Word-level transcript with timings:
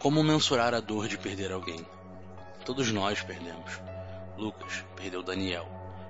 Como 0.00 0.24
mensurar 0.24 0.72
a 0.72 0.80
dor 0.80 1.08
de 1.08 1.18
perder 1.18 1.52
alguém? 1.52 1.86
Todos 2.64 2.90
nós 2.90 3.20
perdemos. 3.20 3.78
Lucas 4.38 4.82
perdeu 4.96 5.22
Daniel. 5.22 5.68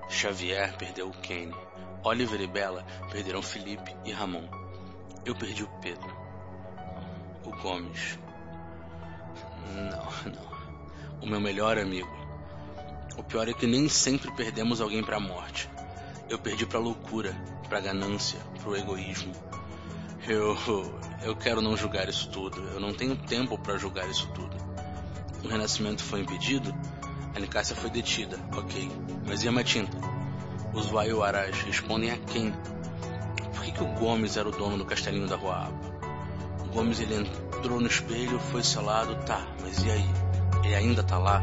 Xavier 0.09 0.77
perdeu 0.77 1.11
Kenny. 1.11 1.57
Oliver 2.05 2.41
e 2.41 2.47
Bella 2.47 2.87
perderam 3.11 3.43
Felipe 3.43 3.93
e 4.05 4.13
Ramon. 4.13 4.49
Eu 5.25 5.35
perdi 5.35 5.65
o 5.65 5.69
Pedro. 5.83 6.09
O 7.45 7.51
Gomes. 7.51 8.17
Não, 9.75 10.33
não. 10.33 11.21
O 11.21 11.27
meu 11.27 11.41
melhor 11.41 11.77
amigo. 11.77 12.17
O 13.19 13.25
pior 13.25 13.49
é 13.49 13.53
que 13.53 13.67
nem 13.67 13.89
sempre 13.89 14.31
perdemos 14.37 14.81
alguém 14.81 15.03
para 15.03 15.17
a 15.17 15.21
morte. 15.21 15.69
Eu 16.29 16.39
perdi 16.39 16.65
para 16.65 16.79
loucura, 16.79 17.35
para 17.69 17.81
ganância, 17.81 18.39
para 18.61 18.71
o 18.71 18.77
egoísmo. 18.77 19.35
Eu 20.29 20.55
eu 21.23 21.37
quero 21.37 21.61
não 21.61 21.77
julgar 21.77 22.09
isso 22.09 22.29
tudo. 22.31 22.61
Eu 22.69 22.81
não 22.81 22.93
tenho 22.93 23.17
tempo 23.17 23.59
para 23.59 23.77
julgar 23.77 24.09
isso 24.09 24.27
tudo. 24.29 24.57
O 25.45 25.49
renascimento 25.49 26.03
foi 26.03 26.21
impedido. 26.21 26.75
A 27.35 27.39
Nicásia 27.39 27.77
foi 27.77 27.91
detida, 27.91 28.39
ok. 28.57 28.91
Mas 29.27 29.43
e 29.43 29.49
a 29.49 29.53
Matinta? 29.53 29.97
Os 30.73 30.87
Vaiuarás 30.87 31.63
respondem 31.63 32.11
a 32.11 32.17
quem? 32.17 32.53
Por 33.55 33.65
que, 33.65 33.73
que 33.73 33.83
o 33.83 33.87
Gomes 33.95 34.37
era 34.37 34.49
o 34.49 34.53
dono 34.53 34.79
do 34.79 34.85
castelinho 34.85 35.27
da 35.27 35.37
Rua 35.37 35.67
Aba? 35.67 35.91
O 36.65 36.69
Gomes 36.73 37.01
ele 37.01 37.15
entrou 37.15 37.81
no 37.81 37.87
espelho, 37.87 38.39
foi 38.39 38.63
selado, 38.63 39.15
tá, 39.25 39.47
mas 39.61 39.83
e 39.83 39.91
aí? 39.91 40.11
Ele 40.65 40.75
ainda 40.75 41.03
tá 41.03 41.19
lá? 41.19 41.43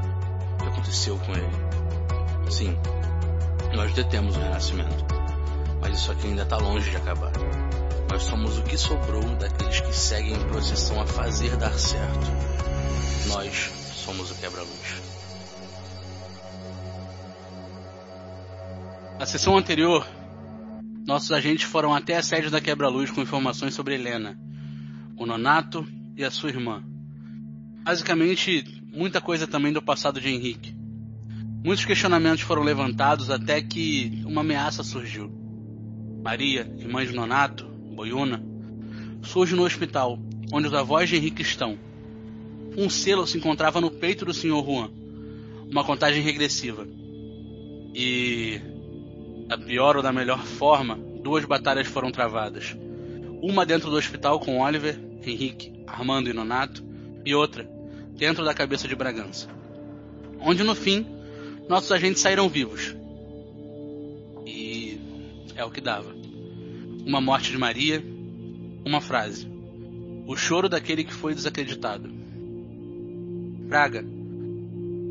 O 0.55 0.63
que 0.63 0.69
aconteceu 0.69 1.17
com 1.19 1.31
ele? 1.33 2.51
Sim, 2.51 2.77
nós 3.73 3.93
detemos 3.93 4.37
o 4.37 4.39
renascimento, 4.39 5.05
mas 5.81 5.97
isso 5.97 6.11
aqui 6.11 6.27
ainda 6.27 6.45
tá 6.45 6.57
longe 6.57 6.89
de 6.89 6.97
acabar. 6.97 7.31
Nós 8.17 8.25
somos 8.25 8.57
o 8.57 8.63
que 8.63 8.75
sobrou 8.75 9.21
daqueles 9.35 9.79
que 9.79 9.93
seguem 9.93 10.33
em 10.33 10.47
procissão 10.47 10.99
a 10.99 11.05
fazer 11.05 11.55
dar 11.55 11.77
certo. 11.77 12.25
Nós 13.27 13.71
somos 13.93 14.31
o 14.31 14.35
quebra-luz. 14.39 15.03
Na 19.19 19.25
sessão 19.27 19.55
anterior, 19.55 20.07
nossos 21.05 21.31
agentes 21.31 21.65
foram 21.65 21.93
até 21.93 22.17
a 22.17 22.23
sede 22.23 22.49
da 22.49 22.59
Quebra-Luz 22.59 23.11
com 23.11 23.21
informações 23.21 23.75
sobre 23.75 23.93
Helena, 23.93 24.35
o 25.15 25.27
Nonato 25.27 25.87
e 26.15 26.23
a 26.23 26.31
sua 26.31 26.49
irmã. 26.49 26.83
Basicamente, 27.83 28.81
muita 28.91 29.21
coisa 29.21 29.45
também 29.45 29.71
do 29.71 29.79
passado 29.79 30.19
de 30.19 30.27
Henrique. 30.27 30.75
Muitos 31.63 31.85
questionamentos 31.85 32.41
foram 32.41 32.63
levantados 32.63 33.29
até 33.29 33.61
que 33.61 34.23
uma 34.25 34.41
ameaça 34.41 34.81
surgiu. 34.81 35.31
Maria, 36.23 36.67
irmã 36.79 37.05
de 37.05 37.13
Nonato, 37.13 37.76
Boiuna, 37.97 38.39
surge 39.23 39.55
no 39.55 39.65
hospital, 39.65 40.19
onde 40.53 40.67
os 40.67 40.73
avós 40.75 41.09
de 41.09 41.15
Henrique 41.15 41.41
estão. 41.41 41.79
Um 42.77 42.91
selo 42.91 43.25
se 43.25 43.39
encontrava 43.39 43.81
no 43.81 43.89
peito 43.89 44.23
do 44.23 44.35
Sr. 44.35 44.63
Juan, 44.63 44.91
uma 45.67 45.83
contagem 45.83 46.21
regressiva. 46.21 46.87
E, 47.95 48.61
da 49.47 49.57
pior 49.57 49.97
ou 49.97 50.03
da 50.03 50.13
melhor 50.13 50.45
forma, 50.45 50.95
duas 51.23 51.43
batalhas 51.43 51.87
foram 51.87 52.11
travadas. 52.11 52.77
Uma 53.41 53.65
dentro 53.65 53.89
do 53.89 53.97
hospital 53.97 54.39
com 54.39 54.61
Oliver, 54.61 54.95
Henrique, 55.25 55.73
Armando 55.87 56.29
e 56.29 56.33
Nonato, 56.33 56.85
e 57.25 57.33
outra 57.33 57.67
dentro 58.11 58.45
da 58.45 58.53
cabeça 58.53 58.87
de 58.87 58.95
Bragança. 58.95 59.49
Onde 60.39 60.63
no 60.63 60.75
fim, 60.75 61.03
nossos 61.67 61.91
agentes 61.91 62.21
saíram 62.21 62.47
vivos. 62.47 62.95
E 64.45 64.99
é 65.55 65.65
o 65.65 65.71
que 65.71 65.81
dava. 65.81 66.16
Uma 67.07 67.21
morte 67.21 67.51
de 67.51 67.57
Maria, 67.57 68.03
uma 68.85 68.99
frase. 68.99 69.49
O 70.27 70.35
choro 70.35 70.67
daquele 70.67 71.05
que 71.05 71.13
foi 71.13 71.33
desacreditado. 71.33 72.09
Braga, 73.65 74.05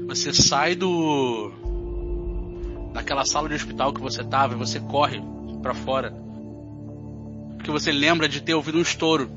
você 0.06 0.30
sai 0.30 0.74
do 0.74 1.50
daquela 2.92 3.24
sala 3.24 3.48
de 3.48 3.54
hospital 3.54 3.94
que 3.94 4.00
você 4.02 4.22
tava 4.22 4.52
e 4.52 4.58
você 4.58 4.78
corre 4.78 5.22
para 5.62 5.72
fora. 5.72 6.12
Porque 7.56 7.70
você 7.70 7.90
lembra 7.90 8.28
de 8.28 8.42
ter 8.42 8.52
ouvido 8.52 8.76
um 8.76 8.82
estouro. 8.82 9.30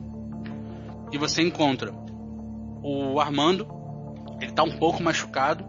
E 1.13 1.17
você 1.17 1.41
encontra 1.41 1.93
o 2.83 3.21
Armando, 3.21 3.65
ele 4.41 4.51
tá 4.51 4.63
um 4.63 4.77
pouco 4.77 5.01
machucado. 5.01 5.63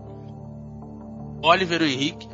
Oliver 1.41 1.83
o 1.83 1.87
Henrique 1.87 2.27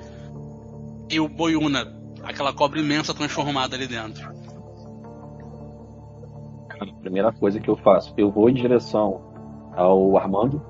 e 1.11 1.21
o 1.21 1.29
Boiuna, 1.29 1.95
aquela 2.23 2.55
cobra 2.55 2.81
imensa 2.81 3.13
transformada 3.13 3.77
ali 3.77 3.87
dentro 3.87 4.36
a 6.81 6.87
primeira 7.01 7.33
coisa 7.33 7.61
que 7.61 7.69
eu 7.69 7.77
faço, 7.77 8.13
eu 8.17 8.31
vou 8.31 8.49
em 8.49 8.55
direção 8.55 9.21
ao 9.75 10.17
Armando, 10.17 10.63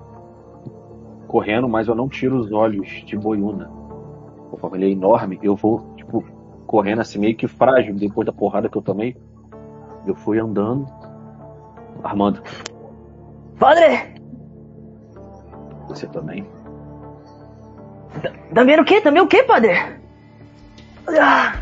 correndo, 1.26 1.68
mas 1.68 1.88
eu 1.88 1.94
não 1.94 2.08
tiro 2.08 2.38
os 2.38 2.52
olhos 2.52 2.88
de 3.04 3.16
Boiuna. 3.16 3.70
Conforme 4.50 4.78
ele 4.78 4.86
é 4.86 4.90
enorme, 4.90 5.38
eu 5.42 5.56
vou, 5.56 5.94
tipo, 5.96 6.24
correndo 6.66 7.00
assim, 7.00 7.18
meio 7.18 7.36
que 7.36 7.48
frágil, 7.48 7.94
depois 7.94 8.26
da 8.26 8.32
porrada 8.32 8.68
que 8.68 8.76
eu 8.76 8.82
tomei. 8.82 9.16
Eu 10.06 10.14
fui 10.14 10.38
andando. 10.38 10.86
Armando. 12.02 12.42
Padre! 13.58 14.14
Você 15.88 16.06
também? 16.06 16.46
Também 18.54 18.80
o 18.80 18.84
quê? 18.84 19.00
Também 19.00 19.22
o 19.22 19.26
quê, 19.26 19.42
padre? 19.42 19.72
Ah, 21.08 21.58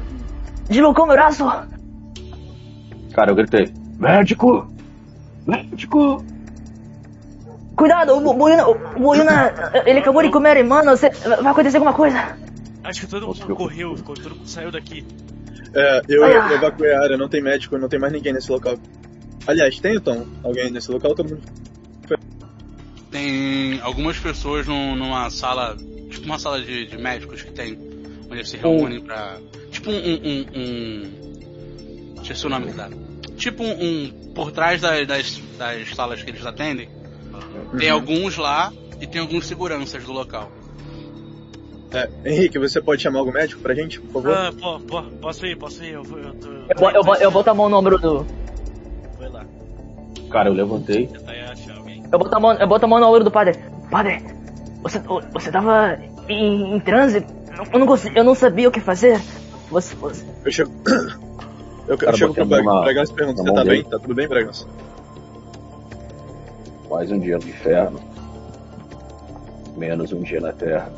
deslocou 0.68 1.06
meu 1.06 1.14
braço. 1.14 1.44
Cara, 3.12 3.30
eu 3.30 3.34
gritei. 3.34 3.83
Médico! 3.98 4.66
Médico! 5.46 6.24
Cuidado, 7.76 8.16
o 8.16 8.34
Boiuna, 8.34 8.68
o 8.68 8.74
Boiuna, 8.98 9.52
ele 9.84 9.98
acabou 9.98 10.22
de 10.22 10.30
comer 10.30 10.56
a 10.56 10.60
irmã, 10.60 10.82
você, 10.84 11.10
vai 11.10 11.52
acontecer 11.52 11.76
alguma 11.76 11.92
coisa. 11.92 12.36
Acho 12.84 13.00
que 13.00 13.06
todo 13.06 13.26
mundo 13.26 13.56
correu, 13.56 13.96
todo 13.96 14.30
mundo 14.30 14.46
saiu 14.46 14.70
daqui. 14.70 15.04
É, 15.74 16.02
eu 16.08 16.24
evacuei 16.24 16.92
a 16.92 17.02
área, 17.02 17.16
não 17.16 17.28
tem 17.28 17.42
médico, 17.42 17.76
não 17.76 17.88
tem 17.88 17.98
mais 17.98 18.12
ninguém 18.12 18.32
nesse 18.32 18.50
local. 18.50 18.78
Aliás, 19.46 19.78
tem 19.80 19.96
então 19.96 20.26
alguém 20.42 20.70
nesse 20.70 20.90
local? 20.90 21.14
Todo 21.14 21.28
mundo. 21.28 21.42
Tem 23.10 23.80
algumas 23.80 24.18
pessoas 24.18 24.66
num, 24.66 24.94
numa 24.94 25.28
sala, 25.30 25.76
tipo 26.10 26.24
uma 26.26 26.38
sala 26.38 26.60
de, 26.60 26.86
de 26.86 26.96
médicos 26.96 27.42
que 27.42 27.50
tem, 27.50 27.76
onde 28.26 28.34
eles 28.34 28.48
se 28.48 28.56
reúnem 28.56 29.00
pra. 29.00 29.38
Tipo 29.70 29.90
um. 29.90 29.94
um, 29.94 30.46
um... 30.54 32.22
Esqueci 32.22 32.46
o 32.46 32.48
nome 32.48 32.66
que 32.66 32.72
dá 32.72 32.88
tipo 33.36 33.62
um, 33.62 33.72
um 33.72 34.32
por 34.34 34.52
trás 34.52 34.80
das, 34.80 35.06
das, 35.06 35.42
das, 35.58 35.94
salas 35.94 36.22
que 36.22 36.30
eles 36.30 36.44
atendem, 36.44 36.88
uhum. 37.32 37.78
tem 37.78 37.90
alguns 37.90 38.36
lá 38.36 38.72
e 39.00 39.06
tem 39.06 39.20
alguns 39.20 39.46
seguranças 39.46 40.04
do 40.04 40.12
local. 40.12 40.50
É, 41.92 42.10
Henrique, 42.24 42.58
você 42.58 42.80
pode 42.80 43.02
chamar 43.02 43.20
algum 43.20 43.32
médico 43.32 43.60
pra 43.60 43.74
gente, 43.74 44.00
por 44.00 44.22
favor? 44.22 44.36
Ah, 44.36 44.52
po, 44.52 44.80
po, 44.80 45.02
posso 45.20 45.46
ir, 45.46 45.56
posso 45.56 45.84
ir. 45.84 45.92
Eu, 45.92 46.02
eu, 46.02 46.34
tô, 46.34 46.48
eu, 46.48 46.66
eu, 46.90 47.02
eu, 47.04 47.14
eu 47.14 47.30
boto 47.30 47.50
a 47.50 47.54
mão 47.54 47.68
no 47.68 47.76
ombro 47.76 47.98
do. 47.98 48.26
Vai 49.18 49.28
lá. 49.28 49.44
Cara, 50.30 50.48
eu 50.48 50.54
levantei. 50.54 51.08
Eu 52.10 52.18
boto 52.18 52.34
a 52.34 52.40
mão, 52.40 52.52
eu 52.52 52.66
boto 52.66 52.84
a 52.84 52.88
mão 52.88 52.98
no 52.98 53.06
ombro 53.06 53.22
do 53.22 53.30
padre. 53.30 53.58
Padre, 53.90 54.24
você, 54.82 54.98
você 55.32 55.50
tava 55.50 55.98
em, 56.28 56.74
em 56.74 56.80
transe? 56.80 57.24
Eu 57.72 57.78
não, 57.78 57.86
consegui, 57.86 58.18
eu 58.18 58.24
não 58.24 58.34
sabia 58.34 58.68
o 58.68 58.72
que 58.72 58.80
fazer. 58.80 59.20
Você, 59.70 59.94
você... 59.94 60.24
Eu 60.44 60.52
chego. 60.52 60.72
Eu, 61.86 61.98
eu 62.00 62.16
chego 62.16 62.34
pro 62.34 62.46
Bragança 62.46 63.12
e 63.12 63.14
pergunto, 63.14 63.42
você 63.42 63.52
tá 63.52 63.62
dele. 63.62 63.82
bem? 63.82 63.90
Tá 63.90 63.98
tudo 63.98 64.14
bem, 64.14 64.26
Bragança? 64.26 64.66
Mais 66.90 67.10
um 67.10 67.18
dia 67.18 67.38
no 67.38 67.48
inferno. 67.48 68.00
Menos 69.76 70.12
um 70.12 70.22
dia 70.22 70.40
na 70.40 70.52
Terra. 70.52 70.92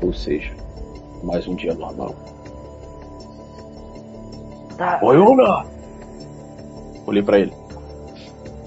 Ou 0.00 0.12
seja, 0.12 0.52
mais 1.22 1.46
um 1.46 1.54
dia 1.54 1.74
normal. 1.74 2.14
Tá. 4.76 4.98
Oi, 5.02 5.18
Una! 5.18 5.66
Olhei 7.06 7.22
pra 7.22 7.38
ele. 7.38 7.52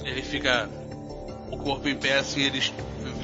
Ele 0.03 0.21
fica. 0.21 0.69
O 1.51 1.57
corpo 1.57 1.87
em 1.87 1.95
pé 1.95 2.17
assim, 2.17 2.41
ele 2.41 2.59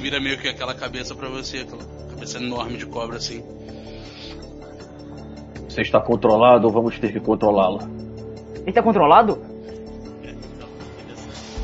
vira 0.00 0.20
meio 0.20 0.38
que 0.38 0.48
aquela 0.48 0.74
cabeça 0.74 1.14
pra 1.14 1.28
você, 1.28 1.58
aquela 1.58 1.82
cabeça 2.10 2.38
enorme 2.38 2.76
de 2.76 2.86
cobra 2.86 3.16
assim. 3.16 3.42
Você 5.78 5.82
está 5.82 6.00
controlado 6.00 6.66
ou 6.66 6.72
vamos 6.72 6.98
ter 6.98 7.12
que 7.12 7.20
controlá-la? 7.20 7.88
Ele 8.56 8.68
está 8.68 8.82
controlado? 8.82 9.38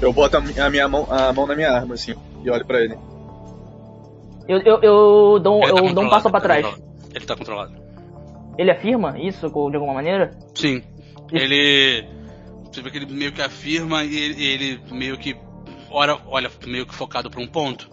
Eu 0.01 0.13
boto 0.13 0.37
a 0.37 0.71
minha 0.71 0.89
mão, 0.89 1.05
a 1.11 1.33
mão 1.33 1.49
na 1.49 1.57
minha 1.57 1.73
arma, 1.73 1.95
assim, 1.95 2.15
e 2.45 2.49
olho 2.49 2.65
pra 2.65 2.81
ele. 2.81 2.97
Eu, 4.47 4.59
eu, 4.59 4.81
eu, 4.83 5.41
dou, 5.41 5.61
tá 5.61 5.67
eu 5.67 5.93
dou 5.93 6.05
um 6.05 6.09
passo 6.09 6.31
pra 6.31 6.41
tá 6.41 6.47
trás. 6.47 6.83
Ele 7.13 7.27
tá 7.27 7.37
controlado. 7.37 7.75
Ele 8.57 8.71
afirma 8.71 9.19
isso 9.19 9.49
de 9.49 9.77
alguma 9.77 9.95
maneira? 9.95 10.31
Sim. 10.55 10.81
Ele. 11.33 12.07
Você 12.71 12.83
vê 12.83 12.91
que 12.93 12.99
ele 12.99 13.13
meio 13.13 13.33
que 13.33 13.43
afirma 13.43 14.05
e 14.05 14.17
ele, 14.17 14.47
ele 14.47 14.81
meio 14.93 15.19
que. 15.19 15.37
Olha, 15.91 16.21
olha, 16.29 16.49
meio 16.69 16.87
que 16.87 16.95
focado 16.95 17.29
pra 17.29 17.43
um 17.43 17.49
ponto. 17.49 17.91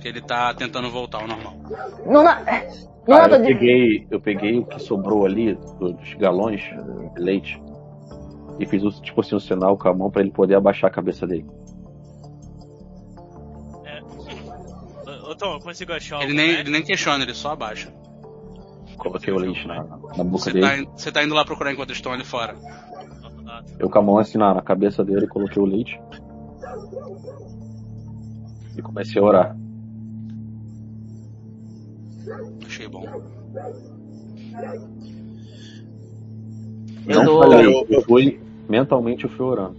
Que 0.00 0.06
ele 0.06 0.20
tá 0.20 0.54
tentando 0.54 0.88
voltar 0.92 1.22
ao 1.22 1.26
normal. 1.26 1.56
Não, 2.06 2.22
não. 2.22 2.93
Cara, 3.06 3.36
eu, 3.36 3.42
peguei, 3.44 4.06
eu 4.10 4.20
peguei 4.20 4.58
o 4.58 4.64
que 4.64 4.78
sobrou 4.80 5.26
ali 5.26 5.54
dos 5.78 6.14
galões 6.14 6.60
de 7.14 7.20
leite 7.20 7.62
e 8.58 8.66
fiz 8.66 8.82
tipo 9.00 9.20
assim 9.20 9.34
um 9.36 9.40
sinal 9.40 9.76
com 9.76 9.88
a 9.88 9.94
mão 9.94 10.10
para 10.10 10.22
ele 10.22 10.30
poder 10.30 10.54
abaixar 10.54 10.90
a 10.90 10.92
cabeça 10.94 11.26
dele. 11.26 11.46
Tom, 15.36 15.54
eu 15.54 15.60
consigo 15.60 15.92
achar 15.92 16.22
Ele 16.22 16.32
nem, 16.32 16.46
médico? 16.46 16.62
ele 16.62 16.70
nem 16.70 16.82
questiona, 16.84 17.24
ele 17.24 17.34
só 17.34 17.50
abaixa. 17.52 17.92
Coloquei 18.96 19.32
o 19.32 19.36
leite 19.38 19.66
na, 19.66 19.82
na 19.82 20.22
boca 20.22 20.38
Você 20.44 20.52
dele. 20.52 20.64
tá, 20.66 20.78
in- 20.78 20.86
você 20.96 21.10
tá 21.10 21.24
indo 21.24 21.34
lá 21.34 21.44
procurar 21.44 21.72
enquanto 21.72 21.88
eles 21.88 21.98
estão 21.98 22.12
ali 22.12 22.24
fora. 22.24 22.54
Tá. 23.44 23.64
Eu 23.80 23.90
com 23.90 23.98
a 23.98 24.02
mão 24.02 24.18
assim 24.18 24.38
na, 24.38 24.54
na 24.54 24.62
cabeça 24.62 25.04
dele, 25.04 25.26
coloquei 25.26 25.60
o 25.60 25.66
leite. 25.66 26.00
E 28.76 28.80
comecei 28.82 29.20
a 29.20 29.24
orar. 29.24 29.56
Bom. 32.88 33.04
Eu 37.06 37.16
Não 37.16 37.24
dou- 37.24 37.42
falei, 37.42 37.66
Eu- 37.66 37.86
eu 37.90 38.02
fui. 38.02 38.40
Mentalmente 38.68 39.24
eu 39.24 39.30
fui 39.30 39.44
orando. 39.44 39.76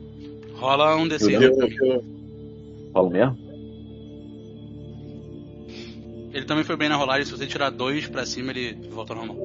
Rola 0.56 0.96
um 0.96 1.08
D6. 1.08 1.42
Eu- 1.42 1.42
Eu, 1.60 2.04
Falo 2.94 3.10
mesmo? 3.10 3.38
Ele 6.34 6.46
também 6.46 6.64
foi 6.64 6.76
bem 6.78 6.90
na 6.90 6.96
rolagem, 6.96 7.26
se 7.26 7.32
você 7.32 7.48
tirar 7.48 7.70
dois 7.72 8.08
pra 8.08 8.26
cima, 8.26 8.52
ele 8.52 8.74
volta 8.90 9.14
ao 9.14 9.26
normal. 9.26 9.38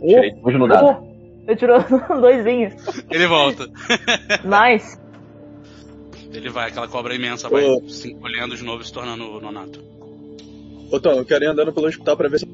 Tirei 0.00 0.32
dois 0.34 0.58
no 0.58 0.66
dado. 0.66 0.86
Oh, 1.02 1.44
ele 1.46 1.56
tirou 1.56 1.78
doisinhos. 2.20 2.74
Ele 3.10 3.26
volta. 3.26 3.66
Nice. 4.44 4.98
Ele 6.32 6.48
vai, 6.48 6.68
aquela 6.68 6.88
cobra 6.88 7.14
imensa 7.14 7.48
vai 7.48 7.64
Ô. 7.64 7.88
se 7.88 8.12
encolhendo 8.12 8.56
de 8.56 8.62
novo 8.64 8.82
e 8.82 8.86
se 8.86 8.92
tornando 8.92 9.40
nonato. 9.40 9.82
Ô 10.90 10.98
Tom, 11.00 11.12
eu 11.12 11.24
quero 11.24 11.44
ir 11.44 11.48
andando 11.48 11.72
pelo 11.72 11.86
hospital 11.86 12.16
pra 12.16 12.28
ver 12.28 12.38
se 12.40 12.46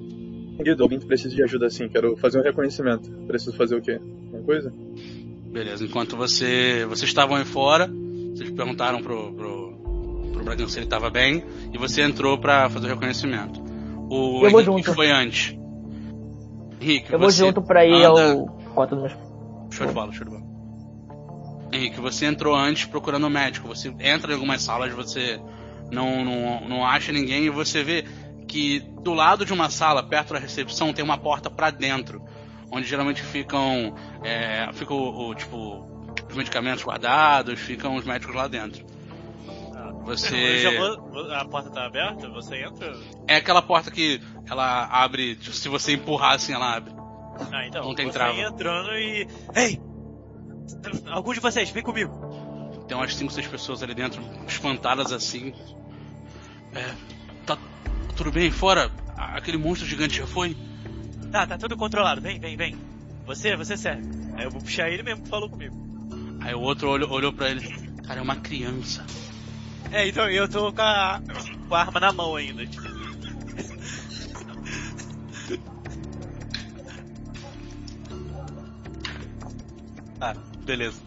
alguém 0.81 1.01
precisa 1.01 1.35
de 1.35 1.43
ajuda 1.43 1.67
assim. 1.67 1.89
Quero 1.89 2.17
fazer 2.17 2.39
um 2.39 2.43
reconhecimento. 2.43 3.11
Preciso 3.27 3.57
fazer 3.57 3.77
o 3.77 3.83
quê? 3.83 4.01
Alguma 4.27 4.43
coisa? 4.43 4.73
Beleza, 5.51 5.85
enquanto 5.85 6.17
você. 6.17 6.85
Vocês 6.87 7.09
estavam 7.09 7.37
aí 7.37 7.45
fora, 7.45 7.91
vocês 8.35 8.51
perguntaram 8.51 9.03
pro, 9.03 9.33
pro, 9.33 10.31
pro 10.33 10.45
Bragança 10.45 10.75
se 10.75 10.79
ele 10.81 10.87
tava 10.87 11.09
bem, 11.11 11.43
e 11.73 11.79
você 11.79 12.03
entrou 12.03 12.37
pra 12.39 12.69
fazer 12.69 12.87
o 12.87 12.91
reconhecimento. 12.91 13.61
O 14.11 14.45
Eu 14.45 14.51
vou 14.51 14.61
Henrique 14.61 14.65
junto. 14.87 14.95
foi 14.95 15.11
antes. 15.11 15.57
Henrique, 16.81 17.13
Eu 17.13 17.19
vou 17.19 17.31
você 17.31 17.39
junto 17.45 17.63
pra 17.63 17.87
ir 17.87 18.05
anda- 18.05 18.33
ao 18.33 18.47
quarto 18.75 18.95
dos 18.97 19.05
meus. 19.13 19.27
Show 19.71 19.87
de 19.87 19.93
bola, 19.95 20.13
show 20.13 20.25
de 20.25 20.31
bola. 20.31 20.45
Henrique, 21.73 22.01
você 22.01 22.27
entrou 22.27 22.55
antes 22.55 22.85
procurando 22.85 23.27
o 23.27 23.31
médico. 23.31 23.67
Você 23.69 23.89
entra 24.01 24.31
em 24.31 24.35
algumas 24.35 24.63
salas, 24.63 24.93
você 24.93 25.41
não, 25.91 26.25
não, 26.25 26.69
não 26.69 26.85
acha 26.87 27.13
ninguém 27.13 27.45
e 27.45 27.51
você 27.51 27.83
vê 27.83 28.05
que 28.47 28.81
do 29.03 29.13
lado 29.13 29.45
de 29.45 29.53
uma 29.53 29.71
sala, 29.71 30.03
perto 30.03 30.35
da 30.35 30.39
recepção, 30.39 30.93
tem 30.93 31.05
uma 31.05 31.19
porta 31.19 31.51
pra 31.51 31.71
dentro, 31.71 32.23
onde 32.71 32.87
geralmente 32.87 33.23
ficam, 33.23 33.95
é, 34.23 34.71
fica 34.73 34.95
o, 34.95 35.31
o, 35.31 35.35
tipo 35.35 35.87
os 36.29 36.35
medicamentos 36.35 36.85
guardados, 36.85 37.61
ficam 37.61 37.97
os 37.97 38.05
médicos 38.05 38.35
lá 38.35 38.49
dentro. 38.49 38.85
Você 40.05 40.79
vou, 40.79 41.33
a 41.33 41.45
porta 41.45 41.69
tá 41.69 41.85
aberta? 41.85 42.29
Você 42.29 42.63
entra? 42.63 42.97
é 43.27 43.37
aquela 43.37 43.61
porta 43.61 43.91
que 43.91 44.21
ela 44.49 44.87
abre, 44.87 45.37
se 45.43 45.69
você 45.69 45.95
empurrar 45.95 46.35
assim, 46.35 46.53
ela 46.53 46.77
abre. 46.77 46.95
Ah, 47.53 47.67
então. 47.67 47.85
Não 47.85 47.95
tem 47.95 48.07
você 48.07 48.13
trava. 48.13 48.39
entrando 48.39 48.93
e. 48.93 49.27
Ei! 49.55 49.81
Alguns 51.11 51.35
de 51.35 51.41
vocês, 51.41 51.71
vem 51.71 51.83
comigo. 51.83 52.85
Tem 52.87 52.97
umas 52.97 53.15
5, 53.15 53.33
6 53.33 53.47
pessoas 53.49 53.83
ali 53.83 53.95
dentro, 53.95 54.23
espantadas 54.47 55.13
assim. 55.13 55.53
É, 56.73 56.95
tudo 58.17 58.33
bem? 58.33 58.51
Fora? 58.51 58.91
Aquele 59.17 59.59
monstro 59.59 59.87
gigante 59.87 60.17
já 60.17 60.27
foi? 60.27 60.57
Tá, 61.31 61.47
tá 61.47 61.59
tudo 61.59 61.77
controlado. 61.77 62.21
Vem, 62.21 62.41
vem, 62.41 62.57
vem. 62.57 62.77
Você, 63.27 63.57
você 63.57 63.77
serve. 63.77 64.03
Aí 64.35 64.45
eu 64.45 64.51
vou 64.51 64.61
puxar 64.61 64.91
ele 64.91 65.03
mesmo 65.03 65.23
que 65.23 65.29
falou 65.29 65.49
comigo. 65.49 65.77
Aí 66.41 66.55
o 66.55 66.61
outro 66.61 66.89
olhou, 66.89 67.11
olhou 67.11 67.33
pra 67.33 67.51
ele. 67.51 67.69
Cara, 68.07 68.21
é 68.21 68.23
uma 68.23 68.37
criança. 68.37 69.05
É, 69.93 70.09
então 70.09 70.29
eu 70.29 70.49
tô 70.49 70.73
com 70.73 70.83
a, 70.83 71.21
com 71.69 71.75
a 71.75 71.81
arma 71.81 72.01
na 72.01 72.13
mão 72.13 72.37
ainda. 72.37 72.65
Ah, 80.21 80.35
beleza. 80.65 81.01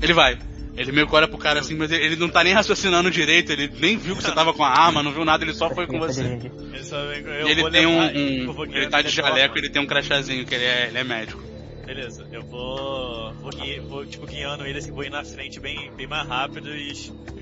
Ele 0.00 0.12
vai. 0.12 0.38
Ele 0.78 0.92
meio 0.92 1.08
que 1.08 1.14
olha 1.14 1.26
pro 1.26 1.36
cara 1.38 1.58
assim, 1.60 1.74
mas 1.74 1.90
ele 1.90 2.04
ele 2.06 2.16
não 2.16 2.28
tá 2.28 2.44
nem 2.44 2.52
raciocinando 2.52 3.10
direito, 3.10 3.50
ele 3.52 3.68
nem 3.80 3.96
viu 3.96 4.14
que 4.16 4.22
você 4.22 4.30
tava 4.32 4.54
com 4.54 4.62
a 4.62 4.68
arma, 4.68 5.02
não 5.02 5.10
viu 5.12 5.24
nada, 5.24 5.44
ele 5.44 5.52
só 5.52 5.68
foi 5.74 5.86
com 5.88 5.98
você. 5.98 6.22
E 6.22 7.50
ele 7.50 7.60
vou 7.62 7.70
tem 7.70 7.84
um. 7.86 7.98
um- 8.00 8.44
eu 8.46 8.52
vou 8.52 8.64
ele 8.64 8.86
tá 8.88 9.02
de 9.02 9.08
jaleco 9.10 9.58
ele 9.58 9.68
tem 9.68 9.82
um 9.82 9.86
crachazinho, 9.86 10.44
que 10.46 10.54
ele 10.54 10.64
é, 10.64 10.86
ele 10.88 10.98
é 10.98 11.04
médico. 11.04 11.42
Beleza, 11.84 12.26
eu 12.30 12.42
vou. 12.42 13.32
Vou, 13.40 13.50
gui- 13.50 13.80
vou 13.80 14.04
tipo, 14.06 14.26
guiando 14.26 14.64
ele 14.66 14.78
assim, 14.78 14.92
vou 14.92 15.02
ir 15.04 15.10
na 15.10 15.24
frente 15.24 15.58
bem, 15.58 15.90
bem 15.96 16.06
mais 16.06 16.28
rápido 16.28 16.68
e 16.76 16.92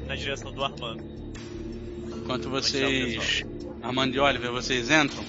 na 0.07 0.15
direção 0.15 0.53
do 0.53 0.65
Armando. 0.65 1.03
Enquanto 2.17 2.49
vocês. 2.49 3.45
Armando 3.83 4.15
e 4.15 4.19
Oliver, 4.21 4.51
vocês 4.53 4.91
entram. 4.91 5.25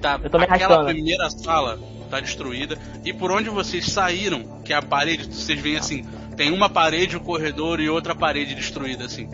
Tá, 0.00 0.20
Eu 0.22 0.30
tô 0.30 0.38
me 0.38 0.44
aquela 0.44 0.74
arrastando. 0.76 0.86
primeira 0.94 1.28
sala 1.30 1.78
tá 2.10 2.20
destruída. 2.20 2.78
E 3.04 3.12
por 3.12 3.30
onde 3.30 3.48
vocês 3.48 3.86
saíram, 3.86 4.60
que 4.64 4.72
é 4.72 4.76
a 4.76 4.82
parede, 4.82 5.26
vocês 5.34 5.58
veem 5.58 5.76
assim, 5.76 6.04
tem 6.36 6.52
uma 6.52 6.68
parede, 6.68 7.16
um 7.16 7.20
corredor 7.20 7.80
e 7.80 7.88
outra 7.88 8.14
parede 8.14 8.54
destruída, 8.54 9.04
assim. 9.04 9.28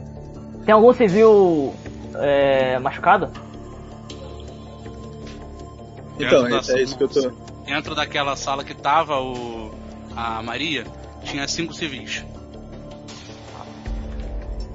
Tem 0.64 0.74
algum 0.74 0.92
civil 0.92 1.74
é, 2.14 2.78
machucado? 2.78 3.30
Então, 6.18 6.44
Dentro 6.44 6.66
da 6.66 6.72
é, 6.72 6.78
é 6.78 6.82
isso 6.82 6.96
que 6.96 7.04
eu 7.04 7.08
tô. 7.08 7.32
Dentro 7.64 7.94
daquela 7.94 8.36
sala 8.36 8.64
que 8.64 8.74
tava 8.74 9.20
o. 9.20 9.72
a 10.16 10.42
Maria, 10.42 10.84
tinha 11.24 11.46
cinco 11.46 11.74
civis. 11.74 12.24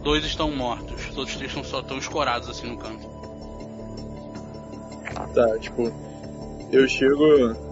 Dois 0.04 0.24
estão 0.26 0.52
mortos, 0.52 1.10
os 1.10 1.18
outros 1.18 1.36
três 1.36 1.52
estão 1.52 1.64
só 1.64 1.82
tão 1.82 1.98
escorados 1.98 2.50
assim 2.50 2.68
no 2.68 2.78
canto. 2.78 3.10
Tá, 5.34 5.60
tipo. 5.60 5.92
Eu 6.72 6.88
chego. 6.88 7.71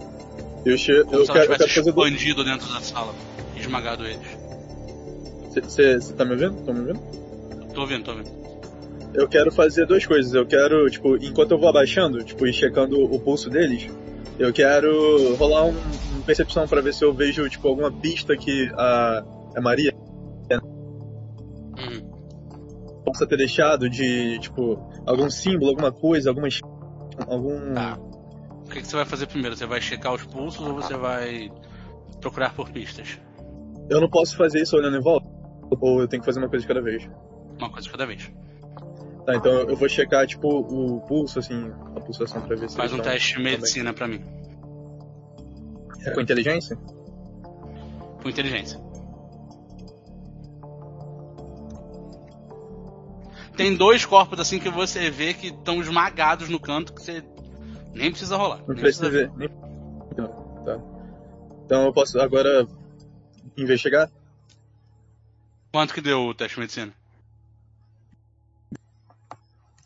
Eu 0.70 0.78
chego. 0.78 1.06
Como 1.06 1.22
Eu 1.22 1.26
se 1.26 1.32
ela 1.32 1.40
quero, 1.40 1.54
eu 1.54 1.58
quero 1.58 1.70
tivesse 1.70 1.76
fazer 1.76 1.90
expandido 1.90 2.44
dentro 2.44 2.74
da 2.74 2.82
sala 2.82 3.14
esmagado 3.56 4.06
eles. 4.06 4.38
Você 5.50 6.14
tá 6.14 6.26
me 6.26 6.32
ouvindo? 6.32 6.64
Tá 6.64 6.74
me 6.74 6.80
ouvindo? 6.80 7.00
Tô 7.74 7.82
ouvindo, 7.82 8.04
tô 8.04 8.12
ouvindo. 8.12 8.40
Eu 9.14 9.28
quero 9.28 9.52
fazer 9.52 9.86
duas 9.86 10.06
coisas. 10.06 10.34
Eu 10.34 10.46
quero, 10.46 10.90
tipo, 10.90 11.16
enquanto 11.18 11.52
eu 11.52 11.60
vou 11.60 11.70
abaixando, 11.70 12.24
tipo, 12.24 12.46
e 12.46 12.54
checando 12.54 13.04
o 13.04 13.20
pulso 13.20 13.50
deles, 13.50 13.90
eu 14.38 14.54
quero 14.54 15.36
rolar 15.36 15.66
um, 15.66 15.80
um 16.18 16.22
percepção 16.22 16.68
pra 16.68 16.82
ver 16.82 16.94
se 16.94 17.04
eu 17.04 17.14
vejo, 17.14 17.50
tipo, 17.50 17.68
alguma 17.68 17.92
pista 17.92 18.38
que 18.38 18.70
a, 18.76 19.24
a 19.56 19.62
Maria 19.62 19.92
Hum. 21.80 22.02
possa 23.06 23.26
ter 23.26 23.38
deixado 23.38 23.90
de, 23.90 24.38
tipo, 24.40 24.78
algum 25.06 25.30
símbolo, 25.30 25.72
alguma 25.72 25.92
coisa, 25.92 26.30
alguma. 26.30 26.48
algum. 27.28 27.74
Tá. 27.74 27.98
O 28.70 28.72
que, 28.72 28.82
que 28.82 28.88
você 28.88 28.96
vai 28.98 29.06
fazer 29.06 29.26
primeiro? 29.26 29.58
Você 29.58 29.66
vai 29.66 29.82
checar 29.82 30.14
os 30.14 30.24
pulsos 30.24 30.62
ou 30.66 30.76
você 30.76 30.96
vai 30.96 31.52
procurar 32.22 32.54
por 32.54 32.70
pistas? 32.70 33.18
Eu 33.90 34.00
não 34.00 34.08
posso 34.08 34.38
fazer 34.38 34.62
isso 34.62 34.78
olhando 34.78 34.96
em 34.96 35.02
volta? 35.02 35.28
Ou 35.82 36.02
eu 36.02 36.08
tenho 36.08 36.22
que 36.22 36.26
fazer 36.26 36.38
uma 36.40 36.48
coisa 36.48 36.62
de 36.62 36.68
cada 36.68 36.80
vez? 36.82 37.10
Uma 37.58 37.70
coisa 37.72 37.86
de 37.88 37.92
cada 37.92 38.06
vez. 38.06 38.32
Tá, 39.26 39.36
então 39.36 39.52
eu 39.52 39.76
vou 39.76 39.90
checar, 39.90 40.28
tipo, 40.28 40.48
o 40.48 41.02
pulso, 41.02 41.40
assim, 41.40 41.72
a 41.96 42.00
pulsação 42.00 42.42
pra 42.44 42.56
ver 42.56 42.70
se 42.70 42.76
Faz 42.78 42.94
um 42.94 42.98
tão- 42.98 43.06
teste 43.06 43.38
de 43.38 43.44
bem. 43.44 43.54
medicina 43.54 43.92
pra 43.92 44.08
mim. 44.08 44.22
É 46.06 46.12
com 46.12 46.22
inteligência? 46.22 46.76
Com 48.22 48.30
inteligência. 48.30 48.80
Tem 53.58 53.76
dois 53.76 54.06
corpos 54.06 54.40
assim 54.40 54.60
que 54.60 54.70
você 54.70 55.10
vê 55.10 55.34
que 55.34 55.48
estão 55.48 55.82
esmagados 55.82 56.48
no 56.50 56.60
canto 56.60 56.94
que 56.94 57.02
você 57.02 57.24
nem 57.94 58.12
precisa 58.12 58.38
rolar. 58.38 58.60
Não 58.60 58.74
nem 58.76 58.84
precisa 58.84 59.10
ver. 59.10 59.32
Nem... 59.36 59.50
Não, 60.18 60.64
tá. 60.66 60.80
Então 61.66 61.86
eu 61.86 61.94
posso 61.94 62.20
agora 62.20 62.68
investigar? 63.58 64.10
Quanto 65.72 65.94
que 65.94 66.02
deu 66.02 66.22
o 66.28 66.34
teste 66.34 66.56
de 66.56 66.62
medicina? 66.62 66.94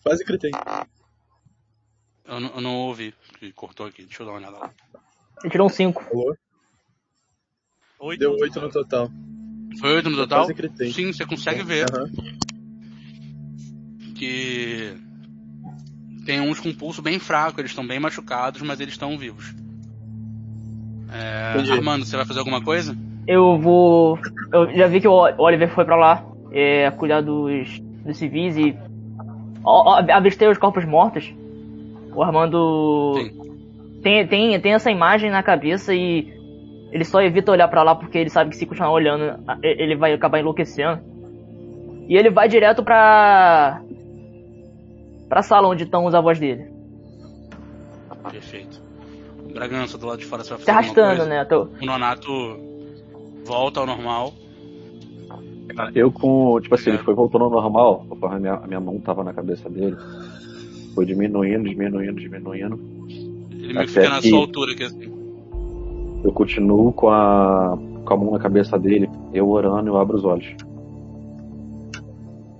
Quase 0.03 0.23
gritei. 0.23 0.51
Eu, 2.25 2.39
não- 2.39 2.55
eu 2.55 2.61
não 2.61 2.75
ouvi, 2.75 3.13
que 3.39 3.51
cortou 3.51 3.85
aqui. 3.85 4.03
Deixa 4.03 4.21
eu 4.23 4.25
dar 4.27 4.31
uma 4.33 4.39
olhada 4.39 4.57
lá. 4.57 4.71
Ele 5.41 5.51
tirou 5.51 5.67
um 5.67 5.69
5. 5.69 6.01
Alô? 6.11 6.35
Oito. 7.99 8.19
Deu 8.19 8.31
8 8.33 8.59
no 8.61 8.69
total. 8.69 9.09
Foi 9.79 9.95
oito 9.95 10.09
no 10.09 10.17
total? 10.17 10.45
Sim, 10.93 11.11
você 11.11 11.25
consegue 11.25 11.63
ver 11.63 11.87
Aham. 11.93 12.09
que 14.15 14.95
tem 16.25 16.41
uns 16.41 16.59
com 16.59 16.73
pulso 16.73 17.01
bem 17.01 17.19
fraco, 17.19 17.59
eles 17.59 17.71
estão 17.71 17.85
bem 17.85 17.99
machucados, 17.99 18.61
mas 18.61 18.79
eles 18.79 18.93
estão 18.93 19.17
vivos. 19.17 19.53
É. 21.11 21.71
Armando, 21.71 22.05
você 22.05 22.15
vai 22.15 22.25
fazer 22.25 22.39
alguma 22.39 22.63
coisa? 22.63 22.95
Eu 23.27 23.57
vou. 23.59 24.17
Eu 24.51 24.75
já 24.75 24.87
vi 24.87 24.99
que 24.99 25.07
o 25.07 25.13
Oliver 25.37 25.69
foi 25.69 25.85
pra 25.85 25.95
lá 25.95 26.25
é, 26.51 26.89
cuidar 26.91 27.21
dos, 27.21 27.79
dos 27.79 28.17
civis 28.17 28.57
e. 28.57 28.75
Avistei 30.11 30.47
os 30.47 30.57
corpos 30.57 30.83
mortos. 30.85 31.33
O 32.13 32.21
Armando 32.21 33.13
Sim. 33.15 34.01
tem, 34.01 34.27
tem, 34.27 34.59
tem 34.59 34.73
essa 34.73 34.91
imagem 34.91 35.31
na 35.31 35.41
cabeça 35.41 35.93
e 35.93 36.33
ele 36.91 37.05
só 37.05 37.21
evita 37.21 37.51
olhar 37.51 37.67
pra 37.69 37.81
lá 37.81 37.95
porque 37.95 38.17
ele 38.17 38.29
sabe 38.29 38.49
que 38.51 38.57
se 38.57 38.65
continuar 38.65 38.91
olhando 38.91 39.39
ele 39.63 39.95
vai 39.95 40.13
acabar 40.13 40.39
enlouquecendo. 40.39 41.01
E 42.07 42.17
ele 42.17 42.29
vai 42.29 42.49
direto 42.49 42.83
pra 42.83 43.81
pra 45.29 45.41
sala 45.43 45.67
onde 45.67 45.83
estão 45.83 46.05
os 46.05 46.13
avós 46.15 46.39
dele. 46.39 46.71
Perfeito. 48.31 48.81
Bragança 49.53 49.97
do 49.97 50.07
lado 50.07 50.19
de 50.19 50.25
fora 50.25 50.43
você 50.43 50.51
vai 50.51 50.59
Se 50.59 50.65
fazer 50.65 50.77
alguma 50.89 51.05
arrastando, 51.05 51.29
né? 51.29 51.45
Tô... 51.45 51.63
O 51.81 51.85
Nonato 51.85 52.31
volta 53.45 53.79
ao 53.81 53.85
normal. 53.85 54.33
Eu 55.93 56.11
com. 56.11 56.59
Tipo 56.61 56.75
assim, 56.75 56.91
É. 56.91 56.93
ele 56.93 57.03
foi 57.03 57.13
voltando 57.13 57.45
ao 57.45 57.51
normal, 57.51 58.05
a 58.23 58.39
minha, 58.39 58.53
a 58.53 58.67
minha 58.67 58.79
mão 58.79 58.99
tava 58.99 59.23
na 59.23 59.33
cabeça 59.33 59.69
dele. 59.69 59.95
Foi 60.95 61.05
diminuindo, 61.05 61.67
diminuindo, 61.67 62.19
diminuindo. 62.19 62.79
Ele 63.51 63.73
meio 63.73 63.85
que 63.87 63.93
fica 63.93 64.09
na 64.09 64.21
sua 64.21 64.37
altura 64.39 64.71
aqui 64.73 64.83
assim. 64.83 65.11
Eu 66.23 66.31
continuo 66.31 66.93
com 66.93 67.09
a, 67.09 67.77
com 68.05 68.13
a 68.13 68.17
mão 68.17 68.31
na 68.31 68.39
cabeça 68.39 68.77
dele, 68.79 69.09
eu 69.33 69.49
orando, 69.49 69.89
eu 69.89 69.97
abro 69.97 70.15
os 70.17 70.23
olhos. 70.23 70.55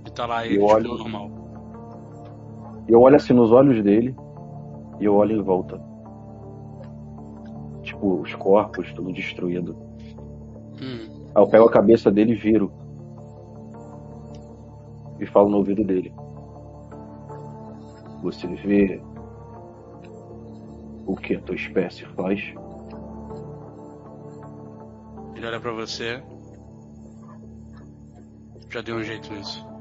E 0.06 0.10
tá 0.10 0.26
lá 0.26 0.44
ele, 0.44 0.56
Eu 0.56 0.60
tipo, 0.66 0.74
olho- 0.74 0.98
normal. 0.98 1.30
Eu 2.88 3.00
olho 3.00 3.16
assim 3.16 3.32
nos 3.32 3.50
olhos 3.50 3.82
dele 3.82 4.14
e 5.00 5.04
eu 5.04 5.14
olho 5.14 5.36
em 5.36 5.42
volta. 5.42 5.80
Tipo, 7.82 8.20
os 8.20 8.34
corpos, 8.34 8.92
tudo 8.92 9.12
destruído. 9.12 9.76
Hum. 10.80 11.24
Aí 11.34 11.42
eu 11.42 11.48
pego 11.48 11.64
a 11.64 11.70
cabeça 11.70 12.10
dele 12.10 12.32
e 12.32 12.36
viro. 12.36 12.72
E 15.18 15.26
falo 15.26 15.48
no 15.48 15.58
ouvido 15.58 15.84
dele. 15.84 16.12
Você 18.22 18.46
vê 18.46 19.00
o 21.06 21.16
que 21.16 21.34
a 21.34 21.40
tua 21.40 21.54
espécie 21.54 22.04
faz? 22.06 22.40
Ele 25.34 25.46
olha 25.46 25.60
pra 25.60 25.72
você. 25.72 26.22
Já 28.70 28.80
deu 28.80 28.96
um 28.96 29.02
jeito 29.02 29.32
nisso. 29.32 29.73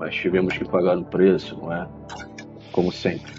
Mas 0.00 0.14
tivemos 0.14 0.56
que 0.56 0.64
pagar 0.64 0.96
o 0.96 1.04
preço, 1.04 1.54
não 1.58 1.70
é? 1.70 1.86
Como 2.72 2.90
sempre. 2.90 3.30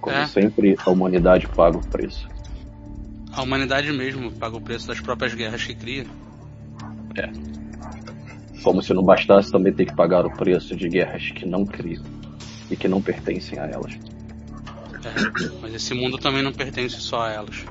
Como 0.00 0.14
É. 0.16 0.26
sempre, 0.28 0.76
a 0.86 0.90
humanidade 0.90 1.48
paga 1.48 1.76
o 1.76 1.84
preço. 1.84 2.28
A 3.32 3.42
humanidade 3.42 3.92
mesmo 3.92 4.30
paga 4.30 4.56
o 4.56 4.60
preço 4.60 4.86
das 4.86 5.00
próprias 5.00 5.34
guerras 5.34 5.64
que 5.64 5.74
cria. 5.74 6.06
Como 8.62 8.80
se 8.80 8.94
não 8.94 9.02
bastasse 9.02 9.50
também 9.50 9.72
ter 9.72 9.86
que 9.86 9.94
pagar 9.96 10.24
o 10.24 10.30
preço 10.30 10.76
de 10.76 10.88
guerras 10.88 11.30
que 11.32 11.44
não 11.44 11.66
criam 11.66 12.04
e 12.70 12.76
que 12.76 12.86
não 12.86 13.02
pertencem 13.02 13.58
a 13.58 13.66
elas. 13.66 13.92
É, 15.04 15.48
mas 15.60 15.74
esse 15.74 15.94
mundo 15.94 16.16
também 16.16 16.42
não 16.44 16.52
pertence 16.52 17.00
só 17.00 17.22
a 17.22 17.32
elas. 17.32 17.64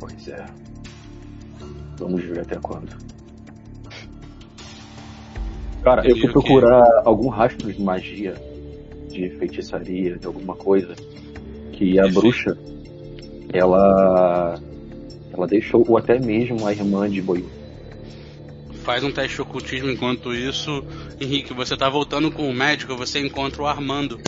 Pois 0.00 0.28
é. 0.28 0.46
Vamos 1.98 2.22
ver 2.24 2.40
até 2.40 2.56
quando. 2.56 3.05
Cara, 5.86 6.04
eu 6.04 6.16
fui 6.16 6.28
procurar 6.32 6.84
algum 7.04 7.28
rastro 7.28 7.72
de 7.72 7.80
magia, 7.80 8.34
de 9.08 9.30
feitiçaria, 9.38 10.16
de 10.18 10.26
alguma 10.26 10.56
coisa, 10.56 10.96
que 11.70 11.96
a 11.96 12.02
Perfeito. 12.02 12.20
bruxa, 12.20 12.58
ela, 13.52 14.58
ela 15.32 15.46
deixou, 15.46 15.84
ou 15.88 15.96
até 15.96 16.18
mesmo 16.18 16.66
a 16.66 16.72
irmã 16.72 17.08
de 17.08 17.22
Boiú. 17.22 17.48
Faz 18.82 19.04
um 19.04 19.12
teste 19.12 19.36
de 19.36 19.42
ocultismo 19.42 19.88
enquanto 19.88 20.34
isso. 20.34 20.84
Henrique, 21.20 21.54
você 21.54 21.76
tá 21.76 21.88
voltando 21.88 22.32
com 22.32 22.50
o 22.50 22.52
médico, 22.52 22.96
você 22.96 23.20
encontra 23.20 23.62
o 23.62 23.66
Armando. 23.66 24.18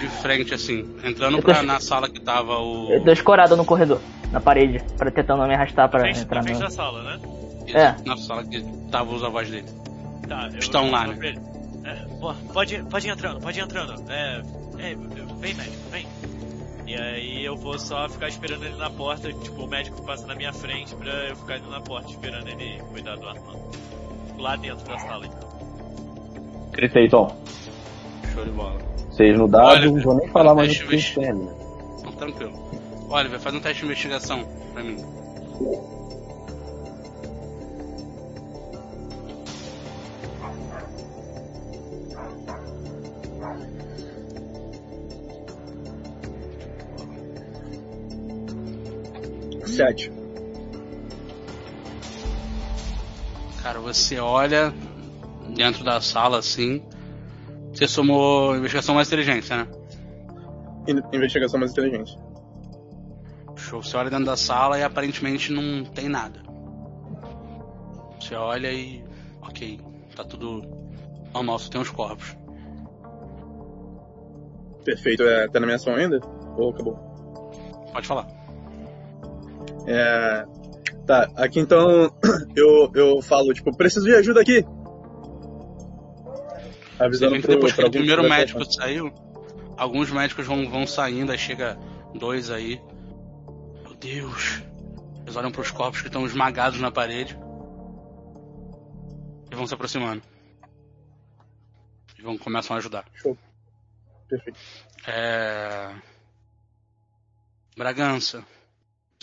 De 0.00 0.08
frente, 0.22 0.54
assim. 0.54 0.84
Entrando 1.04 1.36
tô- 1.36 1.42
pra, 1.42 1.62
na 1.62 1.78
sala 1.78 2.08
que 2.08 2.20
tava 2.20 2.58
o. 2.58 2.90
Eu 2.90 3.00
dou 3.04 3.12
escorada 3.12 3.54
no 3.54 3.64
corredor, 3.64 4.00
na 4.32 4.40
parede, 4.40 4.82
pra 4.98 5.08
tentando 5.08 5.46
me 5.46 5.54
arrastar 5.54 5.88
pra 5.88 6.00
frente, 6.00 6.18
entrar 6.20 6.38
na 6.38 6.42
frente 6.42 6.58
no. 6.58 6.64
da 6.64 6.70
sala, 6.70 7.00
né? 7.04 7.20
Isso, 7.64 7.76
É. 7.76 7.96
Na 8.04 8.16
sala 8.16 8.42
que 8.42 8.60
tava 8.90 9.14
os 9.14 9.22
avós 9.22 9.48
dele. 9.48 9.83
Tá, 10.28 10.48
eu 10.52 10.58
Estão 10.58 10.86
eu 10.86 10.92
lá, 10.92 11.06
né? 11.06 11.34
É, 11.84 11.94
pode, 12.52 12.82
pode 12.84 13.08
ir 13.08 13.10
entrando, 13.10 13.40
pode 13.40 13.58
ir 13.58 13.62
entrando. 13.62 14.10
É, 14.10 14.42
é, 14.78 14.94
vem 14.94 15.54
médico, 15.54 15.90
vem. 15.90 16.06
E 16.86 16.94
aí 16.94 17.44
eu 17.44 17.56
vou 17.56 17.78
só 17.78 18.08
ficar 18.08 18.28
esperando 18.28 18.64
ele 18.64 18.76
na 18.76 18.90
porta, 18.90 19.32
tipo, 19.32 19.62
o 19.62 19.66
médico 19.66 20.02
passa 20.02 20.26
na 20.26 20.34
minha 20.34 20.52
frente 20.52 20.94
pra 20.94 21.10
eu 21.28 21.36
ficar 21.36 21.54
ali 21.54 21.68
na 21.68 21.80
porta 21.80 22.10
esperando 22.10 22.48
ele 22.48 22.78
cuidar 22.90 23.16
do 23.16 23.28
Armando. 23.28 23.70
Lá 24.38 24.56
dentro 24.56 24.84
da 24.86 24.98
sala, 24.98 25.26
então. 25.26 25.48
Gritei, 26.72 27.08
Tom. 27.08 27.34
Show 28.34 28.44
de 28.44 28.50
bola. 28.50 28.78
Vocês 29.10 29.38
no 29.38 29.46
dado, 29.46 29.66
Olha, 29.66 29.90
não 29.90 30.00
vou 30.00 30.14
nem 30.16 30.28
falar 30.28 30.54
mais 30.54 30.76
do 30.76 30.88
que? 30.88 30.96
Então, 30.96 32.12
tranquilo. 32.18 32.52
Oliver, 33.08 33.38
faz 33.38 33.54
um 33.54 33.60
teste 33.60 33.80
de 33.80 33.86
investigação 33.86 34.44
pra 34.72 34.82
mim. 34.82 34.96
Sete. 49.74 50.10
Cara, 53.62 53.80
você 53.80 54.18
olha 54.18 54.72
dentro 55.54 55.82
da 55.84 56.00
sala 56.00 56.38
assim. 56.38 56.82
Você 57.72 57.88
somou 57.88 58.56
investigação 58.56 58.94
mais 58.94 59.08
inteligência, 59.08 59.56
né? 59.56 59.66
In- 60.86 61.16
Investigação 61.16 61.58
mais 61.58 61.72
inteligente. 61.72 62.16
Show. 63.56 63.82
Você 63.82 63.96
olha 63.96 64.10
dentro 64.10 64.26
da 64.26 64.36
sala 64.36 64.78
e 64.78 64.82
aparentemente 64.82 65.50
não 65.50 65.84
tem 65.84 66.08
nada. 66.08 66.40
Você 68.20 68.34
olha 68.34 68.70
e. 68.72 69.02
Ok, 69.42 69.80
tá 70.14 70.24
tudo 70.24 70.62
normal, 71.32 71.58
só 71.58 71.70
tem 71.70 71.80
os 71.80 71.90
corpos. 71.90 72.36
Perfeito. 74.84 75.22
É, 75.24 75.48
tá 75.48 75.58
na 75.58 75.66
minha 75.66 75.76
ação 75.76 75.94
ainda? 75.94 76.20
Ou 76.56 76.70
acabou? 76.70 76.94
Pode 77.92 78.06
falar. 78.06 78.43
É. 79.86 80.46
Tá, 81.06 81.30
aqui 81.36 81.60
então 81.60 82.10
eu, 82.56 82.90
eu 82.94 83.22
falo, 83.22 83.52
tipo, 83.52 83.76
preciso 83.76 84.06
de 84.06 84.14
ajuda 84.14 84.40
aqui. 84.40 84.64
Avisando 86.98 87.34
que 87.34 87.42
pro, 87.42 87.54
depois 87.54 87.72
que 87.72 87.84
o 87.84 87.90
primeiro 87.90 88.22
médico 88.22 88.64
saiu, 88.64 89.12
alguns 89.76 90.10
médicos 90.10 90.46
vão, 90.46 90.68
vão 90.70 90.86
saindo, 90.86 91.32
aí 91.32 91.38
chega 91.38 91.76
dois 92.14 92.50
aí. 92.50 92.80
Meu 93.82 93.94
Deus. 93.94 94.62
Eles 95.22 95.36
olham 95.36 95.50
pros 95.50 95.70
corpos 95.70 96.00
que 96.00 96.08
estão 96.08 96.24
esmagados 96.24 96.80
na 96.80 96.90
parede. 96.90 97.38
E 99.50 99.54
vão 99.54 99.66
se 99.66 99.74
aproximando. 99.74 100.22
E 102.18 102.22
vão 102.22 102.38
começam 102.38 102.76
a 102.76 102.78
ajudar. 102.78 103.04
Show. 103.14 103.36
Perfeito. 104.28 104.58
É... 105.06 105.94
Bragança. 107.76 108.44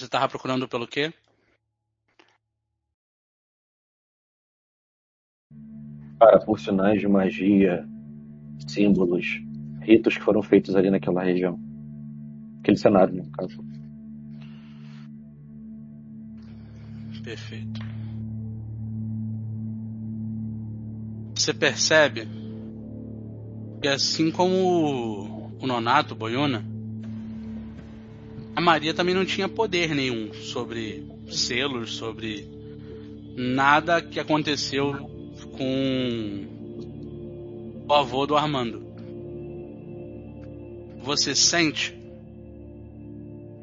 Você 0.02 0.10
tava 0.10 0.28
procurando 0.28 0.68
pelo 0.68 0.88
quê? 0.88 1.14
Cara, 6.20 6.40
por 6.44 6.60
sinais 6.60 7.00
de 7.00 7.08
magia, 7.08 7.88
símbolos, 8.68 9.28
ritos 9.82 10.18
que 10.18 10.24
foram 10.24 10.42
feitos 10.42 10.76
ali 10.76 10.90
naquela 10.90 11.24
região. 11.24 11.60
Aquele 12.62 12.78
cenário, 12.78 13.14
no 13.14 13.30
caso. 13.30 13.64
Perfeito. 17.24 17.80
Você 21.36 21.54
percebe 21.54 22.28
que 23.80 23.88
assim 23.88 24.32
como 24.32 25.52
o 25.62 25.68
Nonato, 25.68 26.16
Boiuna, 26.16 26.71
a 28.56 28.62
Maria 28.62 28.94
também 28.94 29.16
não 29.16 29.26
tinha 29.26 29.48
poder 29.48 29.94
nenhum 29.96 30.34
sobre 30.34 31.06
selos, 31.30 31.94
sobre 31.94 32.46
nada 33.36 34.02
que 34.02 34.20
aconteceu 34.20 34.94
com 35.58 36.46
o 37.88 37.94
avô 37.94 38.26
do 38.26 38.36
Armando. 38.36 38.84
Você 41.04 41.34
sente 41.34 41.96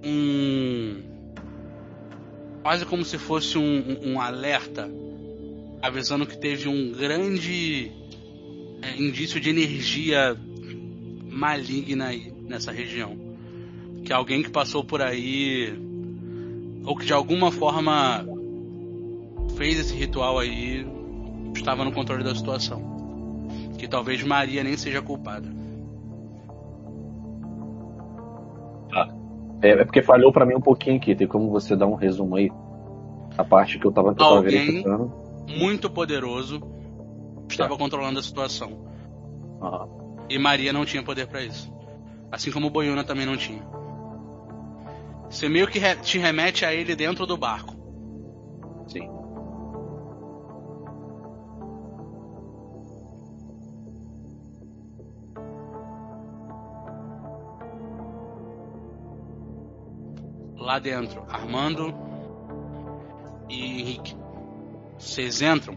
um 0.04 1.02
quase 2.62 2.85
como 2.85 3.04
se 3.04 3.18
fosse 3.18 3.57
um, 3.57 4.12
um- 4.12 4.21
alerta 4.21 4.90
avisando 5.80 6.26
que 6.26 6.37
teve 6.37 6.68
um 6.68 6.92
grande 6.92 7.90
é, 8.83 8.97
indício 9.00 9.40
de 9.40 9.49
energia 9.50 10.37
maligna 11.30 12.09
aí 12.09 12.33
nessa 12.47 12.73
região. 12.73 13.28
Que 14.09 14.12
alguém 14.15 14.43
que 14.43 14.49
passou 14.49 14.83
por 14.83 15.03
aí 15.03 15.71
ou 16.83 16.97
que 16.97 17.05
de 17.05 17.12
alguma 17.12 17.53
forma 17.53 18.25
fez 19.55 19.79
esse 19.79 19.95
ritual 19.95 20.38
aí 20.38 20.87
estava 21.55 21.85
no 21.85 21.93
controle 21.93 22.25
da 22.25 22.35
situação. 22.35 22.81
Que 23.79 23.87
talvez 23.87 24.23
Maria 24.23 24.65
nem 24.65 24.79
seja 24.79 25.03
culpada. 25.03 25.47
É, 29.61 29.73
é 29.73 29.85
porque 29.85 30.00
falhou 30.00 30.33
pra 30.33 30.47
mim 30.47 30.55
um 30.55 30.61
pouquinho 30.62 30.97
aqui. 30.97 31.15
Tem 31.15 31.27
como 31.27 31.50
você 31.50 31.77
dar 31.77 31.87
um 31.87 31.95
resumo 31.95 32.37
aí? 32.37 32.50
A 33.37 33.45
parte 33.45 33.79
que 33.79 33.87
eu 33.87 33.93
tava, 33.93 34.15
que 34.15 34.23
eu 34.23 34.27
tava 34.27 34.37
Alguém- 34.38 34.65
verificando. 34.67 35.12
Muito 35.47 35.91
poderoso 35.91 36.62
estava 37.47 37.77
controlando 37.77 38.21
a 38.21 38.23
situação. 38.23 38.71
Aham. 39.61 39.87
E 40.31 40.38
Maria 40.38 40.73
não 40.73 40.87
tinha 40.87 41.03
poder 41.03 41.27
pra 41.27 41.43
isso. 41.43 41.71
Assim 42.33 42.50
como 42.50 42.71
Boiuna 42.71 43.05
também 43.05 43.27
não 43.27 43.37
tinha. 43.37 43.77
Você 45.31 45.49
meio 45.49 45.67
que 45.69 45.79
re- 45.79 45.97
te 45.97 46.19
remete 46.19 46.65
a 46.65 46.73
ele 46.75 46.97
dentro 46.97 47.27
do 47.27 47.37
barco. 47.37 47.75
Sim. 48.89 49.09
Lá 60.57 60.79
dentro, 60.79 61.25
Armando 61.29 61.95
e 63.49 63.81
Henrique. 63.81 64.17
Vocês 64.99 65.41
entram, 65.41 65.77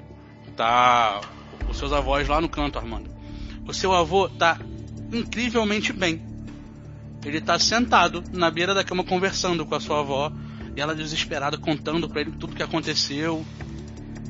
tá 0.55 1.22
os 1.70 1.77
seus 1.77 1.93
avós 1.93 2.27
lá 2.27 2.41
no 2.41 2.50
canto, 2.50 2.79
Armando. 2.79 3.10
O 3.67 3.74
seu 3.74 3.93
avô 3.93 4.27
tá 4.27 4.58
incrivelmente 5.13 5.93
bem. 5.93 6.30
Ele 7.23 7.39
tá 7.39 7.59
sentado 7.59 8.23
na 8.31 8.49
beira 8.49 8.73
da 8.73 8.83
cama 8.83 9.03
conversando 9.03 9.65
com 9.65 9.75
a 9.75 9.79
sua 9.79 9.99
avó 9.99 10.31
e 10.75 10.81
ela 10.81 10.95
desesperada 10.95 11.57
contando 11.57 12.09
pra 12.09 12.21
ele 12.21 12.31
tudo 12.31 12.55
que 12.55 12.63
aconteceu. 12.63 13.45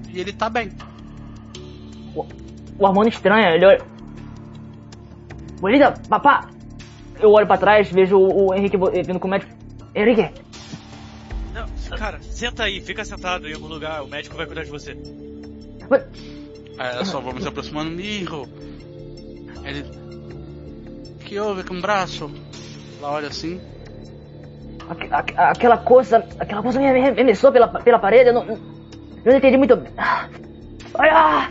E 0.09 0.19
ele 0.19 0.33
tá 0.33 0.49
bem. 0.49 0.71
O 2.77 2.85
Armando 2.85 3.09
estranha, 3.09 3.55
ele 3.55 3.65
olha. 3.65 3.81
Bonita, 5.59 5.93
papá! 6.09 6.49
Eu 7.19 7.31
olho 7.31 7.45
pra 7.45 7.57
trás, 7.57 7.89
vejo 7.91 8.17
o, 8.17 8.47
o 8.47 8.53
Henrique 8.53 8.77
vindo 9.05 9.19
com 9.19 9.27
o 9.27 9.31
médico. 9.31 9.51
Henrique, 9.93 10.29
Não, 11.53 11.97
cara, 11.97 12.19
senta 12.21 12.63
aí, 12.63 12.81
fica 12.81 13.05
sentado 13.05 13.47
em 13.47 13.53
algum 13.53 13.67
lugar, 13.67 14.01
o 14.01 14.07
médico 14.07 14.35
vai 14.35 14.45
cuidar 14.45 14.63
de 14.63 14.71
você. 14.71 14.97
Aí 16.79 16.97
a 16.97 17.05
sua 17.05 17.19
avó 17.19 17.31
me 17.31 17.41
se 17.41 17.47
aproximando, 17.47 17.91
Mirro. 17.91 18.49
Ele. 19.63 19.85
Que 21.23 21.39
houve 21.39 21.63
com 21.63 21.75
o 21.75 21.81
braço? 21.81 22.31
Ela 23.01 23.11
olha 23.11 23.27
assim. 23.29 23.59
aque- 24.89 25.07
aque- 25.11 25.33
aquela 25.37 25.77
coisa. 25.77 26.23
Aquela 26.39 26.61
coisa 26.61 26.79
me 26.79 26.87
arremessou 26.87 27.51
pela, 27.51 27.67
pela 27.67 27.97
parede, 27.99 28.29
eu 28.29 28.33
não. 28.33 28.43
Eu 28.43 28.59
não 29.25 29.37
entendi 29.37 29.57
muito 29.57 29.75
bem. 29.75 29.91
Ah! 29.97 30.27
Ah! 30.99 31.49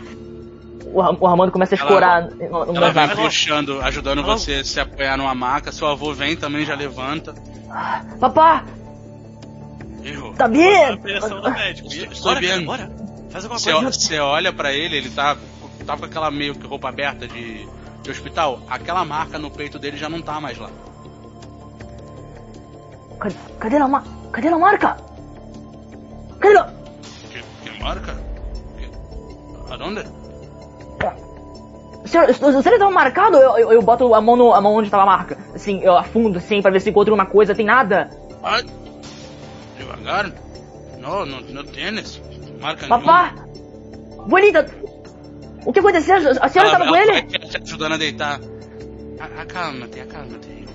O, 0.93 0.99
o 1.23 1.27
Armando 1.27 1.51
começa 1.51 1.75
a 1.75 1.77
Ela- 1.77 1.85
escorar 1.87 2.21
no, 2.31 2.65
no 2.67 2.75
Ela 2.77 2.91
vai 2.91 3.15
puxando, 3.15 3.81
ajudando 3.81 4.19
Alô? 4.19 4.37
você 4.37 4.55
a 4.55 4.63
se 4.63 4.79
apoiar 4.79 5.17
numa 5.17 5.33
maca. 5.35 5.71
Seu 5.71 5.87
avô 5.87 6.13
vem 6.13 6.35
também, 6.35 6.65
já 6.65 6.75
levanta. 6.75 7.33
Papá, 8.19 8.65
Errou. 10.03 10.33
tá 10.33 10.47
bem? 10.47 10.99
Estou 12.11 12.35
bem. 12.35 12.65
bora. 12.65 12.91
Faz 13.29 13.45
alguma 13.45 13.59
Você, 13.59 13.71
coisa. 13.71 13.91
você 13.91 14.19
olha 14.19 14.51
pra 14.51 14.73
ele, 14.73 14.97
ele 14.97 15.09
tá, 15.09 15.37
tá 15.85 15.95
com 15.95 16.03
aquela 16.05 16.29
meio 16.29 16.53
que 16.55 16.67
roupa 16.67 16.89
aberta 16.89 17.25
de, 17.27 17.65
de 18.03 18.11
hospital. 18.11 18.61
Aquela 18.69 19.05
marca 19.05 19.39
no 19.39 19.49
peito 19.49 19.79
dele 19.79 19.95
já 19.95 20.09
não 20.09 20.21
tá 20.21 20.41
mais 20.41 20.57
lá. 20.57 20.69
Cadê, 23.21 23.35
cadê 23.59 23.77
a 23.77 23.87
ma- 23.87 24.03
Cadê 24.31 24.47
a 24.47 24.57
marca? 24.57 24.97
Cadê 26.39 26.57
a... 26.57 26.63
Que, 27.29 27.43
que 27.69 27.81
marca? 27.83 28.15
Aonde? 29.69 30.03
Senhor, 32.05 32.33
se 32.33 32.39
se 32.63 32.69
ele 32.69 32.79
tava 32.79 32.91
marcado, 32.91 33.37
eu, 33.37 33.57
eu, 33.57 33.71
eu 33.73 33.81
boto 33.81 34.13
a 34.13 34.19
mão, 34.19 34.35
no, 34.35 34.53
a 34.53 34.59
mão 34.59 34.73
onde 34.73 34.89
tava 34.89 35.03
a 35.03 35.05
marca. 35.05 35.37
Assim, 35.55 35.79
eu 35.81 35.95
afundo 35.97 36.39
assim 36.39 36.61
pra 36.61 36.71
ver 36.71 36.81
se 36.81 36.89
encontro 36.89 37.13
uma 37.13 37.25
coisa, 37.27 37.53
tem 37.55 37.65
nada. 37.65 38.09
Ai, 38.43 38.63
devagar. 39.77 40.31
Não, 40.99 41.25
não, 41.25 41.41
não 41.41 41.63
tienes. 41.63 42.19
Marca 42.59 42.87
Papá! 42.87 43.33
Bonita! 44.27 44.67
O 45.65 45.71
que 45.71 45.79
aconteceu? 45.79 46.15
A 46.41 46.49
senhora 46.49 46.71
tava 46.71 46.87
com 46.87 46.95
ela 46.95 47.11
ele? 47.17 47.21
vai 47.21 47.39
te 47.47 47.57
ajudando 47.63 47.93
a 47.93 47.97
deitar. 47.97 48.39
A- 49.19 49.41
Acalma-te, 49.43 49.99
acalma-te. 49.99 50.65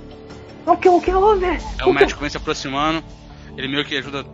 O 0.67 0.77
que, 0.77 0.89
o 0.89 1.01
que 1.01 1.13
houve? 1.13 1.45
É 1.47 1.51
O 1.53 1.57
o 1.57 1.85
que- 1.85 1.93
médico 1.93 2.21
vem 2.21 2.29
se 2.31 2.37
aproximando. 2.37 3.03
Ele 3.57 3.69
meio 3.69 3.85
que 3.85 3.97
ajuda. 3.97 4.25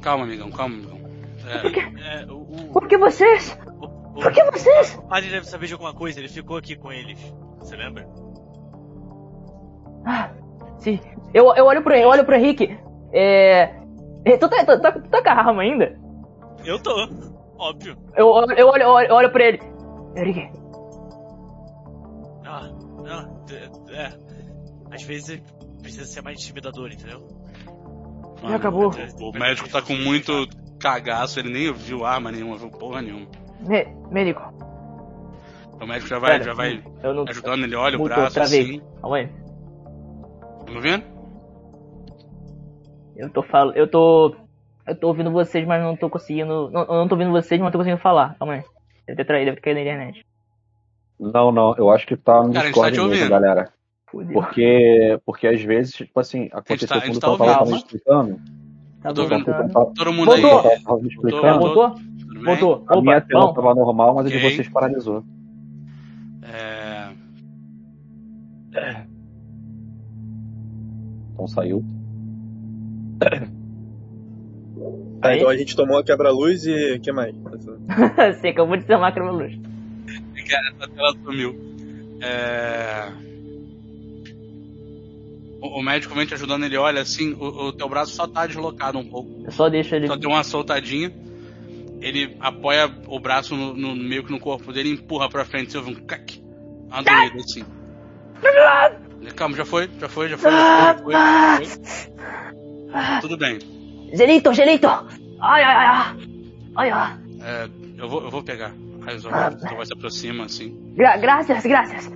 Calma, 0.00 0.24
amigão, 0.24 0.50
calma, 0.50 0.74
amigão. 0.74 0.98
É, 1.46 2.22
É, 2.22 2.26
o, 2.26 2.38
o, 2.40 2.72
Por 2.72 2.88
que 2.88 2.98
vocês? 2.98 3.56
o, 3.80 3.86
o, 3.86 4.14
Por 4.14 4.32
que 4.32 4.42
vocês? 4.50 4.94
o 4.98 5.02
padre 5.02 5.30
deve 5.30 5.46
saber 5.46 5.66
de 5.66 5.72
alguma 5.72 5.94
coisa, 5.94 6.18
ele 6.18 6.28
ficou 6.28 6.56
aqui 6.56 6.74
com 6.76 6.92
eles. 6.92 7.18
Você 7.58 7.76
lembra? 7.76 8.06
Ah, 10.04 10.30
sim. 10.78 10.98
Eu, 11.32 11.54
eu 11.54 11.64
olho 11.66 11.82
pro 11.82 11.94
eu 11.94 12.08
olho 12.08 12.24
pro 12.24 12.34
Henrique. 12.34 12.76
É. 13.12 13.74
é, 14.24 14.36
Tu 14.36 14.48
tá, 14.48 14.64
tu, 14.64 14.80
tá, 14.80 14.92
tu 14.92 15.08
tá 15.08 15.22
com 15.22 15.28
a 15.28 15.32
arma 15.32 15.62
ainda? 15.62 15.98
Eu 16.64 16.80
tô, 16.82 16.90
óbvio. 17.58 17.96
Eu, 18.16 18.26
olho- 18.28 18.52
eu, 18.52 18.68
olho, 18.68 18.82
eu 18.82 18.88
olho, 18.90 19.08
eu 19.08 19.14
olho 19.14 19.30
pra 19.30 19.44
ele. 19.44 19.60
Henrique, 20.16 20.50
Ah, 22.44 22.68
não, 23.02 23.44
é, 23.50 24.02
é. 24.02 24.12
Às 24.92 25.02
vezes 25.04 25.40
precisa 25.80 26.04
ser 26.04 26.22
mais 26.22 26.38
intimidador, 26.40 26.90
entendeu? 26.92 27.26
já 28.48 28.56
acabou. 28.56 28.90
O 29.20 29.38
médico 29.38 29.68
tá 29.68 29.80
com 29.80 29.94
muito 29.94 30.32
cagaço, 30.80 31.38
ele 31.38 31.52
nem 31.52 31.72
viu 31.72 32.04
arma 32.04 32.30
nenhuma, 32.32 32.56
viu 32.56 32.70
porra 32.70 33.00
nenhuma. 33.00 33.26
Me, 33.60 33.84
médico. 34.10 34.42
O 35.80 35.86
médico 35.86 36.08
já 36.08 36.18
vai, 36.18 36.30
Pera, 36.32 36.44
já 36.44 36.52
vai 36.54 36.82
Eu 37.02 37.14
não. 37.14 37.24
ajudando 37.28 37.64
ele, 37.64 37.76
olha 37.76 37.98
o 37.98 38.04
braço 38.04 38.34
travei. 38.34 38.60
assim. 38.62 38.82
Calma 39.00 39.16
aí. 39.16 39.28
Tá 40.66 40.72
me 40.72 40.80
vendo? 40.80 41.04
Eu 43.16 43.30
tô 43.30 43.42
falando. 43.42 43.76
Eu 43.76 43.88
tô. 43.88 44.34
Eu 44.86 44.96
tô 44.98 45.08
ouvindo 45.08 45.30
vocês, 45.30 45.66
mas 45.66 45.80
não 45.82 45.96
tô 45.96 46.10
conseguindo. 46.10 46.68
Não, 46.70 46.80
eu 46.82 46.94
não 46.94 47.08
tô 47.08 47.14
ouvindo 47.14 47.30
vocês, 47.30 47.60
mas 47.60 47.66
não 47.66 47.70
tô 47.72 47.78
conseguindo 47.78 48.02
falar. 48.02 48.36
Calma 48.38 48.54
aí. 48.54 48.62
Deve 49.06 49.16
ter 49.16 49.24
traído, 49.24 49.44
deve 49.46 49.56
ter 49.56 49.62
caído 49.62 49.80
na 49.80 49.86
internet. 49.86 50.26
Não, 51.20 51.52
não, 51.52 51.74
eu 51.76 51.90
acho 51.90 52.06
que 52.06 52.16
tá 52.16 52.42
no 52.42 52.52
Cara, 52.52 52.60
tá 52.64 52.66
Discord 52.66 52.92
te 52.92 52.98
mesmo, 53.00 53.12
ouvindo. 53.12 53.30
galera. 53.30 53.72
Porque, 54.32 55.18
porque 55.24 55.46
às 55.46 55.62
vezes, 55.62 55.94
tipo 55.94 56.20
assim, 56.20 56.48
aconteceu 56.52 56.88
tá- 56.88 56.96
a 56.96 57.00
quando 57.00 57.06
gente 57.06 57.16
o 57.16 57.20
tá 57.20 57.26
Total 57.28 57.58
tava 57.58 57.76
explicando. 57.76 58.40
Tá 59.02 59.08
Eu 59.08 59.14
tô 59.14 59.26
vendo. 59.26 59.44
tá. 59.44 59.68
Todo 59.96 60.12
mundo 60.12 60.32
aí. 60.32 60.40
Voltou. 60.42 60.70
voltou? 61.58 61.94
Voltou. 62.44 62.84
A 62.88 63.00
minha 63.00 63.20
tela 63.20 63.46
bom. 63.46 63.54
tava 63.54 63.74
normal, 63.74 64.14
mas 64.16 64.26
a 64.26 64.28
de 64.28 64.38
vocês 64.38 64.68
paralisou. 64.68 65.24
É... 66.42 67.08
Então 71.32 71.46
saiu. 71.48 71.84
Tá, 75.20 75.28
Aí? 75.28 75.36
então 75.38 75.48
a 75.48 75.56
gente 75.56 75.76
tomou 75.76 75.98
a 75.98 76.04
quebra-luz 76.04 76.66
e 76.66 76.94
o 76.94 77.00
que 77.00 77.12
mais? 77.12 77.34
Você 78.40 78.48
acabou 78.48 78.76
de 78.76 78.84
ser 78.84 78.96
macro 78.96 79.32
luz. 79.32 79.54
Cara, 80.48 80.68
essa 80.70 80.88
tela 80.88 81.12
sumiu. 81.22 81.54
É... 82.20 83.31
O, 85.62 85.78
o 85.78 85.82
médico 85.82 86.12
vem 86.14 86.26
te 86.26 86.34
ajudando, 86.34 86.64
ele 86.64 86.76
olha 86.76 87.00
assim, 87.00 87.32
o, 87.34 87.68
o 87.68 87.72
teu 87.72 87.88
braço 87.88 88.12
só 88.16 88.26
tá 88.26 88.46
deslocado 88.46 88.98
um 88.98 89.04
pouco. 89.08 89.42
Eu 89.44 89.52
só 89.52 89.68
deixo 89.68 89.94
ele. 89.94 90.08
Só 90.08 90.16
deu 90.16 90.30
uma 90.30 90.42
soltadinha. 90.42 91.12
Ele 92.00 92.36
apoia 92.40 92.90
o 93.06 93.20
braço 93.20 93.54
no, 93.54 93.72
no- 93.74 93.94
meio 93.94 94.24
que 94.24 94.32
no 94.32 94.40
corpo 94.40 94.72
dele 94.72 94.88
e 94.88 94.92
empurra 94.94 95.28
pra 95.28 95.44
frente. 95.44 95.70
Você 95.70 95.78
ouve 95.78 95.92
um 95.92 95.94
cac. 96.04 96.42
Uma 96.88 97.00
doída 97.02 97.36
assim. 97.36 97.64
Calma, 99.36 99.56
já 99.56 99.64
foi, 99.64 99.88
já 100.00 100.08
foi, 100.08 100.28
já 100.28 100.36
foi, 100.36 100.50
já 100.50 100.96
foi, 100.98 101.12
já 101.14 101.58
foi, 101.58 101.64
já 101.70 101.76
foi. 102.92 103.20
Tudo 103.20 103.36
bem. 103.36 103.58
Gelito, 104.12 104.52
gelito! 104.52 104.86
Ai, 105.40 105.62
ai, 105.62 105.74
ai, 105.76 105.86
ai! 106.76 106.90
Ai! 106.90 107.18
É, 107.40 107.68
eu, 107.98 108.08
vou, 108.08 108.22
eu 108.24 108.30
vou 108.30 108.42
pegar. 108.42 108.74
Aí 109.06 109.18
sua 109.20 109.50
voz 109.50 109.88
se 109.88 109.94
aproxima 109.94 110.44
assim. 110.44 110.76
Gra 110.96 111.16
graças, 111.16 111.62
graças! 111.64 112.10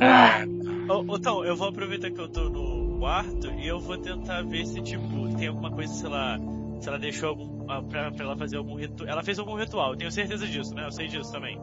É, 0.00 0.46
Tom, 0.86 1.44
eu 1.44 1.56
vou 1.56 1.68
aproveitar 1.68 2.10
que 2.10 2.20
eu 2.20 2.28
tô 2.28 2.48
no 2.48 2.98
quarto 2.98 3.50
e 3.52 3.66
eu 3.66 3.78
vou 3.80 3.98
tentar 3.98 4.42
ver 4.42 4.64
se, 4.66 4.80
tipo, 4.82 5.34
tem 5.36 5.48
alguma 5.48 5.70
coisa, 5.70 5.92
sei 5.92 6.08
lá, 6.08 6.38
se 6.80 6.88
ela 6.88 6.98
deixou 6.98 7.30
algum. 7.30 7.70
ah, 7.70 7.82
Pra, 7.82 8.10
pra 8.10 8.24
ela 8.24 8.36
fazer 8.36 8.56
algum 8.56 8.76
ritual. 8.76 9.08
Ela 9.08 9.22
fez 9.22 9.38
algum 9.38 9.54
ritual, 9.56 9.90
eu 9.92 9.96
tenho 9.96 10.10
certeza 10.12 10.46
disso, 10.46 10.74
né? 10.74 10.86
Eu 10.86 10.92
sei 10.92 11.08
disso 11.08 11.30
também. 11.32 11.58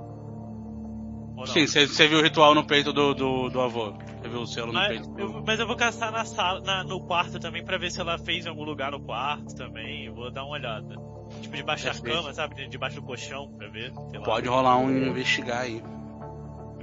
Sim, 1.48 1.66
você 1.68 2.08
viu 2.08 2.20
o 2.20 2.22
ritual 2.22 2.54
no 2.56 2.64
peito 2.64 2.94
do, 2.94 3.14
do, 3.14 3.50
do 3.50 3.60
avô. 3.60 3.92
Você 4.22 4.30
viu 4.30 4.42
o 4.42 4.48
selo 4.48 4.68
no 4.68 4.74
Mas 4.74 4.88
peito. 4.90 5.20
eu, 5.20 5.44
mas 5.46 5.60
eu 5.60 5.68
vou 5.68 5.76
caçar 5.76 6.12
na 6.12 6.24
sala, 6.24 6.62
na- 6.62 6.84
no 6.86 7.02
quarto 7.02 7.38
também 7.40 7.66
pra 7.66 7.78
ver 7.78 7.92
se 7.92 8.00
ela 8.00 8.18
fez 8.18 8.46
em 8.46 8.50
algum 8.50 8.64
lugar 8.64 8.92
no 8.92 9.02
quarto 9.02 9.54
também. 9.56 10.10
Vou 10.12 10.32
dar 10.32 10.44
uma 10.44 10.54
olhada. 10.54 10.96
Tipo, 11.42 11.56
debaixo 11.56 11.86
da 11.86 11.94
cama, 12.00 12.34
sabe? 12.34 12.56
De- 12.56 12.68
Debaixo 12.70 12.96
do 12.98 13.02
colchão, 13.02 13.52
pra 13.58 13.68
ver. 13.68 13.92
Pode 14.24 14.48
rolar 14.48 14.78
um 14.78 14.90
investigar 15.10 15.62
aí. 15.64 15.82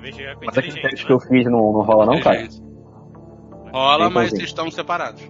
Com 0.00 0.46
Mas 0.46 0.58
aquele 0.58 0.80
teste 0.80 1.06
que 1.06 1.12
eu 1.12 1.20
fiz 1.20 1.44
não, 1.44 1.72
não 1.72 1.82
rola 1.82 2.06
não, 2.06 2.20
cara? 2.20 2.36
Inteligência. 2.36 2.64
Rola, 3.72 4.04
Então, 4.06 4.10
mas 4.10 4.30
vocês 4.30 4.42
estão 4.44 4.70
separados. 4.70 5.22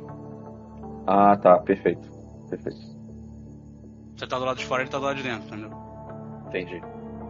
Ah, 1.07 1.37
tá, 1.37 1.59
perfeito. 1.59 2.09
Perfeito. 2.49 2.79
Você 4.17 4.27
tá 4.27 4.39
do 4.39 4.45
lado 4.45 4.59
de 4.59 4.65
fora, 4.67 4.83
ele 4.83 4.91
tá 4.91 4.99
do 4.99 5.05
lado 5.05 5.17
de 5.17 5.23
dentro, 5.23 5.47
entendeu? 5.49 5.71
Entendi. 6.49 6.81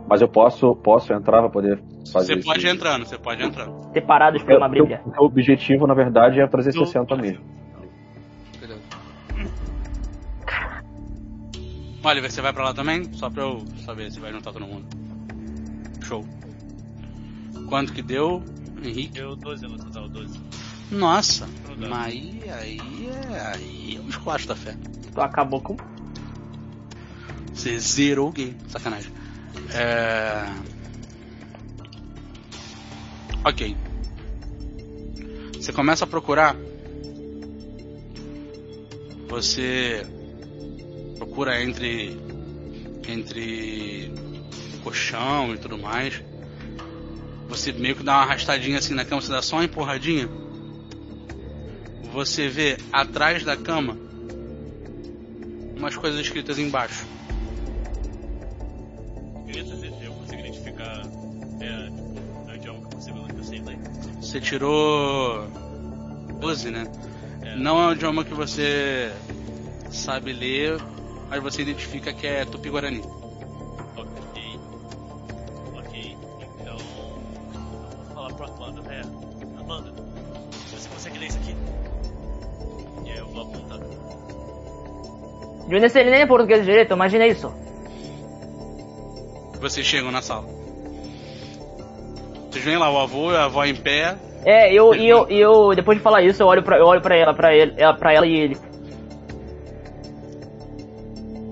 Mas 0.09 0.21
eu 0.21 0.29
posso, 0.29 0.75
posso 0.77 1.13
entrar 1.13 1.41
pra 1.41 1.49
poder 1.51 1.81
fazer 2.13 2.37
Você 2.37 2.45
pode 2.45 2.67
ir 2.67 2.71
entrando, 2.71 3.07
você 3.07 3.17
pode 3.19 3.43
ir 3.43 3.47
entrando. 3.47 3.93
Separados 3.93 4.43
por 4.43 4.53
Eu- 4.53 4.59
uma 4.59 4.69
brilha. 4.69 5.03
O 5.19 5.25
objetivo, 5.25 5.87
na 5.87 5.95
verdade, 5.95 6.41
é 6.41 6.47
360 6.47 7.17
mesmo. 7.17 7.45
Beleza. 8.61 8.81
Oliver, 12.03 12.31
você 12.31 12.41
vai 12.41 12.53
pra 12.53 12.65
lá 12.65 12.75
também? 12.75 13.05
Só 13.13 13.29
pra 13.31 13.43
eu 13.45 13.63
saber 13.85 14.11
se 14.11 14.19
vai 14.21 14.33
juntar 14.33 14.53
todo 14.53 14.67
mundo. 14.67 14.87
Show. 16.03 16.25
Quanto 17.71 17.93
que 17.93 18.03
deu, 18.03 18.43
Henrique? 18.83 19.13
Deu 19.13 19.37
12 19.37 19.67
no 19.69 19.79
total, 19.79 20.09
12. 20.09 20.41
Nossa, 20.91 21.49
mas 21.79 21.93
aí, 21.93 22.43
aí, 22.51 23.09
é, 23.09 23.41
aí 23.55 23.97
é 23.97 24.01
um 24.01 24.09
esculacho 24.09 24.49
da 24.49 24.57
fé. 24.57 24.77
Tu 25.15 25.21
acabou 25.21 25.61
com. 25.61 25.77
Você 27.55 27.79
zerou 27.79 28.31
o 28.31 28.33
game. 28.33 28.57
Sacanagem. 28.67 29.13
É... 29.73 30.53
Ok. 33.45 33.77
Você 35.55 35.73
começa 35.73 36.05
a 36.05 36.09
procurar. 36.09 36.57
Você 39.29 40.05
procura 41.19 41.63
entre 41.63 42.19
entre 43.07 44.13
colchão 44.83 45.55
e 45.55 45.59
tudo 45.59 45.79
mais. 45.79 46.21
Você 47.51 47.73
meio 47.73 47.97
que 47.97 48.05
dá 48.05 48.13
uma 48.13 48.23
arrastadinha 48.23 48.79
assim 48.79 48.95
na 48.95 49.05
cama, 49.05 49.21
você 49.21 49.31
dá 49.31 49.43
só 49.43 49.57
uma 49.57 49.65
empurradinha. 49.65 50.29
Você 52.13 52.49
vê 52.49 52.79
atrás 52.93 53.45
da 53.45 53.57
cama 53.57 53.97
umas 55.77 55.97
coisas 55.97 56.21
escritas 56.21 56.59
embaixo. 56.59 57.05
O. 64.15 64.23
Você 64.23 64.41
tirou 64.41 65.49
12, 66.39 66.71
né? 66.71 66.85
É. 67.43 67.57
Não 67.57 67.83
é 67.83 67.87
um 67.89 67.93
idioma 67.93 68.25
que 68.25 68.33
você 68.33 69.13
sabe 69.91 70.33
ler, 70.33 70.81
mas 71.29 71.43
você 71.43 71.63
identifica 71.63 72.13
que 72.13 72.29
é 72.29 72.45
Tupi-Guarani. 72.45 73.03
Eu 85.71 85.79
nem 85.81 85.89
sei 85.89 86.05
nem 86.11 86.27
português 86.27 86.65
direito, 86.65 86.93
imagina 86.95 87.27
isso. 87.27 87.53
Vocês 89.61 89.87
chegam 89.87 90.11
na 90.11 90.21
sala. 90.23 90.45
Vocês 92.51 92.65
veem 92.65 92.79
lá 92.79 92.91
o 92.91 92.99
avô 92.99 93.31
e 93.33 93.37
a 93.37 93.45
avó 93.45 93.65
em 93.65 93.75
pé. 93.77 94.17
É, 94.45 94.73
eu, 94.73 94.95
e 94.95 95.07
eu, 95.09 95.29
eu, 95.29 95.75
depois 95.75 95.99
de 95.99 96.03
falar 96.03 96.23
isso, 96.23 96.43
eu 96.43 96.47
olho 96.47 96.63
pra, 96.63 96.79
eu 96.79 96.87
olho 96.87 97.01
pra 97.03 97.15
ela, 97.15 97.35
pra 97.35 97.55
ele, 97.55 97.75
ela- 97.77 97.95
pra 97.95 98.13
ela 98.13 98.27
e 98.27 98.35
ele. 98.35 98.57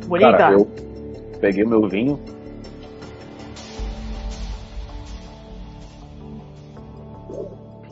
Bonita. 0.07 0.33
Cara, 0.39 0.55
eu 0.55 0.67
peguei 1.39 1.65
meu 1.65 1.87
vinho. 1.87 2.19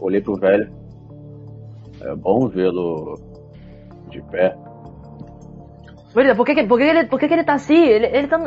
Olhei 0.00 0.20
pro 0.20 0.36
velho. 0.36 0.70
É 2.00 2.14
bom 2.14 2.46
vê-lo 2.48 3.18
de 4.10 4.20
pé. 4.22 4.56
Por 6.36 6.46
que, 6.46 6.64
por 6.66 6.78
que, 6.78 6.84
ele, 6.84 7.04
por 7.06 7.18
que, 7.18 7.26
ele 7.26 7.44
tá 7.44 7.54
assim? 7.54 7.76
Ele, 7.76 8.06
ele 8.06 8.26
tá. 8.26 8.38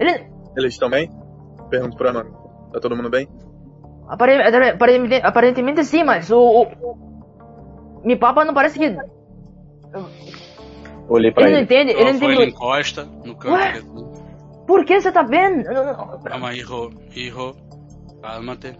Ele. 0.00 0.26
Eles 0.56 0.72
estão 0.74 0.90
bem? 0.90 1.08
Pergunto 1.70 1.96
pro 1.96 2.08
Armando. 2.08 2.32
Tá 2.72 2.80
todo 2.80 2.96
mundo 2.96 3.08
bem? 3.08 3.28
Apare- 4.08 4.42
Aparentemente, 4.72 5.24
aparentemente 5.24 5.84
sim, 5.84 6.02
mas 6.02 6.30
o. 6.32 6.62
o 6.62 8.00
mi 8.04 8.16
papa 8.16 8.44
não 8.44 8.52
parece 8.54 8.76
que. 8.78 8.96
Olhei 11.08 11.32
pra 11.32 11.44
Ele 11.44 11.52
não 11.52 11.58
ele. 11.58 11.64
entende, 11.64 11.92
ele 11.92 12.00
O 12.02 12.04
não 12.04 12.10
avô 12.14 12.24
ele 12.26 12.34
entende. 12.34 12.50
encosta 12.52 13.04
no 13.24 13.34
canto. 13.36 14.10
Por 14.66 14.84
que 14.84 15.00
você 15.00 15.10
tá 15.12 15.22
vendo? 15.22 15.64
Não, 15.64 15.84
não, 15.84 16.06
não. 16.06 16.18
Calma, 16.22 16.54
hijo, 16.54 16.90
hijo. 17.14 17.54
Cálmate. 18.22 18.76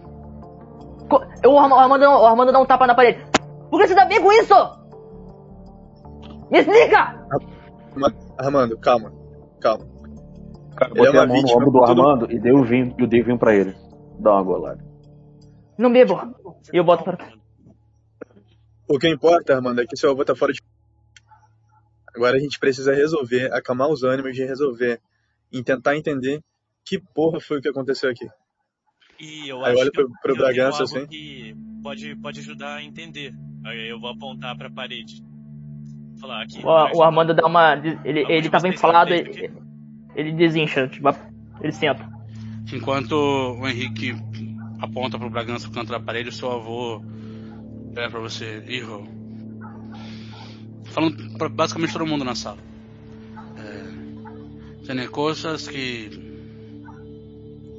Co- 1.09 1.23
O 1.47 1.59
Arma- 1.59 1.75
o 1.75 1.79
Armando, 1.79 2.03
o 2.05 2.25
Armando 2.25 2.51
dá 2.51 2.59
um 2.59 2.65
tapa 2.65 2.87
na 2.87 2.95
parede. 2.95 3.23
Por 3.69 3.79
que 3.79 3.87
você 3.87 3.95
tá 3.95 4.05
bem 4.05 4.21
com 4.21 4.31
isso? 4.33 4.53
Me 6.49 6.59
explica! 6.59 7.20
Arma- 7.91 8.15
Armando, 8.37 8.77
calma. 8.77 9.11
Calma. 9.59 9.85
Cara, 10.75 10.91
Ele 10.95 11.01
é 11.01 11.05
botei 11.05 11.19
uma 11.19 11.23
a 11.23 11.27
mão 11.27 11.35
no 11.35 11.41
vítima, 11.41 11.57
ombro 11.57 11.71
do 11.71 11.85
tudo- 11.85 12.01
Armando 12.01 12.31
e 12.31 12.39
dei 12.39 12.51
o 12.51 12.63
vinho, 12.63 12.95
e 12.97 13.07
dei 13.07 13.21
o 13.21 13.25
vinho 13.25 13.37
pra 13.39 13.55
ele. 13.55 13.75
Dá 14.19 14.33
uma 14.33 14.43
golada. 14.43 14.83
Não 15.77 15.91
bebo. 15.91 16.15
E 16.73 16.77
eu 16.77 16.83
boto 16.83 17.03
pra. 17.03 17.17
O 18.87 18.97
que 18.99 19.07
importa, 19.09 19.55
Armando, 19.55 19.81
é 19.81 19.85
que 19.85 19.95
seu 19.97 20.11
avô 20.11 20.23
tá 20.25 20.35
fora 20.35 20.53
de. 20.53 20.59
Agora 22.15 22.37
a 22.37 22.39
gente 22.39 22.59
precisa 22.59 22.93
resolver, 22.93 23.51
acalmar 23.53 23.87
os 23.89 24.03
ânimos 24.03 24.35
de 24.35 24.43
resolver. 24.43 24.99
E 25.51 25.61
tentar 25.63 25.97
entender 25.97 26.41
que 26.85 26.97
porra 26.99 27.39
foi 27.39 27.59
o 27.59 27.61
que 27.61 27.69
aconteceu 27.69 28.09
aqui. 28.09 28.27
E 29.19 29.49
eu 29.49 29.63
Aí 29.63 29.73
acho 29.73 29.81
olha 29.81 29.91
que 29.91 29.99
eu- 30.01 30.05
pro- 30.07 30.19
pro 30.21 30.31
eu 30.31 30.35
tenho 30.35 30.45
Bragança, 30.47 30.83
algo 30.83 30.97
assim. 30.97 31.07
que 31.07 31.55
pode, 31.83 32.15
pode 32.17 32.39
ajudar 32.39 32.75
a 32.75 32.83
entender. 32.83 33.33
Aí 33.65 33.89
eu 33.89 33.99
vou 33.99 34.09
apontar 34.09 34.57
pra 34.57 34.69
parede. 34.69 35.21
Falar 36.21 36.43
aqui. 36.43 36.63
O, 36.63 36.97
o 36.97 37.03
Armando 37.03 37.33
dá 37.33 37.45
uma. 37.45 37.73
Ele, 38.05 38.25
ele 38.29 38.49
tava 38.49 38.67
vocês 38.67 38.75
enfalado, 38.75 39.09
tem 39.09 39.19
ele, 39.19 39.51
ele 40.15 40.31
desincha, 40.33 40.87
tipo, 40.87 41.09
ele 41.59 41.71
senta. 41.71 42.07
Enquanto 42.71 43.13
o 43.13 43.67
Henrique 43.67 44.15
aponta 44.79 45.17
pro 45.17 45.29
Bragança 45.29 45.67
pro 45.67 45.79
canto 45.79 45.91
da 45.91 45.99
parede, 45.99 46.29
o 46.29 46.31
seu 46.31 46.51
avô 46.51 47.01
olha 47.97 48.09
pra 48.09 48.19
você, 48.19 48.63
hijo. 48.67 49.03
Falando 50.85 51.37
pra 51.37 51.49
basicamente 51.49 51.93
todo 51.93 52.05
mundo 52.05 52.23
na 52.23 52.35
sala. 52.35 52.59
É, 53.57 54.85
tem 54.85 55.07
coisas 55.07 55.67
que 55.67 56.31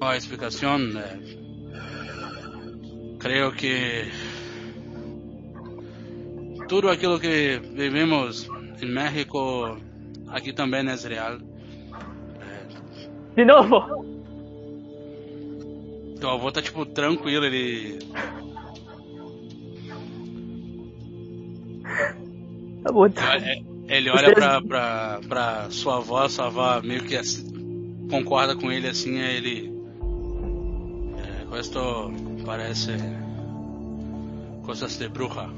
no 0.00 0.08
hay 0.08 0.18
explicación. 0.18 0.96
eh, 0.96 1.18
creo 3.20 3.52
que 3.52 4.10
tudo 6.68 6.88
aquilo 6.88 7.18
que 7.20 7.60
vivimos 7.74 8.48
em 8.80 8.86
México 8.86 9.76
aqui 10.28 10.52
também 10.52 10.80
é 10.80 11.08
real. 11.08 11.38
De 13.36 13.44
novo! 13.44 14.04
Teu 16.20 16.30
avô 16.30 16.52
tá 16.52 16.62
tipo 16.62 16.86
tranquilo, 16.86 17.44
ele 17.44 17.98
Tá 22.82 22.92
bom. 22.92 23.06
É, 23.06 23.62
Ele 23.88 24.10
olha 24.10 24.34
pra, 24.34 24.60
pra, 24.60 25.20
pra 25.28 25.70
sua 25.70 25.96
avó, 25.96 26.28
sua 26.28 26.46
avó 26.46 26.80
meio 26.82 27.04
que 27.04 27.16
assim, 27.16 28.06
concorda 28.10 28.56
com 28.56 28.70
ele 28.72 28.88
assim, 28.88 29.20
aí 29.20 29.36
ele. 29.36 29.72
É, 31.16 31.46
questo 31.50 32.12
parece. 32.44 32.92
coisas 34.64 34.96
de 34.98 35.08
bruja. 35.08 35.48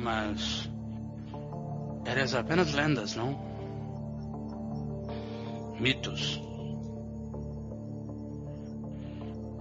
Mas. 0.00 0.70
Eres 2.06 2.34
apenas 2.34 2.72
lendas, 2.72 3.14
não? 3.14 3.38
Mitos. 5.78 6.40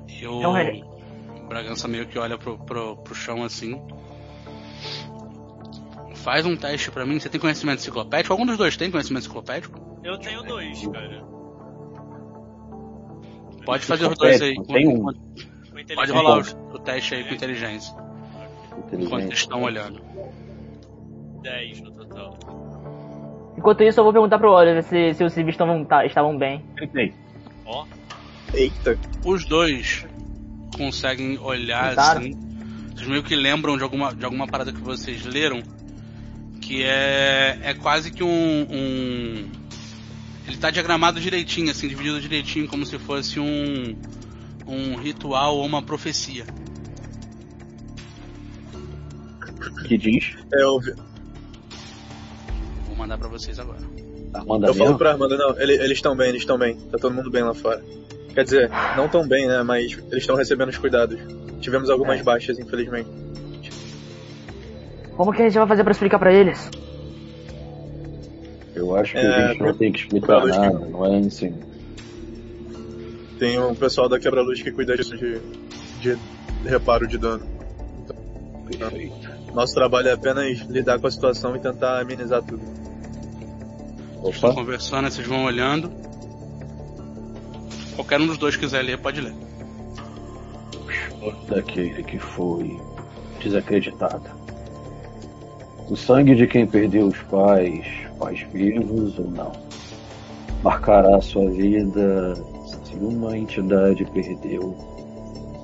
E 0.07 0.25
o 0.27 0.57
ele- 0.57 0.83
Bragança 1.47 1.87
meio 1.87 2.05
que 2.07 2.17
olha 2.19 2.37
pro, 2.37 2.57
pro, 2.59 2.97
pro 2.97 3.15
chão 3.15 3.43
assim. 3.43 3.81
Faz 6.15 6.45
um 6.45 6.55
teste 6.55 6.91
pra 6.91 7.05
mim. 7.05 7.19
Você 7.19 7.29
tem 7.29 7.39
conhecimento 7.39 7.79
enciclopédico? 7.79 8.33
Algum 8.33 8.45
dos 8.45 8.57
dois 8.57 8.77
tem 8.77 8.91
conhecimento 8.91 9.23
enciclopédico? 9.23 9.99
Eu 10.03 10.17
tenho 10.19 10.43
dois, 10.43 10.85
cara. 10.87 11.23
Pode 13.65 13.85
fazer 13.85 14.07
os 14.07 14.17
dois 14.17 14.41
aí. 14.41 14.55
Tem 14.65 14.87
um. 14.87 15.03
Pode 15.95 16.11
Com 16.11 16.17
rolar 16.17 16.39
o, 16.39 16.75
o 16.75 16.79
teste 16.79 17.15
aí 17.15 17.23
com 17.23 17.33
inteligência. 17.33 17.95
Enquanto 18.91 19.23
eles 19.23 19.39
estão 19.39 19.63
olhando. 19.63 20.01
10 21.41 21.81
no 21.81 21.91
total. 21.91 22.37
Enquanto 23.57 23.83
isso, 23.83 23.99
eu 23.99 24.03
vou 24.03 24.13
perguntar 24.13 24.39
pro 24.39 24.51
Oliver 24.51 24.83
se, 24.83 25.13
se 25.13 25.23
os 25.23 25.33
civis 25.33 25.53
estavam, 25.55 25.83
tá- 25.83 26.05
estavam 26.05 26.37
bem. 26.37 26.63
Ó, 27.65 27.85
Eita, 28.53 28.97
Os 29.25 29.45
dois 29.45 30.05
conseguem 30.75 31.37
olhar 31.39 31.89
Tentaram. 31.89 32.21
assim. 32.21 32.39
Vocês 32.95 33.07
meio 33.07 33.23
que 33.23 33.35
lembram 33.35 33.77
de 33.77 33.83
alguma, 33.83 34.13
de 34.13 34.25
alguma 34.25 34.47
parada 34.47 34.71
que 34.71 34.79
vocês 34.81 35.25
leram. 35.25 35.61
Que 36.61 36.83
é. 36.83 37.59
É 37.63 37.73
quase 37.73 38.11
que 38.11 38.23
um. 38.23 38.27
um- 38.29 39.49
ele 40.47 40.57
tá 40.57 40.69
diagramado 40.71 41.19
direitinho, 41.19 41.69
assim, 41.69 41.87
dividido 41.87 42.19
direitinho, 42.19 42.67
como 42.67 42.85
se 42.85 42.97
fosse 42.97 43.39
um. 43.39 43.95
Um 44.67 44.95
ritual 44.95 45.57
ou 45.57 45.65
uma 45.65 45.81
profecia. 45.81 46.45
Que 49.87 49.97
diz? 49.97 50.35
é, 50.53 50.61
eu, 50.63 50.79
mandar 52.99 53.17
pra 53.17 53.27
vocês 53.27 53.57
agora. 53.59 53.79
Armando 54.33 54.67
eu 54.67 54.73
falo 54.75 54.97
pra 54.97 55.11
Armando, 55.11 55.37
não, 55.37 55.59
ele- 55.59 55.73
eles 55.73 55.97
estão 55.97 56.15
bem, 56.15 56.29
eles 56.29 56.41
estão 56.41 56.57
bem. 56.57 56.75
Tá 56.91 56.97
todo 56.99 57.13
mundo 57.15 57.31
bem 57.31 57.41
lá 57.43 57.53
fora. 57.53 57.81
Quer 58.33 58.43
dizer, 58.43 58.69
não 58.95 59.09
tão 59.09 59.27
bem, 59.27 59.47
né? 59.47 59.63
Mas 59.63 59.93
eles 60.11 60.23
estão 60.23 60.35
recebendo 60.35 60.69
os 60.69 60.77
cuidados. 60.77 61.19
Tivemos 61.59 61.89
algumas 61.89 62.19
É. 62.19 62.23
baixas, 62.23 62.59
infelizmente. 62.59 63.09
Como 65.17 65.33
que 65.33 65.41
a 65.41 65.45
gente 65.45 65.57
vai 65.57 65.67
fazer 65.67 65.83
pra 65.83 65.91
explicar 65.91 66.19
pra 66.19 66.31
eles? 66.31 66.69
Eu 68.75 68.95
acho 68.95 69.13
que 69.13 69.17
É, 69.17 69.27
a 69.27 69.47
gente 69.51 69.61
não 69.61 69.73
tem 69.73 69.91
que 69.91 69.99
explicar 69.99 70.45
nada, 70.45 70.79
não 70.79 71.05
é 71.05 71.17
assim. 71.19 71.53
Tem 73.37 73.59
um 73.59 73.73
pessoal 73.75 74.07
da 74.07 74.19
quebra-luz 74.19 74.61
que 74.61 74.71
cuida 74.71 74.95
disso 74.95 75.17
de, 75.17 75.39
de 76.01 76.17
reparo 76.65 77.07
de 77.07 77.17
dano. 77.17 77.45
Perfeito. 78.77 79.29
Nosso 79.53 79.73
trabalho 79.73 80.09
é 80.09 80.11
apenas 80.13 80.59
lidar 80.69 80.99
com 80.99 81.07
a 81.07 81.11
situação 81.11 81.55
e 81.55 81.59
tentar 81.59 81.99
amenizar 81.99 82.43
tudo. 82.43 82.61
Opa, 84.21 84.53
conversando, 84.53 85.09
vocês 85.09 85.25
vão 85.25 85.45
olhando. 85.45 85.91
Qualquer 87.95 88.19
um 88.19 88.27
dos 88.27 88.37
dois 88.37 88.55
quiser 88.55 88.81
ler, 88.81 88.97
pode 88.97 89.21
ler. 89.21 89.33
daquele 91.49 92.03
que 92.03 92.17
foi 92.17 92.79
desacreditado. 93.41 94.29
O 95.89 95.95
sangue 95.95 96.35
de 96.35 96.45
quem 96.47 96.67
perdeu 96.67 97.07
os 97.07 97.17
pais, 97.23 97.85
pais 98.19 98.41
vivos 98.53 99.17
ou 99.17 99.29
não, 99.31 99.51
marcará 100.63 101.19
sua 101.21 101.49
vida 101.49 102.35
se 102.83 102.95
uma 102.95 103.37
entidade 103.37 104.05
perdeu 104.05 104.77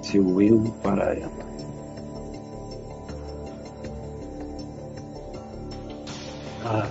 seu 0.01 0.41
eu 0.41 0.63
para 0.81 1.13
ela. 1.13 1.45
Ah, 6.65 6.87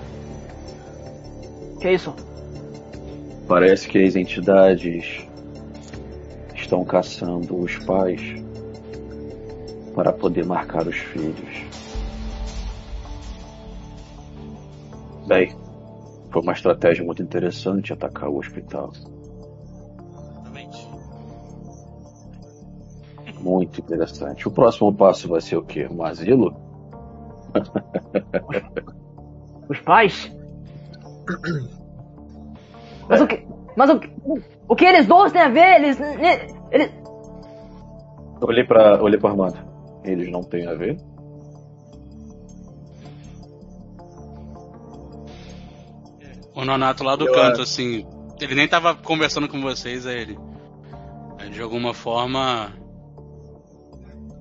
Que 1.84 1.88
é 1.88 1.92
isso? 1.92 2.14
Parece 3.46 3.86
que 3.86 4.02
as 4.02 4.16
entidades 4.16 5.28
estão 6.54 6.82
caçando 6.82 7.58
os 7.58 7.76
pais 7.80 8.22
para 9.94 10.10
poder 10.10 10.46
marcar 10.46 10.88
os 10.88 10.96
filhos. 10.96 11.62
Bem, 15.26 15.54
foi 16.30 16.40
uma 16.40 16.52
estratégia 16.52 17.04
muito 17.04 17.22
interessante 17.22 17.92
atacar 17.92 18.30
o 18.30 18.38
hospital. 18.38 18.90
Exatamente. 20.40 20.88
Muito 23.42 23.78
interessante. 23.82 24.48
O 24.48 24.50
próximo 24.50 24.90
passo 24.94 25.28
vai 25.28 25.42
ser 25.42 25.58
o 25.58 25.62
quê? 25.62 25.86
Um 25.90 26.02
asilo? 26.02 26.56
Os 29.68 29.78
pais? 29.80 30.34
Mas 33.08 33.20
o 33.20 33.26
que. 33.26 33.46
Mas 33.76 33.90
o 33.90 33.98
que. 34.00 34.10
O 34.68 34.76
que 34.76 34.84
eles 34.84 35.06
dois 35.06 35.32
têm 35.32 35.42
a 35.42 35.48
ver? 35.48 35.80
Eles. 35.80 35.98
ne- 35.98 36.54
eles 36.70 36.90
olhei 38.40 38.64
para 38.64 39.02
olhei 39.02 39.18
para 39.18 39.30
Armando. 39.30 39.58
Eles 40.04 40.30
não 40.30 40.42
têm 40.42 40.66
a 40.66 40.74
ver? 40.74 40.96
O 46.54 46.64
Nonato 46.64 47.02
lá 47.02 47.16
do 47.16 47.26
Eu 47.26 47.32
canto, 47.34 47.52
acho. 47.54 47.62
assim. 47.62 48.06
Ele 48.40 48.54
nem 48.54 48.68
tava 48.68 48.94
conversando 48.94 49.48
com 49.48 49.60
vocês, 49.60 50.06
é 50.06 50.20
ele. 50.20 50.38
Aí, 51.38 51.50
De 51.50 51.60
alguma 51.60 51.92
forma. 51.94 52.72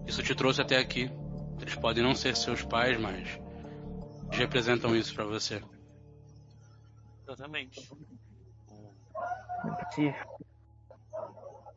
Isso 0.06 0.22
te 0.22 0.36
trouxe 0.36 0.62
até 0.62 0.78
aqui. 0.78 1.10
Eles 1.62 1.76
podem 1.76 2.04
não 2.04 2.14
ser 2.14 2.36
seus 2.36 2.62
pais, 2.64 3.00
mas. 3.00 3.40
Eles 4.28 4.38
representam 4.40 4.96
isso 4.96 5.14
pra 5.16 5.26
você. 5.26 5.62
Exatamente. 7.28 7.90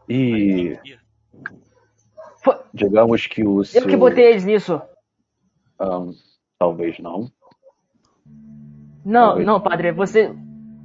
E 0.09 0.79
Foi- 2.43 2.59
digamos 2.73 3.27
que 3.27 3.45
o 3.47 3.65
seu 3.65 3.83
Eu 3.83 3.89
que 3.89 3.97
botei 3.97 4.31
eles 4.31 4.45
nisso. 4.45 4.81
ahn, 5.81 6.13
talvez 6.59 6.99
não. 7.01 7.31
Não, 9.05 9.27
Talvez. 9.29 9.47
não, 9.47 9.61
padre, 9.61 9.93
você. 9.93 10.35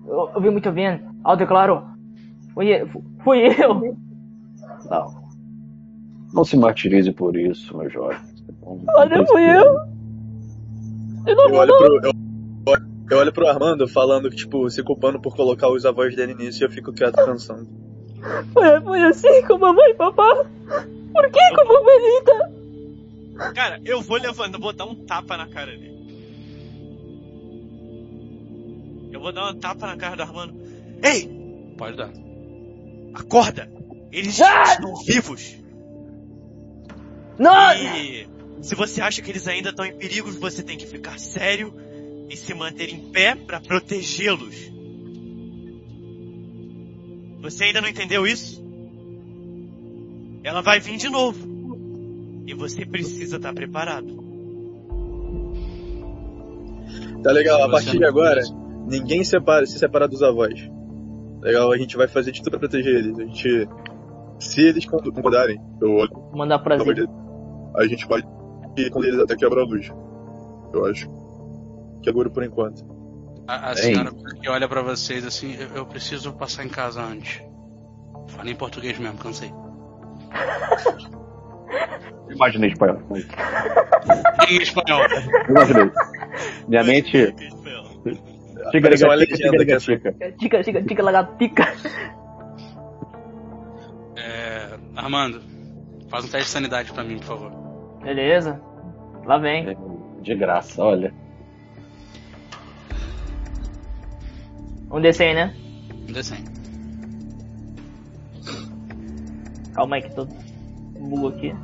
Eu, 0.06 0.30
eu 0.36 0.41
vi 0.41 0.50
muito 0.50 0.71
bem. 0.71 1.02
Alto 1.24 1.43
e 1.43 1.47
claro. 1.47 1.84
Fui, 2.54 2.67
eu- 2.67 2.88
fui 3.24 3.39
eu. 3.63 3.97
Não. 4.89 5.21
Não 6.34 6.43
se 6.45 6.56
martirize 6.58 7.12
por 7.12 7.36
isso, 7.36 7.76
meu 7.78 7.89
jovem. 7.89 8.17
Não- 8.62 8.78
precisa. 9.08 9.26
fui 9.28 9.43
eu. 9.43 9.76
Eu 11.28 11.36
não 11.36 11.43
Eu 11.45 11.50
vou 11.50 11.60
olho 11.60 11.71
não. 11.71 11.78
pro, 11.78 12.08
eu, 12.08 12.90
eu 13.12 13.17
olho 13.17 13.34
pro 13.34 13.47
Armando 13.47 13.88
falando 13.88 14.30
que, 14.30 14.36
tipo, 14.38 14.69
se 14.69 14.82
culpando 14.84 15.19
por 15.21 15.36
colocar 15.36 15.69
os 15.69 15.86
avós 15.86 16.15
dele 16.15 16.34
nisso 16.34 16.63
e 16.63 16.65
eu 16.65 16.71
fico 16.71 16.91
quieto 16.93 17.15
pensando. 17.26 17.67
Foi, 18.54 18.82
foi 18.82 19.02
assim 19.04 19.41
com 19.47 19.58
mamãe 19.58 19.91
e 19.91 19.93
papá. 19.95 20.45
Por 21.13 21.30
que 21.32 21.56
com 21.56 21.78
a 21.78 21.84
Benita? 21.84 23.54
Cara, 23.54 23.82
eu 23.84 24.02
vou 24.02 24.17
levando, 24.17 24.54
eu 24.56 24.60
vou 24.62 24.71
dar 24.74 24.86
um 24.86 24.95
tapa 25.06 25.36
na 25.36 25.47
cara 25.47 25.71
dele. 25.71 25.91
Eu 29.12 29.19
vou 29.19 29.34
dar 29.34 29.52
um 29.52 29.60
tapa 29.60 29.88
na 29.88 29.97
cara 29.97 30.15
do 30.15 30.21
Armando. 30.24 30.54
Ei, 31.04 31.74
Pode 31.78 31.97
dar. 31.97 32.12
acorda! 33.13 33.69
Eles 34.12 34.39
Ah! 34.41 34.63
estão 34.63 34.95
vivos! 35.04 35.58
Não! 37.39 37.74
E 37.74 38.28
se 38.62 38.76
você 38.76 39.02
acha 39.02 39.21
que 39.21 39.32
eles 39.32 39.47
ainda 39.47 39.69
estão 39.69 39.86
em 39.86 39.97
perigo, 39.97 40.30
você 40.32 40.62
tem 40.63 40.78
que 40.78 40.86
ficar 40.86 41.17
sério 41.19 41.74
e 42.32 42.38
se 42.38 42.54
manter 42.54 42.94
em 42.94 43.12
pé 43.12 43.36
pra 43.36 43.60
protegê-los. 43.60 44.72
Você 47.41 47.65
ainda 47.65 47.82
não 47.82 47.89
entendeu 47.89 48.26
isso? 48.26 48.63
Ela 50.41 50.62
vai 50.62 50.80
vir 50.80 50.96
de 50.96 51.10
novo. 51.10 51.46
E 52.48 52.54
você 52.54 52.86
precisa 52.86 53.36
estar 53.36 53.54
preparado. 53.54 54.08
Tá 57.22 57.32
legal, 57.34 57.63
a 57.63 57.70
partir 57.70 57.98
de 57.98 58.06
agora, 58.06 58.41
ninguém 58.88 59.26
separa, 59.26 59.65
se 59.65 59.78
separa 59.78 60.08
dos 60.08 60.24
avós. 60.24 60.54
Legal, 61.41 61.70
a 61.70 61.78
gente 61.78 61.98
vai 61.98 62.08
fazer 62.08 62.32
de 62.32 62.41
tudo 62.41 62.52
pra 62.52 62.60
proteger 62.60 62.96
eles. 62.96 63.20
A 63.20 63.24
gente. 63.26 63.67
Se 64.39 64.62
eles 64.62 64.86
concordarem, 64.86 65.60
eu 65.82 65.96
olho 65.96 66.32
mandar 66.34 66.60
pra 66.60 66.78
prazer. 66.78 66.98
eles. 66.98 67.10
A 67.76 67.86
gente 67.86 68.08
pode 68.08 68.26
ir 68.78 68.89
com 68.89 69.04
eles 69.04 69.20
até 69.20 69.36
quebrar 69.36 69.63
a 69.63 69.65
luz. 69.65 69.91
Eu 70.74 70.86
acho. 70.86 71.20
Que 72.02 72.10
é 72.10 72.14
duro 72.14 72.30
por 72.32 72.44
enquanto. 72.44 72.84
A, 73.48 73.72
a 73.72 73.74
Bem. 73.74 73.84
senhora 73.84 74.12
que 74.42 74.50
olha 74.50 74.68
pra 74.68 74.82
vocês 74.82 75.26
assim, 75.26 75.56
eu, 75.60 75.78
eu 75.78 75.86
preciso 75.86 76.34
passar 76.34 76.64
em 76.66 76.70
casa 76.70 77.02
antes. 77.02 77.42
Fala 78.28 78.50
em 78.50 78.56
português 78.56 78.98
mesmo, 78.98 79.18
cansei. 79.18 79.52
Imaginei 82.30 82.70
espanhol. 82.70 82.98
Em 84.50 84.58
espanhol. 84.62 85.02
Imaginei. 85.50 85.92
Minha 86.68 86.84
mente. 86.84 87.36
Chica, 88.72 88.82
Parece 88.84 89.04
uma 89.04 89.18
chica, 89.18 89.32
legenda 89.32 89.66
que 89.66 89.80
chica, 89.80 90.10
é 90.20 90.32
chica. 90.40 90.64
Tica, 90.64 90.84
tica, 90.84 91.04
lagartica. 91.04 91.74
É, 94.16 94.78
Armando, 94.96 95.42
faz 96.10 96.26
um 96.26 96.28
teste 96.28 96.46
de 96.46 96.52
sanidade 96.52 96.92
pra 96.94 97.04
mim, 97.04 97.18
por 97.18 97.26
favor. 97.26 97.52
Beleza. 98.04 98.62
Lá 99.26 99.38
vem. 99.38 99.76
De 100.22 100.36
graça, 100.36 100.82
olha. 100.84 101.14
Um 104.91 104.99
D100, 105.01 105.34
né? 105.34 105.56
Um 106.10 106.13
D100. 106.13 106.51
Calma 109.73 109.95
aí 109.95 110.01
que 110.01 110.13
tô 110.13 110.25
bugo 110.99 111.30
aqui. 111.30 111.56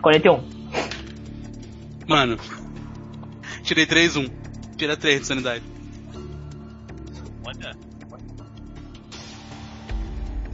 Quarenta 0.00 0.28
e 0.28 0.30
um. 0.30 0.42
Mano, 2.06 2.38
tirei 3.62 3.86
3, 3.86 4.16
1. 4.16 4.26
Tira 4.76 4.96
3 4.96 5.20
de 5.20 5.26
sanidade. 5.26 5.62
Olha, 7.44 7.76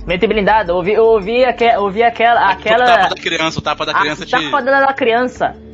Mente 0.07 0.27
blindada, 0.27 0.75
ouvi, 0.75 0.97
ouvi, 0.99 1.45
aque, 1.45 1.77
ouvi 1.77 2.03
aquela. 2.03 2.41
O 2.49 2.53
aquela 2.53 2.87
tapa 2.87 3.09
da 3.15 3.21
criança, 3.21 3.59
o 3.59 3.63
tapa 3.63 3.87
da 3.87 3.93
a 3.93 4.01
criança 4.01 4.25
te. 4.25 4.31
tapa 4.31 4.63
da 4.63 4.93
criança. 4.93 5.66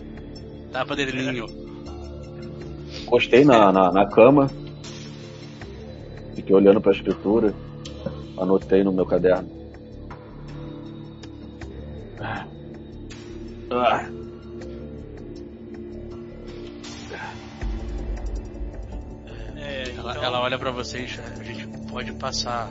Tapa 0.72 0.96
dele, 0.96 1.12
ninho. 1.12 1.46
Encostei 3.02 3.44
na, 3.44 3.70
na, 3.70 3.92
na 3.92 4.06
cama. 4.08 4.50
Fiquei 6.34 6.54
olhando 6.54 6.80
pra 6.80 6.92
escritura. 6.92 7.54
Anotei 8.38 8.82
no 8.82 8.92
meu 8.92 9.04
caderno. 9.04 9.48
Ah. 13.70 14.06
é, 19.56 19.90
Ela, 19.96 20.10
então, 20.12 20.24
ela 20.24 20.40
olha 20.40 20.58
pra 20.58 20.70
vocês, 20.70 21.18
a 21.38 21.42
gente 21.42 21.66
pode 21.90 22.12
passar. 22.12 22.70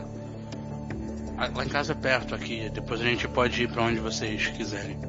Lá 1.38 1.66
em 1.66 1.70
casa 1.70 1.94
é 1.94 1.96
perto 1.96 2.36
aqui, 2.36 2.70
depois 2.70 3.02
a 3.02 3.04
gente 3.04 3.28
pode 3.28 3.64
ir 3.64 3.72
pra 3.72 3.84
onde 3.84 4.00
vocês 4.00 4.48
quiserem. 4.48 5.00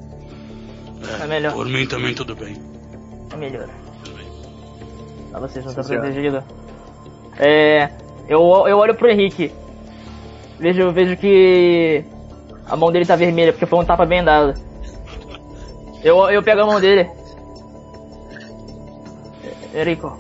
É 1.23 1.27
melhor. 1.27 1.53
Por 1.53 1.67
mim 1.67 1.87
também 1.87 2.15
tudo 2.15 2.35
bem. 2.35 2.57
É 3.33 3.37
melhor. 3.37 3.69
tudo 4.05 4.17
bem. 4.17 4.27
Pra 5.31 5.41
vocês 5.41 5.65
não 5.65 5.73
senhor. 5.83 6.01
protegidos. 6.01 6.43
É. 7.39 7.91
Eu, 8.29 8.41
eu 8.69 8.79
olho 8.79 8.95
pro 8.95 9.11
Henrique. 9.11 9.53
Vejo, 10.59 10.93
vejo 10.93 11.17
que. 11.17 12.05
A 12.67 12.77
mão 12.77 12.93
dele 12.93 13.05
tá 13.05 13.17
vermelha, 13.17 13.53
porque 13.53 13.67
foi 13.67 13.79
um 13.79 13.85
tapa 13.85 14.07
bem 14.07 14.23
dado. 14.23 14.55
Eu, 16.03 16.31
eu 16.31 16.43
pego 16.43 16.61
a 16.63 16.67
mão 16.67 16.81
dele. 16.81 17.09
Enrico. 19.75 20.19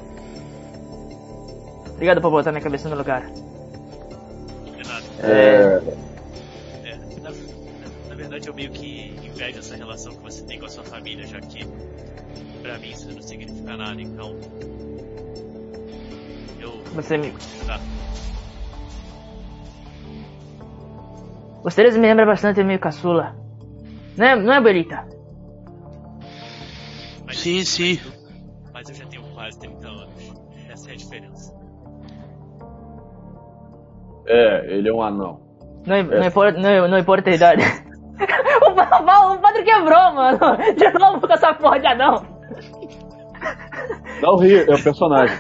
Obrigado 1.94 2.20
por 2.20 2.31
botar 2.31 2.51
minha 2.51 2.62
cabeça 2.62 2.88
no 2.88 2.96
lugar. 2.96 3.22
Nada. 3.22 5.05
É, 5.22 5.83
É, 6.85 6.96
na, 7.20 7.31
na 8.09 8.14
verdade 8.14 8.48
eu 8.48 8.55
meio 8.55 8.70
que 8.70 9.14
invejo 9.22 9.59
essa 9.61 9.77
relação 9.77 10.12
que 10.14 10.22
você 10.22 10.42
tem 10.42 10.59
com 10.59 10.66
a 10.66 10.68
sua 10.68 10.83
família, 10.85 11.27
já 11.27 11.40
que 11.40 11.64
pra 12.62 12.79
mim 12.79 12.90
isso 12.90 13.12
não 13.12 13.22
significa 13.22 13.77
nada, 13.77 14.01
então. 14.01 14.35
Eu. 16.61 16.83
Você 16.94 17.18
me. 17.18 17.33
Tá. 17.66 17.79
Você 21.64 21.83
me 21.92 21.98
lembra 21.98 22.27
bastante 22.27 22.62
meio 22.64 22.79
caçula. 22.81 23.35
Não 24.16 24.27
é, 24.27 24.37
não 24.37 24.53
é, 24.53 24.61
Belita? 24.61 25.07
Mas, 27.25 27.38
Sim, 27.38 27.64
sim. 27.64 28.01
Mas 28.72 28.88
eu 28.88 28.94
já 28.96 29.07
tenho 29.07 29.22
quase 29.35 29.59
30 29.61 29.88
anos. 29.88 30.33
Essa 30.68 30.90
é 30.90 30.92
a 30.92 30.96
diferença. 30.96 31.55
é, 34.27 34.75
ele 34.77 34.88
é 34.88 34.92
um 34.92 35.03
anão. 35.03 35.40
Não, 35.87 36.03
não, 36.03 36.27
importa, 36.27 36.59
não, 36.61 36.88
não 36.88 36.98
importa 36.98 37.31
a 37.31 37.35
idade. 37.35 37.62
o, 38.66 38.75
pa- 38.75 39.33
o 39.35 39.38
padre 39.38 39.62
quebrou, 39.64 40.12
mano. 40.14 40.38
De 40.77 40.90
novo 40.98 41.27
com 41.27 41.33
essa 41.33 41.55
porra 41.55 41.79
de 41.81 41.87
anão. 41.87 42.25
Não 44.20 44.37
ri, 44.37 44.57
é 44.57 44.75
o 44.75 44.83
personagem. 44.83 45.37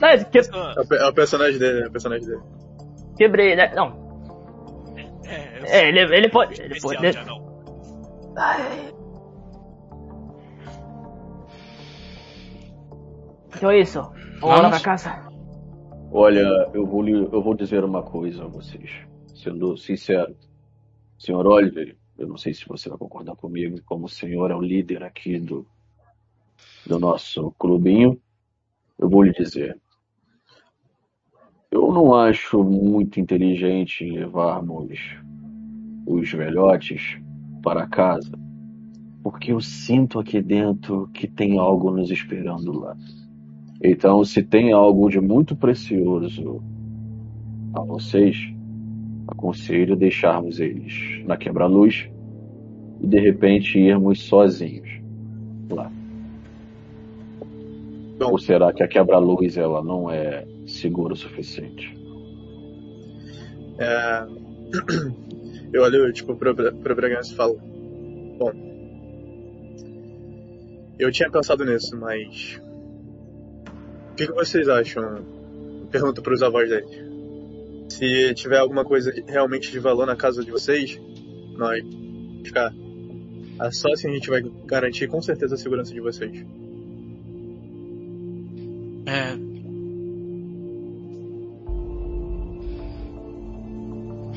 Não, 0.00 0.24
que, 0.30 0.38
É 0.38 0.80
o, 0.80 0.86
pe- 0.88 0.96
é 0.96 1.06
o 1.08 1.12
personagem 1.12 1.58
dele, 1.58 1.82
é 1.82 1.86
o 1.86 1.90
personagem 1.90 2.26
dele. 2.26 2.40
quebrei, 3.16 3.56
né? 3.56 3.72
Não. 3.74 4.08
É, 5.24 5.80
É, 5.80 5.88
ele, 5.88 6.00
ele 6.16 6.28
pode. 6.28 6.60
Ele 6.60 6.80
pode. 6.80 6.98
Então 13.56 13.70
é 13.70 13.80
isso. 13.80 14.00
Vamos 14.40 14.68
pra 14.70 14.80
casa. 14.80 15.28
Olha, 16.10 16.70
eu 16.72 16.86
vou, 16.86 17.02
lhe- 17.02 17.12
eu 17.32 17.42
vou 17.42 17.54
dizer 17.54 17.84
uma 17.84 18.02
coisa 18.02 18.44
a 18.44 18.48
vocês, 18.48 18.90
sendo 19.34 19.76
sincero. 19.76 20.34
Senhor 21.18 21.46
Oliver, 21.46 21.96
eu 22.16 22.26
não 22.28 22.36
sei 22.36 22.54
se 22.54 22.66
você 22.66 22.88
vai 22.88 22.96
concordar 22.96 23.34
comigo, 23.36 23.78
como 23.84 24.06
o 24.06 24.08
senhor 24.08 24.50
é 24.50 24.54
o 24.54 24.60
líder 24.60 25.02
aqui 25.02 25.38
do, 25.38 25.66
do 26.86 26.98
nosso 26.98 27.52
clubinho, 27.58 28.18
eu 28.98 29.08
vou 29.08 29.22
lhe 29.22 29.32
dizer. 29.32 29.78
Eu 31.70 31.92
não 31.92 32.14
acho 32.14 32.64
muito 32.64 33.20
inteligente 33.20 34.08
levarmos 34.10 34.98
os 36.06 36.30
velhotes 36.32 37.18
para 37.62 37.86
casa, 37.86 38.32
porque 39.22 39.52
eu 39.52 39.60
sinto 39.60 40.18
aqui 40.18 40.40
dentro 40.40 41.08
que 41.12 41.28
tem 41.28 41.58
algo 41.58 41.90
nos 41.90 42.10
esperando 42.10 42.72
lá. 42.72 42.96
Então, 43.82 44.24
se 44.24 44.42
tem 44.42 44.72
algo 44.72 45.08
de 45.08 45.20
muito 45.20 45.54
precioso 45.54 46.62
a 47.74 47.82
vocês, 47.82 48.36
aconselho 49.28 49.94
deixarmos 49.94 50.58
eles 50.58 51.22
na 51.26 51.36
quebra-luz 51.36 52.10
e 53.00 53.06
de 53.06 53.20
repente 53.20 53.78
irmos 53.78 54.22
sozinhos 54.22 54.88
lá. 55.70 55.92
Bom. 58.18 58.32
Ou 58.32 58.38
será 58.38 58.72
que 58.72 58.82
a 58.82 58.88
quebra-luz 58.88 59.56
ela 59.56 59.82
não 59.82 60.10
é 60.10 60.44
segura 60.66 61.14
o 61.14 61.16
suficiente? 61.16 61.96
É... 63.78 64.26
Eu 65.72 65.82
olho, 65.82 66.12
tipo, 66.12 66.34
pro, 66.34 66.54
pro 66.54 66.96
Bragança 66.96 67.32
e 67.32 67.36
falo. 67.36 67.58
Bom. 68.38 68.52
Eu 70.98 71.12
tinha 71.12 71.30
pensado 71.30 71.64
nisso, 71.64 71.96
mas. 71.96 72.60
O 74.12 74.14
que, 74.16 74.26
que 74.26 74.32
vocês 74.32 74.68
acham? 74.68 75.24
Pergunto 75.90 76.22
pros 76.22 76.42
avós 76.42 76.68
dele. 76.68 76.86
Se 77.88 78.34
tiver 78.34 78.58
alguma 78.58 78.84
coisa 78.84 79.12
realmente 79.26 79.70
de 79.70 79.78
valor 79.78 80.06
na 80.06 80.16
casa 80.16 80.42
de 80.42 80.50
vocês, 80.50 81.00
nós 81.56 81.84
ficar. 82.44 82.74
É 83.60 83.70
só 83.70 83.92
assim 83.92 84.08
a 84.08 84.14
gente 84.14 84.30
vai 84.30 84.42
garantir 84.64 85.06
com 85.06 85.20
certeza 85.20 85.54
a 85.54 85.58
segurança 85.58 85.92
de 85.92 86.00
vocês. 86.00 86.44
É. 89.08 89.38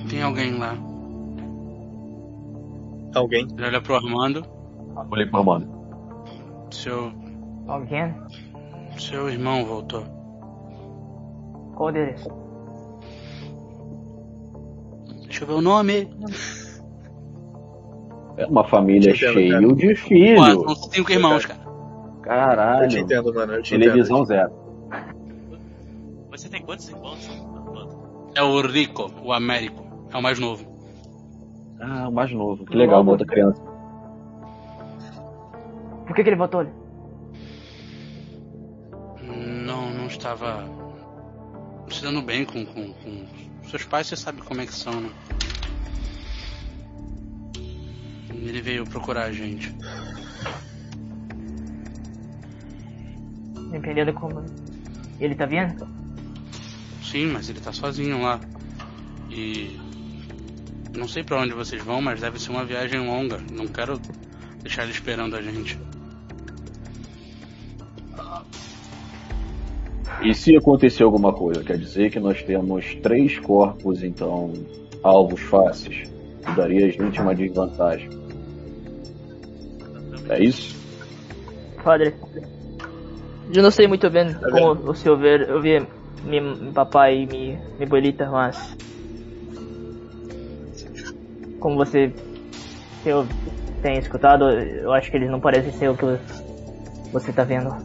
Tem 0.10 0.22
alguém 0.22 0.58
lá. 0.58 0.76
Alguém? 3.14 3.48
Ele 3.58 3.66
olha 3.66 3.82
pro 3.82 3.96
Armando. 3.96 4.46
Olhei 5.12 5.26
para 5.26 5.40
Armando. 5.40 5.68
Seu. 6.72 7.12
Alguém? 7.68 8.14
Seu 8.98 9.30
irmão 9.30 9.66
voltou. 9.66 10.04
Qual 11.76 11.92
deles? 11.92 12.26
Deixa 15.26 15.44
eu 15.44 15.48
ver 15.48 15.54
o 15.54 15.62
nome. 15.62 16.10
É 18.38 18.46
uma 18.46 18.64
família 18.64 19.14
cheia 19.14 19.60
de 19.60 19.96
filhos. 19.96 20.46
são 20.64 20.76
cinco 20.92 21.12
irmãos, 21.12 21.46
cara. 21.46 21.60
Eu 21.62 22.22
te 22.22 22.22
Caralho. 22.22 22.98
entendo, 23.00 23.34
mano. 23.34 23.54
Eu 23.54 23.62
te 23.62 23.72
Televisão 23.78 24.18
entendo. 24.18 24.28
zero. 24.28 24.61
Você 26.42 26.50
tem 26.50 26.64
quantos 26.64 26.90
irmãos? 26.90 27.30
É 28.34 28.42
o 28.42 28.62
Rico, 28.62 29.12
o 29.22 29.32
Américo. 29.32 30.08
É 30.12 30.18
o 30.18 30.24
mais 30.24 30.40
novo. 30.40 30.66
Ah, 31.80 32.10
o 32.10 32.12
mais 32.12 32.32
novo. 32.32 32.66
Que 32.66 32.76
legal, 32.76 33.06
outra 33.06 33.28
criança. 33.28 33.62
Por 36.08 36.16
que, 36.16 36.24
que 36.24 36.30
ele 36.30 36.36
votou 36.36 36.62
ali? 36.62 36.72
Não, 39.22 39.92
não 39.92 40.08
estava 40.08 40.68
se 41.92 42.02
dando 42.02 42.24
bem 42.24 42.44
com, 42.44 42.66
com, 42.66 42.92
com 42.92 43.70
seus 43.70 43.86
pais, 43.86 44.08
você 44.08 44.16
sabe 44.16 44.42
como 44.42 44.62
é 44.62 44.66
que 44.66 44.74
são, 44.74 45.00
né? 45.00 45.12
Ele 48.34 48.64
veio 48.64 48.84
procurar 48.86 49.26
a 49.26 49.32
gente. 49.32 49.72
Dependendo 53.70 54.12
como. 54.14 54.44
Ele 55.20 55.36
tá 55.36 55.46
vendo? 55.46 56.01
Sim, 57.02 57.28
mas 57.28 57.50
ele 57.50 57.60
tá 57.60 57.72
sozinho 57.72 58.22
lá. 58.22 58.40
E. 59.30 59.80
Não 60.96 61.08
sei 61.08 61.24
pra 61.24 61.42
onde 61.42 61.54
vocês 61.54 61.82
vão, 61.82 62.02
mas 62.02 62.20
deve 62.20 62.40
ser 62.40 62.52
uma 62.52 62.66
viagem 62.66 63.00
longa. 63.00 63.38
Não 63.52 63.68
quero 63.68 64.00
deixar 64.62 64.84
ele 64.84 64.92
esperando 64.92 65.36
a 65.36 65.42
gente. 65.42 65.80
E 70.22 70.36
se 70.36 70.56
acontecer 70.56 71.04
alguma 71.04 71.34
coisa, 71.34 71.64
quer 71.64 71.78
dizer 71.78 72.12
que 72.12 72.20
nós 72.20 72.44
temos 72.44 72.94
três 72.96 73.40
corpos, 73.40 74.04
então, 74.04 74.54
alvos 75.02 75.42
fáceis. 75.42 76.10
Que 76.46 76.56
daria 76.56 76.86
a 76.86 76.90
gente 76.90 77.20
uma 77.22 77.34
desvantagem. 77.34 78.10
É 80.30 80.44
isso? 80.44 80.76
Padre. 81.84 82.14
Eu 83.54 83.64
não 83.64 83.72
sei 83.72 83.88
muito 83.88 84.10
bem 84.10 84.34
como 84.34 84.92
o 84.92 84.96
senhor 84.96 85.18
vê. 85.18 85.44
Eu 85.44 85.62
vi 85.62 85.86
meu, 86.24 86.56
meu 86.56 86.72
papai 86.74 87.24
e 87.24 87.28
minha, 87.28 87.62
minha 87.76 87.86
abuelita, 87.86 88.30
mas. 88.30 88.78
Como 91.60 91.76
você 91.76 92.12
eu 93.06 93.26
tem 93.82 93.98
escutado, 93.98 94.50
eu 94.50 94.94
acho 94.94 95.10
que 95.10 95.18
eles 95.18 95.30
não 95.30 95.40
parecem 95.40 95.72
ser 95.72 95.90
o 95.90 95.98
que 95.98 96.06
você 97.12 97.34
tá 97.34 97.44
vendo. 97.44 97.76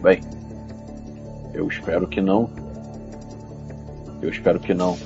Bem, 0.00 0.20
eu 1.52 1.68
espero 1.68 2.06
que 2.06 2.20
não. 2.20 2.48
Eu 4.22 4.30
espero 4.30 4.58
que 4.58 4.72
não. 4.72 4.96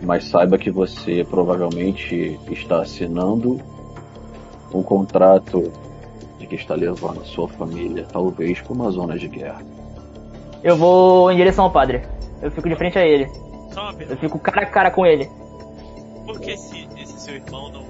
Mas 0.00 0.24
saiba 0.24 0.56
que 0.56 0.70
você 0.70 1.26
provavelmente 1.28 2.38
está 2.50 2.82
assinando 2.82 3.60
um 4.72 4.82
contrato 4.82 5.72
de 6.38 6.46
que 6.46 6.54
está 6.54 6.74
levando 6.74 7.20
a 7.20 7.24
sua 7.24 7.48
família, 7.48 8.06
talvez, 8.12 8.60
para 8.60 8.72
uma 8.72 8.90
zona 8.90 9.18
de 9.18 9.26
guerra. 9.26 9.60
Eu 10.62 10.76
vou 10.76 11.30
em 11.30 11.36
direção 11.36 11.64
ao 11.64 11.70
padre. 11.72 12.02
Eu 12.42 12.50
fico 12.50 12.68
de 12.68 12.76
frente 12.76 12.98
a 12.98 13.06
ele. 13.06 13.26
Só 13.72 13.82
uma 13.82 13.90
Eu 13.92 13.96
pergunta. 13.96 14.20
fico 14.20 14.38
cara 14.38 14.62
a 14.62 14.66
cara 14.66 14.90
com 14.90 15.06
ele. 15.06 15.28
Por 16.26 16.40
que 16.40 16.50
esse, 16.50 16.88
esse 16.96 17.20
seu 17.20 17.34
irmão 17.36 17.70
não, 17.70 17.84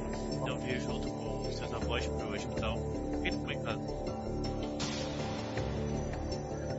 não 0.46 0.56
veio 0.58 0.80
junto 0.80 1.08
com 1.08 1.48
os 1.48 1.56
seus 1.56 1.72
avós 1.72 2.06
pro 2.06 2.34
hospital? 2.34 2.74
Por 2.76 3.22
que 3.22 3.28
ele 3.28 3.36
ficou 3.36 3.52
em 3.52 3.62
casa? 3.62 3.80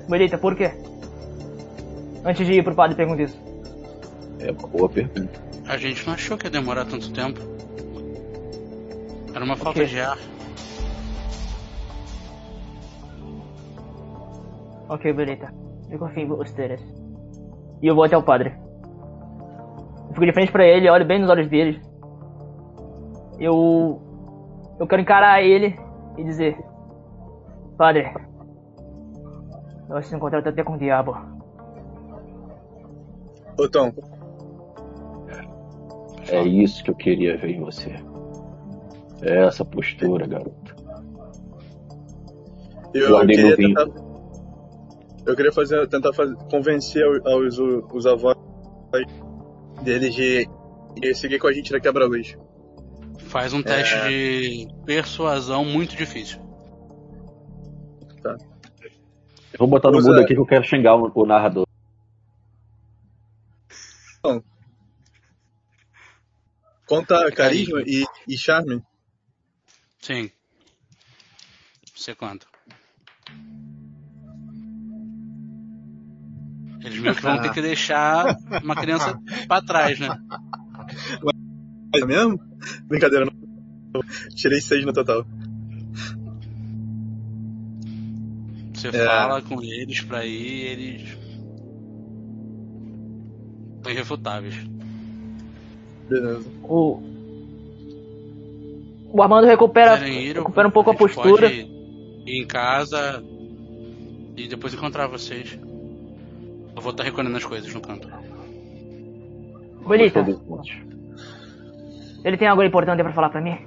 Abuelita, 0.06 0.38
por 0.38 0.56
quê? 0.56 0.72
Antes 2.26 2.46
de 2.46 2.54
ir 2.54 2.64
pro 2.64 2.76
padre, 2.76 2.96
pergunta 2.96 3.22
isso. 3.24 3.40
É 4.40 4.52
uma 4.52 4.68
boa 4.68 4.90
pergunta. 4.90 5.42
A 5.68 5.78
gente 5.78 6.06
não 6.08 6.14
achou 6.14 6.38
que 6.38 6.48
ia 6.48 6.52
demorar 6.52 6.86
tanto 6.86 7.12
tempo. 7.12 7.40
Era 9.34 9.44
uma 9.46 9.56
falta 9.56 9.80
quê? 9.82 9.86
de 9.86 10.00
ar. 10.00 10.18
Ok, 14.90 15.12
abuelita. 15.12 15.54
Eu 15.90 16.00
confio 16.00 16.24
em 16.24 16.28
vocês. 16.28 16.82
E 17.82 17.88
eu 17.88 17.96
vou 17.96 18.04
até 18.04 18.18
o 18.18 18.24
padre. 18.24 18.54
Eu 20.08 20.14
fico 20.14 20.26
de 20.26 20.34
frente 20.34 20.52
pra 20.52 20.66
ele, 20.66 20.90
olho 20.90 21.06
bem 21.06 21.20
nos 21.20 21.30
olhos 21.30 21.50
dele. 21.50 21.82
Eu. 23.40 24.02
Eu 24.80 24.88
quero 24.88 25.02
encarar 25.02 25.42
ele 25.42 25.78
e 26.18 26.24
dizer: 26.24 26.58
Padre, 27.78 28.14
Nós 29.88 30.06
nos 30.06 30.14
encontramos 30.14 30.48
até 30.48 30.64
com 30.64 30.74
o 30.74 30.78
diabo. 30.78 31.16
Ô 33.58 33.68
Tom, 33.70 33.92
É 36.32 36.44
isso 36.44 36.84
que 36.84 36.92
eu 36.92 36.96
queria 36.96 37.38
ver 37.38 37.50
em 37.50 37.60
você. 37.60 37.96
É 39.22 39.46
essa 39.46 39.66
postura, 39.66 40.28
garoto. 40.28 40.76
eu 42.94 43.10
Guardei 43.10 43.36
queria 43.36 43.56
tentar. 43.56 44.09
Eu 45.30 45.36
queria 45.36 45.52
fazer, 45.52 45.88
tentar 45.88 46.12
fazer, 46.12 46.36
convencer 46.50 47.04
aos, 47.24 47.60
os, 47.60 47.84
os 47.94 48.06
avós 48.08 48.36
deles 49.84 50.16
de, 50.16 50.48
de 50.96 51.14
seguir 51.14 51.38
com 51.38 51.48
a 51.48 51.54
gente 51.54 51.72
na 51.72 51.80
quebra-luz. 51.80 52.36
Faz 53.20 53.54
um 53.54 53.62
teste 53.62 53.96
de 54.08 54.68
persuasão 54.88 55.64
muito 55.64 55.96
difícil. 55.96 56.40
Eu 59.54 59.60
vou 59.60 59.68
botar 59.68 59.92
no 59.92 60.00
Usa- 60.00 60.10
mudo 60.10 60.22
aqui 60.22 60.34
que 60.34 60.40
eu 60.40 60.46
quero 60.48 60.64
xingar 60.64 60.96
o, 60.96 61.12
o 61.14 61.26
narrador. 61.28 61.68
Conta 66.88 67.32
carisma 67.32 67.84
e, 67.86 68.04
e 68.28 68.36
charme. 68.36 68.82
Sim. 70.02 70.32
Você 71.96 72.16
quanto? 72.16 72.49
Eles 76.90 77.02
meio 77.02 77.16
que 77.16 77.22
vão 77.22 77.42
ter 77.42 77.54
que 77.54 77.62
deixar 77.62 78.38
uma 78.64 78.76
criança 78.76 79.20
pra 79.48 79.62
trás, 79.62 80.00
né? 80.00 80.10
É 81.96 82.06
mesmo? 82.06 82.40
Brincadeira, 82.88 83.26
não. 83.26 84.02
Tirei 84.36 84.60
seis 84.62 84.86
no 84.86 84.94
total. 84.94 85.26
Você 88.74 88.88
É. 88.88 89.06
fala 89.06 89.42
com 89.42 89.62
eles 89.62 90.02
pra 90.02 90.26
ir, 90.26 90.66
eles. 90.72 91.18
São 93.84 93.92
irrefutáveis. 93.92 94.56
Beleza. 96.10 96.50
O. 96.64 97.02
O 99.12 99.22
Armando 99.24 99.48
recupera, 99.48 100.08
ir, 100.08 100.36
recupera 100.36 100.68
um 100.68 100.72
pouco 100.72 100.92
a 100.92 100.94
gente 100.94 101.00
postura. 101.00 101.50
Pode 101.50 101.62
ir 102.26 102.42
em 102.44 102.46
casa 102.46 103.24
e 104.38 104.48
depois 104.48 104.74
encontrar 104.74 105.08
vocês. 105.08 105.58
Eu 106.80 106.82
vou 106.82 106.92
estar 106.92 107.04
recolhendo 107.04 107.36
as 107.36 107.44
coisas 107.44 107.74
no 107.74 107.82
canto. 107.82 108.08
Bonita, 109.86 110.26
ele 112.24 112.38
tem 112.38 112.48
algo 112.48 112.64
importante 112.64 113.04
pra 113.04 113.12
falar 113.12 113.30
pra 113.30 113.42
mim? 113.42 113.58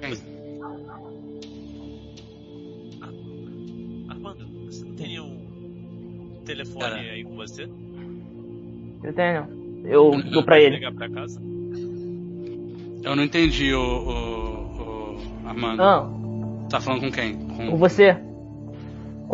Quem? 0.00 0.14
Armando, 4.08 4.46
você 4.64 4.82
não 4.86 4.94
teria 4.94 5.22
um 5.22 6.40
telefone 6.46 6.80
Cara. 6.80 6.96
aí 6.96 7.22
com 7.22 7.36
você? 7.36 7.68
Eu 9.02 9.12
tenho. 9.12 9.46
Eu 9.84 10.22
dou 10.22 10.42
pra 10.42 10.58
ele. 10.58 10.76
Ligar 10.76 10.94
pra 10.94 11.10
casa? 11.10 11.38
Eu 13.02 13.14
não 13.14 13.22
entendi 13.22 13.74
o, 13.74 13.78
o, 13.78 15.16
o 15.44 15.48
Armando. 15.48 15.76
Não, 15.76 16.66
Tá 16.70 16.80
falando 16.80 17.02
com 17.02 17.12
quem? 17.12 17.36
Com, 17.36 17.72
com 17.72 17.76
você. 17.76 18.16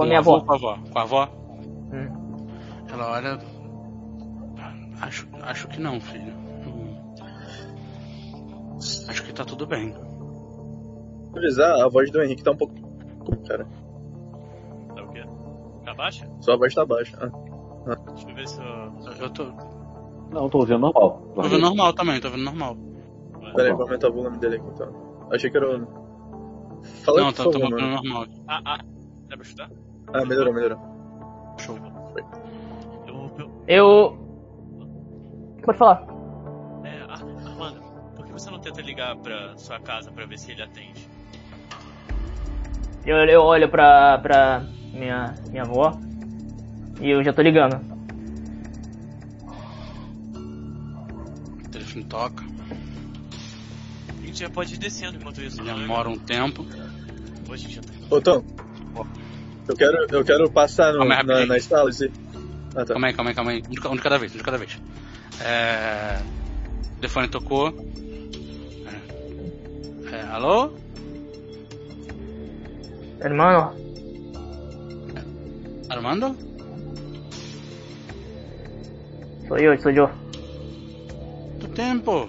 Com 0.01 0.05
a 0.05 0.07
minha 0.07 0.19
avó. 0.19 0.41
Com 0.41 0.53
a 0.53 0.55
avó. 0.55 0.79
Com 0.93 0.99
a 0.99 1.03
avó? 1.03 1.29
Hum. 1.93 2.47
Ela 2.93 3.11
olha. 3.13 3.39
Acho, 5.03 5.29
acho 5.43 5.69
que 5.69 5.81
não, 5.81 6.01
filho. 6.01 6.33
Hum. 6.67 6.97
Acho 9.09 9.25
que 9.25 9.33
tá 9.33 9.45
tudo 9.45 9.67
bem. 9.67 9.95
Avisar, 11.37 11.81
a 11.81 11.89
voz 11.89 12.11
do 12.11 12.23
Henrique 12.23 12.43
tá 12.43 12.51
um 12.53 12.57
pouco. 12.57 12.75
Cara, 13.47 13.67
Tá 14.95 15.03
o 15.03 15.09
quê? 15.13 15.23
Tá 15.85 15.95
baixa? 15.95 16.29
sua 16.41 16.57
voz 16.57 16.75
tá 16.75 16.85
baixa. 16.85 17.17
Ah, 17.21 17.97
Deixa 18.13 18.29
eu 18.29 18.35
ver 18.35 18.49
se 18.49 18.59
eu. 18.61 19.25
Eu- 19.25 19.31
tô, 19.31 19.45
Não, 20.33 20.49
tô 20.49 20.59
ouvindo 20.59 20.79
normal. 20.79 21.23
tô 21.35 21.43
vendo 21.43 21.59
normal 21.59 21.93
também, 21.93 22.21
tô 22.21 22.31
vendo 22.31 22.45
normal. 22.45 22.77
pera 23.55 23.69
aí, 23.69 23.73
vou 23.73 23.83
aumentar 23.83 24.09
o 24.09 24.13
volume 24.13 24.39
dele 24.39 24.57
aqui 24.57 24.67
então. 24.69 24.93
Achei 25.31 25.51
que 25.51 25.57
era 25.57 25.67
o. 25.79 25.87
Fala 27.05 27.21
não, 27.21 27.29
aí, 27.29 27.35
tô, 27.35 27.59
mano. 27.59 27.79
normal. 27.79 28.27
Ah, 28.49 28.61
ah. 28.65 28.79
Dá 29.29 29.37
pra 29.37 29.43
estudar? 29.47 29.71
Ah, 30.13 30.25
melhorou, 30.25 30.53
melhorou. 30.53 30.79
Show. 31.59 31.79
Eu, 33.07 33.31
eu, 33.39 33.65
Eu. 33.67 34.19
Pode 35.63 35.79
falar. 35.79 36.03
é, 36.85 37.03
Ar- 37.03 37.47
Armando, 37.47 37.81
por 38.17 38.27
que 38.27 38.33
você 38.33 38.51
não 38.51 38.59
tenta 38.59 38.81
ligar 38.83 39.15
pra 39.17 39.57
sua 39.57 39.79
casa 39.79 40.11
pra 40.11 40.25
ver 40.27 40.39
se 40.39 40.51
ele 40.53 40.63
atende? 40.63 41.09
Eu, 43.05 43.17
eu 43.17 43.43
olho 43.43 43.69
pra, 43.69 44.19
pra 44.19 44.63
minha, 44.93 45.35
minha 45.51 45.63
avó. 45.63 45.97
E 47.01 47.09
eu 47.11 47.23
já 47.25 47.33
tô 47.33 47.41
ligando. 47.43 47.81
O 51.65 51.69
telefone 51.71 52.05
toca, 52.05 52.45
A 54.09 54.27
gente 54.27 54.39
já 54.41 54.51
pode 54.51 54.75
ir 54.75 54.79
descendo 54.79 55.17
enquanto 55.17 55.41
isso. 55.41 55.63
demora 55.63 56.09
um 56.09 56.19
tempo. 56.19 56.65
Pô, 57.47 57.53
a 57.53 57.57
gente 57.57 57.75
já 57.75 57.83
tá. 57.83 57.89
Ô 58.11 58.21
Tom, 58.21 58.43
eu 59.69 59.77
quero, 59.77 60.07
eu 60.11 60.25
quero 60.25 60.51
passar 60.51 60.93
no, 60.93 61.05
na, 61.05 61.23
nas 61.23 61.65
salas 61.65 62.01
e. 62.01 62.11
Ah, 62.75 62.85
tá. 62.85 62.95
Calma 62.95 63.09
aí, 63.09 63.15
calma 63.15 63.31
aí, 63.31 63.35
calma 63.35 63.51
aí. 63.53 63.63
Um 63.69 63.75
de, 63.75 63.89
um 63.89 63.97
de 63.97 64.03
cada 64.03 64.19
vez, 64.19 64.35
um 64.35 64.39
de 64.39 64.45
cada 64.45 64.59
vez. 64.59 64.79
É... 65.41 66.21
O 66.93 66.97
telefone 66.97 67.29
tocou. 67.29 67.69
É. 70.13 70.17
É, 70.17 70.23
alô? 70.33 70.73
Hermano, 73.21 73.75
Armando? 75.91 76.37
sou 79.49 79.59
eu, 79.59 79.77
sou 79.81 79.91
eu. 79.91 80.09
Tu 81.59 81.69
tempo? 81.75 82.29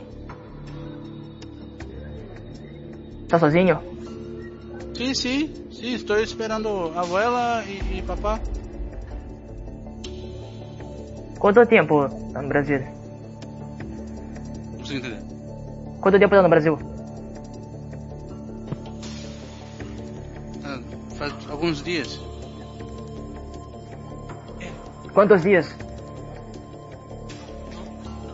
Tá 3.30 3.38
sozinho? 3.38 3.80
Sim, 4.98 5.14
sim, 5.14 5.54
sim, 5.82 5.96
estou 5.96 6.20
esperando 6.20 6.94
a 6.96 7.02
abuela 7.02 7.64
e, 7.66 7.98
e 7.98 8.02
papá. 8.04 8.40
Quanto 11.40 11.66
tempo 11.66 12.08
tá 12.32 12.42
no 12.42 12.48
Brasil? 12.48 12.80
Não 14.72 14.78
consigo 14.78 15.00
entender. 15.00 15.22
Quanto 16.00 16.20
tempo 16.20 16.36
tá 16.36 16.42
no 16.44 16.50
Brasil? 16.50 16.80
Ah, 20.64 20.80
faz 21.18 21.34
alguns 21.50 21.84
dias. 21.84 22.20
Quantos 25.14 25.42
dias? 25.42 25.76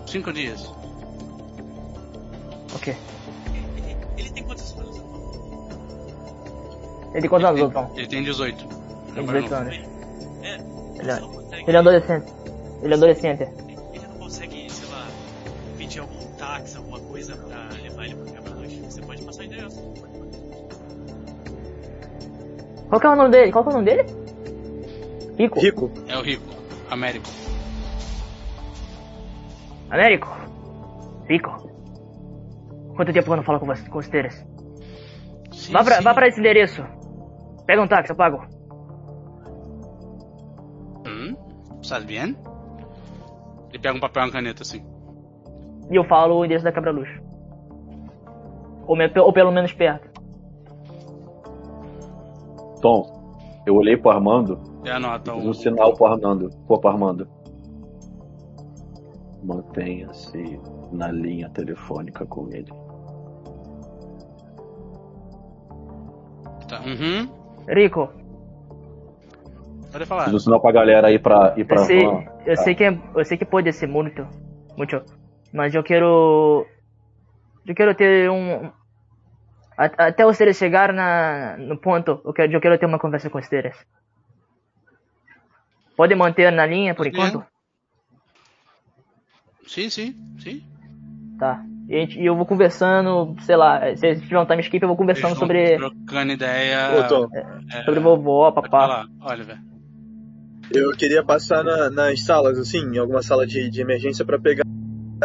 Cinco 0.05 0.33
dias. 0.33 0.69
Ok. 2.75 2.95
Ele 7.17 7.21
tem 7.21 7.29
quantos 7.29 7.49
anos, 7.49 7.61
Ele, 7.61 7.71
Tom? 7.71 7.91
ele 7.95 8.07
tem 8.07 8.23
18. 8.23 8.57
Tem 8.67 8.67
É 9.23 9.25
mais 9.25 9.43
18 9.43 9.49
novo. 9.49 9.55
anos. 9.55 9.75
É, 10.43 11.01
Ele 11.01 11.11
é, 11.11 11.19
consegue. 11.19 11.63
ele 11.67 11.75
é 11.77 11.79
adolescente. 11.79 12.33
Ele 12.83 12.93
é 12.93 12.97
adolescente. 12.97 13.41
Ele 13.93 14.07
não 14.07 14.17
consegue, 14.19 14.69
sei 14.71 14.89
lá, 14.89 15.07
pedir 15.77 15.99
algum 15.99 16.25
táxi, 16.37 16.77
alguma 16.77 16.99
coisa 16.99 17.35
pra 17.35 17.69
levar 17.81 18.05
ele 18.05 18.15
pro 18.15 18.25
quebra-luz. 18.31 18.73
Você 18.85 19.01
pode 19.01 19.21
passar 19.23 19.41
o 19.41 19.45
endereço. 19.45 19.93
Qual 22.89 23.01
que 23.01 23.07
é 23.07 23.09
o 23.09 23.15
nome 23.15 23.31
dele? 23.31 23.51
Qual 23.51 23.63
que 23.63 23.69
é 23.69 23.73
o 23.73 23.75
nome 23.75 23.85
dele? 23.85 24.05
Rico? 25.39 25.59
Rico, 25.59 25.91
É 26.07 26.17
o 26.17 26.21
Rico. 26.21 26.45
Américo. 26.89 27.27
Américo? 29.89 30.27
Rico? 31.27 31.67
Quanto 32.95 33.11
tempo 33.13 33.25
que 33.25 33.31
eu 33.31 33.35
não 33.37 33.43
falo 33.43 33.59
com, 33.59 33.65
você, 33.65 33.83
com 33.89 34.01
vocês? 34.01 34.45
Sim, 35.51 35.73
Vá 35.73 35.83
pra, 35.83 35.97
sim. 35.97 36.03
vá 36.03 36.13
pra 36.13 36.27
esse 36.27 36.39
endereço. 36.39 36.83
Pega 37.67 37.81
um 37.81 37.87
táxi, 37.87 38.11
eu 38.11 38.15
pago. 38.15 38.41
Hum? 41.05 41.35
Estás 41.81 42.03
bem? 42.05 42.35
Ele 43.69 43.79
pega 43.79 43.95
um 43.97 43.99
papel 43.99 44.23
e 44.23 44.25
uma 44.25 44.31
caneta 44.31 44.63
assim. 44.63 44.83
E 45.91 45.95
eu 45.95 46.03
falo 46.05 46.35
o 46.37 46.45
endereço 46.45 46.63
da 46.65 46.71
quebra-luz. 46.71 47.09
Ou, 48.87 48.95
me- 48.95 49.11
ou 49.19 49.33
pelo 49.33 49.51
menos 49.51 49.71
perto. 49.73 50.07
Tom, 52.81 53.33
eu 53.65 53.75
olhei 53.75 53.97
pro 53.97 54.11
Armando, 54.11 54.59
E 54.85 54.89
anota 54.89 55.33
fiz 55.33 55.43
o. 55.43 55.49
um 55.49 55.53
sinal 55.53 55.93
pro 55.93 56.05
Armando. 56.07 56.49
Pô, 56.67 56.77
pro 56.79 56.89
Armando. 56.89 57.27
Mantenha-se 59.43 60.59
na 60.91 61.11
linha 61.11 61.49
telefônica 61.49 62.25
com 62.25 62.47
ele. 62.49 62.71
Tá. 66.67 66.81
Uhum. 66.81 67.29
Rico, 67.67 68.09
Pode 69.91 70.05
falar. 70.05 70.29
Um 70.33 70.39
sinal 70.39 70.61
pra 70.61 70.71
galera 70.71 71.07
aí 71.07 71.17
pra 71.17 71.53
ir 71.57 71.65
pra 71.65 71.81
eu 71.81 71.85
sei, 71.85 72.05
van. 72.05 72.23
eu 72.45 72.55
Tá. 72.55 72.61
sei 72.63 72.75
que 72.75 72.83
é- 72.83 72.97
eu 73.15 73.25
sei 73.25 73.37
que 73.37 73.45
pode 73.45 73.71
ser 73.73 73.87
muito, 73.87 74.27
muito, 74.77 75.01
mas 75.53 75.73
eu 75.73 75.83
quero, 75.83 76.67
eu 77.65 77.75
quero 77.75 77.95
ter 77.95 78.29
um, 78.29 78.71
Até 79.77 80.25
os 80.25 80.35
Teres 80.37 80.57
chegar 80.57 80.91
na, 80.91 81.55
no 81.57 81.77
ponto, 81.77 82.19
eu 82.25 82.33
quero, 82.33 82.51
eu 82.51 82.59
quero 82.61 82.77
ter 82.79 82.87
uma 82.87 82.97
conversa 82.99 83.29
com 83.29 83.37
os 83.37 83.47
Teres. 83.47 83.77
Pode 85.95 86.15
manter 86.15 86.51
na 86.51 86.65
linha 86.65 86.95
por 86.95 87.05
Sim. 87.05 87.11
enquanto? 87.11 87.45
Sim, 89.67 89.89
sim, 89.89 90.15
sim. 90.39 90.63
Tá. 91.37 91.63
E, 91.89 92.21
e 92.21 92.25
eu 92.25 92.35
vou 92.35 92.45
conversando, 92.45 93.35
sei 93.41 93.55
lá, 93.55 93.81
se 93.95 94.19
tiver 94.21 94.39
um 94.39 94.45
time 94.45 94.61
skip, 94.61 94.81
eu 94.83 94.87
vou 94.89 94.97
conversando 94.97 95.29
Eles 95.29 95.39
sobre, 95.39 95.75
Trocando 95.77 96.33
ideia. 96.33 96.99
Ô, 96.99 97.07
Tom, 97.07 97.27
é, 97.33 97.83
sobre 97.85 97.99
vovó, 98.01 98.51
papá. 98.51 99.05
Oliver. 99.21 99.57
eu 100.73 100.91
queria 100.91 101.23
passar 101.23 101.63
na- 101.63 101.89
nas 101.89 102.21
salas, 102.23 102.59
assim, 102.59 102.79
em 102.79 102.97
alguma 102.97 103.21
sala 103.21 103.47
de, 103.47 103.69
de 103.69 103.79
emergência 103.81 104.25
pra 104.25 104.37
pegar 104.37 104.65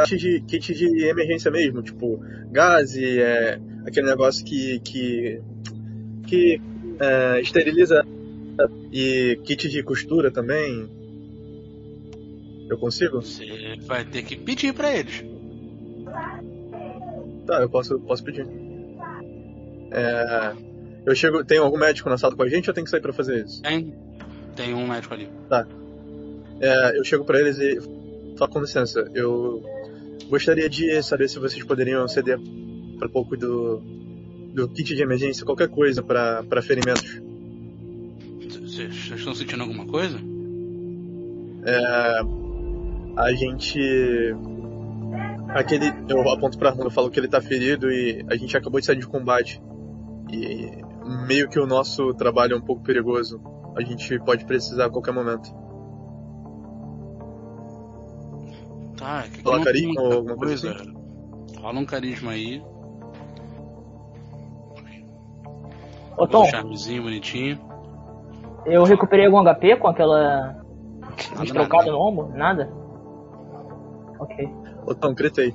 kit 0.05 0.17
de, 0.17 0.41
kit 0.43 0.73
de 0.73 1.05
emergência 1.05 1.51
mesmo, 1.51 1.83
tipo, 1.83 2.21
gás 2.51 2.95
e 2.95 3.21
é, 3.21 3.59
aquele 3.87 4.07
negócio 4.07 4.45
que, 4.45 4.79
que, 4.81 5.41
que 6.29 6.61
é, 7.01 7.41
esteriliza 7.41 8.05
e 8.93 9.39
kit 9.45 9.69
de 9.69 9.83
costura 9.83 10.31
também. 10.31 10.89
Eu 12.71 12.79
consigo? 12.79 13.21
Você 13.21 13.77
vai 13.85 14.05
ter 14.05 14.23
que 14.23 14.37
pedir 14.37 14.73
pra 14.73 14.93
eles. 14.97 15.25
Tá, 17.47 17.61
eu 17.61 17.69
posso, 17.69 17.99
posso 18.01 18.23
pedir. 18.23 18.47
É, 19.91 20.53
eu 21.05 21.15
chego. 21.15 21.45
Tem 21.45 21.59
algum 21.59 21.79
médico 21.79 22.09
na 22.09 22.17
sala 22.17 22.35
com 22.35 22.43
a 22.43 22.49
gente 22.49 22.69
ou 22.69 22.75
tem 22.75 22.85
que 22.85 22.91
sair 22.91 23.01
pra 23.01 23.13
fazer 23.13 23.45
isso? 23.45 23.63
Tem, 23.63 23.95
tem 24.55 24.75
um 24.75 24.87
médico 24.87 25.15
ali. 25.15 25.29
É, 26.61 26.99
eu 26.99 27.05
chego 27.05 27.25
pra 27.25 27.41
eles 27.41 27.59
e 27.59 27.79
falo 28.37 28.51
com 28.51 28.61
licença. 28.61 29.11
Eu 29.15 29.63
gostaria 30.29 30.69
de 30.69 31.03
saber 31.03 31.29
se 31.29 31.39
vocês 31.39 31.65
poderiam 31.65 32.07
ceder 32.09 32.39
para 32.99 33.09
pouco 33.09 33.37
do 33.37 33.83
do 34.55 34.69
kit 34.69 34.95
de 34.95 35.03
emergência, 35.03 35.45
qualquer 35.47 35.69
coisa 35.69 36.03
pra 36.03 36.43
para 36.45 36.63
ferimentos. 36.63 37.21
Vocês 38.41 38.95
vocês 38.95 39.19
estão 39.19 39.35
sentindo 39.35 39.63
alguma 39.63 39.87
coisa? 39.87 40.19
É, 41.65 42.21
a 43.17 43.33
gente 43.33 43.79
aquele 45.55 45.87
eu 46.09 46.29
aponto 46.31 46.59
pra 46.59 46.71
Armando, 46.71 46.87
eu 46.87 46.91
falo 46.91 47.11
que 47.11 47.19
ele 47.21 47.29
tá 47.29 47.41
ferido 47.41 47.91
e 47.91 48.25
a 48.31 48.37
gente 48.37 48.57
acabou 48.57 48.81
de 48.81 48.87
sair 48.87 48.97
de 48.99 49.07
combate. 49.07 49.63
E 50.31 50.71
meio 51.27 51.49
que 51.49 51.59
o 51.59 51.67
nosso 51.67 52.15
trabalho 52.15 52.55
é 52.55 52.57
um 52.57 52.61
pouco 52.63 52.83
perigoso. 52.83 53.41
A 53.77 53.83
gente 53.83 54.19
pode 54.21 54.45
precisar 54.45 54.87
a 54.87 54.91
qualquer 54.91 55.13
momento. 55.13 55.49
Tá, 58.97 59.25
que 59.33 59.43
Rola 59.43 59.65
carisma 59.65 60.01
ou 60.01 60.13
alguma 60.13 60.37
coisa 60.37 60.77
Rola 61.61 61.81
um 61.81 61.87
carisma 61.87 62.33
aí. 62.33 62.63
Ô 66.17 66.25
Um 66.25 66.27
Tom, 66.29 66.45
charmezinho, 66.47 67.03
bonitinho. 67.03 67.59
eu 68.67 68.85
recuperei 68.85 69.27
algum 69.27 69.43
HP 69.43 69.77
com 69.77 69.89
aquela 69.89 70.57
Nada, 71.33 71.45
estrocada 71.45 71.85
nada. 71.87 71.93
no 71.93 71.99
ombro? 72.01 72.29
Nada? 72.37 72.71
Ok. 74.19 74.49
Ô 74.87 74.95
Tom, 74.95 75.15
gritei. 75.15 75.55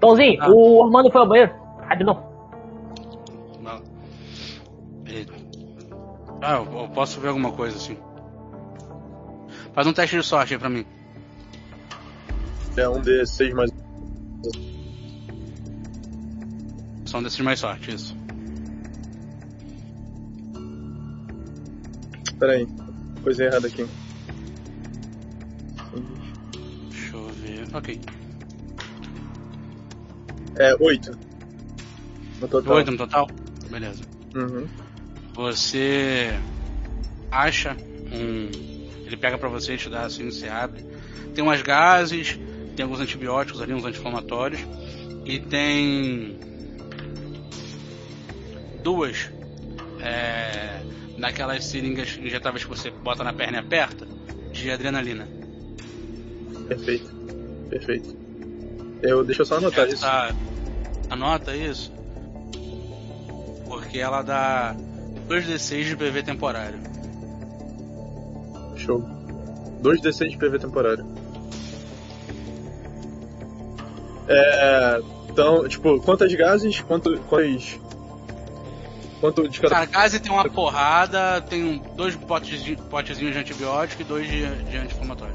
Tomzinho, 0.00 0.38
Ah. 0.42 0.50
o 0.50 0.82
Armando 0.84 1.10
foi 1.10 1.20
ao 1.20 1.28
banheiro. 1.28 1.52
Rapidão. 1.82 2.22
Não. 3.62 3.82
Ele- 5.06 5.28
Ah, 6.42 6.54
eu 6.56 6.80
eu 6.82 6.88
posso 6.88 7.20
ver 7.20 7.28
alguma 7.28 7.52
coisa 7.52 7.76
assim. 7.76 7.96
Faz 9.74 9.86
um 9.86 9.92
teste 9.92 10.16
de 10.16 10.22
sorte 10.22 10.54
aí 10.54 10.58
pra 10.60 10.70
mim. 10.70 10.84
É 12.76 12.88
um 12.88 13.00
D6 13.02 13.52
mais. 13.54 13.70
Só 17.04 17.18
um 17.18 17.22
desses 17.22 17.40
mais 17.40 17.58
sorte, 17.60 17.94
isso. 17.94 18.16
Pera 22.38 22.52
aí. 22.52 22.66
Coisa 23.22 23.44
errada 23.44 23.66
aqui. 23.66 23.86
Ok. 27.72 28.00
É, 30.56 30.74
8. 30.78 31.10
No 32.40 32.48
total. 32.48 32.74
Oito 32.74 32.90
no 32.90 32.96
total? 32.96 33.28
Beleza. 33.70 34.02
Uhum. 34.34 34.66
Você 35.34 36.38
acha 37.30 37.76
um. 38.12 38.50
Ele 39.06 39.16
pega 39.16 39.38
pra 39.38 39.48
você, 39.48 39.76
te 39.76 39.88
dá 39.88 40.02
assim, 40.02 40.30
você 40.30 40.48
abre. 40.48 40.84
Tem 41.34 41.42
umas 41.42 41.62
gases, 41.62 42.38
tem 42.76 42.82
alguns 42.82 43.00
antibióticos 43.00 43.60
ali, 43.60 43.72
uns 43.72 43.84
anti-inflamatórios. 43.84 44.60
E 45.24 45.38
tem. 45.38 46.38
Duas. 48.82 49.30
É, 50.00 50.82
naquelas 51.18 51.64
seringas 51.66 52.18
injetáveis 52.20 52.64
que 52.64 52.70
você 52.70 52.90
bota 52.90 53.22
na 53.22 53.32
perna 53.32 53.58
e 53.58 53.60
aperta, 53.60 54.06
de 54.52 54.70
adrenalina. 54.70 55.28
Perfeito. 56.66 57.19
Perfeito. 57.70 58.14
Eu, 59.02 59.24
deixa 59.24 59.42
eu 59.42 59.46
só 59.46 59.56
anotar 59.56 59.86
isso. 59.88 60.04
Essa- 60.04 60.34
Anota 61.08 61.56
isso. 61.56 61.92
Porque 63.66 63.98
ela 63.98 64.22
dá 64.22 64.76
2d6 65.28 65.84
de 65.84 65.96
PV 65.96 66.22
temporário. 66.22 66.78
Show. 68.76 69.00
2d6 69.82 70.30
de 70.30 70.36
PV 70.36 70.58
temporário. 70.58 71.06
É. 74.28 75.00
Então, 75.28 75.66
tipo, 75.68 76.00
quantas 76.00 76.32
gases? 76.34 76.80
Quanto. 76.80 77.18
Quantos. 77.22 77.78
Quanto 79.20 79.48
de 79.48 79.60
cada. 79.60 79.74
Cara, 79.74 79.86
gase 79.86 80.18
tem 80.18 80.32
uma 80.32 80.48
porrada, 80.48 81.40
tem 81.42 81.82
dois 81.96 82.16
potes 82.16 82.62
de, 82.62 82.74
potezinhos 82.76 83.32
de 83.34 83.38
antibiótico 83.40 84.02
e 84.02 84.04
dois 84.04 84.26
de, 84.26 84.46
de 84.64 84.76
anti-inflamatório. 84.76 85.34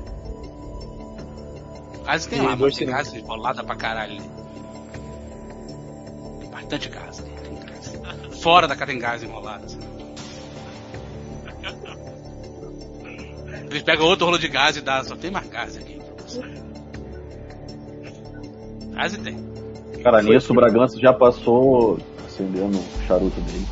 Gase 2.06 2.30
tem 2.30 2.40
E 2.40 2.42
lá, 2.42 2.56
mas 2.56 2.76
tem 2.78 2.88
gase 2.88 3.20
rolada 3.22 3.64
pra 3.64 3.76
caralho 3.76 4.14
ali. 4.14 4.30
Tem 6.40 6.50
bastante 6.50 6.90
gás 6.90 7.18
tem 7.18 7.60
gás. 7.60 8.42
Fora 8.42 8.68
da 8.68 8.76
cara 8.76 8.92
tem 8.92 9.00
gás 9.00 9.24
enrolado. 9.24 9.66
assim. 9.66 9.80
Eles 13.70 13.84
pegam 13.84 14.06
outro 14.06 14.26
rolo 14.26 14.38
de 14.38 14.48
gás 14.48 14.78
e 14.78 14.82
dá, 14.82 15.04
só 15.04 15.16
tem 15.16 15.32
mais 15.32 15.50
gás 15.50 15.76
aqui. 15.76 16.00
Gás 18.94 19.18
tem. 19.18 19.38
Cara, 20.02 20.22
nisso 20.22 20.54
o 20.54 20.56
Bragança 20.56 21.00
já 21.00 21.12
passou 21.12 21.98
acendendo 22.26 22.78
o 22.78 23.08
charuto 23.08 23.42
dele. 23.42 23.68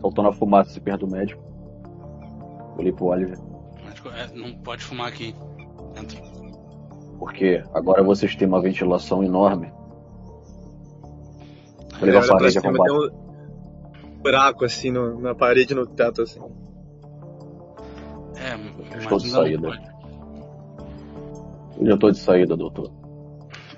Soltando 0.00 0.28
a 0.28 0.32
fumaça 0.32 0.70
se 0.70 0.80
perto 0.80 1.06
do 1.06 1.12
médico. 1.12 1.49
Olhei 2.80 2.92
pro 2.92 3.06
Oliver. 3.06 3.38
É, 4.16 4.26
não 4.34 4.54
pode 4.62 4.82
fumar 4.82 5.08
aqui. 5.08 5.34
Dentro. 5.94 6.18
Porque 7.18 7.62
agora 7.74 8.02
vocês 8.02 8.34
têm 8.34 8.48
uma 8.48 8.62
ventilação 8.62 9.22
enorme. 9.22 9.70
Ele 12.00 12.16
olha 12.16 12.26
pra 12.38 12.50
cima, 12.50 12.62
combate. 12.72 12.88
tem 12.88 12.96
um 14.08 14.22
buraco 14.22 14.64
assim 14.64 14.90
no- 14.90 15.20
na 15.20 15.34
parede 15.34 15.74
no 15.74 15.86
teto 15.86 16.22
assim. 16.22 16.40
É, 18.36 18.56
mas 18.56 19.02
Estou 19.02 19.18
de 19.18 19.28
saída. 19.28 19.68
pode. 19.68 19.90
Eu 21.78 21.86
já 21.86 21.96
tô 21.98 22.10
de 22.10 22.18
saída, 22.18 22.56
doutor. 22.56 22.90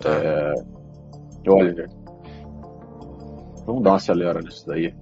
Tá. 0.01 0.11
É... 0.11 0.55
Oliver. 1.49 1.91
Vamos 3.67 3.83
dar 3.83 3.91
uma 3.91 3.97
acelera 3.97 4.41
nisso 4.41 4.65
daí. 4.67 4.95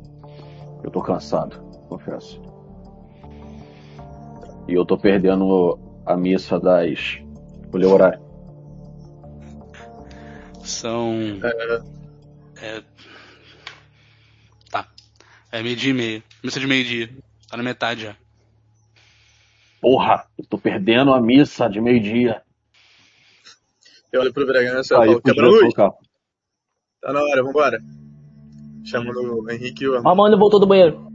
Eu 0.83 0.91
tô 0.91 1.03
cansado, 1.03 1.61
confesso. 1.91 2.41
E 4.71 4.75
eu 4.75 4.87
tô 4.87 4.97
perdendo 4.97 5.77
a 6.07 6.16
missa 6.16 6.61
das. 6.61 7.18
Olha 7.75 7.89
o 7.89 7.93
horário. 7.93 8.21
São. 10.62 11.12
É. 12.62 12.81
Tá. 14.71 14.87
É 15.51 15.61
meio-dia 15.61 15.91
e 15.91 15.95
meio. 15.95 16.23
Missa 16.45 16.61
de 16.61 16.68
meio-dia. 16.68 17.11
Tá 17.51 17.57
na 17.57 17.64
metade 17.64 18.03
já. 18.03 18.16
Porra, 19.81 20.25
eu 20.39 20.45
tô 20.47 20.57
perdendo 20.57 21.12
a 21.12 21.21
missa 21.21 21.68
de 21.68 21.81
meio-dia. 21.81 22.41
Eu 24.12 24.21
olho 24.21 24.33
pro 24.33 24.47
Bragança 24.47 24.95
e 24.95 24.97
falo, 24.97 25.21
quebra 25.21 25.47
luz, 25.49 25.75
tá 25.75 27.12
na 27.12 27.21
hora, 27.21 27.43
vambora. 27.43 27.81
Chamando 28.85 29.43
o 29.43 29.51
Henrique 29.51 29.83
e 29.83 29.89
o 29.89 29.97
Armando. 29.97 30.11
Armando 30.11 30.39
voltou 30.39 30.61
do 30.61 30.66
banheiro. 30.66 31.11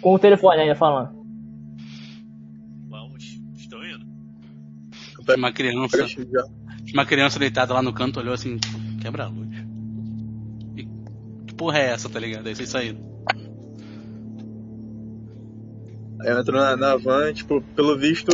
Com 0.00 0.14
o 0.14 0.18
telefone 0.18 0.60
ainda 0.60 0.76
falando. 0.76 1.25
Tinha 5.26 5.36
uma 5.36 5.52
criança. 5.52 6.06
Tinha 6.06 6.94
uma 6.94 7.06
criança 7.06 7.38
deitada 7.38 7.74
lá 7.74 7.82
no 7.82 7.92
canto, 7.92 8.20
olhou 8.20 8.32
assim, 8.32 8.58
quebra 9.00 9.24
a 9.24 9.28
luz. 9.28 9.48
E 10.76 10.84
que 11.46 11.54
porra 11.54 11.78
é 11.78 11.90
essa, 11.90 12.08
tá 12.08 12.20
ligado? 12.20 12.46
Aí 12.46 12.54
vocês 12.54 12.68
saíram. 12.68 12.98
Aí 16.20 16.30
eu 16.30 16.38
entro 16.38 16.56
na, 16.56 16.76
na 16.76 16.96
van, 16.96 17.32
tipo, 17.32 17.60
pelo 17.74 17.98
visto, 17.98 18.30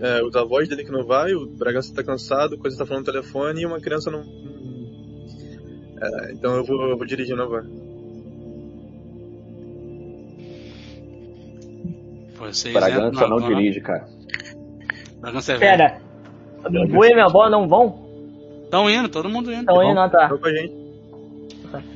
é, 0.00 0.22
os 0.22 0.34
avós 0.36 0.68
dele 0.68 0.84
que 0.84 0.90
não 0.90 1.06
vai, 1.06 1.32
o 1.34 1.46
Bragança 1.46 1.94
tá 1.94 2.02
cansado, 2.02 2.58
coisa 2.58 2.76
tá 2.76 2.84
falando 2.84 3.06
no 3.06 3.12
telefone 3.12 3.62
e 3.62 3.66
uma 3.66 3.80
criança 3.80 4.10
não. 4.10 4.20
É, 6.00 6.32
então 6.32 6.56
eu 6.56 6.64
vou, 6.64 6.90
eu 6.90 6.96
vou 6.96 7.06
dirigir 7.06 7.36
na 7.36 7.46
van. 7.46 7.64
Vocês 12.36 12.74
Bragança 12.74 13.26
não 13.28 13.38
van. 13.38 13.48
dirige, 13.48 13.80
cara. 13.80 14.06
Bragança 15.22 15.52
é 15.52 15.56
velho. 15.56 15.78
Pera. 15.78 16.00
Vou 16.90 17.04
e 17.04 17.12
minha 17.14 17.24
avó 17.24 17.48
não 17.48 17.66
vão? 17.66 18.02
Estão 18.64 18.90
indo, 18.90 19.08
todo 19.08 19.28
mundo 19.30 19.50
indo. 19.52 19.62
Então 19.62 19.82
indo, 19.82 19.94
não, 19.94 20.08
tá. 20.10 20.30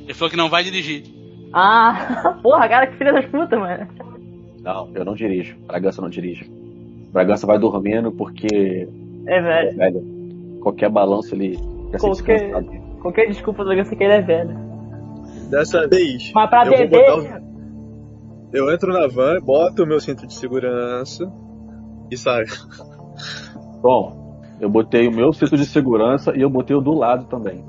Ele 0.03 0.13
falou 0.13 0.29
que 0.31 0.37
não 0.37 0.49
vai 0.49 0.63
dirigir. 0.63 1.03
Ah, 1.53 2.37
porra, 2.43 2.67
cara, 2.67 2.87
que 2.87 2.97
filha 2.97 3.13
das 3.13 3.25
putas, 3.25 3.59
mano. 3.59 3.87
Não, 4.61 4.89
eu 4.95 5.05
não 5.05 5.13
dirijo. 5.13 5.55
Bragança 5.67 6.01
não 6.01 6.09
dirige. 6.09 6.49
Bragança 7.11 7.45
vai 7.47 7.57
dormindo 7.59 8.11
porque, 8.11 8.87
É 9.27 9.41
velho. 9.41 9.77
velho, 9.77 10.59
qualquer 10.61 10.89
balanço 10.89 11.33
ele 11.35 11.57
Qualquer-. 11.99 12.51
Qualquer 13.01 13.27
desculpa 13.27 13.63
do 13.63 13.69
Legacy 13.69 13.95
que 13.95 14.03
ele 14.03 14.13
é 14.13 14.21
velho. 14.21 14.57
Dessa 15.49 15.87
vez. 15.87 16.31
Mas 16.35 16.49
pra 16.49 16.65
eu 16.65 16.69
vou 16.69 16.77
beber. 16.77 17.05
botar 17.15 17.37
o- 17.39 17.47
Eu 18.53 18.71
entro 18.73 18.91
na 18.91 19.07
van, 19.07 19.39
boto 19.39 19.83
o 19.83 19.87
meu 19.87 19.99
cinto 20.01 20.27
de 20.27 20.33
segurança 20.33 21.31
e 22.11 22.17
saio. 22.17 22.47
Bom, 23.81 24.41
eu 24.59 24.69
botei 24.69 25.07
o 25.07 25.11
meu 25.11 25.31
cinto 25.33 25.55
de 25.55 25.65
segurança 25.65 26.35
e 26.35 26.41
eu 26.41 26.49
botei 26.49 26.75
o 26.75 26.81
do 26.81 26.93
lado 26.93 27.25
também. 27.25 27.63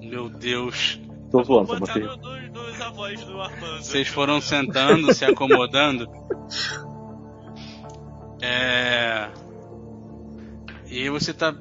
Meu 0.00 0.28
Deus. 0.28 1.00
Tô 1.30 1.42
zoando, 1.42 1.66
Botar 1.66 1.78
botei. 1.80 2.02
no, 2.02 2.16
no, 2.16 2.50
nos 2.50 2.80
avós 2.80 3.24
do 3.24 3.40
Armando. 3.40 3.82
Vocês 3.82 4.08
foram 4.08 4.40
sentando, 4.40 5.12
se 5.12 5.24
acomodando. 5.24 6.08
É. 8.40 9.28
E 10.88 11.08
você 11.10 11.32
tá. 11.34 11.54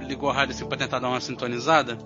Ligou 0.00 0.30
a 0.30 0.32
rádio 0.32 0.54
assim 0.54 0.66
pra 0.66 0.76
tentar 0.76 0.98
dar 0.98 1.08
uma 1.08 1.20
sintonizada? 1.20 1.96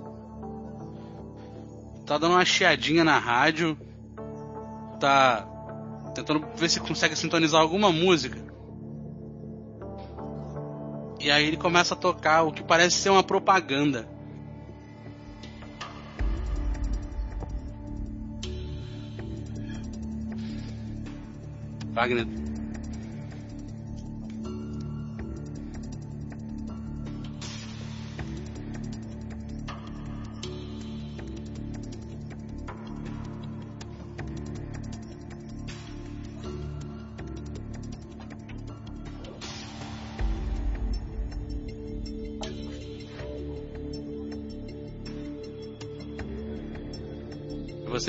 Tá 2.07 2.17
dando 2.17 2.33
uma 2.33 2.45
chiadinha 2.45 3.05
na 3.05 3.19
rádio. 3.19 3.77
Tá. 4.99 5.47
Tentando 6.15 6.47
ver 6.57 6.69
se 6.69 6.81
consegue 6.81 7.17
sintonizar 7.17 7.61
alguma 7.61 7.93
música. 7.93 8.50
E 11.21 11.31
aí 11.31 11.47
ele 11.47 11.59
começa 11.59 11.93
a 11.93 11.97
tocar 11.97 12.43
o 12.45 12.53
que 12.53 12.63
parece 12.63 12.97
ser 12.97 13.11
uma 13.11 13.23
propaganda. 13.23 14.09
Wagner. 21.93 22.40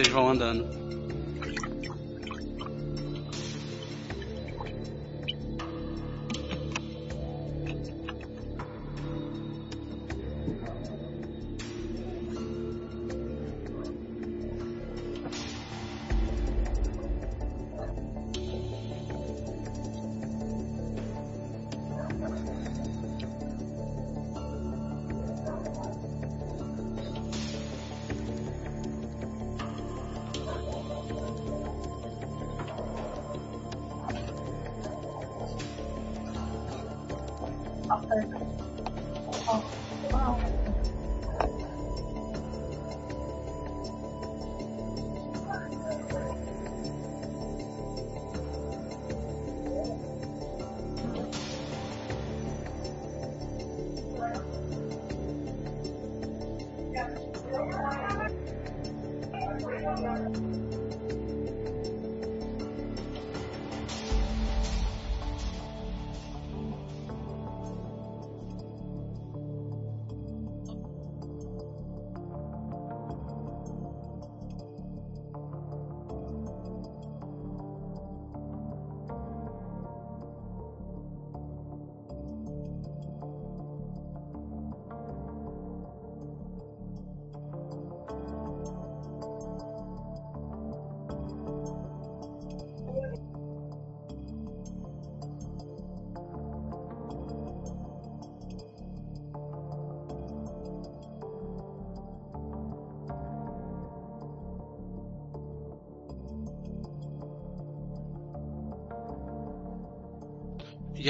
Vocês 0.01 0.11
vão 0.11 0.29
andando. 0.29 0.70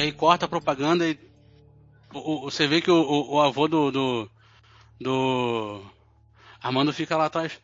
Aí 0.02 0.12
corta 0.12 0.45
a 0.45 0.49
propaganda 0.49 1.08
e 1.08 1.18
o- 2.14 2.45
o- 2.47 2.52
você 2.52 2.68
vê 2.68 2.82
que 2.82 2.91
o, 2.91 2.95
o- 3.02 3.36
o 3.36 3.41
avô 3.41 3.68
do, 3.68 3.91
do 3.91 4.30
do 4.99 5.82
Armando 6.62 6.93
fica 6.93 7.18
lá 7.18 7.26
atrás. 7.26 7.60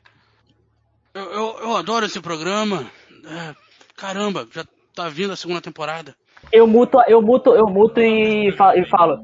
Eu, 1.13 1.23
eu, 1.31 1.59
eu 1.61 1.77
adoro 1.77 2.05
esse 2.05 2.19
programa. 2.19 2.85
É, 3.25 3.55
caramba, 3.95 4.47
já 4.51 4.65
tá 4.95 5.07
vindo 5.09 5.33
a 5.33 5.35
segunda 5.35 5.61
temporada. 5.61 6.15
Eu 6.51 6.65
muto, 6.67 6.97
eu 7.07 7.21
muto, 7.21 7.53
eu 7.55 7.67
muto 7.67 7.99
e 7.99 8.51
falo. 8.57 8.77
E 8.79 8.89
falo. 8.89 9.19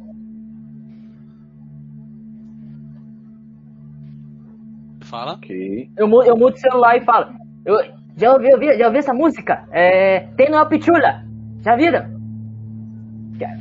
Fala. 5.04 5.34
Ok. 5.34 5.90
Eu, 5.98 6.08
eu 6.24 6.38
muto 6.38 6.58
o 6.58 6.60
celular 6.62 6.98
e 6.98 7.06
falo. 7.06 7.34
Eu, 7.66 7.78
já, 8.18 8.34
ouvi, 8.34 8.52
ouvi- 8.54 8.78
já 8.78 8.88
ouvi 8.88 8.98
essa 8.98 9.14
música? 9.14 9.68
É, 9.72 10.22
tem 10.38 10.50
no 10.50 10.66
Pichula. 10.68 11.24
Já 11.62 11.76
viram? 11.76 12.13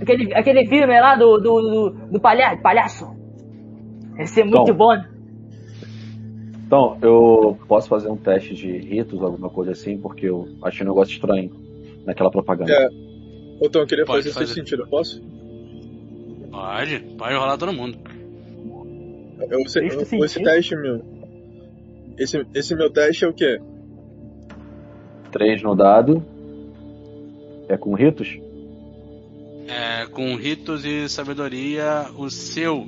Aquele, 0.01 0.35
aquele 0.35 0.66
filme 0.66 1.01
lá 1.01 1.14
do, 1.16 1.39
do, 1.39 1.61
do, 1.61 1.91
do 2.12 2.20
palha, 2.20 2.57
palhaço. 2.62 3.07
Esse 4.18 4.41
é 4.41 4.45
muito 4.45 4.72
Bom. 4.74 4.97
bom. 4.97 5.05
Então, 6.66 6.99
eu 7.03 7.59
posso 7.68 7.89
fazer 7.89 8.09
um 8.09 8.16
teste 8.16 8.55
de 8.55 8.78
ritos, 8.78 9.22
alguma 9.22 9.51
coisa 9.51 9.72
assim, 9.72 9.99
porque 9.99 10.26
eu 10.26 10.49
achei 10.62 10.87
um 10.87 10.89
negócio 10.89 11.12
estranho 11.12 11.51
naquela 12.07 12.30
propaganda. 12.30 12.72
É. 12.72 13.68
Tom, 13.68 13.80
eu 13.80 13.87
queria 13.87 14.05
Pode 14.05 14.22
fazer, 14.22 14.33
fazer. 14.33 14.47
sexto 14.47 14.55
sentido, 14.59 14.83
eu 14.83 14.89
posso? 14.89 15.22
Pode, 16.51 16.99
pode 17.16 17.35
rolar 17.35 17.57
todo 17.59 17.72
mundo. 17.72 17.99
Eu, 19.51 19.61
esse, 19.61 19.70
Sexto 19.70 20.14
eu- 20.14 20.24
esse 20.24 20.43
teste 20.43 20.76
meu. 20.76 21.03
Esse, 22.18 22.47
esse 22.55 22.74
meu 22.74 22.91
teste 22.91 23.24
é 23.24 23.28
o 23.28 23.33
quê? 23.33 23.61
Três 25.30 25.62
no 25.62 25.74
dado. 25.74 26.22
É 27.68 27.76
com 27.76 27.95
ritos? 27.95 28.39
É, 29.67 30.07
com 30.07 30.35
ritos 30.37 30.85
e 30.85 31.09
sabedoria, 31.09 32.07
o 32.17 32.29
seu 32.31 32.87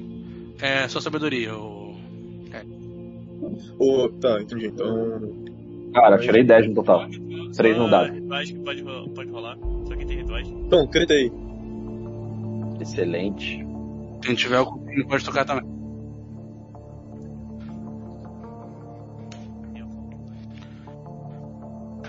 é 0.60 0.86
só 0.88 1.00
sabedoria. 1.00 1.54
O... 1.56 1.94
Ô, 3.78 4.08
tá, 4.20 4.40
entendi. 4.40 4.66
Então. 4.66 5.20
Cara, 5.92 6.16
eu 6.16 6.20
tirei 6.20 6.42
10 6.42 6.68
no 6.68 6.74
total. 6.74 7.06
Três 7.56 7.76
não 7.76 7.88
dá. 7.88 8.10
Que 8.10 8.54
pode, 8.58 8.82
ro- 8.82 9.08
pode 9.10 9.30
rolar. 9.30 9.56
Só 9.86 9.94
quem 9.94 10.06
tem 10.06 10.16
rituais. 10.18 10.48
Tom, 10.68 10.86
grita 10.88 11.12
aí. 11.14 11.30
Excelente. 12.80 13.64
Quem 14.22 14.34
tiver 14.34 14.58
o 14.60 14.66
cupim 14.66 15.06
pode 15.06 15.24
tocar 15.24 15.44
também. 15.44 15.64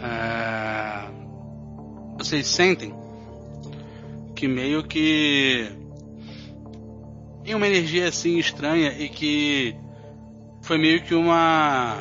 É, 0.02 1.08
Vocês 2.18 2.48
sentem 2.48 2.94
que 4.36 4.48
meio 4.48 4.84
que 4.84 5.72
tem 7.44 7.56
uma 7.56 7.68
energia 7.68 8.08
assim 8.10 8.38
estranha 8.38 8.92
e 8.92 9.08
que 9.08 9.76
foi 10.62 10.78
meio 10.78 11.02
que 11.04 11.16
uma 11.16 11.96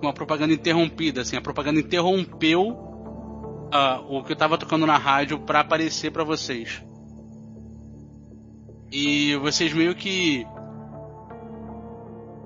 uma 0.00 0.12
propaganda 0.12 0.52
interrompida, 0.52 1.22
assim, 1.22 1.36
a 1.36 1.40
propaganda 1.40 1.80
interrompeu 1.80 2.76
ah, 3.72 4.00
o 4.08 4.22
que 4.22 4.32
eu 4.32 4.36
tava 4.36 4.56
tocando 4.56 4.86
na 4.86 4.96
rádio 4.96 5.40
pra 5.40 5.60
aparecer 5.60 6.12
pra 6.12 6.22
vocês. 6.22 6.82
E 8.90 9.34
vocês 9.36 9.72
meio 9.72 9.94
que 9.94 10.46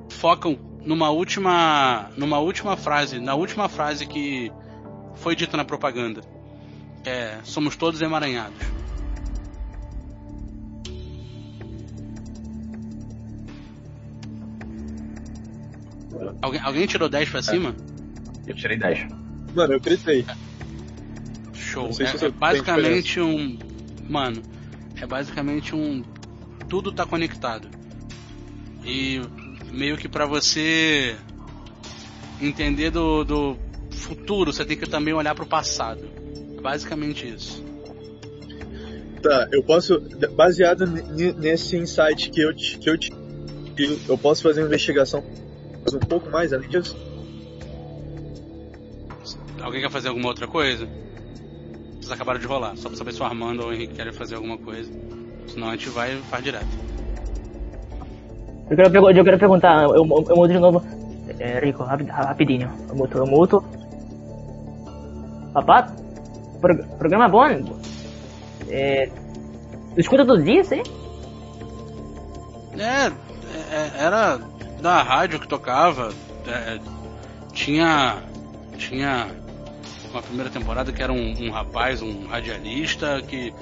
focam 0.09 0.59
numa 0.85 1.11
última 1.11 2.11
numa 2.17 2.39
última 2.39 2.77
frase, 2.77 3.21
na 3.21 3.35
última 3.35 3.69
frase 3.69 4.07
que 4.07 4.51
foi 5.15 5.37
dita 5.37 5.57
na 5.57 5.65
propaganda. 5.65 6.32
É, 7.05 7.39
somos 7.43 7.77
todos 7.77 8.01
emaranhados. 8.01 8.73
Alguém, 16.41 16.61
alguém 16.61 16.87
tirou 16.87 17.09
10 17.09 17.31
pra 17.31 17.43
cima? 17.43 17.75
Eu 18.47 18.55
tirei 18.55 18.77
10. 18.77 19.07
Mano, 19.55 19.75
eu 19.75 19.81
gritei. 19.81 20.25
Show. 21.53 21.91
É, 22.01 22.27
é 22.27 22.29
basicamente 22.31 23.21
um. 23.21 23.59
Mano, 24.09 24.43
é 25.01 25.07
basicamente 25.07 25.75
um. 25.75 26.03
Tudo 26.69 26.93
tá 26.93 27.07
conectado. 27.07 27.69
E 28.85 29.21
meio 29.73 29.97
que 29.97 30.09
pra 30.09 30.27
você 30.27 31.17
entender 32.41 32.91
do, 32.91 33.25
do 33.25 33.59
futuro, 33.93 34.53
você 34.53 34.65
tem 34.65 34.77
que 34.77 34.89
também 34.89 35.15
olhar 35.15 35.35
pro 35.35 35.47
passado. 35.47 36.22
Basicamente 36.63 37.27
isso. 37.29 37.63
Tá, 39.23 39.49
eu 39.53 39.63
posso, 39.63 40.01
baseado 40.35 40.87
nesse 40.87 41.77
insight 41.77 42.31
que 42.31 42.41
eu, 42.41 42.55
que 42.55 42.89
eu 42.89 42.99
tive, 42.99 43.17
eu 44.09 44.17
posso 44.19 44.43
fazer 44.43 44.63
uma 44.63 44.67
investigação 44.69 45.23
um 45.93 45.99
pouco 45.99 46.31
mais 46.31 46.53
além 46.53 46.69
disso? 46.69 46.97
Alguém 49.61 49.81
quer 49.81 49.91
fazer 49.91 50.09
alguma 50.09 50.29
outra 50.29 50.47
coisa? 50.49 50.89
Vocês 52.01 52.11
acabaram 52.11 52.41
de 52.41 52.47
rolar, 52.47 52.77
só 52.77 52.89
pra 52.89 52.99
saber 52.99 53.13
se 53.13 53.21
o 53.23 53.25
Armando 53.25 53.63
ou 53.63 53.69
o 53.69 53.73
Henrique 53.73 53.95
querem 53.95 54.13
fazer 54.13 54.35
alguma 54.35 54.59
coisa. 54.59 54.91
Senão 55.47 55.69
a 55.69 55.73
gente 55.73 55.89
vai 55.89 56.15
e 56.15 56.23
faz 56.23 56.43
direto. 56.43 56.67
Eu 58.71 58.77
quero, 58.77 59.11
eu 59.11 59.25
quero 59.25 59.39
perguntar, 59.39 59.85
eu, 59.85 59.95
eu 59.95 60.05
mudo 60.05 60.49
de 60.49 60.59
novo. 60.59 60.83
É, 61.39 61.61
Rico, 61.61 61.85
rapi- 61.85 62.05
rapidinho. 62.05 62.71
Eu 62.89 62.97
muto, 62.97 63.19
eu 63.19 63.27
muto. 63.27 63.63
Papá, 65.53 65.95
pro- 66.63 66.85
programa 66.97 67.29
bom. 67.29 67.45
É, 68.71 69.11
tu 69.95 70.01
escuta 70.01 70.25
todo 70.25 70.43
dia, 70.43 70.65
sim? 70.65 70.83
É, 72.79 73.13
é, 73.71 73.91
era 73.99 74.41
da 74.81 75.03
rádio 75.03 75.39
que 75.41 75.47
tocava. 75.49 76.11
é, 76.47 76.79
tinha. 77.53 78.23
Tinha 78.79 79.29
uma 80.11 80.23
primeira 80.23 80.51
temporada 80.51 80.91
que 80.93 81.03
era 81.03 81.13
um, 81.13 81.47
um 81.47 81.51
rapaz, 81.51 82.03
um 82.03 82.27
radialista 82.27 83.23
que, 83.23 83.53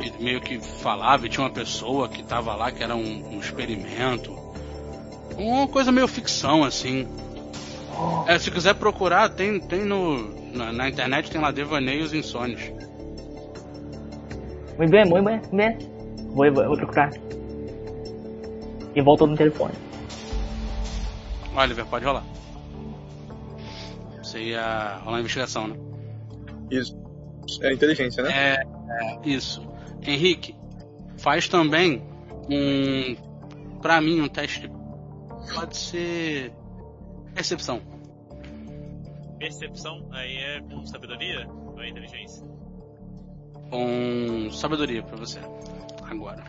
que 0.00 0.22
meio 0.22 0.40
que 0.40 0.58
falava 0.60 1.26
e 1.26 1.28
tinha 1.28 1.44
uma 1.44 1.50
pessoa 1.52 2.08
que 2.08 2.22
tava 2.22 2.54
lá 2.54 2.70
que 2.70 2.82
era 2.82 2.94
um, 2.94 3.34
um 3.34 3.38
experimento. 3.40 4.36
Uma 5.38 5.66
coisa 5.68 5.90
meio 5.90 6.06
ficção, 6.06 6.64
assim. 6.64 7.08
É, 8.26 8.38
se 8.38 8.50
quiser 8.50 8.74
procurar, 8.74 9.30
tem, 9.30 9.58
tem 9.60 9.84
no. 9.84 10.41
Na, 10.52 10.72
na 10.72 10.88
internet 10.88 11.30
tem 11.30 11.40
lá 11.40 11.50
devaneios 11.50 12.12
insônios. 12.12 12.60
Muito 14.76 14.90
bem, 14.90 15.04
muito 15.04 15.24
bem, 15.24 15.38
muito 15.38 15.56
bem. 15.56 15.78
Vou, 16.28 16.52
vou, 16.52 16.64
vou 16.64 16.76
procurar. 16.76 17.10
E 18.94 19.00
volto 19.00 19.26
no 19.26 19.36
telefone. 19.36 19.74
Oliver, 21.54 21.86
pode 21.86 22.04
rolar. 22.04 22.24
Você 24.22 24.40
ia 24.40 24.98
rolar 25.04 25.18
a 25.18 25.20
investigação, 25.20 25.68
né? 25.68 25.76
Isso. 26.70 26.96
É 27.60 27.72
inteligência, 27.72 28.22
né? 28.22 28.30
É, 28.32 28.62
é, 28.62 29.28
isso. 29.28 29.66
Henrique, 30.06 30.56
faz 31.18 31.48
também 31.48 32.02
um. 32.48 33.16
Pra 33.80 34.00
mim, 34.00 34.20
um 34.20 34.28
teste. 34.28 34.70
Pode 35.54 35.76
ser. 35.76 36.52
Percepção. 37.34 37.91
Percepção, 39.42 40.08
aí 40.12 40.36
é 40.36 40.60
com 40.60 40.86
sabedoria? 40.86 41.48
Ou 41.48 41.82
é 41.82 41.88
inteligência? 41.88 42.46
Com 43.68 44.48
sabedoria 44.52 45.02
pra 45.02 45.16
você. 45.16 45.40
Agora. 46.04 46.44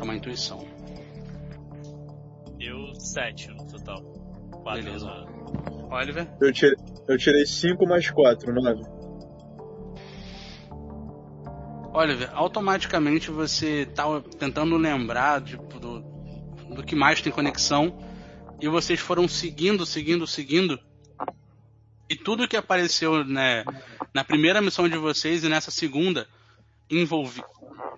É 0.00 0.04
uma 0.04 0.14
intuição. 0.14 0.64
Eu, 2.60 2.94
7 2.94 3.48
no 3.48 3.66
total. 3.66 4.00
4 4.62 4.84
Beleza. 4.84 5.06
no... 5.06 5.92
Oliver? 5.92 6.28
Eu 6.40 6.52
tirei, 6.52 6.76
eu 7.08 7.18
tirei 7.18 7.44
5 7.44 7.88
mais 7.88 8.08
4, 8.08 8.54
9. 8.54 8.82
Oliver, 11.92 12.30
automaticamente 12.34 13.32
você 13.32 13.84
tá 13.84 14.04
tentando 14.38 14.76
lembrar 14.76 15.42
tipo, 15.42 15.80
do, 15.80 16.02
do 16.72 16.84
que 16.84 16.94
mais 16.94 17.20
tem 17.20 17.32
conexão 17.32 17.98
e 18.60 18.68
vocês 18.68 19.00
foram 19.00 19.26
seguindo, 19.26 19.84
seguindo, 19.84 20.24
seguindo 20.24 20.87
e 22.08 22.16
tudo 22.16 22.48
que 22.48 22.56
apareceu 22.56 23.22
né, 23.24 23.64
na 24.14 24.24
primeira 24.24 24.62
missão 24.62 24.88
de 24.88 24.96
vocês 24.96 25.44
e 25.44 25.48
nessa 25.48 25.70
segunda 25.70 26.26
envolvi, 26.90 27.42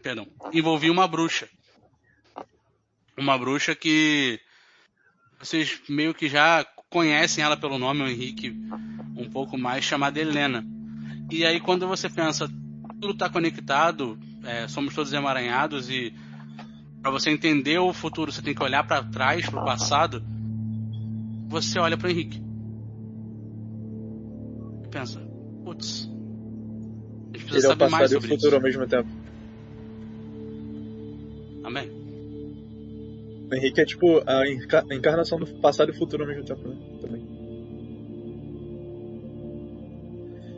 perdão, 0.03 0.27
uma 0.91 1.07
bruxa, 1.07 1.49
uma 3.17 3.39
bruxa 3.39 3.75
que 3.75 4.41
vocês 5.39 5.81
meio 5.89 6.13
que 6.13 6.29
já 6.29 6.67
conhecem 6.89 7.45
ela 7.45 7.57
pelo 7.57 7.79
nome, 7.79 8.03
o 8.03 8.09
Henrique, 8.09 8.51
um 9.17 9.31
pouco 9.31 9.57
mais 9.57 9.85
chamada 9.85 10.19
Helena. 10.19 10.67
E 11.31 11.47
aí 11.47 11.61
quando 11.61 11.87
você 11.87 12.11
pensa 12.11 12.51
tudo 13.01 13.13
está 13.13 13.31
conectado, 13.31 14.19
é, 14.45 14.67
somos 14.67 14.93
todos 14.93 15.13
emaranhados 15.13 15.89
e 15.89 16.13
para 17.01 17.13
você 17.13 17.31
entender 17.31 17.79
o 17.79 17.93
futuro 17.93 18.33
você 18.33 18.43
tem 18.43 18.55
que 18.55 18.63
olhar 18.63 18.85
para 18.85 19.05
trás, 19.05 19.49
para 19.49 19.63
o 19.63 19.65
passado. 19.65 20.23
Você 21.49 21.79
olha 21.79 21.97
para 21.97 22.11
Henrique 22.11 22.50
pensa, 24.91 25.21
putz, 25.65 26.09
a 27.33 27.37
gente 27.37 27.45
precisa 27.47 27.57
Ele 27.59 27.67
é 27.67 27.69
o 27.69 27.71
saber 27.71 27.91
mais 27.91 27.93
passado 27.93 28.13
e 28.13 28.17
o 28.17 28.21
sobre 28.23 28.29
futuro 28.37 28.57
ao 28.57 28.69
isso. 28.69 28.79
mesmo 28.79 28.87
tempo. 28.91 29.09
Amém. 31.65 31.91
O 33.51 33.55
Henrique 33.55 33.81
é 33.81 33.85
tipo 33.85 34.23
a 34.27 34.49
enca- 34.49 34.85
a 34.89 34.95
encarnação 34.95 35.39
do 35.39 35.47
passado 35.61 35.91
e 35.91 35.95
futuro 35.97 36.23
ao 36.23 36.29
mesmo 36.29 36.45
tempo, 36.45 36.69
né? 36.69 36.77
Também. 37.01 37.41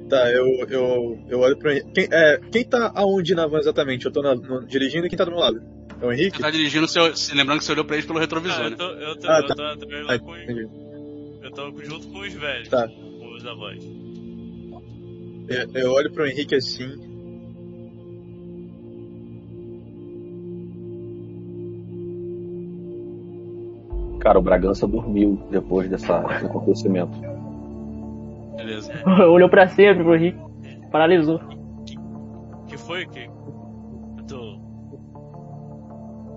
Tá, 0.09 0.31
eu, 0.31 0.47
eu, 0.69 1.19
eu 1.29 1.41
olho 1.41 1.57
pro 1.57 1.71
Henrique. 1.71 1.91
Quem, 1.93 2.09
é, 2.11 2.39
quem 2.51 2.65
tá 2.65 2.93
aonde 2.95 3.35
na 3.35 3.47
van 3.47 3.59
exatamente? 3.61 4.05
Eu 4.05 4.13
tô 4.13 4.21
na- 4.21 4.35
no- 4.35 4.67
dirigindo 4.67 5.07
e 5.07 5.09
quem 5.09 5.17
tá 5.17 5.25
do 5.25 5.31
meu 5.31 5.41
lado? 5.41 5.63
É 6.03 6.07
o 6.07 6.13
Henrique? 6.13 6.37
Você 6.37 6.43
tá 6.43 6.51
dirigindo, 6.51 6.87
seu, 6.87 7.17
se- 7.17 7.35
lembrando 7.35 7.61
que 7.61 7.65
você 7.65 7.73
olhou 7.73 7.85
para 7.87 7.97
eles 7.97 8.07
pelo 8.07 8.19
retrovisor, 8.19 8.61
Ah, 8.61 8.65
eu 8.65 8.71
né? 8.71 8.77
tô, 8.77 8.85
eu 8.91 9.17
tô, 9.19 9.29
Ah, 9.31 9.39
eu 9.41 9.47
tá. 9.47 9.55
tô 9.55 9.77
também 9.79 10.01
Ah, 10.01 10.05
lá 10.05 10.19
com, 10.19 10.37
entendi. 10.37 10.69
eu 11.43 11.51
tô 11.53 11.83
junto 11.85 12.09
com 12.09 12.21
os 12.21 12.33
velhos, 12.35 12.69
Tá. 12.69 12.89
com 12.89 13.35
os 13.35 13.47
avós. 13.47 13.83
Eu, 15.53 15.83
eu 15.83 15.93
olho 15.93 16.11
pro 16.11 16.27
Henrique 16.27 16.55
assim. 16.55 17.13
Cara, 24.21 24.39
o 24.39 24.43
Bragança 24.43 24.87
dormiu 24.87 25.39
depois 25.51 25.91
dessa, 25.91 26.21
desse 26.21 26.47
acontecimento. 26.47 27.13
Beleza. 28.57 28.93
Olhou 29.29 29.49
pra 29.49 29.67
sempre 29.67 30.05
pro 30.05 30.17
Rick. 30.17 30.39
Paralisou. 30.91 31.41
que 32.69 32.79
foi? 32.79 33.05
Que. 33.07 33.29
Eu 34.19 34.25
tô. 34.29 34.59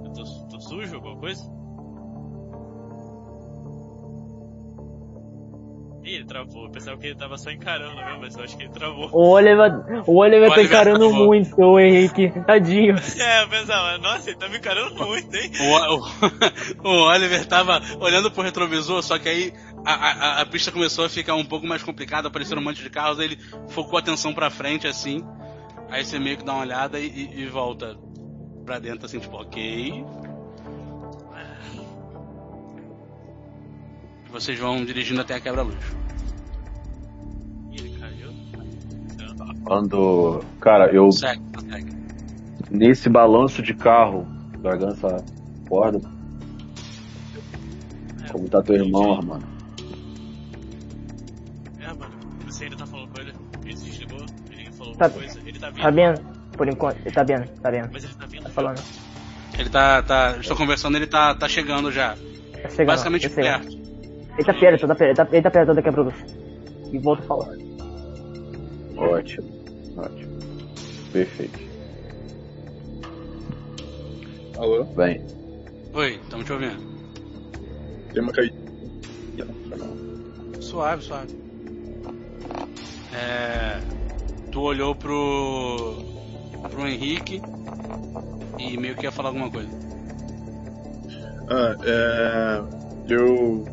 Eu 0.04 0.12
tô, 0.14 0.24
tô 0.50 0.60
sujo, 0.60 0.96
alguma 0.96 1.16
coisa? 1.18 1.55
Ih, 6.06 6.16
ele 6.18 6.26
travou. 6.26 6.66
Eu 6.66 6.70
pensava 6.70 6.98
que 6.98 7.08
ele 7.08 7.16
tava 7.16 7.36
só 7.36 7.50
encarando 7.50 7.96
mesmo, 7.96 8.20
mas 8.22 8.36
eu 8.36 8.44
acho 8.44 8.56
que 8.56 8.64
ele 8.64 8.72
travou. 8.72 9.10
O 9.12 9.30
Oliver, 9.32 9.72
o 10.06 10.18
Oliver 10.18 10.50
tá 10.50 10.56
Oliver 10.56 10.66
encarando 10.66 11.00
travou. 11.10 11.26
muito 11.26 11.62
o 11.62 11.80
Henrique. 11.80 12.30
Tadinho. 12.46 12.96
É, 13.18 13.44
eu 13.44 13.50
pensava, 13.50 13.98
nossa, 13.98 14.30
ele 14.30 14.38
tá 14.38 14.48
me 14.48 14.58
encarando 14.58 14.94
muito, 15.04 15.36
hein? 15.36 15.52
O, 15.60 15.96
o, 15.96 16.04
o 16.88 17.08
Oliver 17.10 17.44
tava 17.48 17.82
olhando 18.00 18.30
pro 18.30 18.44
retrovisor, 18.44 19.02
só 19.02 19.18
que 19.18 19.28
aí 19.28 19.54
a, 19.84 19.94
a, 19.94 20.42
a 20.42 20.46
pista 20.46 20.72
começou 20.72 21.06
a 21.06 21.10
ficar 21.10 21.34
um 21.34 21.46
pouco 21.46 21.66
mais 21.66 21.82
complicada, 21.82 22.28
apareceram 22.28 22.62
um 22.62 22.66
monte 22.66 22.84
de 22.84 22.90
carros, 22.90 23.20
aí 23.20 23.26
ele 23.26 23.40
focou 23.70 23.98
a 23.98 24.00
atenção 24.00 24.32
pra 24.34 24.50
frente 24.52 24.88
assim. 24.88 25.24
Aí 25.90 26.06
você 26.06 26.20
meio 26.20 26.38
que 26.38 26.44
dá 26.46 26.54
uma 26.54 26.62
olhada 26.62 27.00
e, 27.00 27.08
e- 27.08 27.42
e 27.42 27.46
volta 27.48 27.96
pra 28.64 28.78
dentro 28.78 29.06
assim, 29.08 29.20
tipo, 29.20 29.38
ok. 29.38 30.06
Vocês 34.36 34.60
vão 34.60 34.84
dirigindo 34.84 35.22
até 35.22 35.36
a 35.36 35.40
quebra-luz. 35.40 35.78
Ih, 37.72 37.80
ele 37.80 37.98
caiu. 37.98 38.34
Quando. 39.64 40.44
Cara, 40.60 40.92
eu. 40.94 41.10
Segue, 41.10 41.42
segue. 41.70 41.94
Nesse 42.70 43.10
balanço 43.10 43.64
de 43.64 43.74
carro, 43.74 44.28
largando 44.62 44.92
essa 44.92 45.24
corda, 45.70 46.02
É, 48.26 48.28
como 48.30 48.50
tá 48.50 48.62
teu 48.62 48.76
irmão, 48.76 49.14
Armando? 49.14 49.46
É, 51.80 51.88
mano, 51.94 52.14
você 52.46 52.66
ainda 52.66 52.76
tá 52.76 52.86
falando 52.86 53.08
com 53.14 53.22
ele? 53.22 53.32
Ele 53.64 53.78
se 53.78 53.86
desligou? 53.86 54.20
Ele 54.52 54.70
falou 54.74 54.96
Tá- 54.98 55.06
alguma 55.06 55.24
coisa? 55.24 55.40
Ele 55.48 55.60
tá 55.60 55.70
vindo? 55.70 55.82
Tá 55.82 55.92
vendo? 55.92 56.22
Por 56.58 56.68
enquanto, 56.68 56.98
ele 57.00 57.12
tá 57.12 57.24
vendo, 57.24 57.48
tá 57.62 57.72
vendo. 57.72 57.90
Mas 57.94 58.04
ele 58.04 58.14
tá 58.16 58.26
vindo? 58.26 58.44
Tá 58.44 58.50
falando. 58.50 58.84
Ele 59.58 59.70
tá. 59.70 60.02
tá 60.04 60.36
estou 60.42 60.58
conversando, 60.58 60.98
ele 60.98 61.08
tá, 61.08 61.34
tá 61.36 61.48
chegando 61.48 61.90
já. 61.90 62.18
Tá 62.62 62.70
chegando. 62.70 62.88
Basicamente 62.88 63.30
tá 63.30 63.36
chegando. 63.36 63.62
perto. 63.66 63.85
Ele 64.36 64.44
tá 64.44 64.54
perto, 64.54 64.84
ele 64.84 64.88
tá 64.88 64.96
perto, 64.96 65.02
ele 65.04 65.16
tá, 65.16 65.28
ele 65.32 65.42
tá 65.42 65.52
perto 65.52 65.74
da 65.74 65.82
quebra-luz. 65.82 66.16
E 66.92 67.00
volta 67.00 67.24
a 67.24 67.26
falar. 67.26 67.56
Ótimo, 68.98 69.50
ótimo. 69.98 70.36
Perfeito. 71.12 71.60
Alô? 74.58 74.84
Bem, 74.86 75.22
Oi, 75.96 76.20
estamos 76.22 76.46
te 76.46 76.52
ouvindo. 76.52 76.76
Tem 78.14 78.22
uma 78.22 78.34
caída. 78.34 78.54
Suave, 80.60 81.02
suave. 81.04 81.34
É, 83.14 83.80
tu 84.52 84.60
olhou 84.60 84.94
pro. 84.94 85.96
pro 86.70 86.86
Henrique 86.86 87.42
e 88.60 88.76
meio 88.76 88.96
que 88.96 89.06
ia 89.06 89.12
falar 89.12 89.30
alguma 89.30 89.50
coisa. 89.50 89.70
Ah, 91.50 91.78
é. 91.86 93.14
Eu. 93.14 93.64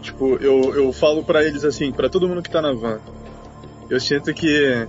Tipo, 0.00 0.36
eu, 0.36 0.74
eu 0.74 0.92
falo 0.92 1.22
pra 1.22 1.44
eles 1.44 1.64
assim, 1.64 1.92
pra 1.92 2.08
todo 2.08 2.28
mundo 2.28 2.42
que 2.42 2.50
tá 2.50 2.62
na 2.62 2.72
van. 2.72 3.00
Eu 3.88 4.00
sinto 4.00 4.32
que. 4.32 4.88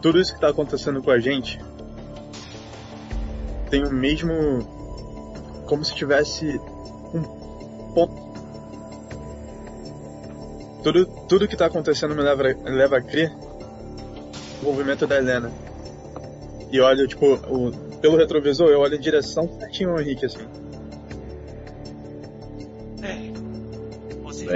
Tudo 0.00 0.20
isso 0.20 0.34
que 0.34 0.40
tá 0.40 0.48
acontecendo 0.48 1.02
com 1.02 1.10
a 1.10 1.18
gente. 1.18 1.60
Tem 3.70 3.84
o 3.84 3.92
mesmo. 3.92 4.32
Como 5.66 5.84
se 5.84 5.94
tivesse 5.94 6.60
um 7.14 7.22
ponto. 7.94 8.22
Tudo, 10.82 11.06
tudo 11.28 11.48
que 11.48 11.56
tá 11.56 11.66
acontecendo 11.66 12.14
me 12.14 12.22
leva, 12.22 12.42
me 12.42 12.70
leva 12.70 12.98
a 12.98 13.02
crer 13.02 13.32
o 14.60 14.64
movimento 14.64 15.06
da 15.06 15.16
Helena. 15.16 15.52
E 16.70 16.80
olho, 16.80 17.06
tipo, 17.06 17.34
o, 17.34 17.70
pelo 18.00 18.16
retrovisor, 18.16 18.68
eu 18.68 18.80
olho 18.80 18.96
em 18.96 19.00
direção 19.00 19.48
certinho 19.58 19.90
ao 19.90 20.00
Henrique, 20.00 20.26
assim. 20.26 20.61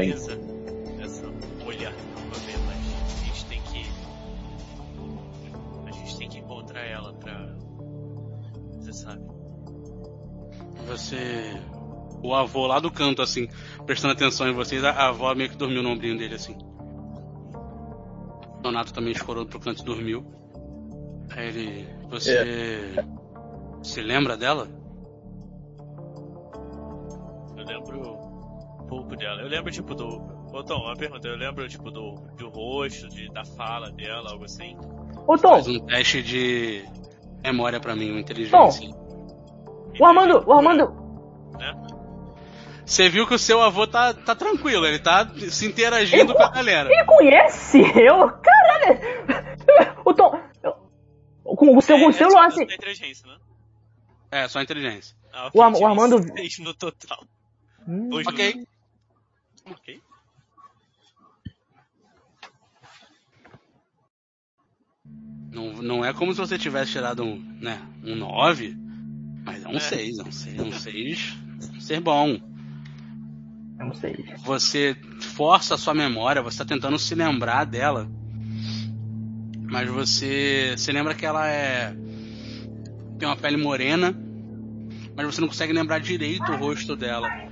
Certeza. 0.05 0.39
Essa 1.01 1.27
mulher 1.65 1.93
não 2.15 2.31
vai 2.31 2.41
ver, 2.41 2.59
mas 2.67 2.77
a 3.21 3.25
gente 3.25 3.45
tem 3.47 3.63
que. 3.63 3.91
A 5.87 5.91
gente 5.91 6.19
tem 6.19 6.29
que 6.29 6.39
encontrar 6.39 6.81
ela 6.81 7.13
pra. 7.15 7.57
Você 8.79 8.93
sabe. 8.93 9.23
Você. 10.87 11.61
O 12.23 12.35
avô 12.35 12.67
lá 12.67 12.81
do 12.81 12.91
canto, 12.91 13.23
assim, 13.23 13.49
prestando 13.85 14.15
atenção 14.15 14.49
em 14.49 14.55
vocês, 14.55 14.83
a 14.83 15.09
avó 15.09 15.35
meio 15.35 15.51
que 15.51 15.57
dormiu 15.57 15.83
no 15.83 15.91
ombrinho 15.91 16.19
dele, 16.19 16.35
assim. 16.35 16.57
Donato 18.63 18.93
também 18.93 19.13
escorou 19.13 19.47
pro 19.47 19.61
canto 19.61 19.83
e 19.83 19.85
dormiu. 19.85 20.25
Aí 21.31 21.49
ele. 21.49 21.89
Você. 22.09 22.95
Se 23.83 24.01
lembra 24.01 24.37
dela? 24.37 24.69
Eu 27.57 27.65
lembro 27.65 28.26
pouco 28.87 29.17
dela. 29.17 29.43
Eu 29.43 29.49
lembro, 29.49 29.71
tipo, 29.71 29.95
do. 29.95 30.07
Ô 30.53 30.63
Tom, 30.65 30.77
uma 30.85 30.97
pergunta. 30.97 31.27
Eu 31.29 31.37
lembro, 31.37 31.69
tipo, 31.69 31.91
do, 31.91 32.13
do 32.37 32.49
rosto, 32.49 33.09
de, 33.09 33.29
da 33.33 33.45
fala 33.45 33.91
dela, 33.93 34.31
algo 34.33 34.45
assim. 34.45 34.77
Ô 35.27 35.37
Tom, 35.37 35.51
Faz 35.55 35.69
um 35.69 35.81
teste 35.87 36.23
de 36.23 36.85
memória 37.43 37.79
pra 37.81 37.95
mim, 37.97 38.11
uma 38.11 38.21
inteligência. 38.21 38.91
o 40.01 40.05
Armando, 40.05 40.45
o 40.47 40.53
Armando. 40.53 40.89
Né? 41.59 41.75
Você 42.85 43.09
viu 43.09 43.27
que 43.27 43.35
o 43.35 43.39
seu 43.39 43.61
avô 43.63 43.87
tá, 43.87 44.15
tá 44.15 44.35
tranquilo, 44.35 44.87
ele 44.87 45.01
tá 45.01 45.29
se 45.51 45.67
interagindo 45.67 46.33
com 46.35 46.43
a 46.43 46.51
galera. 46.51 46.89
Ele 46.93 47.05
conhece 47.05 47.79
eu? 47.81 48.31
Caralho! 48.31 49.01
O 50.05 50.15
Tom. 50.15 50.41
Com 51.43 51.77
o 51.77 51.81
seu, 51.81 51.99
com 51.99 52.07
o 52.07 52.11
É, 52.11 52.13
celular, 52.13 52.45
é 52.45 52.47
assim. 52.47 52.61
só 52.61 52.67
da 52.67 52.75
inteligência, 52.75 53.27
né? 53.29 53.37
É, 54.31 54.49
só 54.49 54.61
inteligência. 54.63 55.17
Ah, 55.33 55.51
O 55.53 55.63
Ar- 55.63 55.73
tive 55.73 55.85
o 55.85 55.89
Armando- 55.89 56.21
no 56.61 56.75
total. 56.75 57.25
Hum, 57.89 58.11
Ok. 58.27 58.67
Ok. 59.71 60.01
Não, 65.53 65.73
não 65.83 66.05
é 66.05 66.13
como 66.13 66.33
se 66.33 66.39
você 66.39 66.59
tivesse 66.59 66.93
tirado 66.93 67.23
um, 67.25 67.39
né, 67.61 67.81
um 68.05 68.15
9, 68.15 68.77
mas 69.45 69.65
é 69.65 69.69
um 69.69 69.77
É. 69.77 69.81
6, 69.81 70.19
é 70.19 70.23
um 70.23 70.33
6, 70.33 70.59
é 70.59 70.63
um 70.63 70.73
6 70.73 71.47
ser 71.81 72.01
bom. 72.01 72.41
eu 73.79 73.87
não 73.87 73.95
sei. 73.95 74.17
Você 74.45 74.97
força 75.21 75.75
a 75.75 75.79
sua 75.79 75.95
memória, 75.95 76.43
você 76.43 76.59
tá 76.59 76.65
tentando 76.65 76.99
se 76.99 77.15
lembrar 77.15 77.65
dela. 77.65 78.09
Mas 79.63 79.89
você 79.89 80.75
se 80.77 80.93
lembra 80.93 81.15
que 81.15 81.27
ela 81.27 81.49
é 81.49 81.95
tem 83.19 83.27
uma 83.27 83.37
pele 83.37 83.57
morena, 83.57 84.15
mas 85.17 85.27
você 85.27 85.41
não 85.41 85.49
consegue 85.49 85.73
lembrar 85.73 85.99
direito 86.01 86.53
o 86.53 86.57
rosto 86.57 86.95
dela. 86.95 87.46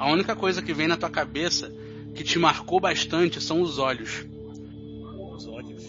A 0.00 0.10
única 0.10 0.34
coisa 0.34 0.62
que 0.62 0.72
vem 0.72 0.88
na 0.88 0.96
tua 0.96 1.10
cabeça 1.10 1.70
que 2.14 2.24
te 2.24 2.38
marcou 2.38 2.80
bastante 2.80 3.38
são 3.38 3.60
os 3.60 3.78
olhos. 3.78 4.26
Os 5.34 5.46
olhos. 5.46 5.84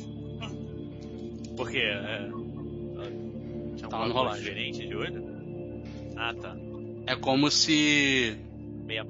Porque 1.56 1.78
é. 1.78 2.30
Tinha 3.78 3.88
Tá 3.90 3.98
alguma 3.98 4.14
rolagem. 4.14 4.44
diferente 4.44 4.86
de 4.86 4.94
olho? 4.96 5.24
Ah, 6.18 6.34
tá. 6.34 6.56
É 7.08 7.16
como 7.16 7.50
se 7.50 8.36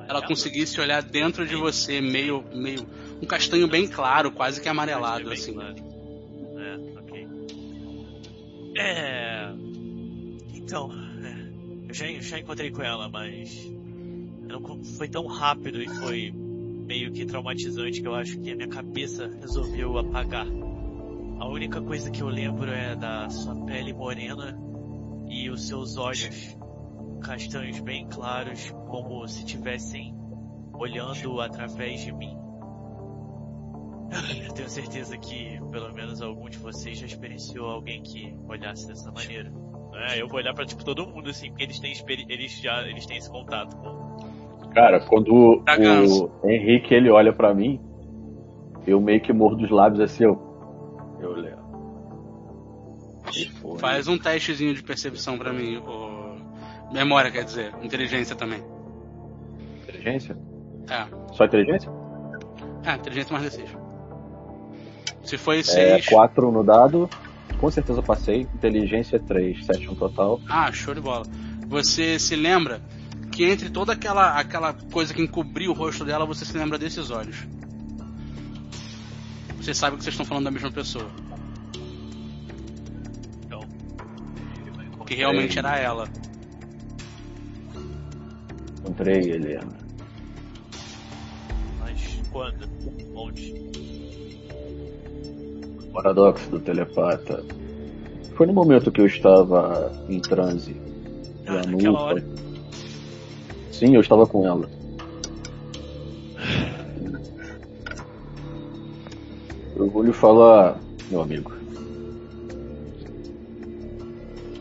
ela 0.08 0.22
conseguisse 0.22 0.80
olhar 0.80 1.02
dentro 1.02 1.48
de 1.48 1.56
você, 1.56 2.00
meio, 2.00 2.44
meio 2.54 2.86
um 3.20 3.26
castanho 3.26 3.68
bem 3.68 3.88
claro, 3.88 4.32
quase 4.32 4.62
que 4.62 4.70
amarelado 4.70 5.32
assim. 5.32 5.54
claro. 5.54 5.76
É, 6.60 7.00
ok. 7.00 7.28
É. 8.78 9.52
Então, 10.54 10.92
é, 11.24 11.90
eu 11.90 11.94
já, 11.94 12.06
eu 12.12 12.22
já 12.22 12.38
encontrei 12.40 12.70
com 12.70 12.84
ela, 12.84 13.10
mas. 13.10 13.68
Foi 14.98 15.08
tão 15.08 15.26
rápido 15.28 15.82
e 15.82 15.88
foi 15.88 16.32
meio 16.32 17.12
que 17.12 17.26
traumatizante 17.26 18.02
que 18.02 18.08
eu 18.08 18.16
acho 18.16 18.40
que 18.40 18.52
a 18.52 18.56
minha 18.56 18.68
cabeça 18.68 19.28
resolveu 19.40 19.98
apagar. 19.98 20.48
A 21.40 21.48
única 21.48 21.82
coisa 21.82 22.12
que 22.12 22.22
eu 22.22 22.28
lembro 22.28 22.70
é 22.70 22.96
da 22.96 23.30
sua 23.30 23.56
pele 23.66 23.94
morena 23.94 24.60
e 25.28 25.50
os 25.50 25.68
seus 25.68 25.98
olhos 25.98 26.58
castanhos 27.22 27.80
bem 27.80 28.08
claros, 28.08 28.72
como 28.88 29.28
se 29.28 29.40
estivessem 29.40 30.16
olhando 30.74 31.40
através 31.40 32.02
de 32.02 32.12
mim. 32.12 32.38
Eu 34.46 34.54
tenho 34.54 34.70
certeza 34.70 35.18
que 35.18 35.60
pelo 35.72 35.94
menos 35.94 36.22
algum 36.22 36.50
de 36.50 36.58
vocês 36.58 37.00
já 37.00 37.06
experienciou 37.06 37.70
alguém 37.70 38.04
que 38.04 38.36
olhasse 38.48 38.88
dessa 38.88 39.12
maneira. 39.12 39.52
É, 39.94 40.22
eu 40.22 40.28
vou 40.28 40.38
olhar 40.38 40.54
pra 40.54 40.66
tipo 40.66 40.84
todo 40.84 41.08
mundo 41.08 41.30
assim, 41.30 41.50
porque 41.50 41.64
eles 41.64 41.80
têm 41.80 41.94
eles 42.28 42.60
já 42.60 42.88
eles 42.88 43.06
têm 43.06 43.18
esse 43.18 43.30
contato 43.30 43.76
com. 43.78 44.01
Cara, 44.74 45.00
quando 45.02 45.62
Tá 45.66 45.76
o 45.78 46.50
Henrique 46.50 46.94
ele 46.94 47.10
olha 47.10 47.34
pra 47.34 47.54
mim, 47.54 47.80
eu 48.86 49.00
meio 49.00 49.22
que 49.22 49.32
mordo 49.32 49.64
os 49.64 49.72
lábios 49.72 50.02
assim, 50.02 50.24
eu. 50.24 50.40
Eu 51.20 51.36
foi. 53.62 53.80
Faz 53.80 54.08
um 54.08 54.18
testezinho 54.18 54.74
de 54.74 54.84
percepção 54.84 55.38
pra 55.38 55.54
mim, 55.54 55.78
ou 55.86 56.36
memória 56.92 57.32
quer 57.32 57.44
dizer, 57.44 57.74
inteligência 57.82 58.36
também. 58.36 58.62
Inteligência? 59.84 60.38
É, 60.90 61.06
Só 61.34 61.46
inteligência? 61.46 61.92
é 62.84 62.96
inteligência 62.96 63.32
mais 63.34 63.46
D6. 63.46 63.68
Se 65.24 65.38
foi 65.38 65.60
É 65.60 65.64
6, 65.64 66.08
4 66.08 66.52
no 66.52 66.64
dado, 66.64 67.10
com 67.60 67.70
certeza 67.70 68.00
eu 68.00 68.04
passei. 68.04 68.42
Inteligência 68.56 69.18
é 69.18 69.20
3, 69.20 69.66
7 69.66 69.86
no 69.86 69.96
total. 69.96 70.40
ah, 70.50 70.72
show 70.72 70.94
de 70.94 71.02
bola. 71.02 71.24
Você 71.68 72.18
se 72.20 72.36
lembra 72.36 72.82
que 73.42 73.46
entre 73.46 73.72
toda 73.72 73.94
aquela 73.94 74.40
aquela 74.40 74.72
coisa 74.72 75.12
que 75.16 75.20
encobriu 75.20 75.72
o 75.72 75.74
rosto 75.74 76.06
dela, 76.06 76.28
você 76.28 76.46
se 76.46 76.56
lembra 76.56 76.78
desses 76.78 77.10
olhos. 77.10 77.38
Você 79.58 79.74
sabe 79.74 79.98
que 79.98 80.04
vocês 80.04 80.14
estão 80.14 80.28
falando 80.28 80.44
da 80.44 80.52
mesma 80.52 80.72
pessoa, 80.72 81.10
Então. 83.44 83.62
que 85.08 85.16
realmente 85.16 85.58
era 85.58 85.76
ela. 85.76 86.08
Encontrei, 88.80 89.32
Helena. 89.32 89.76
Mas 91.80 92.22
Quando? 92.32 92.70
Onde? 93.16 93.56
Paradoxo 95.92 96.48
do 96.52 96.60
telepata. 96.60 97.44
Foi 98.36 98.46
no 98.46 98.54
momento 98.54 98.92
que 98.92 99.02
eu 99.02 99.08
estava 99.08 99.92
em 100.08 100.20
transe. 100.20 100.80
Ah, 101.48 101.66
naquela 101.66 102.00
hora. 102.00 102.51
Sim, 103.82 103.96
eu 103.96 104.02
estava 104.02 104.28
com 104.28 104.46
ela. 104.46 104.70
Eu 109.76 109.90
vou 109.90 110.04
lhe 110.04 110.14
falar, 110.14 110.80
meu 111.10 111.20
amigo. 111.20 111.52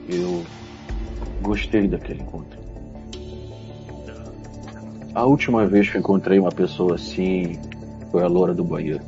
Eu 0.09 0.43
gostei 1.43 1.87
daquele 1.87 2.23
encontro. 2.23 2.59
A 5.15 5.27
última 5.27 5.67
vez 5.67 5.91
que 5.91 5.99
encontrei 5.99 6.39
uma 6.39 6.51
pessoa 6.51 6.95
assim 6.95 7.59
foi 8.11 8.23
a 8.23 8.27
loura 8.27 8.55
do 8.55 8.65
banheiro. 8.65 9.05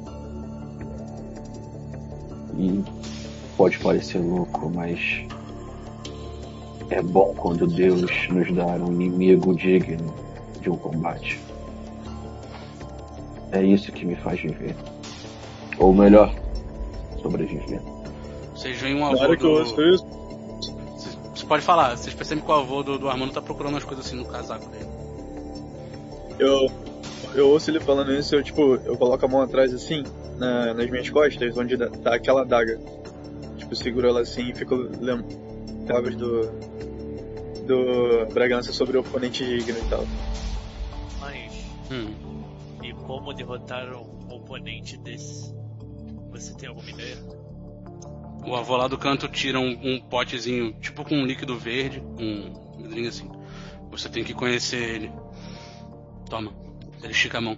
E 2.58 2.84
pode 3.56 3.78
parecer 3.78 4.18
louco, 4.18 4.70
mas 4.74 5.24
é 6.92 7.02
bom 7.02 7.34
quando 7.36 7.66
Deus 7.66 8.28
nos 8.28 8.52
dá 8.54 8.66
um 8.66 8.92
inimigo 8.92 9.54
digno 9.54 10.12
de 10.60 10.70
um 10.70 10.76
combate. 10.76 11.40
É 13.50 13.62
isso 13.62 13.92
que 13.92 14.04
me 14.06 14.16
faz 14.16 14.40
viver. 14.40 14.74
Ou 15.78 15.92
melhor, 15.92 16.34
sobreviver. 17.20 17.80
Vocês 18.54 18.78
veem 18.80 18.94
um 18.96 19.04
avô 19.06 19.18
hora 19.18 19.36
que 19.36 19.44
eu 19.44 19.50
do... 19.50 19.58
ouço 19.58 19.82
isso, 19.82 20.06
Vocês- 20.96 21.18
Você 21.34 21.46
pode 21.46 21.62
falar, 21.62 21.96
vocês 21.96 22.14
percebem 22.14 22.44
que 22.44 22.50
o 22.50 22.54
avô 22.54 22.82
do, 22.82 22.98
do 22.98 23.08
Armando 23.08 23.32
tá 23.32 23.42
procurando 23.42 23.74
umas 23.74 23.84
coisas 23.84 24.06
assim 24.06 24.16
no 24.16 24.24
casaco 24.24 24.68
dele. 24.70 24.86
eu, 26.38 26.70
eu 27.34 27.48
ouço 27.50 27.70
ele 27.70 27.80
falando 27.80 28.12
isso, 28.12 28.34
eu 28.34 28.42
tipo, 28.42 28.76
eu 28.84 28.96
coloco 28.96 29.24
a 29.24 29.28
mão 29.28 29.40
atrás 29.42 29.72
assim, 29.74 30.02
na- 30.38 30.72
nas 30.74 30.90
minhas 30.90 31.08
costas, 31.10 31.56
onde 31.56 31.76
dá- 31.76 31.88
tá 31.90 32.14
aquela 32.14 32.42
adaga. 32.42 32.78
Tipo, 33.56 33.74
seguro 33.76 34.06
ela 34.08 34.20
assim 34.20 34.50
e 34.50 34.54
fico 34.54 34.74
lembrando 35.86 36.16
do. 36.16 37.66
do 37.66 38.26
Bragança 38.32 38.72
sobre 38.72 38.96
o 38.96 39.00
oponente 39.00 39.44
digno 39.44 39.78
e 39.78 39.88
tal. 39.88 40.04
Mas, 41.20 41.52
Hum. 41.90 42.14
e 42.82 42.92
como 42.92 43.32
derrotar 43.32 43.86
um 43.94 44.34
oponente 44.34 44.96
desse? 44.98 45.54
Você 46.30 46.54
tem 46.56 46.68
alguma 46.68 46.88
ideia? 46.90 47.16
O 48.44 48.56
avô 48.56 48.76
lá 48.76 48.88
do 48.88 48.98
canto 48.98 49.28
tira 49.28 49.60
um, 49.60 49.68
um 49.84 50.00
potezinho, 50.00 50.72
tipo 50.80 51.04
com 51.04 51.14
um 51.14 51.24
líquido 51.24 51.56
verde, 51.56 52.00
um 52.18 52.76
vidrinho 52.82 53.08
assim. 53.08 53.30
Você 53.90 54.08
tem 54.08 54.24
que 54.24 54.34
conhecer 54.34 54.82
ele. 54.96 55.12
Toma. 56.28 56.52
Ele 57.02 57.12
estica 57.12 57.38
a 57.38 57.40
mão. 57.40 57.56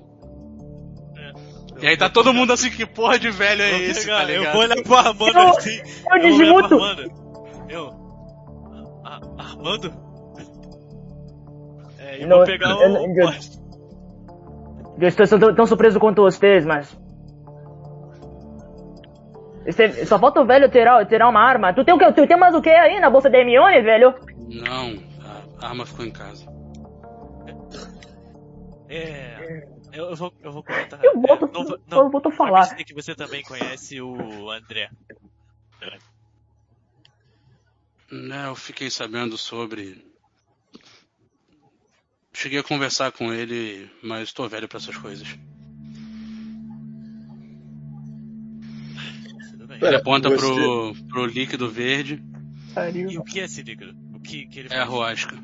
E 1.81 1.87
aí 1.87 1.97
tá 1.97 2.09
todo 2.09 2.33
mundo 2.33 2.53
assim, 2.53 2.71
que 2.71 2.85
porra 2.87 3.19
de 3.19 3.31
velho 3.31 3.63
é 3.63 3.79
esse, 3.83 4.03
pegar, 4.03 4.27
tá? 4.27 4.33
Eu 4.33 4.53
vou 4.53 4.61
olhar 4.63 4.83
pro 4.83 4.95
Armando 4.95 5.39
Eu- 5.39 5.49
assim. 5.51 5.77
eu 5.79 5.85
vou 5.85 6.13
olhar 6.13 6.21
pro 6.21 6.21
desmuto. 6.39 6.75
Armando. 6.75 7.13
Eu. 7.69 8.04
Armando? 9.39 9.93
É, 11.99 12.21
e 12.23 12.27
Não, 12.27 12.39
vou 12.39 12.47
pegar 12.47 12.71
eu- 12.71 12.77
o. 12.77 12.83
eu- 12.83 13.17
eu-. 13.17 13.31
Eu 15.01 15.09
estou 15.09 15.27
tão, 15.39 15.55
tão 15.55 15.67
surpreso 15.67 15.99
quanto 15.99 16.23
vocês, 16.23 16.65
mas. 16.65 16.97
Esse- 19.67 20.05
só 20.07 20.19
falta 20.19 20.41
o 20.41 20.47
velho 20.47 20.69
tirar, 20.71 21.05
tirar 21.07 21.29
uma 21.29 21.41
arma. 21.41 21.73
Tu 21.75 21.85
tem, 21.85 21.95
o 21.95 21.99
quê? 21.99 22.13
tu 22.13 22.27
tem 22.27 22.37
mais 22.37 22.55
o 22.55 22.61
que 22.63 22.69
aí 22.71 23.01
na 23.01 23.09
bolsa 23.11 23.31
da 23.31 23.39
Hermione, 23.39 23.81
velho? 23.83 24.15
Não, 24.49 24.95
a 25.61 25.69
arma 25.69 25.87
ficou 25.87 26.05
em 26.05 26.11
casa. 26.11 26.47
É. 28.89 29.67
Eu, 29.93 30.11
eu 30.11 30.17
vou, 30.17 30.33
eu 30.43 30.53
vou 30.53 30.63
comentar. 30.63 31.01
Eu 31.03 31.21
volto, 31.21 31.45
É, 31.47 31.53
não 31.53 31.65
vou- 31.65 31.79
eu 32.05 32.11
volto 32.11 32.29
a 32.29 32.33
falar. 32.33 32.75
que 32.77 32.95
você 32.95 33.15
também 33.15 33.43
conhece 33.43 34.01
o 34.01 34.51
André. 34.51 34.91
Né, 38.15 38.47
eu 38.47 38.55
fiquei 38.55 38.89
sabendo 38.91 39.37
sobre. 39.37 40.05
Cheguei 42.33 42.61
a 42.61 42.63
conversar 42.65 43.11
com 43.11 43.33
ele, 43.33 43.91
mas 44.03 44.33
tô 44.33 44.49
velho 44.49 44.69
pra 44.69 44.79
essas 44.79 44.97
coisas. 44.97 45.27
Ele 49.83 49.97
aponta 49.97 50.29
você- 50.31 50.37
pro, 50.37 50.95
pro 51.09 51.27
líquido 51.27 51.69
verde, 51.69 52.23
E 53.11 53.19
o 53.19 53.25
que 53.25 53.41
é 53.41 53.45
esse 53.45 53.63
líquido? 53.63 53.95
O 54.15 54.21
que, 54.21 54.47
que 54.47 54.61
ele 54.61 54.69
é 54.73 54.77
a 54.77 54.87
faz? 54.87 54.91
roasca. 54.91 55.37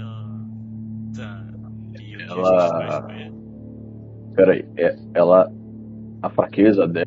Ah, 0.00 0.44
tá. 1.16 1.46
E 2.00 2.14
o 2.14 2.18
que 2.18 2.22
Ela- 2.24 2.64
a 2.64 2.78
gente 2.80 2.90
faz 2.90 3.04
com 3.04 3.12
ele? 3.12 3.32
Peraí, 4.34 4.64
é, 4.76 4.96
ela. 5.14 5.52
A 6.22 6.30
fraqueza 6.30 6.86
dela. 6.86 7.06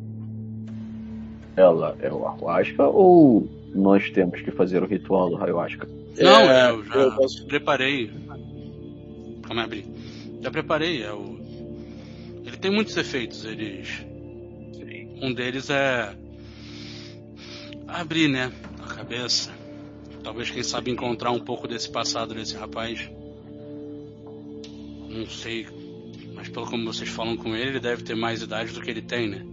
Ela 1.56 1.96
é 2.00 2.12
o 2.12 2.26
Ayahuasca 2.28 2.84
ou 2.86 3.48
nós 3.74 4.10
temos 4.10 4.40
que 4.42 4.50
fazer 4.50 4.82
o 4.82 4.86
ritual 4.86 5.30
do 5.30 5.36
Ayahuasca? 5.42 5.88
Não, 6.18 6.40
É, 6.50 6.70
eu 6.70 6.84
já 6.84 6.94
eu 6.94 7.12
posso- 7.16 7.46
preparei. 7.46 8.10
Calma 9.42 9.62
aí, 9.62 9.64
abri. 9.64 9.84
Já 10.42 10.50
preparei, 10.50 11.02
é 11.02 11.12
o. 11.12 11.36
Ele 12.44 12.56
tem 12.56 12.70
muitos 12.70 12.96
efeitos, 12.96 13.44
eles. 13.44 14.04
Um 15.22 15.32
deles 15.32 15.70
é. 15.70 16.14
abrir, 17.88 18.28
né? 18.28 18.52
A 18.84 18.94
cabeça. 18.94 19.50
Talvez, 20.22 20.50
quem 20.50 20.62
sabe, 20.62 20.90
encontrar 20.90 21.30
um 21.30 21.38
pouco 21.40 21.66
desse 21.68 21.88
passado 21.88 22.34
desse 22.34 22.54
rapaz. 22.56 23.08
Não 25.08 25.26
sei. 25.26 25.66
Mas 26.34 26.48
pelo 26.48 26.66
como 26.66 26.84
vocês 26.92 27.08
falam 27.08 27.36
com 27.36 27.54
ele, 27.56 27.70
ele 27.70 27.80
deve 27.80 28.02
ter 28.02 28.14
mais 28.14 28.42
idade 28.42 28.72
do 28.72 28.80
que 28.82 28.90
ele 28.90 29.00
tem, 29.02 29.28
né? 29.28 29.46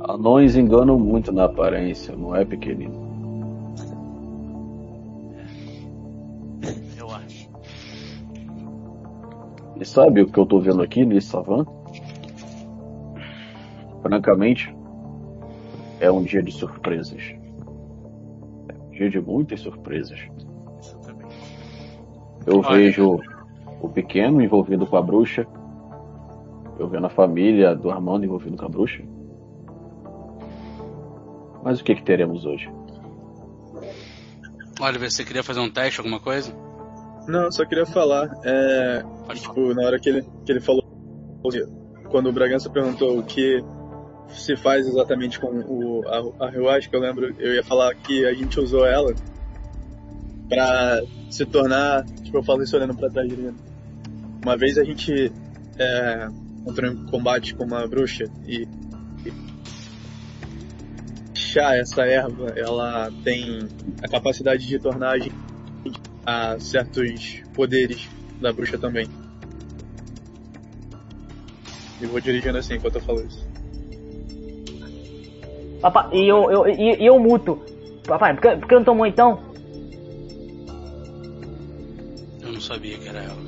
Anões 0.00 0.54
enganam 0.56 0.98
muito 0.98 1.32
na 1.32 1.44
aparência, 1.44 2.14
não 2.14 2.36
é, 2.36 2.44
pequenino? 2.44 2.94
Eu 6.96 7.10
acho. 7.10 7.48
E 9.80 9.84
sabe 9.84 10.22
o 10.22 10.26
que 10.26 10.38
eu 10.38 10.46
tô 10.46 10.60
vendo 10.60 10.82
aqui 10.82 11.04
nesse 11.04 11.28
savã? 11.28 11.66
Francamente, 14.02 14.74
é 16.00 16.10
um 16.10 16.22
dia 16.22 16.42
de 16.42 16.52
surpresas. 16.52 17.34
É 18.68 18.74
um 18.74 18.90
dia 18.90 19.10
de 19.10 19.20
muitas 19.20 19.60
surpresas. 19.60 20.20
Eu 22.46 22.58
Olha. 22.58 22.76
vejo 22.76 23.20
o 23.80 23.88
pequeno 23.88 24.42
envolvido 24.42 24.86
com 24.86 24.96
a 24.96 25.02
bruxa. 25.02 25.46
Eu 26.78 26.88
vendo 26.88 27.06
a 27.06 27.10
família 27.10 27.74
do 27.74 27.90
Armando 27.90 28.24
envolvido 28.24 28.56
com 28.56 28.64
a 28.64 28.68
bruxa. 28.68 29.02
Mas 31.62 31.80
o 31.80 31.84
que, 31.84 31.94
que 31.94 32.02
teremos 32.02 32.44
hoje? 32.44 32.70
Olha, 34.80 34.98
você 34.98 35.24
queria 35.24 35.42
fazer 35.42 35.60
um 35.60 35.70
teste, 35.70 36.00
alguma 36.00 36.20
coisa? 36.20 36.52
Não, 37.26 37.50
só 37.50 37.64
queria 37.64 37.86
falar, 37.86 38.28
é, 38.44 39.02
tipo, 39.34 39.72
na 39.72 39.86
hora 39.86 39.98
que 39.98 40.10
ele, 40.10 40.22
que 40.44 40.52
ele 40.52 40.60
falou, 40.60 40.84
quando 42.10 42.28
o 42.28 42.32
Bragança 42.32 42.68
perguntou 42.68 43.18
o 43.18 43.22
que 43.22 43.64
se 44.28 44.56
faz 44.56 44.86
exatamente 44.86 45.40
com 45.40 45.46
o, 45.46 46.02
a, 46.06 46.44
a 46.44 46.48
Ayahuasca, 46.48 46.94
eu 46.94 47.00
lembro, 47.00 47.34
eu 47.38 47.54
ia 47.54 47.62
falar 47.62 47.94
que 47.94 48.26
a 48.26 48.34
gente 48.34 48.60
usou 48.60 48.84
ela 48.84 49.14
pra 50.48 51.00
se 51.30 51.46
tornar, 51.46 52.04
tipo, 52.22 52.36
eu 52.36 52.42
falo 52.42 52.62
isso 52.62 52.76
olhando 52.76 52.94
pra 52.94 53.08
trás. 53.08 53.32
Uma 54.42 54.56
vez 54.56 54.76
a 54.76 54.84
gente 54.84 55.32
é, 55.78 56.28
entrou 56.66 56.90
em 56.90 57.06
combate 57.06 57.54
com 57.54 57.64
uma 57.64 57.86
bruxa 57.86 58.24
e, 58.46 58.66
e 59.24 59.32
chá, 61.34 61.76
essa 61.76 62.02
erva, 62.02 62.52
ela 62.56 63.10
tem 63.22 63.68
a 64.02 64.08
capacidade 64.08 64.66
de 64.66 64.78
tornar 64.78 65.10
a 65.10 65.18
gente 65.18 65.34
a 66.26 66.58
certos 66.58 67.42
poderes 67.54 68.08
da 68.40 68.52
bruxa 68.52 68.78
também. 68.78 69.06
E 72.00 72.06
vou 72.06 72.20
dirigindo 72.20 72.58
assim 72.58 72.74
enquanto 72.74 72.96
eu 72.96 73.00
falo 73.02 73.24
isso. 73.24 73.46
Papai, 75.80 76.08
e 76.14 76.28
eu, 76.28 76.50
eu, 76.50 76.66
e, 76.66 77.02
e 77.02 77.06
eu 77.06 77.18
muto. 77.18 77.62
Papai, 78.06 78.34
por 78.34 78.40
que, 78.40 78.56
por 78.56 78.68
que 78.68 78.74
não 78.74 78.84
tomou 78.84 79.06
então? 79.06 79.38
Eu 82.42 82.52
não 82.52 82.60
sabia 82.60 82.98
que 82.98 83.08
era 83.08 83.22
ela. 83.22 83.44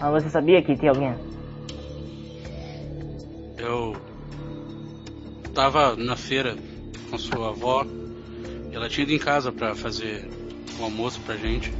Ah, 0.00 0.10
você 0.10 0.28
sabia 0.30 0.62
que 0.62 0.76
tinha 0.76 0.92
alguém? 0.92 1.14
Eu 3.58 3.96
tava 5.54 5.96
na 5.96 6.16
feira 6.16 6.56
com 7.10 7.18
sua 7.18 7.48
avó 7.48 7.86
ela 8.76 8.90
tinha 8.90 9.04
ido 9.04 9.12
em 9.14 9.18
casa 9.18 9.50
pra 9.50 9.74
fazer 9.74 10.28
o 10.78 10.84
almoço 10.84 11.18
pra 11.22 11.34
gente. 11.34 11.72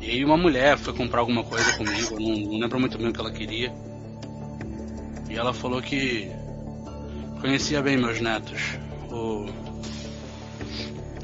E 0.00 0.24
uma 0.24 0.38
mulher 0.38 0.78
foi 0.78 0.94
comprar 0.94 1.20
alguma 1.20 1.44
coisa 1.44 1.76
comigo, 1.76 2.14
eu 2.14 2.20
não, 2.20 2.36
não 2.52 2.58
lembro 2.58 2.80
muito 2.80 2.96
bem 2.96 3.08
o 3.08 3.12
que 3.12 3.20
ela 3.20 3.30
queria. 3.30 3.70
E 5.28 5.36
ela 5.36 5.52
falou 5.52 5.82
que 5.82 6.30
conhecia 7.40 7.82
bem 7.82 7.98
meus 7.98 8.20
netos. 8.20 8.78
O 9.10 9.46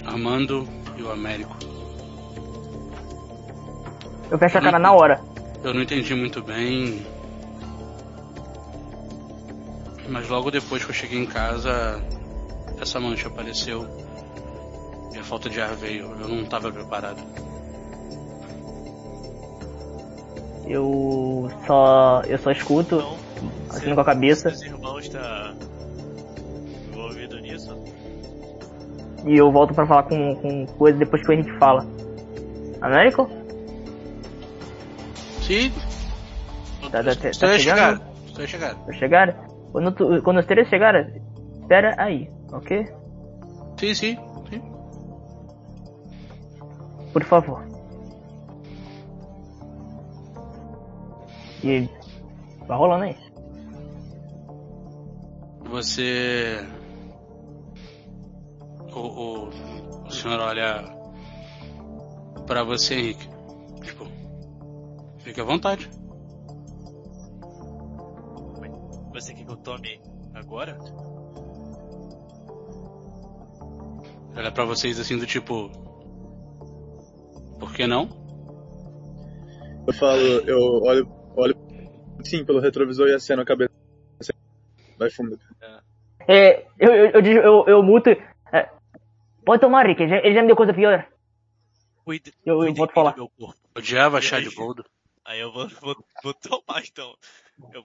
Armando 0.04 0.68
e 0.98 1.02
o 1.02 1.10
Américo. 1.10 1.56
Eu 4.30 4.38
fecho 4.38 4.58
a 4.58 4.60
cara 4.60 4.78
na 4.78 4.92
hora. 4.92 5.18
Eu 5.64 5.72
não 5.72 5.80
entendi 5.80 6.14
muito 6.14 6.42
bem. 6.42 7.06
Mas 10.08 10.28
logo 10.28 10.50
depois 10.50 10.84
que 10.84 10.90
eu 10.90 10.94
cheguei 10.94 11.18
em 11.20 11.26
casa, 11.26 12.02
essa 12.80 12.98
mancha 12.98 13.28
apareceu. 13.28 13.86
E 15.14 15.18
a 15.18 15.24
falta 15.24 15.48
de 15.50 15.60
ar 15.60 15.74
veio. 15.74 16.04
Eu 16.20 16.28
não 16.28 16.42
estava 16.42 16.70
preparado. 16.72 17.22
Eu 20.66 21.50
só. 21.66 22.22
Eu 22.26 22.38
só 22.38 22.50
escuto, 22.50 22.96
Então, 22.96 23.18
assim 23.70 23.94
com 23.94 24.00
a 24.00 24.04
cabeça, 24.04 24.50
Seus 24.50 24.62
irmãos 24.62 25.04
está 25.04 25.54
envolvido 26.88 27.38
nisso? 27.40 27.76
e 29.26 29.36
eu 29.36 29.50
volto 29.50 29.74
pra 29.74 29.86
falar 29.86 30.04
com, 30.04 30.34
com 30.36 30.66
coisa 30.78 30.98
depois 30.98 31.22
que 31.22 31.30
o 31.30 31.32
Henrique 31.32 31.58
fala. 31.58 31.86
Américo? 32.80 33.28
Sim. 35.42 35.72
Tá, 36.90 37.02
tá, 37.02 37.16
tá, 37.16 37.28
Estou 37.30 37.48
tá 37.48 37.54
a 37.54 37.58
chegando? 37.58 38.02
Estou 38.26 38.44
a 38.44 38.46
chegar. 38.46 38.74
Pra 38.76 38.94
chegar? 38.94 39.48
Quando, 39.72 39.92
tu, 39.92 40.22
quando 40.22 40.38
os 40.38 40.46
três 40.46 40.68
chegarem, 40.68 41.22
espera 41.60 41.94
aí, 41.98 42.28
ok? 42.52 42.86
Sim, 43.78 43.94
sim. 43.94 44.18
sim. 44.50 44.62
Por 47.12 47.24
favor. 47.24 47.64
E 51.62 51.88
vai 52.66 52.78
rolando 52.78 53.04
aí. 53.04 53.16
Você. 55.68 56.66
O, 58.94 59.00
o, 59.00 59.48
o 60.06 60.10
senhor 60.10 60.40
olha 60.40 60.82
pra 62.46 62.64
você, 62.64 62.94
Henrique. 62.94 63.28
Tipo, 63.82 64.06
fique 65.18 65.40
à 65.40 65.44
vontade. 65.44 65.90
Você 69.20 69.34
quer 69.34 69.44
que 69.44 69.50
eu 69.50 69.56
tome 69.56 70.00
agora? 70.34 70.78
Olha 74.36 74.52
pra 74.52 74.64
vocês 74.64 74.98
assim 75.00 75.18
do 75.18 75.26
tipo. 75.26 75.68
Por 77.58 77.72
que 77.74 77.86
não? 77.86 78.08
Eu 79.86 79.92
falo, 79.94 80.20
eu 80.46 80.58
olho, 80.82 81.08
olho 81.36 81.54
sim 82.24 82.44
pelo 82.44 82.60
retrovisor 82.60 83.08
e 83.08 83.14
aceno 83.14 83.42
a 83.42 83.44
cabeça. 83.44 83.72
Vai 84.96 85.10
fundo. 85.10 85.38
É, 86.28 86.66
eu, 86.78 86.94
eu, 86.94 87.10
eu, 87.10 87.22
eu, 87.42 87.64
eu 87.66 87.82
muto. 87.82 88.10
é, 88.10 88.70
pode 89.44 89.60
tomar, 89.60 89.86
Rick, 89.86 90.02
ele 90.02 90.10
já, 90.10 90.16
ele 90.18 90.34
já 90.34 90.42
me 90.42 90.46
deu 90.48 90.56
coisa 90.56 90.74
pior. 90.74 91.08
Cuide, 92.04 92.32
Eu- 92.44 92.54
eu 92.54 92.58
cuide 92.66 92.78
vou 92.78 92.86
te 92.86 92.90
bem 92.90 92.94
falar. 92.94 93.16
meu 93.16 93.28
corpo. 93.30 93.58
Odiava 93.76 94.20
chá 94.20 94.38
de 94.40 94.50
boldo. 94.54 94.84
Aí 95.24 95.40
eu 95.40 95.52
vou, 95.52 95.68
vou, 95.80 95.96
vou 96.22 96.34
tomar 96.34 96.82
então. 96.84 97.14
Eu 97.72 97.84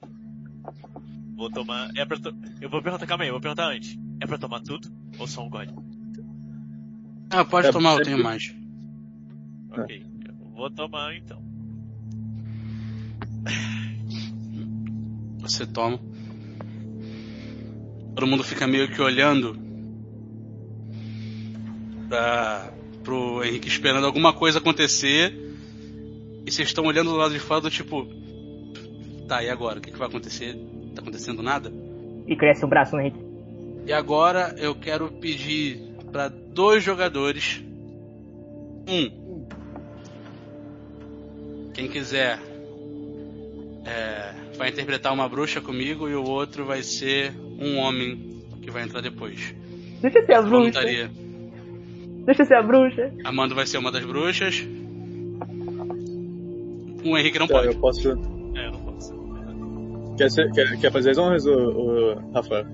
vou 1.35 1.49
tomar. 1.49 1.89
É 1.95 2.05
pra 2.05 2.17
to... 2.19 2.33
Eu 2.61 2.69
vou 2.69 2.81
perguntar, 2.81 3.05
calma 3.07 3.23
aí, 3.23 3.29
eu 3.29 3.33
vou 3.33 3.41
perguntar 3.41 3.67
antes. 3.71 3.97
É 4.19 4.25
pra 4.27 4.37
tomar 4.37 4.61
tudo? 4.61 4.89
Ou 5.19 5.27
só 5.27 5.45
um 5.45 5.49
gole? 5.49 5.69
Ah, 7.29 7.43
pode 7.43 7.67
É, 7.67 7.71
tomar, 7.71 7.97
eu 7.97 8.03
tenho 8.03 8.17
que- 8.17 8.23
mais. 8.23 8.53
Ok. 9.71 10.05
Eu 10.27 10.33
vou 10.55 10.69
tomar 10.69 11.15
então. 11.15 11.41
Você 15.41 15.65
toma. 15.65 15.99
Todo 18.15 18.27
mundo 18.27 18.43
fica 18.43 18.67
meio 18.67 18.87
que 18.89 19.01
olhando 19.01 19.57
pra, 22.07 22.71
pro 23.03 23.43
Henrique 23.43 23.67
esperando 23.67 24.05
alguma 24.05 24.31
coisa 24.33 24.59
acontecer. 24.59 25.33
E 26.45 26.51
vocês 26.51 26.67
estão 26.67 26.85
olhando 26.85 27.09
do 27.09 27.15
lado 27.17 27.33
de 27.33 27.39
fora 27.39 27.61
do 27.61 27.69
tipo. 27.71 28.05
Tá, 29.27 29.41
e 29.43 29.49
agora? 29.49 29.79
O 29.79 29.81
que, 29.81 29.91
que 29.91 29.97
vai 29.97 30.07
acontecer? 30.07 30.55
Tá 30.95 31.01
acontecendo 31.01 31.41
nada? 31.41 31.71
E 32.27 32.35
cresce 32.35 32.63
o 32.63 32.67
braço 32.67 32.95
no 32.95 33.01
Henrique. 33.01 33.19
E 33.85 33.91
agora 33.93 34.55
eu 34.57 34.73
quero 34.75 35.09
pedir 35.11 35.79
pra 36.11 36.27
dois 36.29 36.83
jogadores. 36.83 37.63
Um. 38.87 39.23
Quem 41.73 41.87
quiser 41.89 42.39
é, 43.85 44.33
vai 44.57 44.69
interpretar 44.69 45.11
uma 45.13 45.27
bruxa 45.27 45.59
comigo 45.59 46.07
e 46.07 46.15
o 46.15 46.23
outro 46.23 46.65
vai 46.65 46.83
ser 46.83 47.33
um 47.59 47.77
homem 47.77 48.41
que 48.61 48.69
vai 48.71 48.83
entrar 48.83 49.01
depois. 49.01 49.53
Deixa 50.01 50.19
eu 50.19 50.25
ser 50.25 50.33
a 50.33 50.41
bruxa. 50.41 50.81
Deixa 52.25 52.41
eu 52.41 52.45
ser 52.45 52.53
a 52.55 52.61
bruxa. 52.63 53.13
Amando 53.25 53.55
vai 53.55 53.65
ser 53.65 53.77
uma 53.79 53.91
das 53.91 54.05
bruxas. 54.05 54.63
O 57.03 57.17
Henrique 57.17 57.39
não 57.39 57.47
Tá, 57.47 57.55
pode. 57.55 57.67
eu 57.67 57.75
posso. 57.79 58.15
Quer, 60.17 60.29
ser- 60.29 60.51
quer, 60.51 60.77
quer 60.79 60.91
fazer 60.91 61.11
as 61.11 61.17
honras, 61.17 61.45
o, 61.45 61.51
o 61.51 62.31
Rafael? 62.33 62.65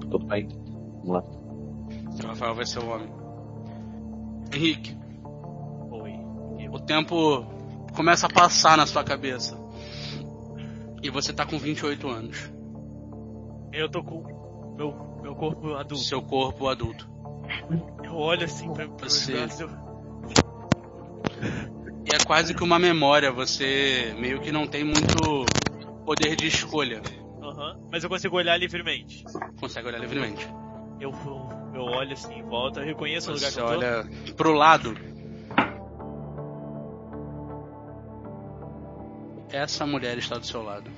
Tudo 0.00 0.26
bem. 0.26 0.48
Vamos 1.04 1.08
lá. 1.08 1.22
O 1.22 2.26
Rafael 2.28 2.54
vai 2.54 2.66
ser 2.66 2.78
o 2.80 2.88
homem. 2.88 3.08
Henrique, 4.54 4.94
Oi. 5.90 6.68
o 6.70 6.78
tempo 6.80 7.44
começa 7.96 8.26
a 8.26 8.30
passar 8.30 8.76
na 8.76 8.86
sua 8.86 9.02
cabeça. 9.02 9.58
E 11.02 11.10
você 11.10 11.32
tá 11.32 11.44
com 11.46 11.58
28 11.58 12.06
anos. 12.08 12.52
Eu 13.72 13.88
tô 13.90 14.02
com 14.04 14.22
meu, 14.76 15.18
meu 15.22 15.34
corpo 15.34 15.74
adulto. 15.74 16.04
Seu 16.04 16.22
corpo 16.22 16.68
adulto. 16.68 17.10
Eu 18.04 18.14
olho 18.14 18.44
assim 18.44 18.70
pra, 18.72 18.86
pra 18.88 19.08
Você- 19.08 19.32
braços, 19.32 19.60
eu- 19.60 19.68
E 22.04 22.14
é 22.14 22.18
quase 22.26 22.54
que 22.54 22.62
uma 22.62 22.78
memória, 22.78 23.32
você 23.32 24.14
meio 24.18 24.40
que 24.40 24.52
não 24.52 24.66
tem 24.66 24.84
muito 24.84 25.44
poder 26.04 26.36
de 26.36 26.46
escolha. 26.46 27.00
Aham. 27.42 27.78
Mas 27.90 28.04
eu 28.04 28.10
consigo 28.10 28.36
olhar 28.36 28.56
livremente. 28.56 29.24
Consegue 29.58 29.88
olhar 29.88 29.98
livremente. 29.98 30.46
Eu, 31.00 31.12
eu 31.74 31.82
olho 31.82 32.12
assim 32.12 32.34
em 32.34 32.42
volta, 32.42 32.80
eu 32.80 32.86
reconheço 32.86 33.30
o 33.30 33.34
lugar 33.34 33.50
Você 33.50 33.56
que 33.56 33.60
eu 33.60 33.66
tô. 33.66 33.72
olha 33.72 34.10
pro 34.36 34.52
lado. 34.52 34.96
Essa 39.50 39.84
mulher 39.84 40.16
está 40.16 40.38
do 40.38 40.46
seu 40.46 40.62
lado. 40.62 40.90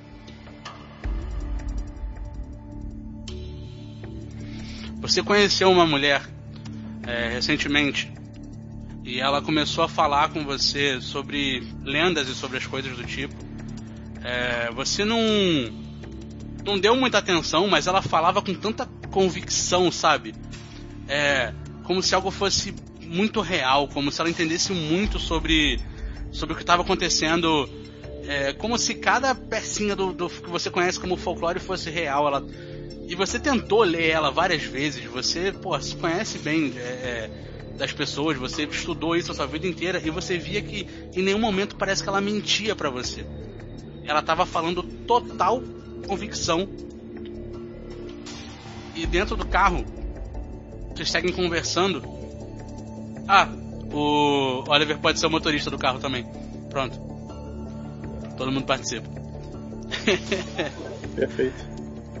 Você 5.01 5.21
conheceu 5.21 5.69
uma 5.69 5.85
mulher 5.85 6.21
é, 7.05 7.29
recentemente 7.29 8.11
e 9.03 9.19
ela 9.19 9.41
começou 9.41 9.83
a 9.83 9.87
falar 9.87 10.29
com 10.29 10.43
você 10.43 10.99
sobre 10.99 11.61
lendas 11.83 12.27
e 12.27 12.33
sobre 12.33 12.57
as 12.57 12.65
coisas 12.65 12.97
do 12.97 13.03
tipo. 13.03 13.35
É, 14.25 14.71
você 14.73 15.05
não 15.05 15.21
não 16.65 16.79
deu 16.79 16.95
muita 16.95 17.19
atenção, 17.19 17.67
mas 17.67 17.85
ela 17.85 18.01
falava 18.01 18.41
com 18.41 18.55
tanta 18.55 18.87
convicção, 19.11 19.91
sabe? 19.91 20.33
É, 21.07 21.53
como 21.83 22.01
se 22.01 22.15
algo 22.15 22.31
fosse 22.31 22.73
muito 22.99 23.39
real, 23.39 23.87
como 23.87 24.11
se 24.11 24.19
ela 24.19 24.29
entendesse 24.29 24.73
muito 24.73 25.19
sobre 25.19 25.79
sobre 26.31 26.53
o 26.53 26.55
que 26.55 26.63
estava 26.63 26.81
acontecendo, 26.81 27.69
é, 28.27 28.51
como 28.53 28.79
se 28.79 28.95
cada 28.95 29.35
pecinha 29.35 29.95
do, 29.95 30.11
do 30.11 30.27
que 30.27 30.49
você 30.49 30.71
conhece 30.71 30.99
como 30.99 31.15
folclore 31.15 31.59
fosse 31.59 31.91
real. 31.91 32.27
Ela 32.27 32.43
e 33.07 33.13
você 33.13 33.37
tentou 33.37 33.83
ler 33.83 34.09
ela 34.09 34.31
várias 34.31 34.63
vezes, 34.63 35.05
você 35.05 35.51
pô, 35.51 35.79
se 35.79 35.95
conhece 35.95 36.39
bem 36.39 36.73
é, 36.75 36.81
é, 36.81 37.29
das 37.77 37.93
pessoas, 37.93 38.35
você 38.35 38.63
estudou 38.63 39.15
isso 39.15 39.31
a 39.31 39.35
sua 39.35 39.45
vida 39.45 39.67
inteira 39.67 40.01
e 40.03 40.09
você 40.09 40.35
via 40.39 40.63
que 40.63 40.87
em 41.13 41.21
nenhum 41.21 41.37
momento 41.37 41.75
parece 41.75 42.01
que 42.01 42.09
ela 42.09 42.19
mentia 42.19 42.75
pra 42.75 42.89
você. 42.89 43.23
Ela 44.05 44.21
tava 44.21 44.45
falando 44.45 44.83
total 44.83 45.61
convicção. 46.07 46.67
E 48.95 49.05
dentro 49.05 49.35
do 49.35 49.45
carro, 49.45 49.83
vocês 50.93 51.11
seguem 51.11 51.33
conversando. 51.33 52.01
Ah, 53.27 53.47
o 53.91 54.63
Oliver 54.69 54.97
pode 54.99 55.19
ser 55.19 55.27
o 55.27 55.29
motorista 55.29 55.69
do 55.69 55.77
carro 55.77 55.99
também. 55.99 56.25
Pronto. 56.69 56.97
Todo 58.37 58.51
mundo 58.51 58.65
participa. 58.65 59.07
Perfeito. 61.15 61.75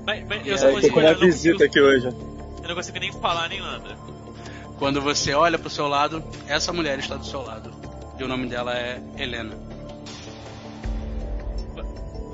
Mas, 0.05 0.25
mas 0.27 0.47
eu 0.47 0.57
só 0.57 0.67
aí, 0.67 0.73
Tô 0.73 0.81
consigo 0.81 0.99
eu 0.99 1.13
não 1.13 1.19
visita 1.19 1.53
consigo, 1.53 1.63
aqui 1.63 1.81
hoje. 1.81 2.07
eu 2.07 2.67
não 2.67 2.75
consigo 2.75 2.99
nem 2.99 3.11
falar 3.13 3.49
nem 3.49 3.59
nada. 3.59 3.95
Quando 4.77 5.01
você 5.01 5.33
olha 5.33 5.57
pro 5.57 5.69
seu 5.69 5.87
lado, 5.87 6.23
essa 6.47 6.71
mulher 6.73 6.99
está 6.99 7.15
do 7.15 7.25
seu 7.25 7.41
lado. 7.41 7.71
E 8.19 8.23
o 8.23 8.27
nome 8.27 8.47
dela 8.47 8.77
é 8.77 9.01
Helena. 9.17 9.55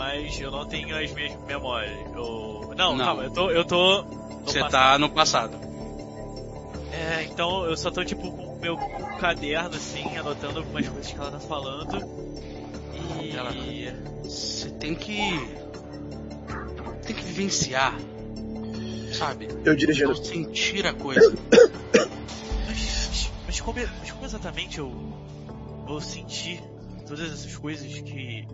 Mas 0.02 0.41
eu 0.41 0.49
não 0.49 0.65
tenho 0.65 0.98
as 0.98 1.11
minhas 1.14 1.40
memórias. 1.45 1.95
Eu... 2.15 2.73
Não, 2.76 2.95
Não. 2.95 3.06
calma, 3.06 3.23
eu 3.26 3.32
tô. 3.32 3.52
Eu 3.52 3.64
tô. 3.64 4.02
no 4.02 4.40
Você 4.45 4.60
passado. 4.60 4.72
tá 4.72 4.98
no 4.98 5.10
passado. 5.11 5.57
É, 6.91 7.23
então 7.26 7.65
eu 7.65 7.78
só 7.78 7.91
tô 7.91 8.03
tipo 8.03 8.32
com 8.32 8.56
o 8.56 8.60
meu 8.60 8.78
caderno 9.19 9.76
assim, 9.76 10.18
anotando 10.18 10.57
algumas 10.57 10.90
coisas 10.90 11.11
que 11.11 11.19
ela 11.19 11.30
tá 11.30 11.40
falando. 11.40 11.99
E. 13.22 13.38
Ela- 13.38 13.52
Você 14.23 14.72
tem 14.72 14.95
que. 14.95 15.19
Tem 17.06 17.15
que 17.15 17.23
vivenciar. 17.23 17.94
Sabe? 19.14 19.49
Eu 19.64 19.76
dirigindo. 19.76 20.15
Sentir 20.15 20.88
a 20.88 20.94
coisa. 20.94 21.22
Mas 23.45 23.60
como, 23.60 23.80
mas 23.99 24.11
como 24.11 24.26
exatamente 24.26 24.80
eu 24.80 24.90
vou 25.86 25.99
sentir 25.99 26.64
todas 27.06 27.34
essas 27.34 27.53
coisas 27.57 27.99
que 27.99 28.48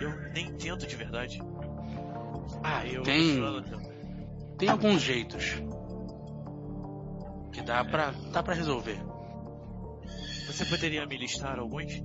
eu 0.00 0.10
nem 0.32 0.46
entendo 0.48 0.86
de 0.86 0.96
verdade? 0.96 1.42
Ah, 2.62 2.84
eu. 2.86 3.02
Tem- 3.02 3.40
Tem 4.58 4.68
alguns 4.68 5.02
jeitos 5.02 5.56
que 7.52 7.60
dá 7.62 7.84
pra, 7.84 8.12
dá 8.32 8.42
pra 8.42 8.54
resolver. 8.54 8.98
Você 10.46 10.64
poderia 10.64 11.04
me 11.06 11.16
listar 11.16 11.58
alguns? 11.58 12.02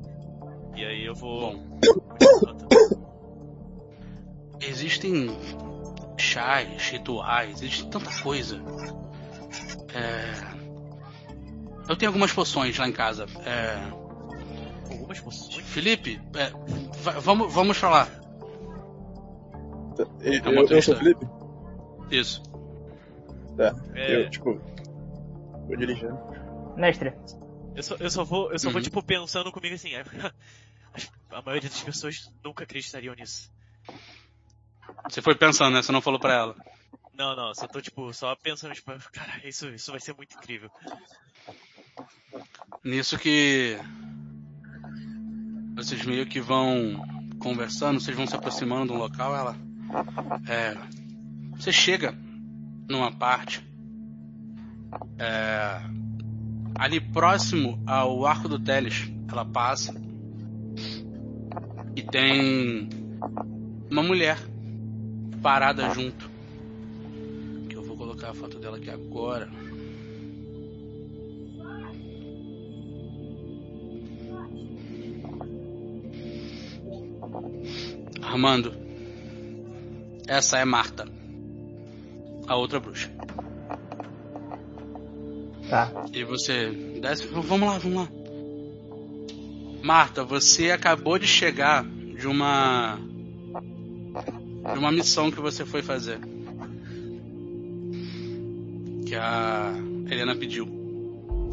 E 0.76 0.84
aí 0.86 1.06
eu 1.06 1.14
vou. 1.16 1.54
Bom, 1.56 1.80
existem 4.62 5.28
chás, 6.18 6.90
rituais, 6.90 7.62
existe 7.62 7.88
tanta 7.90 8.12
coisa. 8.22 8.62
É, 9.94 10.52
Eu 11.90 11.96
tenho 11.98 12.10
algumas 12.10 12.32
poções 12.32 12.78
lá 12.78 12.88
em 12.88 12.94
casa. 12.94 13.26
É, 13.46 14.01
Algumas 14.92 15.20
poções? 15.20 15.56
Felipe, 15.66 16.22
é, 16.36 16.52
va- 17.02 17.20
vamos, 17.20 17.54
vamos 17.54 17.78
falar. 17.78 18.08
Eu, 19.98 20.34
É 20.34 20.50
o 20.50 20.54
eu, 20.54 20.68
eu 20.68 20.82
sou 20.82 20.94
o 20.94 20.98
Felipe? 20.98 21.26
Isso. 22.10 22.42
Tá. 23.58 23.74
É, 23.96 24.16
Eu, 24.26 24.30
tipo, 24.30 24.54
vou 25.68 25.78
dirigindo. 25.78 26.18
Mestre, 26.76 27.14
eu 27.76 27.84
só, 27.84 27.96
eu 28.00 28.10
só 28.10 28.24
vou, 28.24 28.52
eu 28.52 28.60
só 28.60 28.70
vou 28.70 28.78
Uhum. 28.78 28.84
tipo 28.84 29.04
pensando 29.04 29.52
comigo 29.52 29.76
assim. 29.76 29.94
é, 29.94 30.04
A 31.32 31.42
maioria 31.42 31.70
das 31.70 31.82
pessoas 31.82 32.30
nunca 32.44 32.64
acreditariam 32.66 33.16
nisso. 33.16 33.50
Você 35.10 35.22
foi 35.22 35.36
pensando, 35.36 35.74
né? 35.74 35.82
Você 35.82 35.92
não 35.92 36.02
falou 36.02 36.20
pra 36.20 36.34
ela. 36.34 36.56
Não, 37.14 37.36
não, 37.36 37.54
só 37.54 37.68
tô 37.68 37.82
tipo, 37.82 38.12
só 38.14 38.36
pensando, 38.36 38.74
tipo, 38.74 38.92
cara, 39.12 39.48
isso, 39.48 39.70
isso 39.70 39.92
vai 39.92 40.00
ser 40.02 40.14
muito 40.16 40.36
incrível. 40.36 40.70
Nisso 42.84 43.18
que 43.18 43.78
vocês 45.84 46.06
meio 46.06 46.26
que 46.28 46.40
vão 46.40 47.04
conversando, 47.40 48.00
vocês 48.00 48.16
vão 48.16 48.28
se 48.28 48.36
aproximando 48.36 48.88
de 48.88 48.94
um 48.94 48.98
local, 48.98 49.36
ela 49.36 49.56
é, 50.48 50.78
você 51.56 51.72
chega 51.72 52.16
numa 52.88 53.12
parte 53.12 53.66
é, 55.18 55.82
ali 56.76 57.00
próximo 57.00 57.82
ao 57.86 58.26
arco 58.26 58.48
do 58.48 58.60
Teles, 58.60 59.12
ela 59.28 59.44
passa 59.44 60.00
e 61.96 62.04
tem 62.04 62.88
uma 63.90 64.04
mulher 64.04 64.38
parada 65.42 65.90
junto. 65.90 66.30
Que 67.68 67.76
eu 67.76 67.84
vou 67.84 67.98
colocar 67.98 68.30
a 68.30 68.34
foto 68.34 68.60
dela 68.60 68.78
aqui 68.78 68.90
agora. 68.90 69.50
Armando, 78.32 78.74
essa 80.26 80.58
é 80.58 80.64
Marta, 80.64 81.06
a 82.48 82.56
outra 82.56 82.80
bruxa. 82.80 83.12
tá. 85.70 85.92
E 86.14 86.24
você 86.24 86.70
desce, 87.02 87.28
vamos 87.28 87.68
lá, 87.68 87.78
vamos 87.78 87.98
lá. 87.98 88.10
Marta, 89.84 90.24
você 90.24 90.72
acabou 90.72 91.20
de 91.20 91.28
chegar 91.28 91.84
de 91.84 92.26
uma 92.26 92.98
de 94.72 94.80
uma 94.80 94.94
missão 94.94 95.30
que 95.30 95.42
você 95.42 95.66
foi 95.66 95.82
fazer. 95.82 96.22
Que 99.06 99.16
a 99.16 99.74
Helena 100.10 100.38
pediu. 100.38 100.70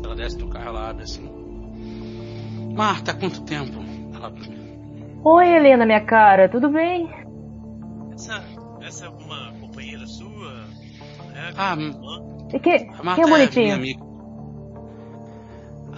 Ela 0.05 0.15
desce 0.15 0.39
do 0.39 0.47
carro, 0.47 0.69
ela 0.69 0.91
abre 0.91 1.03
assim. 1.03 1.29
Marta, 2.73 3.15
quanto 3.15 3.41
tempo? 3.41 3.83
Ela 4.15 4.31
Oi, 5.25 5.49
Helena, 5.49 5.85
minha 5.85 6.01
cara, 6.01 6.49
tudo 6.49 6.69
bem? 6.71 7.11
Essa, 8.15 8.43
essa 8.81 9.05
é 9.05 9.09
alguma 9.09 9.53
companheira 9.61 10.07
sua? 10.07 10.65
É, 11.35 11.53
Ah? 11.57 11.77
E 12.53 12.59
que, 12.59 12.79
quem 12.79 13.25
é 13.25 13.27
bonitinho? 13.27 13.75
amiga. 13.75 14.09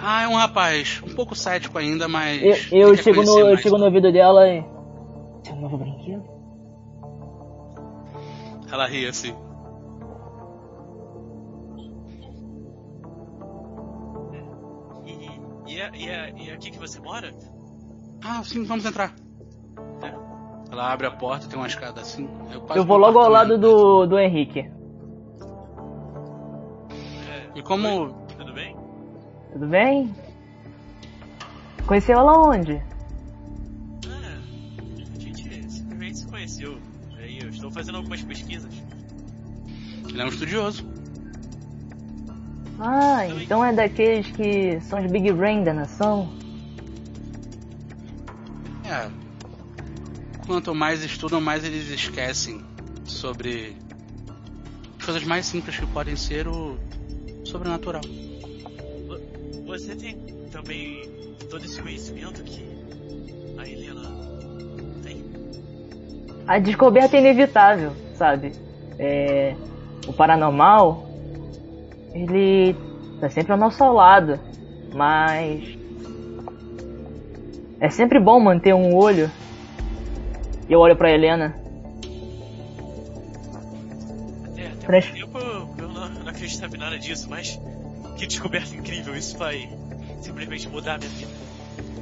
Ah, 0.02 0.22
é 0.22 0.28
um 0.28 0.34
rapaz, 0.34 1.02
um 1.06 1.14
pouco 1.14 1.34
cético 1.34 1.76
ainda, 1.78 2.08
mas. 2.08 2.72
Eu, 2.72 2.88
eu 2.88 2.96
chego, 2.96 3.22
no, 3.22 3.32
conhecer 3.32 3.52
eu 3.52 3.56
chego 3.58 3.78
no 3.78 3.84
ouvido 3.84 4.10
dela 4.10 4.48
e. 4.48 4.64
Seu 5.44 5.56
novo 5.56 5.76
brinquedo? 5.76 6.24
Ela 8.72 8.86
ri 8.86 9.06
assim. 9.06 9.34
E, 15.04 15.72
e, 15.74 15.80
é, 15.80 15.90
e, 15.94 16.08
é, 16.08 16.32
e 16.36 16.50
é 16.50 16.54
aqui 16.54 16.70
que 16.70 16.78
você 16.78 16.98
mora? 17.00 17.30
Ah, 18.24 18.42
sim, 18.44 18.64
vamos 18.64 18.84
entrar. 18.84 19.14
É. 20.02 20.14
Ela 20.72 20.92
abre 20.92 21.06
a 21.06 21.10
porta, 21.10 21.46
tem 21.48 21.58
uma 21.58 21.66
escada 21.66 22.00
assim. 22.00 22.28
Eu, 22.52 22.60
passo 22.62 22.78
Eu 22.80 22.84
vou 22.84 22.96
logo 22.98 23.18
ao 23.18 23.30
lado 23.30 23.54
apartamento. 23.54 23.60
do, 23.60 24.06
do 24.06 24.18
Henrique. 24.18 24.70
É, 27.28 27.58
E 27.58 27.62
como. 27.62 27.88
oi, 27.88 28.14
Tudo 28.36 28.52
bem? 28.52 28.76
Tudo 29.52 29.66
bem? 29.66 30.14
Conheceu 31.86 32.18
ela 32.18 32.38
onde? 32.48 32.80
Ah, 34.06 34.38
a 35.16 35.20
gente 35.20 35.70
simplesmente 35.70 36.18
se 36.18 36.26
conheceu. 36.28 36.78
Aí 37.18 37.40
eu 37.42 37.48
estou 37.48 37.70
fazendo 37.70 37.96
algumas 37.96 38.22
pesquisas. 38.22 38.72
Ele 40.08 40.20
é 40.20 40.24
um 40.24 40.28
estudioso. 40.28 40.84
Ah, 42.78 43.26
então 43.26 43.64
é 43.64 43.72
daqueles 43.72 44.30
que 44.30 44.80
são 44.82 45.04
os 45.04 45.10
Big 45.10 45.30
Brain 45.32 45.64
da 45.64 45.74
nação? 45.74 46.28
É. 48.90 49.08
Quanto 50.46 50.74
mais 50.74 51.04
estudam, 51.04 51.40
mais 51.40 51.64
eles 51.64 51.88
esquecem 51.90 52.60
sobre 53.04 53.76
as 54.98 55.04
coisas 55.04 55.22
mais 55.22 55.46
simples 55.46 55.78
que 55.78 55.86
podem 55.86 56.16
ser 56.16 56.48
o 56.48 56.76
sobrenatural. 57.44 58.02
Você 59.64 59.94
tem 59.94 60.16
também 60.50 61.08
todo 61.48 61.64
esse 61.64 61.80
conhecimento 61.80 62.42
que 62.42 62.66
a 63.56 63.68
Helena 63.68 64.10
tem? 65.04 65.24
A 66.48 66.58
descoberta 66.58 67.16
é 67.16 67.20
inevitável, 67.20 67.92
sabe? 68.16 68.52
É, 68.98 69.54
o 70.08 70.12
paranormal, 70.12 71.08
ele 72.12 72.74
tá 73.20 73.30
sempre 73.30 73.52
ao 73.52 73.58
nosso 73.58 73.84
lado, 73.92 74.40
mas 74.92 75.79
é 77.80 77.88
sempre 77.90 78.18
bom 78.20 78.38
manter 78.38 78.74
um 78.74 78.94
olho. 78.94 79.30
E 80.68 80.72
eu 80.72 80.80
olho 80.80 80.94
pra 80.96 81.10
Helena. 81.10 81.54
Até, 84.44 84.66
até 84.66 84.86
Trans- 84.86 85.10
muito 85.10 85.26
tempo 85.26 85.38
eu, 85.38 85.68
eu 85.78 85.88
não, 85.88 86.08
não 86.08 86.28
acreditava 86.28 86.76
em 86.76 86.78
nada 86.78 86.98
disso, 86.98 87.28
mas 87.28 87.60
que 88.16 88.26
descoberta 88.26 88.74
incrível, 88.74 89.16
isso 89.16 89.36
vai 89.38 89.68
simplesmente 90.20 90.68
mudar 90.68 90.94
a 90.94 90.98
minha 90.98 91.10
vida. 91.10 91.30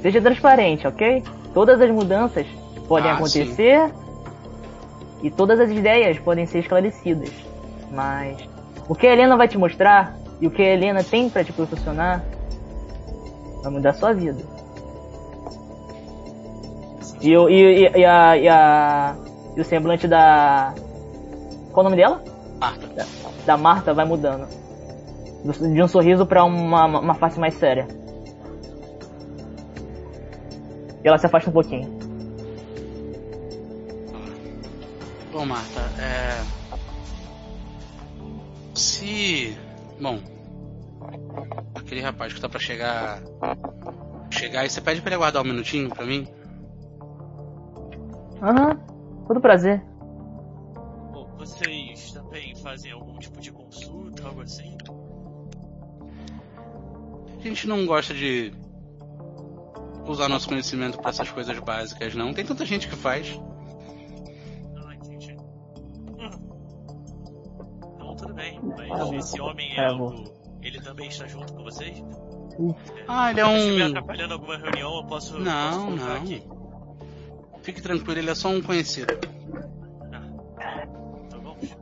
Seja 0.03 0.21
transparente, 0.21 0.87
ok? 0.87 1.23
Todas 1.55 1.81
as 1.81 1.91
mudanças 1.91 2.47
podem 2.87 3.11
Ah, 3.11 3.15
acontecer 3.15 3.91
e 5.23 5.31
todas 5.31 5.59
as 5.61 5.71
ideias 5.71 6.19
podem 6.19 6.47
ser 6.47 6.61
esclarecidas. 6.61 7.31
Mas 7.91 8.39
o 8.89 8.95
que 8.95 9.07
a 9.07 9.13
Helena 9.13 9.37
vai 9.37 9.49
te 9.49 9.57
mostrar 9.59 10.15
e 10.41 10.47
o 10.47 10.51
que 10.51 10.63
a 10.63 10.73
Helena 10.75 11.03
tem 11.03 11.29
pra 11.31 11.43
te 11.45 11.53
proporcionar 11.53 12.25
vai 13.63 13.73
mudar 13.73 13.91
a 13.91 13.95
sua 13.95 14.13
vida. 14.13 14.43
E, 17.21 17.37
o- 17.37 17.49
e, 17.49 17.89
e, 17.97 18.05
a, 18.05 18.37
e, 18.37 18.49
a, 18.49 19.17
e 19.57 19.61
o 19.61 19.65
semblante 19.65 20.07
da. 20.07 20.73
Qual 21.73 21.85
o 21.85 21.89
nome 21.91 21.97
dela? 22.01 22.23
Marta. 22.61 22.87
Da, 22.89 23.05
da 23.47 23.57
Marta 23.57 23.93
vai 23.95 24.05
mudando. 24.05 24.47
Do- 25.45 25.73
De 25.75 25.83
um 25.83 25.89
sorriso 25.89 26.27
pra 26.27 26.45
uma, 26.45 26.85
uma 26.87 27.15
face 27.15 27.39
mais 27.41 27.55
séria. 27.55 27.87
E 31.05 31.09
ela 31.09 31.19
se 31.19 31.27
afasta 31.27 31.51
um 31.51 31.53
pouquinho. 31.53 31.99
Bom, 35.33 35.45
Marta, 35.45 35.81
é. 36.01 36.43
Se. 38.75 39.57
Bom. 40.01 40.19
Aquele 41.75 42.01
rapaz 42.01 42.33
que 42.33 42.41
tá 42.41 42.49
pra 42.49 42.59
chegar. 42.61 43.21
Chegar 44.31 44.65
e 44.65 44.71
você 44.71 44.81
pede 44.81 45.01
pra 45.01 45.09
ele 45.11 45.17
aguardar 45.17 45.43
um 45.43 45.47
minutinho 45.47 45.89
pra 45.91 46.05
mim? 46.05 46.27
Aham, 48.43 48.77
todo 49.27 49.41
prazer. 49.41 49.83
Bom, 51.13 51.29
vocês 51.39 52.13
também 52.13 52.55
fazem 52.57 52.93
algum 52.93 53.19
tipo 53.19 53.41
de 53.41 53.51
consulta, 53.53 54.27
algo 54.27 54.43
assim? 54.43 54.77
A 57.37 57.41
gente 57.41 57.67
não 57.69 57.87
gosta 57.87 58.13
de 58.15 58.53
usar 60.07 60.29
nosso 60.29 60.49
conhecimento 60.49 60.99
pra 60.99 61.11
essas 61.11 61.31
coisas 61.31 61.59
básicas, 61.61 62.15
não. 62.15 62.33
Tem 62.33 62.45
tanta 62.45 62.65
gente 62.65 62.89
que 62.89 62.97
faz. 62.97 63.41
Ah, 64.77 64.95
entendi. 64.95 65.37
Hum. 66.19 66.31
Então 67.95 68.17
tudo 68.17 68.35
bem, 68.35 68.61
mas 68.63 68.89
Tá 68.89 69.15
esse 69.17 69.41
homem 69.41 69.73
é 69.73 69.77
Tá 69.77 69.95
bom. 69.95 70.05
algo. 70.11 70.39
Ele 70.63 70.81
também 70.81 71.09
está 71.09 71.27
junto 71.27 71.53
com 71.53 71.63
vocês? 71.63 72.03
Ah, 73.07 73.31
ele 73.31 73.41
é 73.41 73.45
Se 73.45 73.57
estiver 73.59 73.85
um. 73.85 73.89
atrapalhando 73.91 74.35
alguma 74.35 74.57
reunião, 74.59 74.97
eu 74.97 75.05
posso. 75.07 75.39
Não, 75.39 75.85
posso 75.93 75.97
não. 76.05 76.17
Aqui. 76.17 76.43
Fique 77.69 77.83
tranquilo, 77.83 78.19
ele 78.19 78.31
é 78.31 78.35
só 78.35 78.49
um 78.49 78.63
conhecido. 78.63 79.13
Então 81.27 81.39
vamos. 81.43 81.71
Eu 81.71 81.77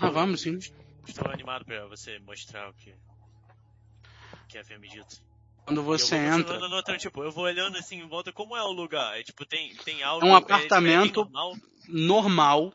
Ah, 0.00 0.06
tô- 0.06 0.12
vamos 0.12 0.40
sim. 0.42 0.60
Estou 1.08 1.28
animado 1.28 1.64
pra 1.64 1.86
você 1.86 2.16
mostrar 2.20 2.70
o 2.70 2.72
que. 2.74 2.90
O 2.90 4.46
que 4.46 4.58
havia 4.58 4.78
me 4.78 4.86
dito. 4.88 5.20
Quando 5.64 5.82
você 5.82 6.14
eu 6.14 6.20
vou 6.20 6.28
entra, 6.28 6.44
continuando 6.44 6.68
notando, 6.76 6.98
tipo, 6.98 7.24
eu 7.24 7.32
vou 7.32 7.42
olhando 7.46 7.76
assim 7.78 7.96
em 8.00 8.06
volta, 8.06 8.32
como 8.32 8.56
é 8.56 8.62
o 8.62 8.70
lugar? 8.70 9.18
É, 9.18 9.24
tipo, 9.24 9.44
tem, 9.44 9.74
tem 9.84 10.04
algo. 10.04 10.24
É 10.24 10.30
um 10.30 10.36
apartamento. 10.36 11.22
É, 11.22 11.24
normal? 11.24 11.54
normal. 11.88 12.72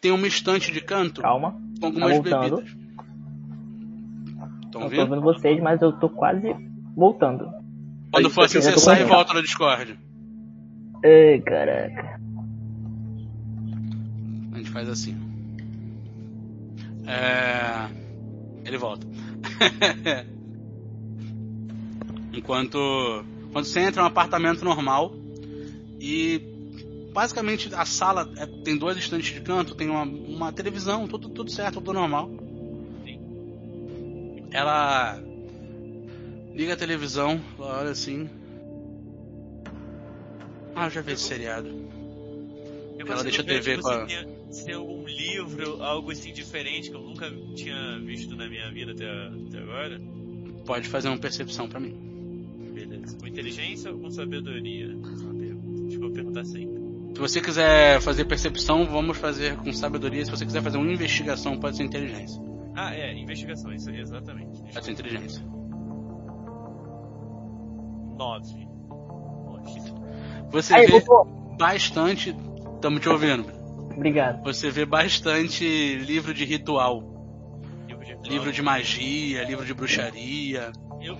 Tem 0.00 0.12
uma 0.12 0.28
estante 0.28 0.70
de 0.70 0.80
canto 0.80 1.20
Calma. 1.20 1.60
com 1.80 1.86
algumas 1.86 2.12
voltando. 2.12 2.58
bebidas. 2.58 2.76
Estão 4.66 4.82
Não 4.82 4.88
tô 4.88 4.88
vendo? 4.88 5.10
vendo 5.10 5.22
vocês, 5.22 5.60
mas 5.60 5.82
eu 5.82 5.98
tô 5.98 6.08
quase 6.08 6.46
voltando. 6.94 7.57
Quando 8.22 8.30
for 8.30 8.44
assim, 8.44 8.60
você 8.60 8.78
sai 8.78 9.02
e 9.02 9.04
volta 9.04 9.32
no 9.32 9.42
Discord. 9.42 9.98
Ai, 11.04 11.40
caraca. 11.40 12.20
A 14.52 14.56
gente 14.56 14.70
faz 14.70 14.88
assim. 14.88 15.16
É... 17.06 17.88
Ele 18.64 18.76
volta. 18.76 19.06
Enquanto. 22.32 23.24
Quando 23.52 23.64
você 23.64 23.80
entra 23.80 24.02
é 24.02 24.04
um 24.04 24.08
apartamento 24.08 24.64
normal 24.64 25.14
e 26.00 26.40
basicamente 27.14 27.74
a 27.74 27.84
sala 27.84 28.30
é- 28.36 28.46
tem 28.46 28.76
duas 28.76 28.96
estantes 28.96 29.32
de 29.32 29.40
canto, 29.40 29.74
tem 29.74 29.88
uma, 29.88 30.02
uma 30.02 30.52
televisão, 30.52 31.08
tudo, 31.08 31.28
tudo 31.30 31.50
certo, 31.50 31.74
tudo 31.74 31.94
normal. 31.94 32.30
Ela 34.50 35.20
liga 36.58 36.74
a 36.74 36.76
televisão, 36.76 37.40
olha 37.58 37.90
assim. 37.90 38.28
Ah, 40.74 40.86
eu 40.86 40.90
já 40.90 41.00
vi 41.00 41.12
esse 41.12 41.22
seriado. 41.22 41.68
Eu 42.98 43.06
Ela 43.06 43.22
deixa 43.22 43.42
a 43.42 43.44
TV 43.44 43.78
com 43.78 43.88
a- 43.88 44.06
se 44.50 44.72
algum 44.72 45.06
livro, 45.06 45.82
algo 45.82 46.10
assim 46.10 46.32
diferente 46.32 46.90
que 46.90 46.96
eu 46.96 47.00
nunca 47.02 47.30
tinha 47.54 47.98
visto 48.00 48.34
na 48.34 48.48
minha 48.48 48.70
vida 48.72 48.92
até, 48.92 49.08
até 49.08 49.58
agora. 49.58 50.00
Pode 50.66 50.88
fazer 50.88 51.08
uma 51.08 51.18
percepção 51.18 51.68
pra 51.68 51.78
mim. 51.78 51.94
Beleza. 52.74 53.16
Com 53.18 53.26
inteligência 53.26 53.92
ou 53.92 53.98
com 54.00 54.10
sabedoria? 54.10 54.88
Tipo, 55.88 56.06
eu 56.06 56.10
perguntar 56.10 56.44
sempre. 56.44 56.76
Se 57.14 57.20
você 57.20 57.40
quiser 57.40 58.00
fazer 58.00 58.24
percepção, 58.24 58.84
vamos 58.84 59.16
fazer 59.16 59.56
com 59.56 59.72
sabedoria. 59.72 60.24
Se 60.24 60.30
você 60.30 60.44
quiser 60.44 60.62
fazer 60.62 60.76
uma 60.76 60.92
investigação, 60.92 61.58
pode 61.58 61.76
ser 61.76 61.84
inteligência. 61.84 62.40
Ah, 62.74 62.94
é, 62.94 63.16
investigação, 63.16 63.72
isso 63.72 63.88
aí, 63.90 64.00
exatamente. 64.00 64.60
Pode 64.72 64.84
ser 64.84 64.92
inteligência. 64.92 65.42
9. 68.18 68.68
Você 70.50 70.74
Aí, 70.74 70.86
vê 70.86 71.00
voltou. 71.00 71.24
bastante. 71.56 72.34
Estamos 72.74 73.00
te 73.00 73.08
ouvindo. 73.08 73.50
Obrigado. 73.94 74.42
Você 74.44 74.70
vê 74.70 74.84
bastante 74.84 75.96
livro 75.96 76.32
de 76.34 76.44
ritual. 76.44 77.02
Livro 77.86 78.04
de, 78.04 78.28
Livro 78.30 78.52
de 78.52 78.62
magia, 78.62 79.44
livro 79.44 79.64
de 79.64 79.74
bruxaria. 79.74 80.70
Eu, 81.00 81.16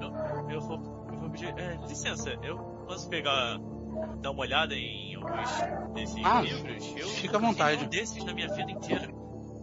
eu, 0.00 0.50
eu 0.50 0.60
vou, 0.60 1.06
eu 1.12 1.18
vou 1.18 1.30
pedir. 1.30 1.54
É, 1.58 1.78
licença, 1.88 2.30
eu 2.42 2.56
posso 2.86 3.08
pegar. 3.08 3.58
dar 4.20 4.30
uma 4.30 4.40
olhada 4.40 4.74
em 4.74 5.14
alguns 5.16 5.50
desses 5.94 6.24
Ah, 6.24 6.40
livros? 6.42 6.94
Eu 6.96 7.08
fica 7.08 7.36
à 7.36 7.40
vontade. 7.40 7.76
nenhum 7.78 7.88
desses 7.90 8.24
na 8.24 8.32
minha 8.34 8.48
vida 8.48 8.70
inteira. 8.70 9.08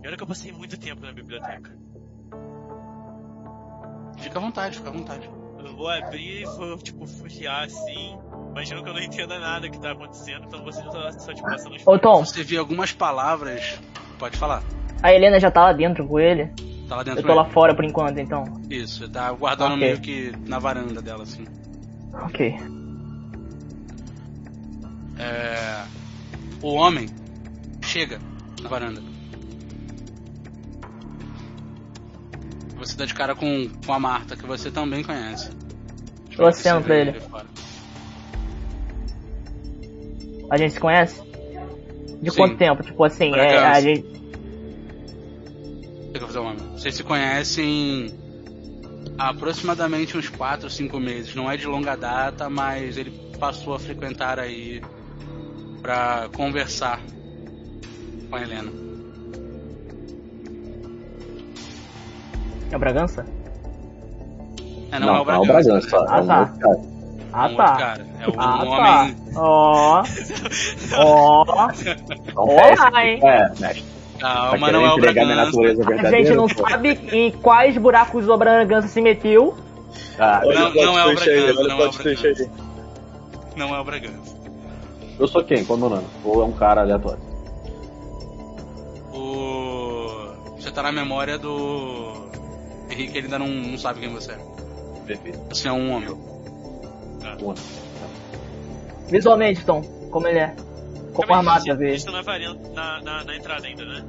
E 0.03 0.07
olha 0.07 0.18
que 0.18 0.24
eu 0.24 0.28
passei 0.28 0.52
muito 0.52 0.78
tempo 0.80 1.02
na 1.02 1.12
biblioteca. 1.14 1.76
Fica 4.18 4.40
à 4.40 4.41
vontade, 4.41 4.78
fica 4.78 4.90
à 4.90 4.94
vontade. 4.94 5.30
Eu 5.66 5.76
vou 5.76 5.90
abrir 5.90 6.42
e 6.42 6.46
vou, 6.46 6.78
tipo, 6.78 7.06
folhear 7.08 7.64
assim. 7.64 8.18
Imagino 8.52 8.84
que 8.84 8.90
eu 8.90 8.94
não 8.94 9.02
entenda 9.02 9.40
nada 9.40 9.68
que 9.70 9.80
tá 9.80 9.92
acontecendo, 9.92 10.46
então 10.48 10.64
você 10.64 10.82
tá 10.84 11.12
só, 11.14 11.34
tipo, 11.34 11.50
passando 11.50 11.76
Ô, 11.86 12.00
Tom, 12.00 12.24
Você 12.24 12.44
vê 12.44 12.58
algumas 12.58 12.92
palavras. 12.94 13.80
Pode 14.20 14.38
falar. 14.38 14.64
a 15.02 15.14
Helena 15.14 15.40
já 15.40 15.52
tá 15.52 15.64
lá 15.64 15.74
dentro 15.74 16.08
com 16.08 16.20
ele. 16.20 16.50
Tá 16.88 16.98
lá 16.98 17.04
dentro. 17.04 17.22
Eu 17.22 17.26
tô 17.26 17.34
lá 17.34 17.46
fora 17.46 17.76
por 17.76 17.84
enquanto, 17.84 18.20
então. 18.20 18.44
Isso, 18.70 19.10
tá 19.10 19.32
guardando 19.32 19.74
Ok. 19.74 19.80
meio 19.80 20.00
que 20.00 20.32
na 20.48 20.60
varanda 20.60 21.02
dela, 21.02 21.24
assim. 21.24 21.46
Ok. 22.14 22.56
É... 25.18 25.84
O 26.62 26.74
homem 26.76 27.10
chega 27.82 28.20
na 28.62 28.70
varanda. 28.70 29.02
Você 32.86 32.95
dá 32.95 33.06
de 33.06 33.14
cara 33.14 33.36
com, 33.36 33.68
com 33.86 33.94
a 33.94 33.99
Marta, 33.99 34.36
que 34.36 34.45
você 34.45 34.70
também 34.70 35.03
conhece. 35.03 35.49
Eu 36.38 36.48
aceno 36.48 36.84
pra 36.84 36.95
ele. 36.95 37.20
fora. 37.20 37.45
A 40.49 40.57
gente 40.57 40.74
se 40.74 40.80
conhece? 40.80 41.22
De 42.22 42.30
Sim. 42.30 42.38
quanto 42.38 42.57
tempo? 42.57 42.84
Tipo 42.84 43.03
assim, 43.03 43.30
Por 43.32 43.40
é, 43.40 43.57
acaso. 43.57 43.78
a 43.78 43.82
gente. 43.82 44.06
O 44.06 46.12
que 46.12 46.18
eu 46.18 46.20
vou 46.20 46.28
fazer, 46.28 46.40
homem? 46.40 46.57
Vocês 46.74 46.95
se 46.95 47.03
conhecem 47.03 48.14
há 49.18 49.30
aproximadamente 49.30 50.18
uns 50.18 50.30
4, 50.30 50.70
5 50.70 50.99
meses. 50.99 51.34
Não 51.34 51.52
é 51.52 51.57
de 51.57 51.66
longa 51.66 51.95
data, 51.95 52.49
mas 52.49 52.98
ele 52.98 53.12
passou 53.40 53.74
a 53.74 53.80
frequentar 53.80 54.40
aí 54.40 54.82
pra 55.82 56.30
conversar 56.36 57.02
com 58.30 58.36
a 58.36 58.41
Helena. 58.41 58.85
É 62.76 62.77
o 62.77 62.80
Bragança? 62.80 63.26
É, 64.91 64.99
Não, 64.99 65.07
não, 65.07 65.15
é 65.15 65.22
o 65.22 65.26
Bragança. 65.26 65.53
Bragança. 65.72 66.06
Ah, 66.10 66.18
é 66.18 66.22
um 66.22 66.27
tá. 66.27 66.39
outro 66.41 66.60
cara. 66.60 66.81
Ah 67.31 67.47
É 67.47 67.47
um 67.47 67.56
tá. 67.56 67.64
outro 67.64 67.77
cara. 67.77 68.06
É 68.19 68.27
um 68.27 68.34
Ah 68.38 68.64
homem. 68.65 69.15
tá. 69.15 69.41
Ó. 69.41 70.03
Ó. 72.35 72.35
Olá, 72.35 73.06
hein? 73.06 73.19
É, 73.23 73.49
mestre. 73.60 73.85
Calma, 74.19 74.65
Tá 74.68 74.72
não 74.73 74.85
é 74.85 74.89
o 74.93 74.97
entregar 74.97 75.23
minha 75.26 75.35
Bragança. 75.35 75.57
natureza 75.57 75.84
A 75.84 75.85
verdadeira? 75.88 76.26
gente 76.26 76.35
não 76.35 76.47
pô? 76.47 76.69
sabe 76.69 76.89
em 77.14 77.31
quais 77.31 77.77
buracos 77.77 78.27
o 78.27 78.38
Bragança 78.38 78.88
se 78.89 79.02
meteu. 79.02 79.56
Ah, 80.19 80.41
Olha 80.43 80.60
Não- 80.60 80.72
o 80.72 80.73
não 80.73 80.99
é 80.99 81.06
o 81.06 81.15
Bragança, 81.15 81.64
não 81.64 81.77
o 81.77 81.81
é 81.81 81.88
o 81.88 81.91
aí. 82.27 82.49
Não 83.56 83.73
é 83.76 83.80
o 83.80 83.84
Bragança. 83.85 84.35
eu 85.18 85.27
sou 85.30 85.41
quem? 85.45 85.64
Qual 85.64 85.80
é 85.80 85.81
o 85.81 85.85
meu 85.85 85.89
nome? 85.97 86.07
Ou 86.26 86.41
é 86.41 86.45
um 86.45 86.52
cara 86.52 86.81
aleatório? 86.81 87.19
O... 89.14 90.10
Você 90.57 90.72
tá 90.72 90.84
na 90.84 90.91
memória 90.91 91.38
do 91.38 92.24
Henrique, 92.90 93.18
ele 93.18 93.26
ainda 93.28 93.40
não, 93.40 93.48
não 93.48 93.78
sabe 93.78 93.99
quem 93.99 94.10
você 94.10 94.32
é. 94.34 94.38
Perfeito. 95.06 95.40
Você 95.49 95.68
é 95.68 95.72
um 95.72 95.91
homem. 95.91 96.10
Uma. 97.41 97.56
Visualmente, 99.10 99.64
Tom, 99.66 99.82
como 100.12 100.28
ele 100.28 100.40
é. 100.40 100.56
Como 101.14 101.34
gente, 101.34 101.72
às 101.72 101.78
vezes. 101.78 101.82
Eles 101.82 101.95
estão 102.02 102.14
na, 102.14 102.22
varanda, 102.22 102.70
na, 102.74 103.02
na, 103.02 103.24
na 103.24 103.36
entrada 103.36 103.66
ainda, 103.68 103.86
né? 103.86 104.03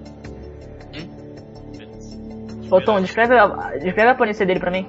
Beleza. 1.76 2.18
Ô 2.74 2.80
Tom, 2.80 3.00
descreve 3.00 3.38
a, 3.38 3.46
descreve 3.78 4.08
a 4.08 4.12
aparência 4.12 4.44
dele 4.46 4.58
pra 4.60 4.70
mim. 4.70 4.88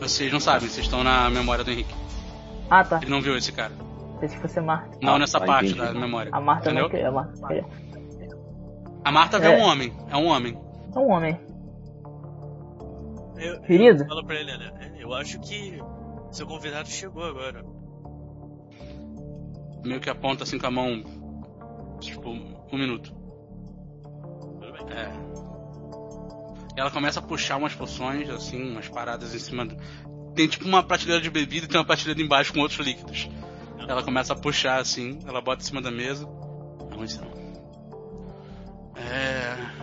Vocês 0.00 0.32
não 0.32 0.40
sabem, 0.40 0.68
vocês 0.68 0.84
estão 0.86 1.04
na 1.04 1.30
memória 1.30 1.62
do 1.64 1.70
Henrique. 1.70 1.94
Ah 2.70 2.82
tá. 2.84 2.98
Ele 3.02 3.10
não 3.10 3.20
viu 3.20 3.36
esse 3.36 3.52
cara. 3.52 3.72
Pensei 4.18 4.36
que 4.36 4.42
fosse 4.42 4.58
a 4.58 4.62
Marta. 4.62 4.96
Não 5.00 5.14
Ah, 5.14 5.18
nessa 5.18 5.38
tá, 5.38 5.46
parte 5.46 5.70
entendi. 5.72 5.92
da 5.92 5.92
memória. 5.94 6.30
A 6.32 6.40
Marta 6.40 6.66
Entendeu? 6.70 6.84
não 6.84 6.90
queria. 6.90 7.08
A 7.08 7.12
Marta 7.12 7.46
queria. 7.46 7.64
A 9.04 9.12
Marta 9.12 9.38
vê 9.38 9.46
É. 9.48 9.56
um 9.58 9.60
homem. 9.62 9.92
É 10.10 10.16
um 10.16 10.26
homem. 10.26 10.58
É 10.94 10.98
um 10.98 11.10
homem. 11.10 11.40
Eu, 13.42 13.60
Querido? 13.62 14.02
eu 14.04 14.08
falo 14.08 14.24
pra 14.24 14.36
ele, 14.36 14.56
né? 14.56 14.94
Eu 14.98 15.12
acho 15.12 15.40
que 15.40 15.78
seu 16.30 16.46
convidado 16.46 16.88
chegou 16.88 17.24
agora. 17.24 17.64
Meio 19.84 20.00
que 20.00 20.08
aponta 20.08 20.44
assim 20.44 20.58
com 20.58 20.66
a 20.66 20.70
mão. 20.70 21.02
Tipo, 22.00 22.30
um 22.30 22.78
minuto. 22.78 23.12
Tudo 24.60 24.72
bem. 24.72 24.96
É. 24.96 25.10
E 26.76 26.80
ela 26.80 26.90
começa 26.90 27.18
a 27.20 27.22
puxar 27.22 27.56
umas 27.56 27.74
poções, 27.74 28.30
assim, 28.30 28.70
umas 28.70 28.88
paradas 28.88 29.34
em 29.34 29.38
cima 29.38 29.66
do. 29.66 29.76
Tem 30.34 30.48
tipo 30.48 30.64
uma 30.66 30.82
prateleira 30.82 31.20
de 31.20 31.28
bebida 31.30 31.66
e 31.66 31.68
tem 31.68 31.78
uma 31.78 31.84
prateleira 31.86 32.22
embaixo 32.22 32.52
com 32.52 32.60
outros 32.60 32.86
líquidos. 32.86 33.28
Ela 33.88 34.02
começa 34.02 34.32
a 34.32 34.36
puxar 34.36 34.80
assim, 34.80 35.18
ela 35.26 35.40
bota 35.40 35.62
em 35.62 35.66
cima 35.66 35.82
da 35.82 35.90
mesa. 35.90 36.26
Aonde 36.92 37.10
estão? 37.10 37.28
É. 38.96 39.82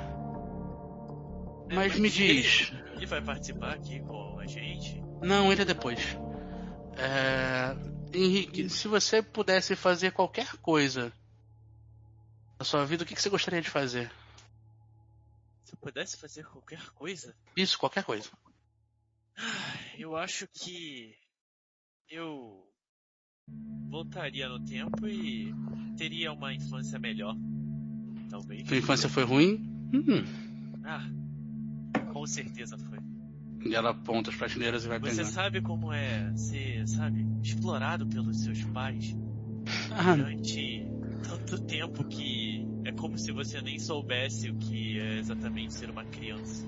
É, 1.69 1.76
Mas 1.76 1.99
me 1.99 2.10
diz. 2.10 2.72
Ele, 3.00 3.06
vai 3.06 3.22
participar 3.22 3.76
aqui 3.76 4.02
com 4.02 4.38
a 4.40 4.46
gente? 4.46 5.02
Não, 5.22 5.50
ele 5.52 5.62
é 5.62 5.66
depois. 5.66 6.00
É... 6.98 7.74
Henrique, 8.14 8.70
se 8.70 8.90
você 8.90 9.22
pudesse 9.22 9.74
fazer 9.74 10.12
qualquer 10.12 10.58
coisa 10.58 11.14
na 12.60 12.66
sua 12.66 12.86
vida, 12.86 13.04
o 13.04 13.06
que 13.06 13.16
que 13.16 13.22
você 13.22 13.30
gostaria 13.30 13.62
de 13.62 13.70
fazer? 13.70 14.12
Se 15.64 15.74
eu 15.74 15.78
pudesse 15.80 16.18
fazer 16.18 16.46
qualquer 16.46 16.90
coisa, 16.90 17.34
Isso, 17.56 17.78
qualquer 17.80 18.04
coisa. 18.04 18.30
eu 19.98 20.18
acho 20.18 20.46
que 20.48 21.16
eu 22.10 22.68
voltaria 23.90 24.50
no 24.50 24.60
tempo 24.66 25.08
e 25.08 25.54
teria 25.98 26.34
uma 26.34 26.54
infância 26.54 27.00
melhor. 27.00 27.36
Talvez. 28.30 28.68
Sua 28.68 28.78
infância 28.78 29.08
foi 29.08 29.24
ruim? 29.24 29.56
Hum, 29.94 30.26
Ah, 30.84 31.08
com 32.12 32.26
certeza 32.28 32.78
foi. 32.78 32.89
E 33.65 33.76
ela 33.76 33.90
aponta 33.91 34.30
as 34.30 34.36
prateleiras 34.36 34.86
e 34.86 34.88
vai 34.88 34.99
Você 34.99 35.18
pegando. 35.18 35.26
sabe 35.34 35.61
como 35.61 35.91
é 35.91 36.31
ser, 36.36 36.88
sabe, 36.88 37.26
explorado 37.44 38.06
pelos 38.07 38.41
seus 38.44 38.64
pais 38.65 39.15
Ah, 39.91 40.15
durante 40.15 40.88
tanto 41.27 41.60
tempo 41.64 42.03
que 42.06 42.65
é 42.86 42.91
como 42.94 43.18
se 43.18 43.31
você 43.31 43.61
nem 43.61 43.77
soubesse 43.77 44.49
o 44.49 44.56
que 44.56 44.98
é 44.99 45.19
exatamente 45.19 45.73
ser 45.73 45.90
uma 45.90 46.06
criança. 46.06 46.65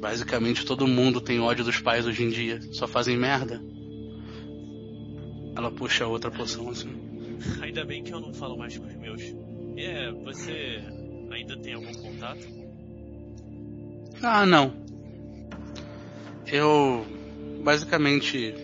basicamente 0.00 0.64
todo 0.64 0.86
mundo 0.86 1.20
tem 1.20 1.40
ódio 1.40 1.64
dos 1.64 1.80
pais 1.80 2.06
hoje 2.06 2.22
em 2.22 2.28
dia. 2.30 2.60
Só 2.72 2.86
fazem 2.86 3.16
merda. 3.16 3.60
Ela 5.56 5.70
puxa 5.70 6.06
outra 6.06 6.30
poção 6.30 6.68
assim. 6.70 6.90
Ainda 7.60 7.84
bem 7.84 8.02
que 8.04 8.12
eu 8.12 8.20
não 8.20 8.32
falo 8.32 8.56
mais 8.56 8.76
com 8.78 8.86
os 8.86 8.94
meus. 8.96 9.20
É, 9.76 10.10
você 10.12 10.80
ainda 11.30 11.56
tem 11.58 11.74
algum 11.74 11.92
contato? 11.94 12.46
Ah, 14.22 14.46
não. 14.46 14.83
Eu 16.46 17.04
basicamente 17.62 18.54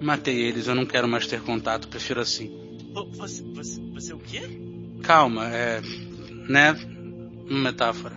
matei 0.00 0.36
eles. 0.42 0.66
Eu 0.66 0.74
não 0.74 0.86
quero 0.86 1.08
mais 1.08 1.26
ter 1.26 1.40
contato. 1.42 1.88
Prefiro 1.88 2.20
assim. 2.20 2.50
Vo- 2.92 3.08
Você, 3.12 3.42
você, 3.42 3.80
você 3.92 4.12
o 4.12 4.18
quê? 4.18 4.42
Calma, 5.02 5.48
é. 5.48 5.80
Né? 6.48 6.72
Uma 7.48 7.60
metáfora. 7.70 8.16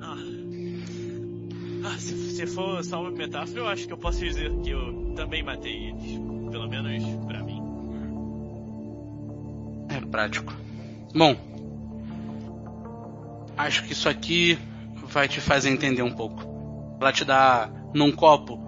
Ah. 0.00 0.16
Ah, 1.84 1.98
se, 1.98 2.16
se 2.36 2.46
for 2.46 2.82
só 2.84 3.00
uma 3.00 3.10
metáfora, 3.10 3.60
eu 3.60 3.68
acho 3.68 3.86
que 3.86 3.92
eu 3.92 3.98
posso 3.98 4.18
dizer 4.20 4.50
que 4.62 4.70
eu 4.70 5.12
também 5.14 5.42
matei 5.42 5.88
eles. 5.90 6.18
Pelo 6.50 6.68
menos 6.68 7.02
pra 7.26 7.42
mim. 7.42 7.60
É 9.88 10.00
prático. 10.00 10.52
Bom, 11.14 11.36
acho 13.56 13.84
que 13.84 13.92
isso 13.92 14.08
aqui 14.08 14.58
vai 15.10 15.28
te 15.28 15.40
fazer 15.40 15.70
entender 15.70 16.02
um 16.02 16.12
pouco. 16.12 16.55
Ela 17.00 17.12
te 17.12 17.24
dá 17.24 17.70
num 17.94 18.12
copo 18.12 18.58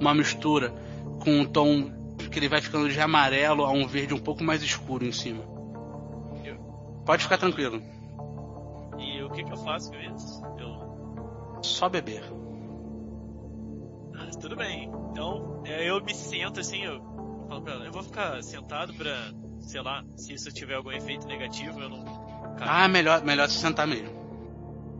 uma 0.00 0.14
mistura 0.14 0.74
com 1.22 1.30
um 1.40 1.44
tom 1.44 1.90
que 2.30 2.38
ele 2.38 2.48
vai 2.48 2.60
ficando 2.60 2.88
de 2.88 3.00
amarelo 3.00 3.64
a 3.64 3.70
um 3.70 3.86
verde 3.86 4.14
um 4.14 4.18
pouco 4.18 4.42
mais 4.42 4.62
escuro 4.62 5.04
em 5.04 5.12
cima. 5.12 5.56
Pode 7.06 7.22
ficar 7.22 7.38
tranquilo, 7.38 7.80
E 8.98 9.22
o 9.22 9.30
que 9.30 9.44
que 9.44 9.52
eu 9.52 9.56
faço 9.58 9.92
com 9.92 9.96
isso? 9.96 10.42
Eu... 10.58 11.62
só 11.62 11.88
beber. 11.88 12.22
Ah, 14.16 14.30
tudo 14.40 14.56
bem. 14.56 14.90
Então, 15.12 15.62
é, 15.64 15.88
eu 15.88 16.02
me 16.02 16.12
sento 16.12 16.58
assim, 16.58 16.82
eu 16.84 17.00
falo 17.48 17.62
pra 17.62 17.74
ela, 17.74 17.84
eu 17.84 17.92
vou 17.92 18.02
ficar 18.02 18.42
sentado 18.42 18.92
pra, 18.94 19.30
sei 19.60 19.80
lá, 19.82 20.04
se 20.16 20.34
isso 20.34 20.52
tiver 20.52 20.74
algum 20.74 20.90
efeito 20.90 21.28
negativo, 21.28 21.80
eu 21.80 21.88
não. 21.88 22.04
Ah, 22.60 22.88
melhor, 22.88 23.24
melhor 23.24 23.48
se 23.48 23.58
sentar 23.58 23.86
mesmo. 23.86 24.10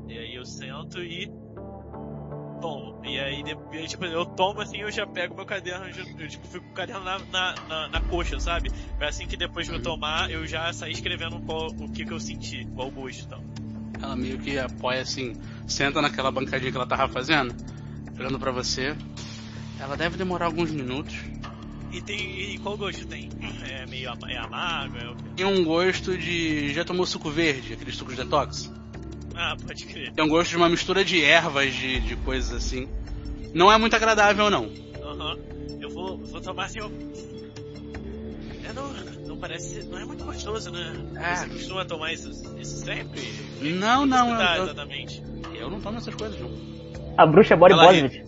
E 0.06 0.16
aí 0.16 0.34
eu 0.36 0.44
sento 0.44 1.02
e 1.02 1.28
tomo. 2.56 3.00
E 3.04 3.18
aí, 3.18 3.42
de- 3.42 3.56
e 3.72 3.78
aí, 3.78 3.86
tipo, 3.86 4.04
eu 4.04 4.24
tomo 4.26 4.60
assim, 4.60 4.78
eu 4.78 4.90
já 4.90 5.06
pego 5.06 5.34
meu 5.34 5.44
caderno, 5.46 5.86
eu, 6.18 6.28
tipo, 6.28 6.46
fico 6.46 6.64
com 6.66 6.70
o 6.72 6.74
caderno 6.74 7.04
na, 7.04 7.18
na, 7.18 7.54
na, 7.68 7.88
na 7.88 8.00
coxa, 8.00 8.38
sabe? 8.40 8.70
É 9.00 9.06
assim 9.06 9.26
que 9.26 9.36
depois 9.36 9.66
de 9.66 9.72
eu 9.72 9.80
tomar, 9.82 10.30
eu 10.30 10.46
já 10.46 10.72
saí 10.72 10.92
escrevendo 10.92 11.38
qual, 11.40 11.68
o 11.68 11.88
que 11.90 12.04
que 12.04 12.12
eu 12.12 12.20
senti, 12.20 12.66
qual 12.74 12.88
o 12.88 12.90
gosto 12.90 13.22
e 13.24 13.26
tal. 13.28 13.42
Ela 14.02 14.14
meio 14.16 14.38
que 14.38 14.58
apoia 14.58 15.00
assim, 15.02 15.34
senta 15.66 16.02
naquela 16.02 16.30
bancadinha 16.30 16.70
que 16.70 16.76
ela 16.76 16.86
tava 16.86 17.08
fazendo, 17.12 17.54
olhando 18.18 18.38
pra 18.38 18.50
você. 18.50 18.94
Ela 19.78 19.96
deve 19.96 20.16
demorar 20.16 20.46
alguns 20.46 20.70
minutos. 20.70 21.16
E 21.92 22.00
tem, 22.02 22.18
e 22.54 22.58
qual 22.58 22.76
gosto 22.76 23.06
tem? 23.06 23.30
É 23.64 23.86
meio 23.86 24.10
é 24.28 24.36
amargo, 24.36 24.96
é? 24.98 25.14
Tem 25.36 25.46
um 25.46 25.64
gosto 25.64 26.16
de. 26.18 26.74
Já 26.74 26.84
tomou 26.84 27.06
suco 27.06 27.30
verde, 27.30 27.72
aqueles 27.72 27.96
sucos 27.96 28.16
detox? 28.16 28.70
Ah, 29.36 29.54
pode 29.66 29.84
crer. 29.84 30.12
Tem 30.12 30.24
um 30.24 30.28
gosto 30.28 30.50
de 30.50 30.56
uma 30.56 30.68
mistura 30.68 31.04
de 31.04 31.22
ervas, 31.22 31.74
de, 31.74 32.00
de 32.00 32.16
coisas 32.16 32.52
assim. 32.52 32.88
Não 33.52 33.70
é 33.70 33.76
muito 33.76 33.94
agradável, 33.94 34.50
não. 34.50 34.70
Aham. 35.02 35.38
Eu 35.80 35.90
vou, 35.90 36.16
vou 36.16 36.40
tomar 36.40 36.64
assim, 36.64 36.78
eu... 36.78 36.90
É, 38.64 38.72
não, 38.72 38.92
não 39.28 39.36
parece, 39.36 39.84
não 39.84 39.98
é 39.98 40.04
muito 40.06 40.24
gostoso, 40.24 40.70
né? 40.70 40.94
É. 41.16 41.36
Você 41.36 41.48
costuma 41.50 41.84
tomar 41.84 42.12
isso, 42.14 42.30
isso 42.58 42.78
sempre? 42.78 43.20
Não, 43.60 44.06
não, 44.06 44.30
Não 44.30 44.38
dá, 44.38 44.56
eu, 44.56 44.64
exatamente. 44.64 45.22
eu, 45.54 45.54
eu 45.54 45.70
não 45.70 45.80
tomo 45.80 45.98
essas 45.98 46.14
coisas, 46.14 46.40
não. 46.40 46.50
A 47.18 47.26
bruxa 47.26 47.54
é 47.54 47.56
body 47.56 47.74
positive. 47.74 48.24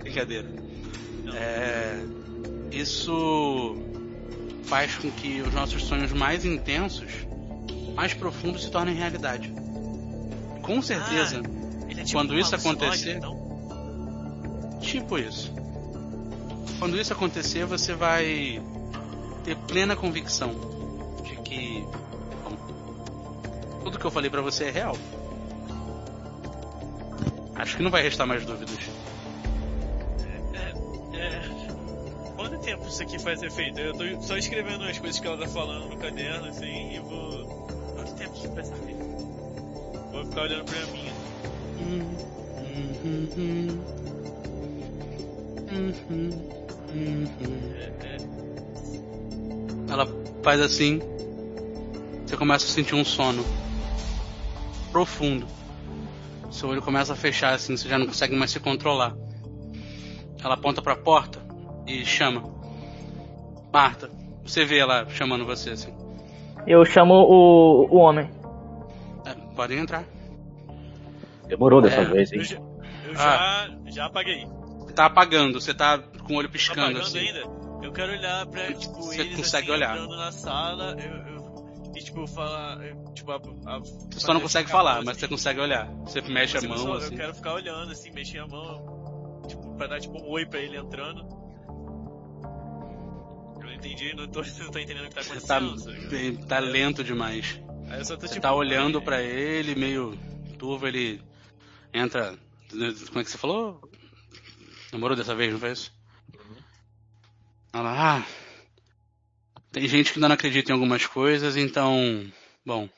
Brincadeira. 0.00 0.48
É, 1.34 2.04
isso 2.70 3.76
faz 4.64 4.94
com 4.96 5.10
que 5.10 5.42
os 5.42 5.52
nossos 5.52 5.82
sonhos 5.84 6.12
mais 6.12 6.44
intensos, 6.44 7.26
mais 7.96 8.14
profundos, 8.14 8.62
se 8.62 8.70
tornem 8.70 8.94
realidade. 8.94 9.52
Com 10.62 10.80
certeza, 10.82 11.42
Ele 11.88 12.00
é 12.00 12.04
tipo 12.04 12.18
Quando 12.18 12.38
isso 12.38 12.54
acontecer- 12.54 13.16
Então? 13.16 14.78
tipo 14.80 15.18
isso. 15.18 15.52
Quando 16.78 17.00
isso 17.00 17.12
acontecer, 17.12 17.64
você 17.64 17.94
vai 17.94 18.60
ter 19.44 19.56
plena 19.56 19.96
convicção 19.96 20.50
de 21.24 21.36
que 21.36 21.84
bom, 22.44 22.56
tudo 23.84 23.98
que 23.98 24.04
eu 24.04 24.10
falei 24.10 24.28
pra 24.28 24.42
você 24.42 24.64
é 24.64 24.70
real. 24.70 24.96
Acho 27.54 27.76
que 27.78 27.82
não 27.82 27.90
vai 27.90 28.02
restar 28.02 28.26
mais 28.26 28.44
dúvidas. 28.44 28.76
É, 31.14 31.48
quanto 32.36 32.58
tempo 32.58 32.86
isso 32.86 33.02
aqui 33.02 33.18
faz 33.18 33.42
efeito? 33.42 33.80
Eu 33.80 33.94
tô 33.94 34.22
só 34.22 34.36
escrevendo 34.36 34.84
as 34.84 34.98
coisas 34.98 35.18
que 35.18 35.26
ela 35.26 35.38
tá 35.38 35.48
falando 35.48 35.88
no 35.88 35.96
caderno, 35.96 36.48
assim, 36.48 36.94
e 36.94 36.98
vou... 36.98 37.55
Tempo 38.16 38.34
isso 38.34 38.52
faz 38.54 38.70
efeito? 38.70 39.04
Vou 40.12 40.24
ficar 40.24 40.42
olhando 40.42 40.64
pra 40.64 40.86
mim. 40.86 41.12
Ela 49.88 50.06
faz 50.42 50.60
assim. 50.60 51.00
Você 52.26 52.36
começa 52.36 52.66
a 52.66 52.68
sentir 52.68 52.94
um 52.94 53.04
sono 53.04 53.44
profundo. 54.90 55.46
Seu 56.50 56.70
olho 56.70 56.80
começa 56.80 57.12
a 57.12 57.16
fechar 57.16 57.52
assim, 57.52 57.76
você 57.76 57.88
já 57.88 57.98
não 57.98 58.06
consegue 58.06 58.34
mais 58.34 58.50
se 58.50 58.58
controlar. 58.58 59.14
Ela 60.42 60.54
aponta 60.54 60.80
pra 60.80 60.96
porta 60.96 61.38
e 61.86 62.04
chama. 62.04 62.42
Marta, 63.72 64.10
você 64.42 64.64
vê 64.64 64.78
ela 64.78 65.06
chamando 65.10 65.44
você 65.44 65.70
assim. 65.70 66.05
Eu 66.66 66.84
chamo 66.84 67.14
o, 67.14 67.86
o 67.94 67.96
homem. 67.98 68.28
É, 69.24 69.32
podem 69.54 69.78
entrar. 69.78 70.04
Demorou 71.46 71.80
dessa 71.80 72.00
É, 72.00 72.04
vez, 72.04 72.32
hein? 72.32 72.38
eu 72.40 72.44
já, 72.44 72.56
eu 72.56 73.12
Ah. 73.16 73.68
já, 73.84 73.90
já 73.90 74.06
apaguei. 74.06 74.46
Você 74.80 74.92
tá 74.92 75.06
apagando, 75.06 75.60
você 75.60 75.72
tá 75.74 75.98
com 75.98 76.34
o 76.34 76.36
olho 76.36 76.48
Tá 76.48 76.52
piscando 76.52 76.80
apagando 76.82 77.02
assim. 77.02 77.18
ainda? 77.18 77.40
Eu 77.82 77.92
quero 77.92 78.12
olhar 78.12 78.46
pra, 78.46 78.72
tipo, 78.72 78.94
Você 79.02 79.20
eles 79.20 79.36
consegue 79.36 79.66
assim, 79.66 79.76
olhar. 79.76 79.94
entrando 79.96 80.16
na 80.16 80.32
sala, 80.32 80.96
eu, 80.98 81.34
eu, 81.34 81.92
e 81.94 82.02
tipo, 82.02 82.26
falar, 82.26 82.78
tipo, 83.14 83.30
a, 83.30 83.36
a, 83.36 83.78
Você 83.78 84.18
só 84.20 84.34
não 84.34 84.40
consegue 84.40 84.68
falar, 84.68 85.04
mas 85.04 85.18
você 85.18 85.28
consegue 85.28 85.60
olhar. 85.60 85.86
Você 86.04 86.20
mexe 86.22 86.56
a 86.56 86.60
Tipo, 86.60 86.74
mão 86.74 86.82
só- 86.82 86.92
assim. 86.94 87.12
Eu 87.14 87.18
quero 87.20 87.34
ficar 87.34 87.54
olhando, 87.54 87.92
assim, 87.92 88.10
mexer 88.10 88.38
a 88.38 88.46
mão, 88.46 89.42
tipo, 89.46 89.74
pra 89.76 89.86
dar, 89.86 90.00
tipo, 90.00 90.18
um 90.18 90.28
oi 90.30 90.44
pra 90.46 90.58
ele 90.58 90.76
entrando. 90.76 91.24
Entendi, 93.76 94.14
não 94.14 94.26
tô, 94.28 94.42
não 94.62 94.70
tô 94.70 94.78
entendendo 94.78 95.04
o 95.06 95.08
que 95.08 95.14
tá 95.14 95.22
Você 95.22 95.46
tá, 95.46 95.56
acontecendo. 95.58 95.78
sabe? 96.00 96.08
bem- 96.08 96.36
tá 96.36 96.58
lento 96.58 97.04
demais. 97.04 97.60
Aí 97.88 97.98
eu 98.00 98.04
só 98.04 98.14
tô, 98.16 98.22
Você 98.26 98.34
tipo, 98.34 98.42
tá 98.42 98.52
olhando 98.54 98.98
aí- 98.98 99.04
pra 99.04 99.22
ele, 99.22 99.74
meio 99.74 100.18
turvo, 100.58 100.86
ele 100.86 101.20
entra. 101.92 102.36
Como 102.70 103.20
é 103.20 103.24
que 103.24 103.30
você 103.30 103.38
falou? 103.38 103.80
Namorou 104.92 105.16
dessa 105.16 105.34
vez, 105.34 105.52
não 105.52 105.60
foi 105.60 105.72
isso? 105.72 105.92
Ela, 107.72 108.18
ah. 108.20 108.26
Tem 109.70 109.86
gente 109.86 110.12
que 110.12 110.18
ainda 110.18 110.28
não 110.28 110.34
acredita 110.34 110.70
em 110.70 110.74
algumas 110.74 111.04
coisas, 111.06 111.56
então. 111.56 112.26
Bom. 112.64 112.88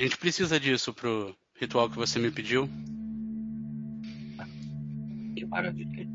A 0.00 0.02
gente 0.02 0.16
precisa 0.16 0.58
disso 0.58 0.92
pro 0.92 1.36
ritual 1.60 1.88
que 1.88 1.96
você 1.96 2.18
me 2.18 2.30
pediu. 2.30 2.68
Que 5.36 5.44
maravilha. 5.44 6.08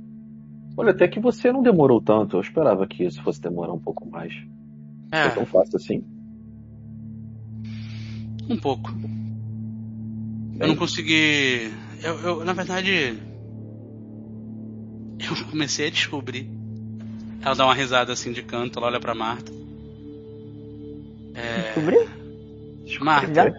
Olha, 0.80 0.92
até 0.92 1.10
que 1.10 1.20
você 1.20 1.52
não 1.52 1.62
demorou 1.62 2.00
tanto. 2.02 2.38
Eu 2.38 2.42
esperava 2.42 2.88
que 2.88 3.04
isso 3.04 3.22
fosse 3.22 3.42
demorar 3.42 3.74
um 3.74 3.80
pouco 3.80 4.10
mais. 4.10 4.34
Foi 5.12 5.20
É, 5.20 5.30
tão 5.30 5.46
fácil 5.46 5.76
assim. 5.76 6.04
um 8.50 8.56
pouco. 8.58 8.90
Eu 10.58 10.68
não 10.70 10.76
consegui. 10.78 11.70
Eu, 12.02 12.18
eu, 12.20 12.46
na 12.46 12.54
verdade. 12.54 13.20
Eu 15.20 15.46
comecei 15.52 15.88
a 15.88 15.92
descobrir. 15.92 16.50
Ela 17.42 17.56
dá 17.56 17.66
uma 17.66 17.74
risada 17.74 18.14
assim 18.14 18.32
de 18.32 18.42
canto, 18.42 18.80
ela 18.80 18.88
olha 18.88 19.00
pra 19.02 19.14
Marta. 19.14 19.52
É, 21.36 21.74
Descobri? 21.74 21.98
Marta, 23.02 23.34
Já? 23.34 23.52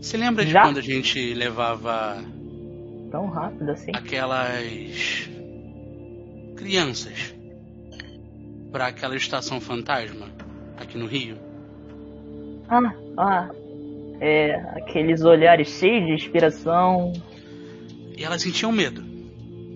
você 0.00 0.16
lembra 0.16 0.44
de 0.44 0.52
Já? 0.52 0.62
quando 0.62 0.78
a 0.78 0.82
gente 0.82 1.34
levava 1.34 2.16
Tão 3.10 3.26
rápido 3.26 3.70
assim. 3.70 3.92
aquelas 3.94 5.28
crianças 6.62 7.34
pra 8.70 8.86
aquela 8.86 9.16
estação 9.16 9.60
fantasma 9.60 10.26
aqui 10.76 10.96
no 10.96 11.06
Rio? 11.06 11.36
Ah, 12.68 12.94
ah. 13.18 13.50
É, 14.20 14.54
aqueles 14.78 15.22
olhares 15.22 15.68
cheios 15.68 16.06
de 16.06 16.12
inspiração. 16.14 17.12
E 18.16 18.22
elas 18.24 18.40
sentiam 18.40 18.70
medo. 18.70 19.02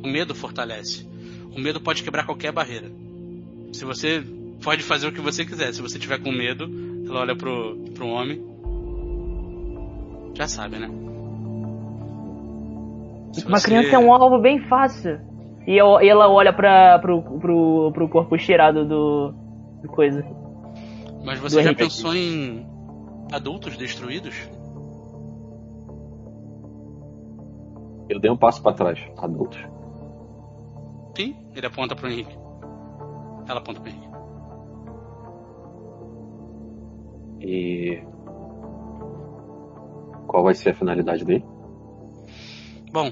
O 0.05 0.07
medo 0.07 0.35
fortalece. 0.35 1.05
O 1.55 1.61
medo 1.61 1.81
pode 1.81 2.05
quebrar 2.05 2.25
qualquer 2.25 2.53
barreira. 2.53 2.89
Se 3.73 3.85
você 3.85 4.23
pode 4.63 4.85
fazer 4.85 5.09
o 5.09 5.13
que 5.13 5.21
você 5.21 5.45
quiser. 5.45 5.75
Se 5.75 5.83
você 5.83 5.99
tiver 5.99 6.21
com 6.23 6.31
medo, 6.31 6.71
ela 7.07 7.21
olha 7.23 7.35
pro, 7.35 7.77
pro 7.93 8.07
homem. 8.07 8.41
Já 10.35 10.47
sabe, 10.47 10.79
né? 10.79 10.87
Se 13.33 13.45
Uma 13.47 13.59
você- 13.59 13.67
criança 13.67 13.97
é 13.97 13.99
um 13.99 14.13
alvo 14.13 14.41
bem 14.41 14.61
fácil. 14.69 15.19
E, 15.67 15.77
eu- 15.77 16.01
e 16.01 16.09
ela 16.09 16.29
olha 16.29 16.53
pra, 16.53 16.99
pro, 17.01 17.23
pro, 17.23 17.91
pro 17.93 18.09
corpo 18.09 18.37
estirado 18.37 18.85
do. 18.87 19.33
do 19.83 19.89
coisa. 19.89 20.25
Mas 21.25 21.41
do 21.41 21.49
você 21.49 21.57
já 21.63 21.71
Henrique. 21.71 21.83
pensou 21.83 22.15
em 22.15 22.67
adultos 23.33 23.77
destruídos? 23.77 24.49
Eu 28.09 28.21
dei 28.21 28.31
um 28.31 28.37
passo 28.37 28.63
pra 28.63 28.73
trás. 28.73 29.01
Adultos. 29.19 29.59
Sim, 31.17 31.35
ele 31.55 31.67
aponta 31.67 31.97
pro 31.97 32.09
Henrique. 32.09 32.37
Ela 33.49 33.59
aponta 33.59 33.81
pro 33.81 33.91
Henrique. 33.91 34.07
E. 37.41 38.03
Qual 40.29 40.43
vai 40.45 40.55
ser 40.55 40.71
a 40.71 40.75
finalidade 40.75 41.25
dele? 41.25 41.45
Bom, 42.93 43.11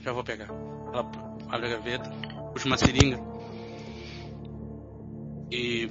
já 0.00 0.12
vou 0.12 0.24
pegar. 0.24 0.48
Ela 0.92 1.04
abre 1.52 1.66
a 1.66 1.76
gaveta, 1.76 2.10
puxa 2.52 2.66
uma 2.66 2.78
seringa 2.78 3.20
e 5.50 5.90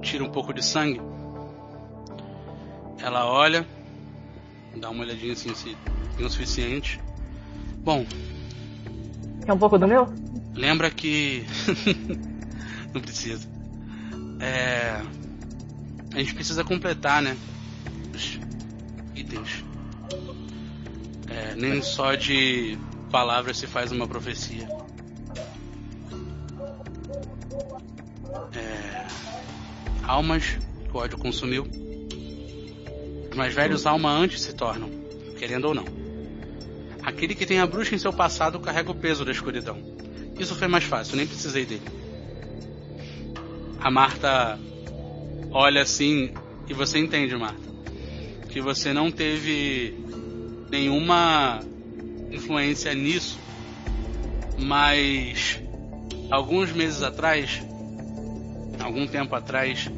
tira 0.00 0.24
um 0.24 0.30
pouco 0.30 0.54
de 0.54 0.64
sangue. 0.64 0.98
Ela 2.98 3.26
olha, 3.30 3.66
dá 4.80 4.88
uma 4.88 5.04
olhadinha 5.04 5.34
assim 5.34 5.54
se 5.54 5.76
tem 6.16 6.24
o 6.24 6.30
suficiente. 6.30 6.98
Bom, 7.84 8.06
Quer 9.44 9.52
um 9.52 9.58
pouco 9.58 9.78
do 9.78 9.86
meu? 9.86 10.08
lembra 10.54 10.90
que. 10.90 11.44
Não 12.92 13.00
precisa. 13.00 13.46
É. 14.40 15.02
A 16.14 16.18
gente 16.18 16.34
precisa 16.34 16.64
completar, 16.64 17.20
né? 17.20 17.36
Os 18.14 18.40
itens. 19.14 19.64
É, 21.28 21.54
nem 21.54 21.82
só 21.82 22.14
de 22.14 22.78
palavras 23.08 23.58
se 23.58 23.66
faz 23.66 23.90
uma 23.90 24.06
profecia. 24.06 24.68
É, 28.54 29.06
almas 30.04 30.58
que 30.90 30.96
o 30.96 30.98
ódio 30.98 31.18
consumiu. 31.18 31.66
Os 33.30 33.36
mais 33.36 33.54
velhos 33.54 33.86
alma 33.86 34.10
antes 34.10 34.42
se 34.42 34.54
tornam, 34.54 34.90
querendo 35.38 35.66
ou 35.66 35.74
não. 35.74 35.84
Aquele 37.02 37.34
que 37.34 37.46
tem 37.46 37.58
a 37.58 37.66
bruxa 37.66 37.94
em 37.94 37.98
seu 37.98 38.12
passado 38.12 38.60
carrega 38.60 38.90
o 38.90 38.94
peso 38.94 39.24
da 39.24 39.32
escuridão. 39.32 39.76
Isso 40.38 40.54
foi 40.54 40.68
mais 40.68 40.84
fácil, 40.84 41.16
nem 41.16 41.26
precisei 41.26 41.64
dele. 41.64 41.82
A 43.80 43.90
Marta 43.90 44.58
olha 45.50 45.82
assim 45.82 46.32
e 46.68 46.74
você 46.74 46.98
entende, 46.98 47.34
Marta, 47.36 47.68
que 48.50 48.60
você 48.60 48.92
não 48.92 49.10
teve 49.10 49.96
nenhuma 50.70 51.60
influência 52.30 52.94
nisso, 52.94 53.38
mas 54.58 55.60
alguns 56.30 56.72
meses 56.72 57.02
atrás, 57.02 57.62
algum 58.80 59.06
tempo 59.06 59.34
atrás, 59.34 59.90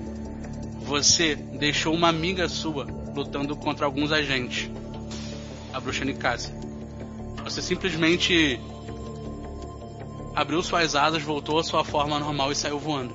você 0.82 1.35
deixou 1.35 1.94
uma 1.94 2.09
amiga 2.09 2.48
sua 2.48 2.86
lutando 3.15 3.57
contra 3.57 3.86
alguns 3.86 4.12
agentes, 4.12 4.70
a 5.73 5.81
bruxa 5.81 6.05
Nicássia. 6.05 6.55
Você 7.44 7.62
simplesmente 7.62 8.61
abriu 10.35 10.62
suas 10.62 10.94
asas, 10.94 11.23
voltou 11.23 11.59
à 11.59 11.65
sua 11.65 11.85
forma 11.85 12.19
normal 12.19 12.52
e 12.52 12.57
saiu 12.57 12.78
voando. 12.78 13.15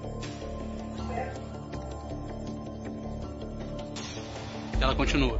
Ela 4.79 4.93
continua. 4.93 5.39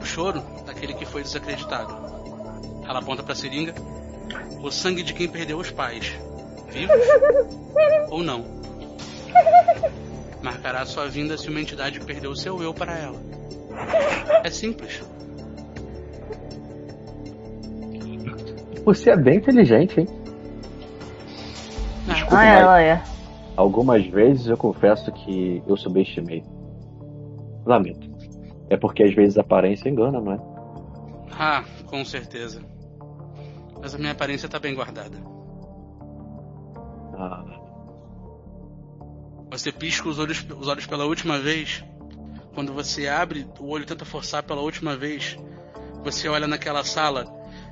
O 0.00 0.04
choro 0.04 0.42
daquele 0.66 0.94
que 0.94 1.06
foi 1.06 1.22
desacreditado. 1.22 2.07
Ela 2.88 3.00
aponta 3.00 3.22
para 3.22 3.32
a 3.32 3.36
seringa. 3.36 3.74
O 4.62 4.70
sangue 4.70 5.02
de 5.02 5.12
quem 5.12 5.28
perdeu 5.28 5.58
os 5.58 5.70
pais, 5.70 6.16
vivos 6.70 6.96
ou 8.10 8.22
não. 8.22 8.44
Marcará 10.42 10.86
sua 10.86 11.06
vinda 11.06 11.36
se 11.36 11.48
uma 11.50 11.60
entidade 11.60 12.00
perdeu 12.00 12.30
o 12.30 12.36
seu 12.36 12.62
eu 12.62 12.72
para 12.72 12.96
ela. 12.96 13.20
É 14.42 14.50
simples. 14.50 15.02
Você 18.84 19.10
é 19.10 19.16
bem 19.16 19.36
inteligente, 19.36 20.00
hein? 20.00 20.08
Ah, 22.08 22.26
Ah, 22.30 22.46
ela 22.46 22.82
é. 22.82 23.02
Algumas 23.54 24.06
vezes 24.06 24.46
eu 24.46 24.56
confesso 24.56 25.12
que 25.12 25.62
eu 25.66 25.76
subestimei. 25.76 26.42
Lamento. 27.66 28.08
É 28.70 28.76
porque 28.76 29.02
às 29.02 29.14
vezes 29.14 29.36
a 29.36 29.42
aparência 29.42 29.88
engana, 29.88 30.20
não 30.20 30.32
é? 30.32 30.38
Ah, 31.32 31.64
com 31.86 32.04
certeza. 32.04 32.62
Mas 33.80 33.94
a 33.94 33.98
minha 33.98 34.12
aparência 34.12 34.48
tá 34.48 34.58
bem 34.58 34.74
guardada. 34.74 35.16
Ah, 37.16 37.44
Você 39.50 39.72
pisca 39.72 40.08
os 40.08 40.18
olhos, 40.18 40.44
os 40.58 40.68
olhos 40.68 40.86
pela 40.86 41.04
última 41.04 41.38
vez. 41.38 41.84
Quando 42.54 42.72
você 42.72 43.06
abre 43.08 43.46
o 43.60 43.68
olho 43.68 43.84
e 43.84 43.86
tenta 43.86 44.04
forçar 44.04 44.42
pela 44.42 44.60
última 44.60 44.96
vez, 44.96 45.36
você 46.02 46.28
olha 46.28 46.46
naquela 46.46 46.82
sala 46.82 47.26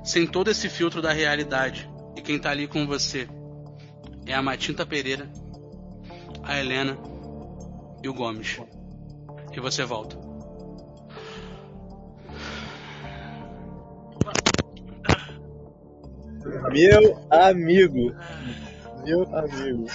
sem 0.05 0.27
todo 0.27 0.51
esse 0.51 0.69
filtro 0.69 1.03
da 1.03 1.13
realidade. 1.13 1.91
E 2.17 2.23
quem 2.23 2.39
tá 2.39 2.51
ali 2.51 2.67
com 2.69 2.87
você 2.87 3.29
é 4.25 4.35
a 4.35 4.43
Matinta 4.43 4.87
Pereira, 4.87 5.31
a 6.43 6.59
Helena 6.59 6.97
e 8.03 8.09
o 8.09 8.15
Gomes. 8.15 8.61
E 9.53 9.61
você 9.61 9.85
volta. 9.85 10.26
Meu 16.73 17.19
amigo. 17.31 18.15
Meu 19.05 19.37
amigo. 19.37 19.87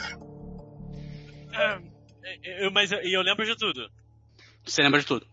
Ah, 1.53 1.79
eu, 2.43 2.71
mas 2.71 2.91
eu, 2.91 3.01
e 3.03 3.13
eu 3.13 3.21
lembro 3.21 3.45
de 3.45 3.55
tudo. 3.55 3.89
Você 4.65 4.81
lembra 4.81 4.99
de 4.99 5.05
tudo. 5.05 5.25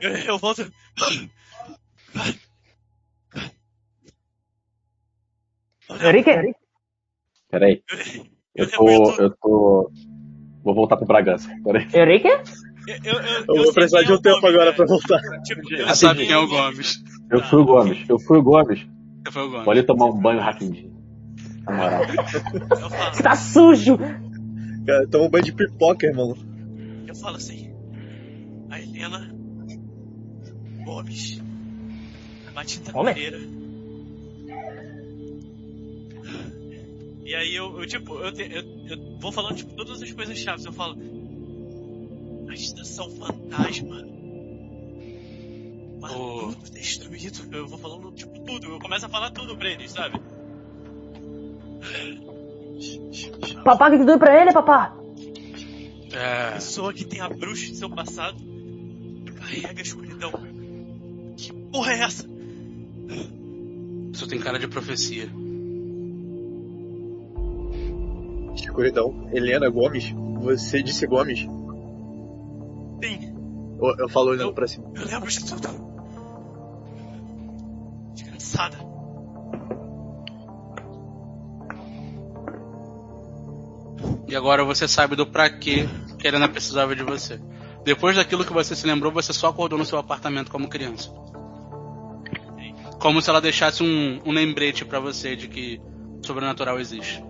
Eu, 0.00 0.10
eu 0.10 0.38
volto. 0.38 0.70
Henrique? 5.90 6.54
peraí. 7.50 7.82
Eu 8.54 8.64
Eu 8.64 8.70
tô. 8.70 9.22
Eu 9.22 9.30
tô. 9.36 9.92
Vou 10.62 10.74
voltar 10.74 10.96
pro 10.96 11.06
Bragança. 11.06 11.48
Peraí. 11.64 11.88
Henrique? 11.94 12.28
Eu, 12.28 12.96
eu, 13.04 13.20
eu, 13.20 13.44
Eu 13.48 13.64
vou 13.64 13.72
precisar 13.74 14.02
de 14.02 14.12
um 14.12 14.20
tempo 14.20 14.40
Gomes, 14.40 14.54
agora 14.54 14.70
né? 14.70 14.76
pra 14.76 14.86
voltar. 14.86 15.20
Tipo, 15.44 15.74
eu 15.74 15.86
sei 15.86 15.94
sabe 15.94 16.26
quem 16.26 16.32
é 16.32 16.38
o 16.38 16.46
Gomes. 16.46 16.96
Eu 17.30 17.42
fui 17.42 17.60
o 17.60 17.64
Gomes. 17.64 18.08
Eu 18.08 18.18
fui 18.18 18.38
o 18.38 18.42
Gomes. 18.42 18.97
Pode 19.64 19.82
tomar 19.82 20.06
um 20.06 20.20
banho 20.20 20.40
rapidinho. 20.40 20.92
Na 21.64 21.72
moral. 21.72 22.02
Falo, 22.06 23.14
Você 23.14 23.22
tá 23.22 23.36
sujo! 23.36 23.98
Cara, 24.86 25.06
toma 25.08 25.24
um 25.24 25.30
banho 25.30 25.44
de 25.44 25.52
pipoca, 25.52 26.06
irmão. 26.06 26.34
eu 27.06 27.14
falo 27.14 27.36
assim. 27.36 27.70
A 28.70 28.80
Helena. 28.80 29.34
Gomes. 30.84 31.42
Matinta? 32.54 32.92
Pereira. 32.92 33.38
E 37.24 37.34
aí 37.34 37.54
eu, 37.54 37.78
eu, 37.78 37.86
tipo, 37.86 38.14
eu, 38.20 38.32
te- 38.32 38.50
eu, 38.50 38.62
eu 38.96 39.18
vou 39.20 39.30
falando 39.30 39.56
tipo, 39.56 39.74
todas 39.74 40.02
as 40.02 40.10
coisas 40.12 40.38
chaves. 40.38 40.64
Eu 40.64 40.72
falo. 40.72 40.96
A 42.48 42.54
estação 42.54 43.10
fantasma. 43.10 44.06
Mano, 46.00 46.14
Oh. 46.16 46.52
tudo 46.52 46.70
destruído. 46.70 47.54
Eu 47.54 47.66
vou 47.66 47.78
falando 47.78 48.10
tipo 48.12 48.38
tudo. 48.40 48.66
Eu 48.68 48.78
começo 48.78 49.06
a 49.06 49.08
falar 49.08 49.30
tudo 49.30 49.56
pra 49.56 49.68
eles, 49.70 49.90
sabe? 49.90 50.20
Papá, 53.64 53.90
que 53.90 53.98
tudo 53.98 54.18
pra 54.18 54.40
ele, 54.40 54.52
papá? 54.52 54.94
É, 56.12 56.52
pessoa 56.52 56.92
que 56.92 57.04
tem 57.04 57.20
a 57.20 57.28
bruxa 57.28 57.70
em 57.70 57.74
seu 57.74 57.90
passado 57.90 58.36
carrega 59.36 59.78
a 59.80 59.82
escuridão. 59.82 60.32
Que 61.36 61.52
porra 61.52 61.92
é 61.92 62.00
essa? 62.00 62.26
isso 64.12 64.26
tem 64.26 64.38
cara 64.40 64.58
de 64.58 64.66
profecia. 64.68 65.28
Escuridão. 68.54 69.28
Helena 69.32 69.68
Gomes. 69.68 70.12
Você 70.42 70.82
disse 70.82 71.06
Gomes? 71.06 71.40
Sim, 71.40 73.34
Eu, 73.80 73.96
eu 73.98 74.08
falo 74.08 74.30
olhando 74.30 74.52
pra 74.52 74.66
cima. 74.66 74.90
eu 74.94 75.04
lembro 75.04 75.30
de 75.30 75.44
tudo. 75.44 75.87
Desgraçada. 78.48 78.78
E 84.26 84.34
agora 84.36 84.64
você 84.64 84.88
sabe 84.88 85.16
do 85.16 85.26
pra 85.26 85.50
quê 85.50 85.88
que 86.18 86.26
a 86.26 86.30
Helena 86.30 86.48
precisava 86.48 86.96
de 86.96 87.02
você. 87.02 87.40
Depois 87.84 88.16
daquilo 88.16 88.44
que 88.44 88.52
você 88.52 88.74
se 88.74 88.86
lembrou, 88.86 89.12
você 89.12 89.32
só 89.32 89.48
acordou 89.48 89.78
no 89.78 89.84
seu 89.84 89.98
apartamento 89.98 90.50
como 90.50 90.68
criança. 90.68 91.10
Como 93.00 93.22
se 93.22 93.30
ela 93.30 93.40
deixasse 93.40 93.82
um, 93.82 94.20
um 94.24 94.32
lembrete 94.32 94.84
pra 94.84 94.98
você 94.98 95.36
de 95.36 95.48
que 95.48 95.80
sobrenatural 96.24 96.80
existe. 96.80 97.22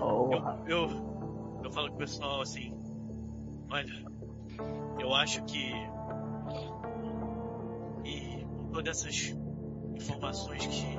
Oh, 0.00 0.30
Eu, 0.66 1.60
eu 1.64 1.70
falo 1.72 1.88
com 1.88 1.96
o 1.96 1.98
pessoal 1.98 2.40
assim, 2.40 2.72
olha, 3.70 4.04
eu 5.00 5.14
acho 5.14 5.42
que 5.44 5.72
e 8.04 8.46
todas 8.72 8.98
essas 8.98 9.34
informações 9.96 10.66
que 10.66 10.96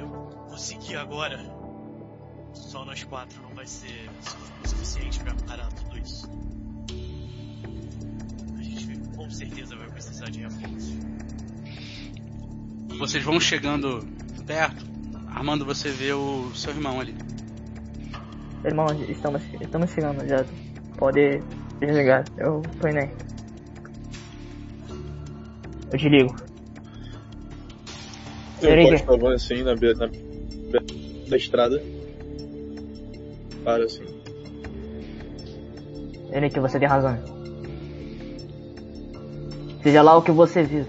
eu 0.00 0.08
consegui 0.48 0.96
agora, 0.96 1.38
só 2.52 2.84
nós 2.84 3.02
quatro 3.04 3.40
não 3.42 3.54
vai 3.54 3.66
ser 3.66 4.08
su- 4.20 4.68
suficiente 4.68 5.20
pra 5.20 5.34
parar 5.46 5.68
tudo 5.72 5.98
isso. 5.98 6.30
A 8.58 8.62
gente 8.62 8.98
com 9.16 9.30
certeza 9.30 9.76
vai 9.76 9.88
precisar 9.88 10.26
de 10.30 10.40
reforço. 10.40 10.96
Vocês 12.98 13.22
vão 13.24 13.38
chegando 13.40 14.06
perto. 14.46 14.86
Armando, 15.28 15.66
você 15.66 15.90
vê 15.90 16.12
o 16.14 16.50
seu 16.54 16.72
irmão 16.72 16.98
ali. 16.98 17.14
irmão, 18.64 18.86
estamos, 19.08 19.42
estamos 19.60 19.90
chegando 19.90 20.26
já. 20.26 20.44
Pode 20.96 21.42
desligar. 21.78 22.24
Eu 22.38 22.62
tô 22.80 22.88
indo 22.88 22.98
aí. 23.00 23.10
Eu 25.92 25.98
te 25.98 26.08
ligo. 26.08 26.34
Eu 28.62 28.70
Henrique. 28.70 28.94
encosto 28.94 29.12
a 29.12 29.16
van 29.16 29.34
assim 29.34 29.62
na 29.62 29.74
beira 29.74 29.98
na 29.98 30.06
beira 30.06 30.84
da 31.28 31.36
estrada. 31.36 31.82
Para 33.64 33.84
assim. 33.84 34.04
Henrique, 36.32 36.60
você 36.60 36.78
tem 36.78 36.88
razão. 36.88 37.16
Seja 39.82 40.02
lá 40.02 40.16
o 40.16 40.22
que 40.22 40.32
você 40.32 40.62
viu. 40.62 40.84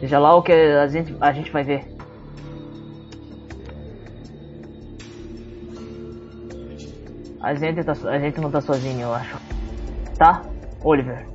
Seja 0.00 0.18
lá 0.18 0.34
o 0.34 0.42
que 0.42 0.52
a 0.52 0.86
gente, 0.88 1.14
a 1.20 1.32
gente 1.32 1.50
vai 1.50 1.62
ver. 1.62 1.84
A 7.40 7.54
gente, 7.54 7.82
tá, 7.82 7.92
a 8.08 8.18
gente 8.18 8.40
não 8.40 8.50
tá 8.50 8.60
sozinho, 8.60 9.00
eu 9.00 9.12
acho. 9.12 9.36
Tá? 10.16 10.42
Oliver. 10.84 11.26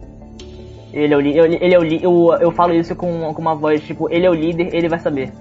Ele 0.93 1.13
é 1.13 1.17
o 1.17 1.19
líder. 1.19 1.61
Ele 1.61 1.73
é 1.75 1.79
o 1.79 1.83
líder. 1.83 2.05
Eu, 2.05 2.33
eu 2.39 2.51
falo 2.51 2.73
isso 2.73 2.95
com, 2.95 3.33
com 3.33 3.41
uma 3.41 3.55
voz 3.55 3.81
tipo: 3.83 4.09
ele 4.09 4.25
é 4.25 4.29
o 4.29 4.33
líder, 4.33 4.73
ele 4.73 4.87
vai 4.89 4.99
saber. 4.99 5.31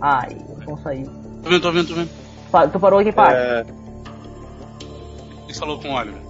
Ai, 0.00 0.36
o 0.56 0.62
som 0.64 0.76
saiu. 0.78 1.06
Tô 1.42 1.50
vendo, 1.50 1.60
tô 1.62 1.72
vendo, 1.72 1.88
tô 1.88 1.94
vendo. 1.94 2.10
Pa- 2.50 2.68
Tu 2.68 2.78
parou 2.80 3.00
aqui, 3.00 3.12
pá? 3.12 3.32
É, 3.32 3.64
Você 5.46 5.58
falou 5.58 5.78
com 5.78 5.88
o 5.88 5.94
Oliver. 5.94 6.20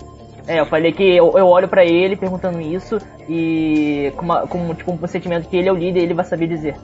É, 0.47 0.61
eu 0.61 0.67
falei 0.67 0.93
que 0.93 1.03
eu, 1.03 1.37
eu 1.37 1.47
olho 1.47 1.69
pra 1.69 1.85
ele 1.85 2.17
perguntando 2.17 2.59
isso 2.61 2.97
e 3.29 4.11
com, 4.17 4.23
uma, 4.25 4.47
com 4.47 4.75
tipo, 4.75 4.91
um 4.93 5.07
sentimento 5.07 5.47
que 5.49 5.57
ele 5.59 5.69
é 5.69 5.73
o 5.73 5.77
líder 5.77 6.01
e 6.01 6.03
ele 6.05 6.15
vai 6.15 6.25
saber 6.25 6.47
dizer. 6.47 6.75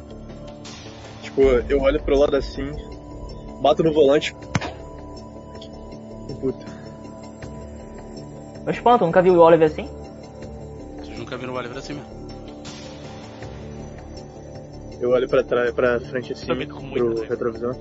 tipo, 1.23 1.41
eu 1.43 1.81
olho 1.81 2.01
pro 2.03 2.19
lado 2.19 2.37
assim, 2.37 2.71
bato 3.63 3.83
no 3.83 3.93
volante. 3.93 4.37
Puta. 6.41 6.67
Eu 8.67 8.71
espanto, 8.73 9.07
nunca 9.07 9.23
vi 9.23 9.31
o 9.31 9.41
Oliver 9.41 9.67
assim? 9.67 9.89
Vocês 11.35 11.39
nunca 11.39 11.39
viram 11.39 11.53
o 11.53 11.57
Oliver 11.57 11.79
assim 11.79 11.95
mesmo. 11.95 12.25
Eu 15.01 15.11
olho 15.11 15.29
pra 15.29 15.43
trás, 15.43 15.73
pra 15.73 16.01
frente 16.01 16.33
assim, 16.33 16.47
Também 16.47 16.67
tô 16.69 16.77
com 16.77 16.83
muita 16.83 17.05
pro 17.05 17.15
raiva. 17.15 17.27
retrovisor. 17.29 17.77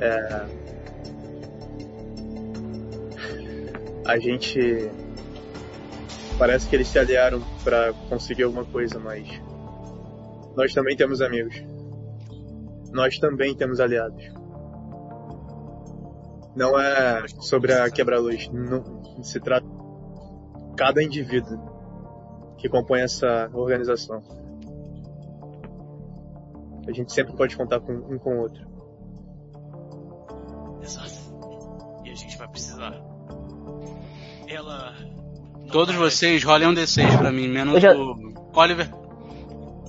É... 0.00 0.46
A 4.06 4.18
gente... 4.18 4.90
Parece 6.38 6.68
que 6.68 6.76
eles 6.76 6.88
se 6.88 6.98
aliaram 6.98 7.42
pra 7.62 7.92
conseguir 8.08 8.44
alguma 8.44 8.64
coisa, 8.64 8.98
mas... 8.98 9.28
Nós 10.56 10.72
também 10.72 10.96
temos 10.96 11.20
amigos. 11.20 11.62
Nós 12.92 13.18
também 13.18 13.54
temos 13.54 13.80
aliados. 13.80 14.24
Não 16.54 16.78
é 16.78 17.24
sobre 17.40 17.72
a 17.72 17.90
quebra-luz. 17.90 18.48
Não 18.52 19.22
se 19.22 19.40
trata 19.40 19.66
cada 20.76 21.02
indivíduo 21.02 21.81
que 22.62 22.68
compõe 22.68 23.00
essa 23.00 23.50
organização. 23.52 24.22
A 26.86 26.92
gente 26.92 27.12
sempre 27.12 27.34
pode 27.36 27.56
contar 27.56 27.80
com 27.80 27.92
um 27.92 28.18
com 28.18 28.36
o 28.36 28.40
outro. 28.42 28.64
Exato. 30.82 31.12
E 32.04 32.10
a 32.10 32.14
gente 32.14 32.38
vai 32.38 32.48
precisar. 32.48 32.94
Ela. 34.48 34.94
não 35.60 35.66
Todos 35.68 35.94
parece- 35.96 36.16
vocês 36.16 36.44
rolem 36.44 36.68
um 36.68 36.74
D6 36.74 37.18
pra 37.18 37.32
mim, 37.32 37.48
menos 37.48 37.80
já- 37.82 37.94
o 37.96 38.16
Oliver. 38.54 38.88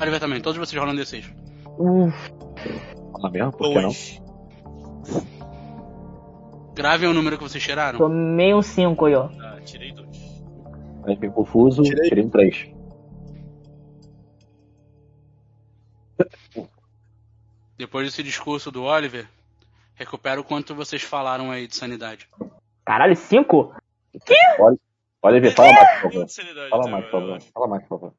Oliver 0.01 0.19
também, 0.19 0.41
todos 0.41 0.57
vocês 0.57 0.79
rolam 0.79 0.95
um 0.95 0.97
D6. 0.97 1.25
Uff, 1.77 2.33
Fala 3.11 3.29
mesmo, 3.31 3.51
por 3.51 3.67
que 3.69 3.75
não? 3.75 3.81
Dois. 3.83 4.21
Gravem 6.75 7.07
o 7.09 7.13
número 7.13 7.37
que 7.37 7.43
vocês 7.43 7.63
tiraram. 7.63 7.97
tomei 7.99 8.53
um 8.53 8.61
5 8.61 9.05
aí, 9.05 9.15
ó. 9.15 9.29
Ah, 9.41 9.59
tirei 9.63 9.91
dois. 9.93 10.02
Aí 11.05 11.15
fiquei 11.15 11.29
confuso, 11.29 11.83
Tirei. 11.83 12.09
tirei 12.09 12.25
um 12.25 12.29
3. 12.29 12.71
Depois 17.77 18.05
desse 18.05 18.23
discurso 18.23 18.71
do 18.71 18.83
Oliver, 18.83 19.27
recupera 19.95 20.39
o 20.39 20.43
quanto 20.43 20.73
vocês 20.75 21.01
falaram 21.01 21.51
aí 21.51 21.67
de 21.67 21.75
sanidade. 21.75 22.29
Caralho, 22.85 23.15
5? 23.15 23.75
Olha, 25.21 25.41
ver, 25.41 25.51
fala 25.51 25.73
mais, 25.73 26.01
por 26.01 26.11
favor. 26.11 26.29
sanidade 26.29 26.69
Fala 26.69 26.87
mais, 26.89 27.05
por 27.05 27.11
favor. 27.11 27.41
Fala 27.53 27.67
mais, 27.67 27.83
por 27.83 27.99
favor. 27.99 28.13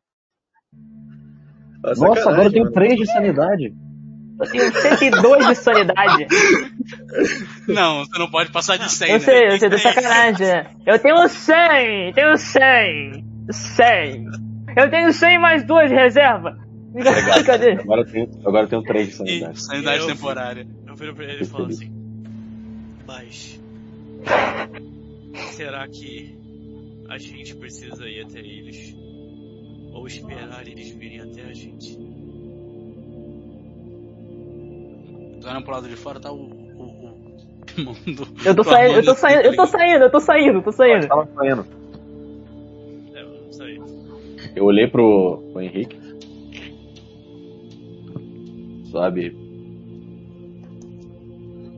Nossa, 1.83 2.31
agora 2.31 2.45
eu 2.45 2.53
tenho 2.53 2.65
mano. 2.65 2.75
3 2.75 2.97
de 2.97 3.07
sanidade. 3.07 3.75
Eu 4.41 4.51
tenho 4.51 4.73
102 4.73 5.47
de 5.49 5.55
sanidade. 5.55 6.27
Não, 7.69 8.05
você 8.05 8.19
não 8.19 8.29
pode 8.31 8.51
passar 8.51 8.77
de 8.77 8.91
100, 8.91 9.09
Eu 9.09 9.15
né? 9.15 9.21
sei, 9.21 9.47
eu 9.47 9.59
sei, 9.59 9.71
tô 9.71 9.79
sacanagem. 9.79 10.47
né? 10.47 10.67
Eu 10.87 10.99
tenho 10.99 11.29
100, 11.29 12.13
tenho 12.15 12.37
100, 12.37 13.25
100. 13.51 14.27
Eu 14.77 14.91
tenho 14.91 15.13
100 15.13 15.39
mais 15.39 15.65
2 15.65 15.89
de 15.91 15.95
reserva. 15.97 16.59
Cadê? 17.47 17.73
Agora 17.73 18.01
eu 18.03 18.07
tenho, 18.07 18.31
agora 18.45 18.65
eu 18.65 18.69
tenho 18.69 18.83
3 18.83 19.07
de 19.07 19.13
E 19.13 19.17
sanidade. 19.17 19.63
sanidade 19.63 19.99
Eu- 20.01 20.07
temporária. 20.09 20.67
Eu 20.87 20.95
viro 20.97 21.15
pra 21.15 21.25
ele 21.25 21.43
e 21.43 21.47
falo 21.47 21.67
assim. 21.67 21.91
Mas. 23.07 23.61
Será 25.53 25.87
que 25.89 26.37
a 27.09 27.19
gente 27.19 27.55
precisa 27.57 28.07
ir 28.09 28.23
até 28.25 28.39
eles? 28.41 28.95
Ou 29.93 30.07
esperar 30.07 30.67
eles 30.67 30.91
virem 30.91 31.21
até 31.21 31.43
a 31.43 31.53
gente? 31.53 31.97
Olhando 35.45 35.63
pro 35.63 35.73
lado 35.73 35.89
de 35.89 35.97
fora 35.97 36.19
tá 36.19 36.33
o. 36.33 36.37
o, 36.37 37.13
o 37.13 37.95
Eu 38.45 38.55
tô 38.55 38.63
do 38.63 38.65
saindo, 38.65 38.95
eu 38.95 39.05
tô 39.05 39.15
saindo, 39.15 39.43
eu 39.43 39.57
tô 39.57 39.67
saindo, 39.67 40.05
eu 40.05 40.11
tô 40.11 40.21
saindo, 40.21 40.59
eu 40.59 40.63
tô 40.63 40.73
saindo. 40.73 41.07
Tava 41.07 41.29
saindo. 41.35 41.67
É, 43.15 43.23
eu 43.23 43.29
não 43.29 43.53
sei. 43.53 43.83
Eu 44.57 44.65
olhei 44.65 44.87
pro, 44.87 45.43
pro 45.53 45.61
Henrique. 45.61 45.99
Sabe? 48.91 49.37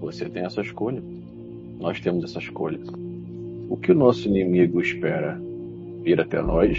Você 0.00 0.28
tem 0.28 0.44
essa 0.44 0.60
escolha. 0.60 1.02
Nós 1.80 2.00
temos 2.00 2.24
essa 2.24 2.38
escolha. 2.38 2.78
O 3.68 3.76
que 3.76 3.90
o 3.90 3.94
nosso 3.94 4.28
inimigo 4.28 4.80
espera? 4.80 5.40
Vir 6.02 6.20
até 6.20 6.40
nós? 6.40 6.78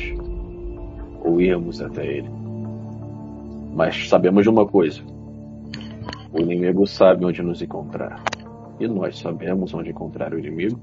Ou 1.22 1.42
irmos 1.42 1.82
até 1.82 2.06
ele? 2.06 2.30
Mas 3.76 4.08
sabemos 4.08 4.44
de 4.44 4.50
uma 4.50 4.66
coisa. 4.66 5.02
O 6.38 6.40
inimigo 6.40 6.86
sabe 6.86 7.26
onde 7.26 7.42
nos 7.42 7.64
encontrar. 7.64 8.24
E 8.80 8.88
nós 8.88 9.18
sabemos 9.18 9.74
onde 9.74 9.90
encontrar 9.90 10.36
o 10.36 10.38
inimigo? 10.40 10.80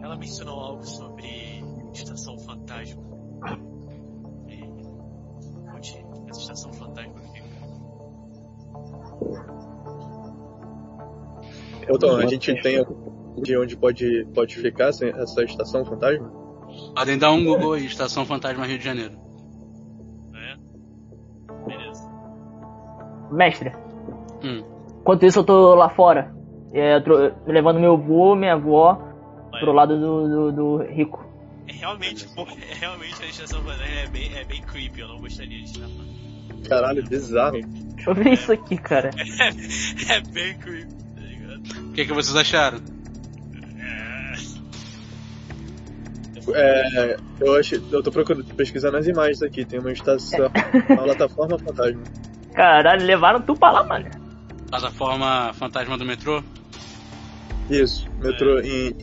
Ela 0.00 0.16
mencionou 0.16 0.60
algo 0.60 0.86
sobre 0.86 1.64
estação 1.92 2.38
fantasma. 2.38 3.02
É, 4.46 5.74
onde 5.74 6.06
essa 6.28 6.40
estação 6.40 6.72
fantasma 6.74 7.20
fica? 7.32 7.42
Então, 11.90 12.16
a 12.16 12.26
gente 12.26 12.54
tem 12.62 12.86
de 13.42 13.56
onde 13.56 13.76
pode, 13.76 14.24
pode 14.32 14.56
ficar 14.56 14.90
essa, 14.90 15.06
essa 15.06 15.42
estação 15.42 15.84
fantasma? 15.84 16.30
Podem 16.94 17.18
dar 17.18 17.32
um 17.32 17.44
Google 17.44 17.72
aí, 17.72 17.84
Estação 17.84 18.24
Fantasma 18.24 18.64
Rio 18.64 18.78
de 18.78 18.84
Janeiro. 18.84 19.21
Mestre, 23.32 23.72
Hum. 24.44 24.62
enquanto 25.00 25.24
isso 25.24 25.38
eu 25.40 25.44
tô 25.44 25.74
lá 25.74 25.88
fora. 25.88 26.32
é, 26.74 26.98
tro- 27.00 27.32
levando 27.46 27.78
meu 27.80 27.92
avô, 27.94 28.34
minha 28.34 28.54
avó 28.54 28.98
Olha, 29.52 29.60
pro 29.60 29.72
lado 29.72 29.98
do, 30.00 30.28
do, 30.28 30.52
do 30.52 30.76
rico. 30.84 31.22
É 31.68 31.72
realmente, 31.72 32.26
pô, 32.34 32.42
é 32.42 32.74
realmente 32.80 33.22
a 33.22 33.26
estação 33.26 33.60
é 33.70 34.06
bem, 34.08 34.30
é 34.34 34.44
bem 34.44 34.62
creepy, 34.62 35.00
eu 35.00 35.08
não 35.08 35.18
gostaria 35.20 35.58
de 35.58 35.64
estar 35.64 35.86
lá. 35.86 36.04
Caralho, 36.68 37.02
bizarro. 37.06 37.58
Deixa 37.94 38.10
eu 38.10 38.14
ver 38.14 38.32
isso 38.32 38.52
aqui, 38.52 38.76
cara. 38.78 39.10
É 40.08 40.20
bem 40.32 40.54
creepy, 40.58 40.94
tá 41.14 41.20
ligado? 41.20 41.88
O 41.88 41.92
que, 41.92 42.04
que 42.06 42.12
vocês 42.12 42.34
acharam? 42.36 42.78
É, 46.54 47.16
eu 47.40 47.54
acho, 47.54 47.76
eu 47.76 48.02
tô 48.02 48.10
procurando, 48.10 48.44
pesquisando 48.54 48.96
as 48.96 49.06
imagens 49.06 49.42
aqui. 49.42 49.64
Tem 49.64 49.78
uma 49.78 49.92
estação, 49.92 50.50
uma 50.88 51.02
plataforma 51.04 51.58
fantasma. 51.58 52.02
Caralho, 52.54 53.06
levaram 53.06 53.40
tu 53.40 53.54
pra 53.54 53.70
lá, 53.70 53.84
mano. 53.84 54.10
Plataforma 54.68 55.52
fantasma 55.54 55.98
do 55.98 56.04
metrô? 56.04 56.42
Isso, 57.70 58.08
metrô 58.18 58.60
em, 58.60 58.94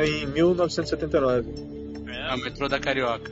em 0.00 0.26
1979. 0.26 1.74
É 2.08 2.34
o 2.34 2.38
metrô 2.38 2.68
da 2.68 2.80
Carioca. 2.80 3.30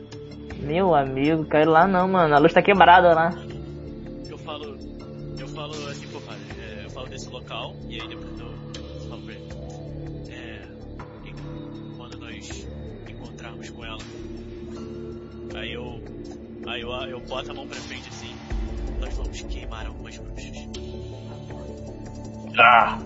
Meu 0.63 0.95
amigo, 0.95 1.47
ir 1.57 1.67
lá 1.67 1.89
não, 1.89 2.07
mano. 2.07 2.35
A 2.35 2.39
luz 2.39 2.53
tá 2.53 2.63
quebrada 2.63 3.13
lá. 3.15 3.35
Eu 4.29 4.39
falo. 4.39 4.77
Eu 5.39 5.49
falo 5.49 5.73
assim 5.89 6.07
padre, 6.07 6.45
é, 6.61 6.85
eu 6.85 6.91
falo 6.91 7.09
desse 7.09 7.29
local 7.29 7.75
e 7.89 8.01
aí 8.01 8.09
depois 8.09 8.39
eu 8.39 9.09
falo 9.09 9.23
pra 9.23 9.35
ele. 9.35 9.49
É. 10.31 10.63
quando 11.97 12.19
nós 12.19 12.69
encontrarmos 13.09 13.71
com 13.71 13.85
ela. 13.85 13.99
Aí 15.57 15.73
eu. 15.73 16.01
Aí 16.67 16.81
eu, 16.81 16.91
eu 16.91 17.21
boto 17.21 17.51
a 17.51 17.55
mão 17.55 17.67
pra 17.67 17.77
frente 17.77 18.09
assim. 18.09 18.32
Nós 19.03 19.15
vamos 19.15 19.43
queimar 19.43 19.85
algumas 19.85 20.17
bruxas. 20.17 20.69
Ah! 22.57 23.01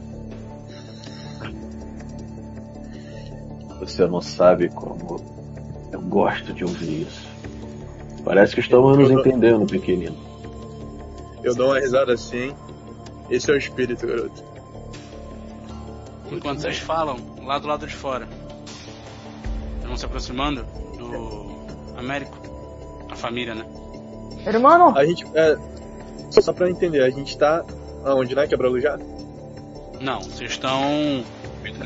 Você 3.80 4.06
não 4.06 4.20
sabe 4.20 4.68
como 4.68 5.20
eu 5.90 6.00
gosto 6.02 6.52
de 6.52 6.64
ouvir 6.64 7.06
isso. 7.06 7.26
Parece 8.24 8.54
que 8.54 8.60
estamos 8.60 8.98
nos 8.98 9.10
entendendo, 9.10 9.66
pequenino. 9.66 10.16
Eu 11.42 11.54
dou 11.54 11.68
uma 11.68 11.78
risada 11.78 12.12
assim. 12.12 12.54
Esse 13.30 13.50
é 13.50 13.54
o 13.54 13.56
espírito, 13.56 14.06
garoto. 14.06 14.44
Enquanto 16.30 16.60
vocês 16.60 16.78
falam, 16.78 17.16
lá 17.42 17.58
do 17.58 17.68
lado 17.68 17.86
de 17.86 17.94
fora. 17.94 18.28
Eles 19.76 19.86
vão 19.86 19.96
se 19.96 20.04
aproximando 20.04 20.62
do 20.98 21.96
Américo. 21.98 22.36
A 23.08 23.16
família, 23.16 23.54
né? 23.54 23.64
Irmão, 24.46 24.94
A 24.94 25.06
gente. 25.06 25.24
É, 25.34 25.56
só 26.30 26.52
pra 26.52 26.68
entender, 26.70 27.02
a 27.02 27.10
gente 27.10 27.36
tá. 27.38 27.64
Aonde, 28.04 28.34
né? 28.34 28.46
Quebra-luz 28.46 28.82
já? 28.82 28.98
Não, 30.00 30.20
vocês 30.20 30.52
estão 30.52 31.24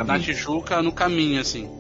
na 0.05 0.19
Tijuca 0.19 0.82
no 0.82 0.93
caminho, 0.93 1.40
assim. 1.40 1.70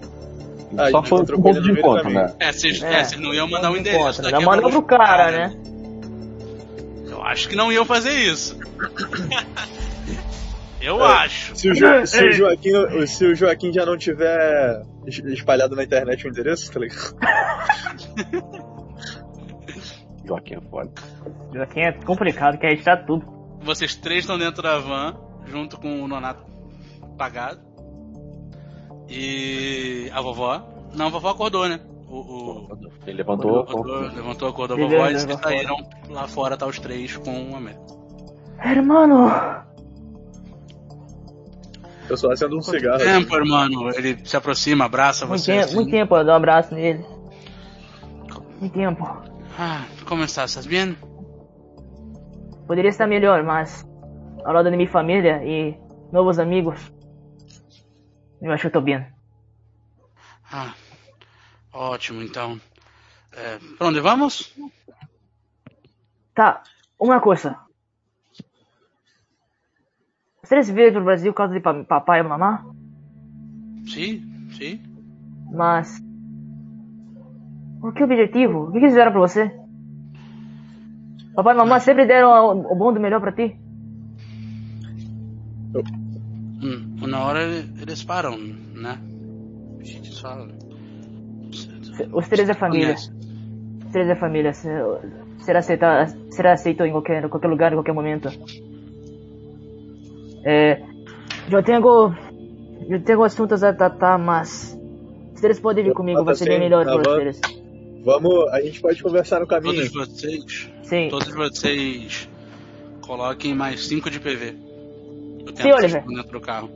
Ah, 0.78 0.88
Só 0.90 1.02
foi 1.02 1.22
um 1.22 1.24
ponto 1.24 1.60
de 1.60 1.68
no 1.68 1.74
meio 1.74 1.74
do 1.74 1.78
encontro, 1.80 2.02
caminho. 2.04 2.22
né? 2.22 2.34
É, 2.38 2.52
vocês 2.52 2.80
É. 2.82 3.00
é, 3.00 3.16
não 3.18 3.34
iam 3.34 3.48
mandar 3.48 3.70
o 3.72 3.76
endereço. 3.76 4.00
encontra, 4.02 4.22
da 4.22 4.30
já 4.30 4.40
mandou 4.40 4.62
quebra-luz 4.70 4.86
pro 4.86 4.96
cara, 4.98 5.30
né? 5.32 5.56
Eu 7.10 7.22
acho 7.22 7.48
que 7.48 7.56
não 7.56 7.72
iam 7.72 7.84
fazer 7.84 8.12
isso. 8.12 8.56
Eu 10.80 11.04
acho. 11.04 11.54
Se 11.56 11.68
o, 11.68 11.74
Jo- 11.74 12.06
se, 12.06 12.24
o 12.24 12.32
Joaquim, 12.32 12.70
se 13.06 13.24
o 13.26 13.34
Joaquim 13.36 13.70
já 13.70 13.84
não 13.84 13.98
tiver 13.98 14.82
es- 15.06 15.18
espalhado 15.18 15.76
na 15.76 15.84
internet 15.84 16.24
o 16.26 16.30
endereço, 16.30 16.72
tá 16.72 16.80
ligado? 16.80 17.14
Joaquim 20.30 20.54
é 20.54 20.60
foda. 20.60 20.90
Joaquim 21.52 21.80
é 21.80 21.92
complicado, 22.04 22.56
quer 22.58 22.68
registrar 22.70 23.04
tudo. 23.04 23.26
Vocês 23.62 23.96
três 23.96 24.20
estão 24.20 24.38
dentro 24.38 24.62
da 24.62 24.78
van, 24.78 25.16
junto 25.46 25.76
com 25.78 26.02
o 26.02 26.06
Nonato 26.08 26.44
pagado. 27.18 27.60
E 29.08 30.08
a 30.14 30.20
vovó. 30.22 30.62
Não, 30.94 31.06
a 31.06 31.10
vovó 31.10 31.30
acordou, 31.30 31.68
né? 31.68 31.80
O, 32.08 32.16
o- 32.18 32.68
Ele 33.06 33.18
levantou. 33.18 33.60
acordou, 33.60 34.00
levantou 34.02 34.48
a 34.48 34.52
cor 34.52 34.68
da 34.68 34.76
Beleza, 34.76 34.96
vovó 34.96 35.08
e 35.10 35.18
vocês 35.18 35.40
saíram 35.40 35.76
lá 36.08 36.28
fora, 36.28 36.56
tá 36.56 36.66
os 36.66 36.78
três 36.78 37.16
com 37.16 37.50
o 37.50 37.56
Américo. 37.56 37.86
Irmão, 38.64 39.64
Eu 42.08 42.16
só 42.16 42.30
acendo 42.30 42.56
um 42.56 42.62
cigarro. 42.62 42.98
Tempo, 42.98 43.34
irmão. 43.36 43.90
Ele 43.96 44.16
se 44.24 44.36
aproxima, 44.36 44.84
abraça 44.84 45.26
muito 45.26 45.40
você. 45.42 45.52
tempo, 45.52 45.64
assim. 45.64 45.74
muito 45.76 45.90
tempo 45.90 46.16
eu 46.16 46.24
dou 46.24 46.32
um 46.34 46.36
abraço 46.36 46.74
nele. 46.74 47.04
Muito 48.60 48.74
tempo. 48.74 49.29
Ah, 49.62 49.84
como 50.08 50.24
estás? 50.24 50.50
¿Estás 50.52 50.66
bien? 50.66 50.96
Poderia 52.66 52.88
estar 52.88 53.06
melhor, 53.06 53.42
mas 53.44 53.84
ao 54.44 54.52
lado 54.54 54.70
da 54.70 54.76
minha 54.76 54.88
família 54.88 55.44
e 55.44 55.76
novos 56.10 56.38
amigos, 56.38 56.80
eu 58.40 58.50
acho 58.52 58.68
que 58.68 58.72
tô 58.72 58.80
bem. 58.80 59.04
Ah, 60.50 60.72
ótimo, 61.74 62.22
então. 62.22 62.58
É, 63.32 63.58
pra 63.76 63.88
onde 63.88 64.00
vamos? 64.00 64.54
Tá, 66.34 66.62
uma 66.98 67.20
coisa. 67.20 67.58
Vocês 70.42 70.70
vieram 70.70 70.94
pro 70.94 71.04
Brasil 71.04 71.32
por 71.32 71.36
causa 71.36 71.52
de 71.54 71.60
pa- 71.60 71.84
papai 71.84 72.20
e 72.20 72.22
mamãe? 72.22 72.58
Sim, 73.86 74.48
sim. 74.56 74.80
Mas. 75.52 76.00
Por 77.80 77.94
que 77.94 78.04
objetivo? 78.04 78.64
O 78.68 78.72
que 78.72 78.78
eles 78.78 78.90
fizeram 78.90 79.12
pra 79.12 79.20
você? 79.20 79.50
Papai 81.34 81.54
e 81.54 81.56
mamãe 81.56 81.80
sempre 81.80 82.06
deram 82.06 82.58
o 82.58 82.76
bom 82.76 82.92
do 82.92 83.00
melhor 83.00 83.20
pra 83.20 83.32
ti? 83.32 83.56
Hum, 86.62 86.96
na 87.08 87.24
hora 87.24 87.40
eles 87.80 88.02
param, 88.04 88.36
né? 88.36 88.98
A 89.80 89.84
gente 89.84 90.20
fala. 90.20 90.48
Os 92.12 92.28
três 92.28 92.48
é 92.48 92.54
família. 92.54 92.94
Os 93.86 93.92
três 93.92 94.08
é 94.08 94.14
família. 94.14 94.52
Se- 94.52 94.68
Será 95.38 95.60
aceito, 95.60 95.84
será 96.30 96.52
aceito 96.52 96.84
em 96.84 96.90
qualquer, 96.92 97.26
qualquer 97.30 97.48
lugar, 97.48 97.72
em 97.72 97.76
qualquer 97.76 97.94
momento. 97.94 98.28
É, 100.44 100.82
eu 101.50 101.62
tenho. 101.62 102.14
Eu 102.88 103.02
tenho 103.02 103.22
assuntos 103.24 103.62
a 103.64 103.72
tratar, 103.72 104.18
mas. 104.18 104.78
Vocês 105.34 105.58
podem 105.58 105.82
vir 105.84 105.94
comigo, 105.94 106.22
vai 106.24 106.34
ser 106.34 106.44
bem 106.50 106.58
melhor 106.60 106.84
para 106.84 107.02
vocês. 107.30 107.40
Vamos, 108.04 108.48
a 108.48 108.60
gente 108.62 108.80
pode 108.80 109.02
conversar 109.02 109.40
no 109.40 109.46
caminho. 109.46 109.90
Todos 109.90 110.08
vocês, 110.08 110.70
Sim. 110.82 111.08
todos 111.10 111.34
vocês 111.34 112.28
coloquem 113.02 113.54
mais 113.54 113.86
5 113.86 114.10
de 114.10 114.18
PV. 114.20 114.54
Eu 115.46 115.56
Sim, 115.56 115.72
Oliver. 115.72 116.04
dentro 116.06 116.32
do 116.32 116.40
carro. 116.40 116.70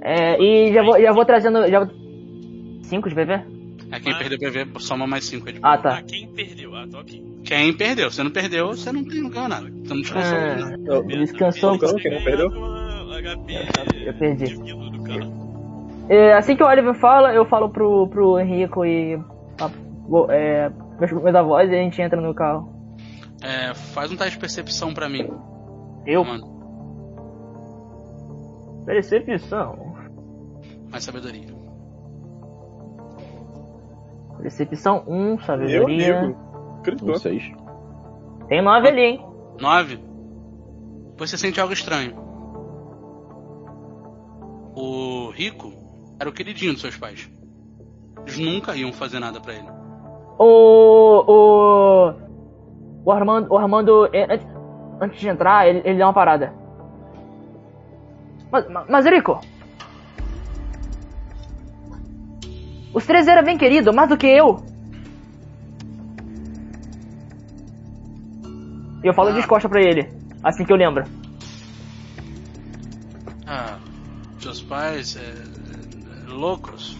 É, 0.00 0.40
e 0.42 0.72
já 0.72 0.82
vou, 0.82 1.00
já 1.00 1.12
vou 1.12 1.24
trazendo. 1.24 1.66
Já... 1.68 1.84
vou- 1.84 2.00
Cinco 2.84 3.08
de 3.08 3.14
PV? 3.14 3.32
É 3.92 4.00
quem 4.00 4.12
Mas- 4.12 4.18
perdeu 4.18 4.38
PV, 4.38 4.66
soma 4.80 5.06
mais 5.06 5.24
5 5.24 5.46
de 5.46 5.52
PV. 5.54 5.60
Ah, 5.62 5.78
tá. 5.78 5.98
Ah, 5.98 6.02
quem 6.02 6.26
perdeu? 6.28 6.74
Ah, 6.74 6.86
tá 6.90 7.00
ok. 7.00 7.22
Quem 7.44 7.72
perdeu? 7.76 8.10
Você 8.10 8.22
não 8.22 8.30
perdeu, 8.30 8.68
você 8.68 8.92
não 8.92 9.04
tem 9.04 9.20
lugar 9.20 9.48
nada. 9.48 9.70
Você 9.84 9.94
não 9.94 10.00
descansou. 10.00 10.36
É. 10.38 10.56
né? 10.56 10.76
Não, 10.78 11.06
Descansou. 11.06 11.74
Então, 11.76 11.94
quem 11.96 12.10
não 12.12 12.22
perdeu? 12.22 12.50
HP 12.50 14.06
Eu 14.06 14.14
perdi. 14.14 14.56
É, 16.08 16.32
assim 16.32 16.56
que 16.56 16.62
o 16.62 16.66
Oliver 16.66 16.94
fala, 16.94 17.32
eu 17.34 17.44
falo 17.44 17.68
pro, 17.68 18.08
pro 18.08 18.38
Henrico 18.40 18.84
e. 18.84 19.18
é, 20.30 20.68
meus, 20.98 21.12
meus 21.12 21.34
avós 21.34 21.70
e 21.70 21.74
a 21.74 21.78
gente 21.82 22.00
entra 22.00 22.20
no 22.20 22.34
carro. 22.34 22.68
É, 23.42 23.72
faz 23.74 24.10
um 24.12 24.16
teste 24.16 24.32
de 24.34 24.38
percepção 24.40 24.92
pra 24.92 25.08
mim. 25.08 25.28
Eu? 26.06 26.24
Mano, 26.24 26.60
Percepção. 28.84 29.94
mais 30.90 31.04
sabedoria. 31.04 31.48
Percepção 34.42 35.04
1, 35.06 35.24
Meu 35.24 35.38
sabedoria. 35.40 36.18
amigo. 36.18 36.80
Critou. 36.82 37.10
Um 37.10 37.14
seis. 37.18 37.42
Tem 38.48 38.62
9 38.62 38.88
ali, 38.88 39.00
hein? 39.00 39.26
9. 39.60 40.00
Você 41.18 41.36
sente 41.36 41.60
algo 41.60 41.72
estranho. 41.74 42.16
O 44.74 45.30
Rico 45.30 45.70
era 46.18 46.28
o 46.28 46.32
queridinho 46.32 46.72
dos 46.72 46.80
seus 46.80 46.96
pais. 46.96 47.30
Eles 48.22 48.38
nunca 48.38 48.74
iam 48.74 48.92
fazer 48.92 49.18
nada 49.18 49.40
pra 49.40 49.54
ele. 49.54 49.68
O. 50.42 51.24
O. 51.28 52.14
O 53.04 53.12
Armando. 53.12 53.52
O 53.52 53.58
Armando. 53.58 54.08
é, 54.10 54.24
Antes, 54.32 54.46
antes 55.00 55.20
de 55.20 55.28
entrar, 55.28 55.68
ele, 55.68 55.82
ele 55.84 55.98
dá 55.98 56.06
uma 56.06 56.14
parada. 56.14 56.54
Mas, 58.50 58.66
mas- 58.88 59.04
Rico. 59.04 59.38
Os 62.94 63.04
três 63.06 63.28
eram 63.28 63.44
bem 63.44 63.58
queridos, 63.58 63.94
mais 63.94 64.08
do 64.08 64.16
que 64.16 64.26
eu. 64.26 64.64
E 69.04 69.06
eu 69.06 69.14
falo 69.14 69.28
Ah. 69.28 69.32
de 69.32 69.46
costas 69.46 69.70
pra 69.70 69.80
ele, 69.80 70.10
assim 70.42 70.64
que 70.64 70.72
eu 70.72 70.76
lembro. 70.76 71.04
Ah, 73.46 73.78
seus 74.40 74.60
pais 74.62 75.16
é, 75.16 75.20
é, 75.20 76.30
loucos. 76.30 76.96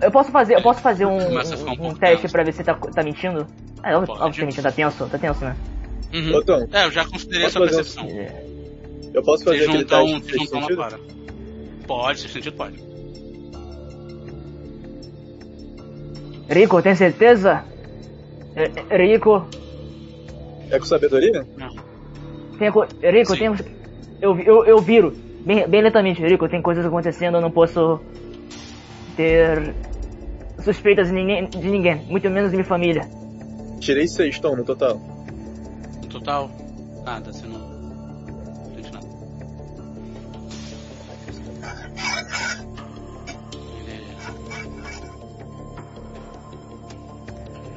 Eu 0.00 0.10
posso 0.10 0.32
fazer, 0.32 0.54
eu 0.56 0.62
posso 0.62 0.80
fazer 0.80 1.04
um, 1.06 1.16
um 1.18 1.90
um, 1.90 1.94
teste 1.94 2.28
pra 2.28 2.42
ver 2.42 2.52
se 2.52 2.64
tá, 2.64 2.74
tá 2.74 3.02
mentindo? 3.02 3.46
É, 3.84 3.94
óbvio, 3.94 4.06
Pode. 4.14 4.22
óbvio 4.22 4.32
que 4.34 4.40
tá 4.40 4.46
mentindo, 4.46 4.62
tá 4.62 4.72
tenso, 4.72 5.08
tá 5.08 5.18
tenso, 5.18 5.44
né? 5.44 5.56
Uhum. 6.12 6.42
Tom, 6.42 6.66
É, 6.72 6.84
eu 6.86 6.90
já 6.90 7.04
considerei 7.04 7.48
sua 7.50 7.66
fazer 7.66 7.74
um- 7.74 7.76
percepção. 7.76 8.08
eu 9.14 9.22
posso 9.22 9.44
fazer 9.44 9.66
não 9.66 9.74
aquele 9.74 9.84
teste 9.84 10.48
sentido? 10.48 10.76
fora. 10.76 10.98
Pode, 11.86 12.20
ser 12.20 12.28
sentido 12.28 12.56
pode. 12.56 12.90
Rico, 16.48 16.82
tem 16.82 16.94
certeza? 16.94 17.64
É, 18.56 18.96
Rico, 18.96 19.46
É 20.70 20.78
com 20.78 20.84
sabedoria? 20.84 21.46
Não. 21.56 21.70
tem, 22.58 22.72
co- 22.72 22.86
Rico, 23.02 23.34
Sim. 23.36 23.54
tem, 23.56 23.74
eu, 24.20 24.38
eu, 24.40 24.64
eu 24.64 24.80
viro. 24.80 25.16
Bem, 25.44 25.66
bem 25.68 25.80
lentamente, 25.82 26.20
Rico. 26.22 26.48
Tem 26.48 26.60
coisas 26.60 26.84
acontecendo, 26.84 27.36
eu 27.36 27.40
não 27.40 27.50
posso 27.50 28.00
ter 29.16 29.74
suspeitas 30.62 31.08
de 31.08 31.14
ninguém, 31.14 31.48
de 31.48 31.68
ninguém 31.68 32.04
muito 32.06 32.28
menos 32.30 32.50
de 32.50 32.56
minha 32.56 32.66
família. 32.66 33.08
Tirei 33.80 34.06
seis, 34.06 34.38
Tom, 34.38 34.56
no 34.56 34.64
total. 34.64 35.00
No 36.02 36.08
total, 36.08 36.50
nada, 37.04 37.32
você 37.32 37.46
não. 37.46 37.58
Não 37.58 38.74
sente 38.74 38.92
nada. 38.92 39.06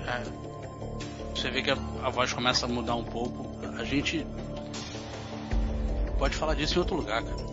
É, 0.07 0.23
você 1.33 1.49
vê 1.49 1.61
que 1.61 1.71
a, 1.71 1.77
a 2.03 2.09
voz 2.09 2.33
começa 2.33 2.65
a 2.65 2.69
mudar 2.69 2.95
um 2.95 3.03
pouco. 3.05 3.45
A 3.77 3.83
gente 3.85 4.25
pode 6.17 6.35
falar 6.35 6.53
disso 6.55 6.75
em 6.75 6.79
outro 6.79 6.95
lugar, 6.97 7.23
cara. 7.23 7.52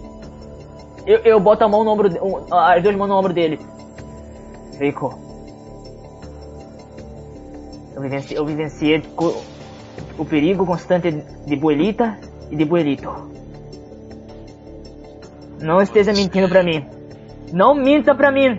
Eu, 1.06 1.18
eu 1.20 1.40
boto 1.40 1.64
a 1.64 1.68
mão 1.68 1.82
no 1.85 1.90
ombro, 1.90 2.09
de- 2.09 2.18
um, 2.20 2.36
as 2.55 2.82
duas 2.82 2.94
mãos 2.97 3.09
no 3.09 3.16
ombro 3.16 3.32
dele. 3.32 3.59
Rico. 4.78 5.18
Eu 7.94 8.02
vivenciei, 8.02 8.39
eu 8.39 8.47
vivenciei 8.47 9.02
o 10.18 10.24
perigo 10.24 10.64
constante 10.64 11.10
de 11.10 11.56
Buelita 11.56 12.18
e 12.51 12.56
de 12.56 12.64
Buelito. 12.64 13.10
Não 15.60 15.81
esteja 15.82 16.12
mentindo 16.12 16.48
pra 16.48 16.62
mim. 16.62 16.85
Não 17.52 17.74
minta 17.74 18.14
pra 18.14 18.31
mim. 18.32 18.56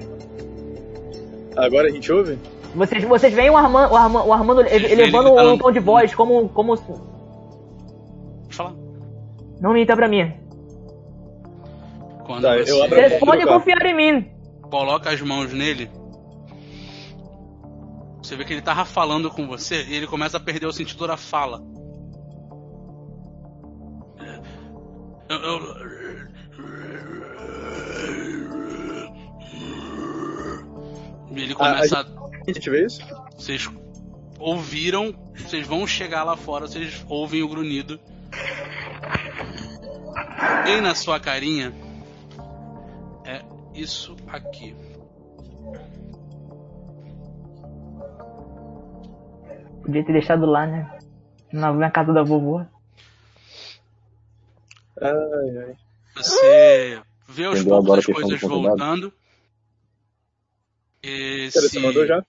Agora 1.56 1.88
a 1.88 1.92
gente 1.92 2.12
ouve? 2.12 2.38
Vocês, 2.76 3.04
vocês 3.04 3.34
veem 3.34 3.50
o 3.50 3.58
Armando, 3.58 3.94
o 3.94 3.98
Armando, 3.98 4.28
o 4.28 4.34
Armando 4.34 4.62
elevando 4.62 5.36
tá 5.36 5.44
um 5.44 5.58
tom 5.58 5.72
de 5.72 5.80
voz, 5.80 6.14
como, 6.16 6.48
como... 6.50 6.78
Pode 6.78 7.02
falar. 8.56 8.74
Não 9.60 9.74
minta 9.74 9.96
pra 9.96 10.08
mim. 10.08 10.32
Quando 12.32 12.42
Tá, 12.44 12.58
eu 12.58 12.66
você 12.66 13.46
confiar 13.46 13.86
em 13.86 13.96
mim. 13.96 14.32
coloca 14.70 15.10
as 15.10 15.22
mãos 15.22 15.52
nele, 15.54 15.90
você 18.22 18.36
vê 18.36 18.46
que 18.46 18.54
ele 18.54 18.62
tava 18.62 18.86
falando 18.86 19.30
com 19.30 19.48
você 19.48 19.84
e 19.84 19.94
ele 19.96 20.08
começa 20.08 20.38
a 20.38 20.40
perder 20.40 20.66
o 20.68 20.72
sentido 20.74 21.06
da 21.08 21.18
fala. 21.18 21.62
Eu- 25.30 25.38
eu- 25.40 25.82
E 31.34 31.42
ele 31.42 31.56
começa 31.56 32.00
a. 32.00 32.02
A 32.02 32.52
gente 32.54 32.70
vê 32.70 32.86
isso? 32.86 33.02
Vocês 33.38 33.70
ouviram, 34.40 35.14
vocês 35.36 35.66
vão 35.66 35.86
chegar 35.88 36.24
lá 36.24 36.36
fora, 36.36 36.68
vocês 36.68 37.06
ouvem 37.08 37.42
o 37.44 37.48
grunhido. 37.48 38.00
Bem 40.66 40.82
na 40.82 40.94
sua 40.96 41.20
carinha 41.20 41.74
isso 43.74 44.16
aqui. 44.28 44.76
Podia 49.84 50.06
ter 50.06 50.14
deixado 50.14 50.46
lá, 50.46 50.68
né? 50.68 51.00
Na 51.52 51.74
minha 51.74 51.92
casa 51.92 52.14
da 52.14 52.24
vovó. 52.24 52.66
Ai, 55.02 55.58
ai. 55.66 55.76
Você 56.16 57.02
vê 57.28 57.46
aos 57.46 57.60
Entendeu 57.60 57.84
poucos 57.84 58.00
as 58.00 58.06
coisas 58.06 58.42
voltando. 58.42 59.14
Esse... 61.02 61.62
você 61.62 61.80
mandou 61.80 62.06
já? 62.06 62.24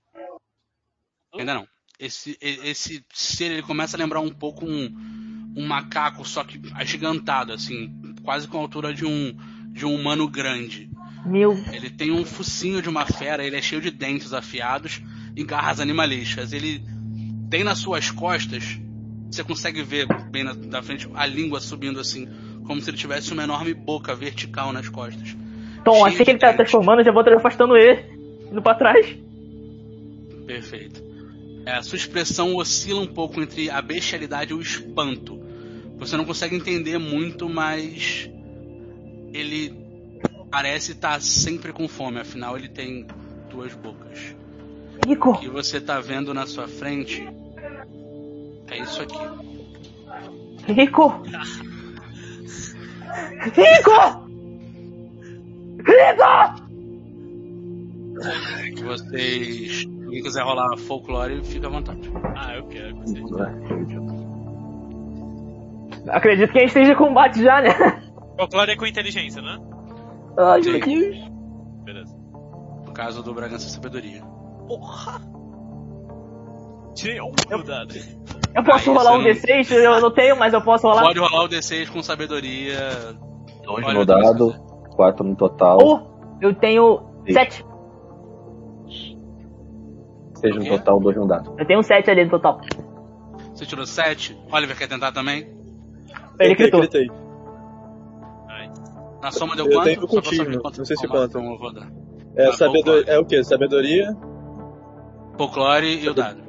Ainda 1.35 1.55
não. 1.55 1.69
Esse, 1.99 2.37
esse 2.41 3.05
ser, 3.13 3.53
ele 3.53 3.63
começa 3.63 3.97
a 3.97 4.01
lembrar 4.01 4.21
um 4.21 4.33
pouco 4.33 4.65
um, 4.65 5.53
um 5.57 5.67
macaco, 5.67 6.25
só 6.25 6.43
que 6.43 6.61
agigantado, 6.75 7.53
assim, 7.53 8.15
quase 8.25 8.49
com 8.49 8.59
a 8.59 8.61
altura 8.61 8.93
de 8.93 9.05
um, 9.05 9.37
de 9.73 9.87
um 9.87 9.95
humano 9.95 10.29
grande. 10.29 10.91
Meu, 11.25 11.59
Ele 11.73 11.89
tem 11.89 12.11
um 12.11 12.25
focinho 12.25 12.83
de 12.83 12.89
uma 12.89 13.07
fera, 13.07 13.45
ele 13.45 13.57
é 13.57 13.63
cheio 13.63 13.81
de 13.81 13.91
dentes 13.91 14.33
afiados 14.33 15.01
e 15.37 15.45
garras 15.45 15.79
animalescas. 15.79 16.53
Ele 16.53 16.83
tem 17.49 17.63
nas 17.63 17.79
suas 17.79 18.11
costas, 18.11 18.79
você 19.31 19.45
consegue 19.45 19.83
ver 19.83 20.07
bem 20.31 20.43
na, 20.43 20.53
da 20.53 20.83
frente 20.83 21.09
a 21.15 21.25
língua 21.25 21.61
subindo 21.61 22.01
assim, 22.01 22.29
como 22.67 22.81
se 22.81 22.91
ele 22.91 22.97
tivesse 22.97 23.33
uma 23.33 23.45
enorme 23.45 23.73
boca 23.73 24.15
vertical 24.15 24.73
nas 24.73 24.89
costas. 24.89 25.37
Tom, 25.85 26.05
assim 26.05 26.25
que 26.25 26.31
ele 26.31 26.39
tá 26.39 26.53
transformando, 26.53 27.01
eu 27.01 27.05
já 27.05 27.13
vou 27.13 27.23
afastando 27.23 27.77
ele. 27.77 28.05
Indo 28.51 28.63
pra 28.63 28.75
trás. 28.75 29.17
Perfeito. 30.47 31.03
É, 31.65 31.73
a 31.73 31.83
sua 31.83 31.97
expressão 31.97 32.57
oscila 32.57 33.01
um 33.01 33.07
pouco 33.07 33.41
entre 33.41 33.71
a 33.71 33.81
bestialidade 33.81 34.53
e 34.53 34.55
o 34.55 34.61
espanto. 34.61 35.41
Você 35.99 36.17
não 36.17 36.25
consegue 36.25 36.57
entender 36.57 36.99
muito, 36.99 37.49
mas 37.49 38.29
ele 39.33 39.82
parece 40.53 40.93
estar 40.93 41.21
sempre 41.23 41.73
com 41.73 41.89
fome, 41.89 42.21
afinal 42.21 42.57
ele 42.57 42.69
tem 42.69 43.07
duas 43.51 43.75
bocas. 43.75 44.37
Rico, 45.09 45.31
O 45.31 45.39
que 45.39 45.49
você 45.49 45.81
tá 45.81 45.99
vendo 45.99 46.35
na 46.35 46.47
sua 46.47 46.69
frente 46.69 47.27
é 48.71 48.79
isso 48.79 49.03
aqui. 49.03 49.19
Rico! 50.71 51.23
Rico! 53.55 54.23
Rico! 55.79 56.63
Que 58.77 58.85
vocês. 58.85 59.85
Quem 59.85 60.23
quiser 60.23 60.43
rolar 60.43 60.77
folclore, 60.77 61.43
fica 61.43 61.67
à 61.67 61.71
vontade. 61.71 62.13
Ah, 62.37 62.55
eu 62.57 62.65
quero. 62.67 62.95
com 62.95 63.07
certeza. 63.07 63.53
Acredito 66.09 66.53
que 66.53 66.59
a 66.59 66.61
gente 66.61 66.69
esteja 66.69 66.93
em 66.93 66.97
combate 66.97 67.43
já, 67.43 67.63
né? 67.63 67.71
Folclore 68.37 68.73
é 68.73 68.77
com 68.77 68.87
inteligência, 68.87 69.41
né? 69.41 69.59
Ai, 70.39 70.61
meu 70.61 70.81
Deus. 70.81 71.31
Beleza. 71.85 72.17
No 72.87 72.93
caso 72.93 73.23
do 73.23 73.35
Bragança 73.35 73.69
Sabedoria. 73.69 74.23
Porra! 74.67 75.21
Tirei 76.95 77.21
um 77.21 77.33
no 77.51 77.65
dado. 77.65 77.95
Eu 78.55 78.63
posso 78.65 78.91
Ah, 78.91 78.95
rolar 78.95 79.17
um 79.17 79.27
isso 79.27 79.47
D6? 79.47 79.71
Eu 79.73 80.01
não 80.01 80.11
tenho, 80.11 80.37
mas 80.39 80.53
eu 80.53 80.63
posso 80.63 80.87
rolar. 80.87 81.03
Pode 81.05 81.19
rolar 81.19 81.45
o 81.45 81.49
D6 81.49 81.91
com 81.91 82.03
sabedoria. 82.03 82.79
Dois 83.65 83.85
Olha, 83.87 83.95
no 83.95 84.01
eu 84.01 84.07
dado, 84.07 84.53
quatro 84.95 85.25
no 85.25 85.35
total. 85.35 85.79
Oh, 85.83 86.01
eu 86.41 86.55
tenho 86.55 87.01
Sim. 87.27 87.33
7. 87.33 87.65
Seja 90.35 90.59
no 90.59 90.67
total, 90.67 91.01
dois 91.01 91.17
no 91.17 91.27
dado. 91.27 91.55
Eu 91.59 91.67
tenho 91.67 91.83
7 91.83 92.11
ali 92.11 92.25
no 92.25 92.31
total. 92.31 92.61
Você 93.55 93.65
tirou 93.65 93.87
7. 93.87 94.39
Oliver 94.53 94.77
quer 94.77 94.89
tentar 94.89 95.13
também? 95.13 95.49
Ele 96.39 96.55
gritou. 96.55 96.83
Na 99.23 99.31
soma 99.31 99.55
deu 99.57 99.67
Eu 99.67 99.73
quanto? 99.73 99.85
tenho 99.85 100.01
quanto 100.59 100.79
não 100.79 100.85
sei 100.85 100.97
se 100.97 101.07
conta. 101.07 101.25
então 101.27 101.53
eu 101.53 101.59
vou 101.59 101.73
dar. 101.73 101.91
É, 102.35 102.49
Ah, 102.49 102.53
sabedor... 102.53 102.85
folclore. 102.97 103.05
é 103.11 103.19
o 103.19 103.25
que? 103.25 103.45
Sabedoria? 103.45 104.17
Folclore 105.37 105.87
e 106.03 106.09
o 106.09 106.15
dado. 106.15 106.43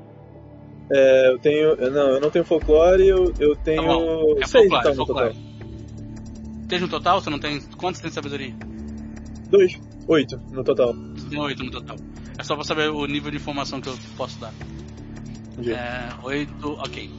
É, 0.91 1.29
eu 1.31 1.39
tenho. 1.39 1.75
Não, 1.91 2.09
eu 2.09 2.19
não 2.21 2.29
tenho 2.29 2.43
folclore, 2.45 3.07
eu, 3.07 3.33
eu 3.39 3.55
tenho. 3.55 3.81
Tá 3.81 3.87
bom. 3.87 4.35
É 4.41 4.45
seis 4.47 4.69
folclore, 4.69 4.79
então 4.93 5.05
folclore. 5.05 5.35
Tem 6.67 6.79
no 6.79 6.87
total? 6.87 7.21
Você 7.21 7.29
não 7.29 7.39
tem. 7.39 7.61
Quanto 7.77 7.95
você 7.95 8.01
tem 8.01 8.09
de 8.09 8.15
sabedoria? 8.15 8.53
Dois. 9.49 9.79
Oito 10.07 10.37
no 10.51 10.63
total. 10.63 10.93
Tem 11.29 11.39
8 11.39 11.63
no 11.63 11.71
total. 11.71 11.95
É 12.37 12.43
só 12.43 12.55
pra 12.55 12.63
saber 12.65 12.89
o 12.89 13.05
nível 13.05 13.31
de 13.31 13.37
informação 13.37 13.79
que 13.79 13.87
eu 13.87 13.95
posso 14.17 14.37
dar. 14.39 14.51
Entendi. 15.53 15.71
É. 15.73 16.09
8. 16.23 16.71
Ok. 16.79 17.09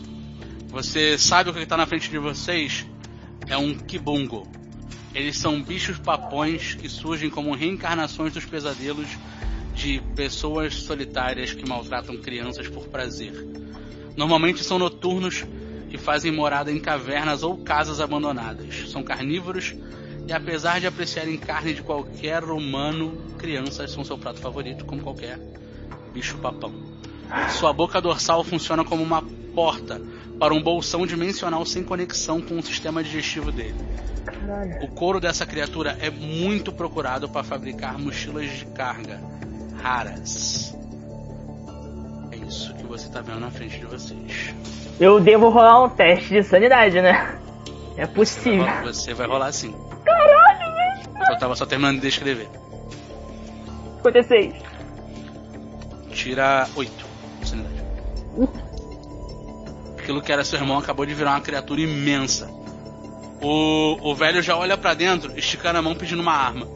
Você 0.68 1.16
sabe 1.16 1.50
o 1.50 1.54
que 1.54 1.64
tá 1.64 1.76
na 1.76 1.86
frente 1.86 2.10
de 2.10 2.18
vocês? 2.18 2.86
É 3.48 3.56
um 3.56 3.74
kibungo. 3.74 4.42
Eles 5.14 5.38
são 5.38 5.62
bichos 5.62 5.98
papões 5.98 6.74
que 6.74 6.88
surgem 6.88 7.30
como 7.30 7.54
reencarnações 7.54 8.32
dos 8.32 8.44
pesadelos 8.44 9.08
de 9.72 10.00
pessoas 10.16 10.74
solitárias 10.74 11.52
que 11.52 11.68
maltratam 11.68 12.16
crianças 12.16 12.68
por 12.68 12.88
prazer. 12.88 13.32
Normalmente 14.16 14.64
são 14.64 14.78
noturnos 14.78 15.44
e 15.90 15.96
fazem 15.96 16.32
morada 16.32 16.72
em 16.72 16.80
cavernas 16.80 17.42
ou 17.42 17.58
casas 17.58 18.00
abandonadas. 18.00 18.90
São 18.90 19.02
carnívoros 19.02 19.74
e 20.26 20.32
apesar 20.32 20.80
de 20.80 20.86
apreciarem 20.86 21.36
carne 21.36 21.74
de 21.74 21.82
qualquer 21.82 22.42
humano, 22.44 23.16
crianças 23.38 23.92
são 23.92 24.04
seu 24.04 24.16
prato 24.16 24.40
favorito, 24.40 24.84
como 24.84 25.02
qualquer 25.02 25.38
bicho 26.12 26.38
papão. 26.38 26.72
Sua 27.50 27.72
boca 27.72 28.00
dorsal 28.00 28.42
funciona 28.42 28.84
como 28.84 29.02
uma 29.02 29.22
porta 29.54 30.00
para 30.38 30.54
um 30.54 30.62
bolsão 30.62 31.06
dimensional 31.06 31.64
sem 31.64 31.82
conexão 31.82 32.40
com 32.40 32.58
o 32.58 32.62
sistema 32.62 33.02
digestivo 33.02 33.52
dele. 33.52 33.74
O 34.82 34.88
couro 34.88 35.20
dessa 35.20 35.46
criatura 35.46 35.96
é 36.00 36.10
muito 36.10 36.72
procurado 36.72 37.28
para 37.28 37.44
fabricar 37.44 37.98
mochilas 37.98 38.50
de 38.50 38.66
carga 38.66 39.20
raras. 39.82 40.74
É 42.32 42.36
isso 42.36 42.74
que 42.74 42.84
você 42.84 43.06
está 43.06 43.20
vendo 43.20 43.40
na 43.40 43.50
frente 43.50 43.78
de 43.78 43.86
vocês. 43.86 44.54
Eu 44.98 45.20
devo 45.20 45.48
rolar 45.48 45.84
um 45.84 45.88
teste 45.88 46.28
de 46.28 46.42
sanidade, 46.42 47.00
né? 47.00 47.38
É 47.96 48.06
possível. 48.06 48.66
Você 48.82 49.14
vai 49.14 49.26
rolar 49.26 49.52
sim. 49.52 49.74
Caralho, 50.04 51.30
Eu 51.30 51.38
tava 51.38 51.54
só 51.54 51.66
terminando 51.66 51.96
de 51.96 52.02
descrever. 52.02 52.48
56. 54.02 54.54
Tira 56.10 56.68
8. 56.74 56.92
Sanidade. 57.44 57.84
Aquilo 60.04 60.20
que 60.20 60.30
era 60.30 60.44
seu 60.44 60.58
irmão 60.58 60.76
acabou 60.76 61.06
de 61.06 61.14
virar 61.14 61.30
uma 61.30 61.40
criatura 61.40 61.80
imensa. 61.80 62.46
O, 63.42 64.10
o 64.10 64.14
velho 64.14 64.42
já 64.42 64.54
olha 64.54 64.76
pra 64.76 64.92
dentro, 64.92 65.32
esticando 65.38 65.78
a 65.78 65.82
mão 65.82 65.94
pedindo 65.94 66.20
uma 66.20 66.32
arma. 66.34 66.68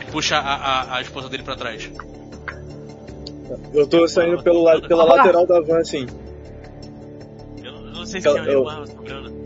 E 0.00 0.04
puxa 0.12 0.36
a, 0.38 0.54
a, 0.54 0.96
a 0.98 1.00
esposa 1.02 1.28
dele 1.28 1.42
pra 1.42 1.56
trás. 1.56 1.90
Eu 3.74 3.84
tô 3.88 4.06
saindo 4.06 4.40
pelo 4.44 4.62
lado, 4.62 4.86
pela 4.86 5.02
Ah! 5.02 5.16
lateral 5.16 5.44
da 5.44 5.60
van, 5.60 5.78
assim. 5.80 6.06
Eu, 7.64 7.72
não- 7.72 8.06
sei 8.06 8.20
se 8.20 8.28
Eu- 8.28 8.34
tem 8.34 8.44
eu- 8.44 8.58
alguma 8.58 8.72
arma 8.74 8.86
sobrando. 8.86 9.40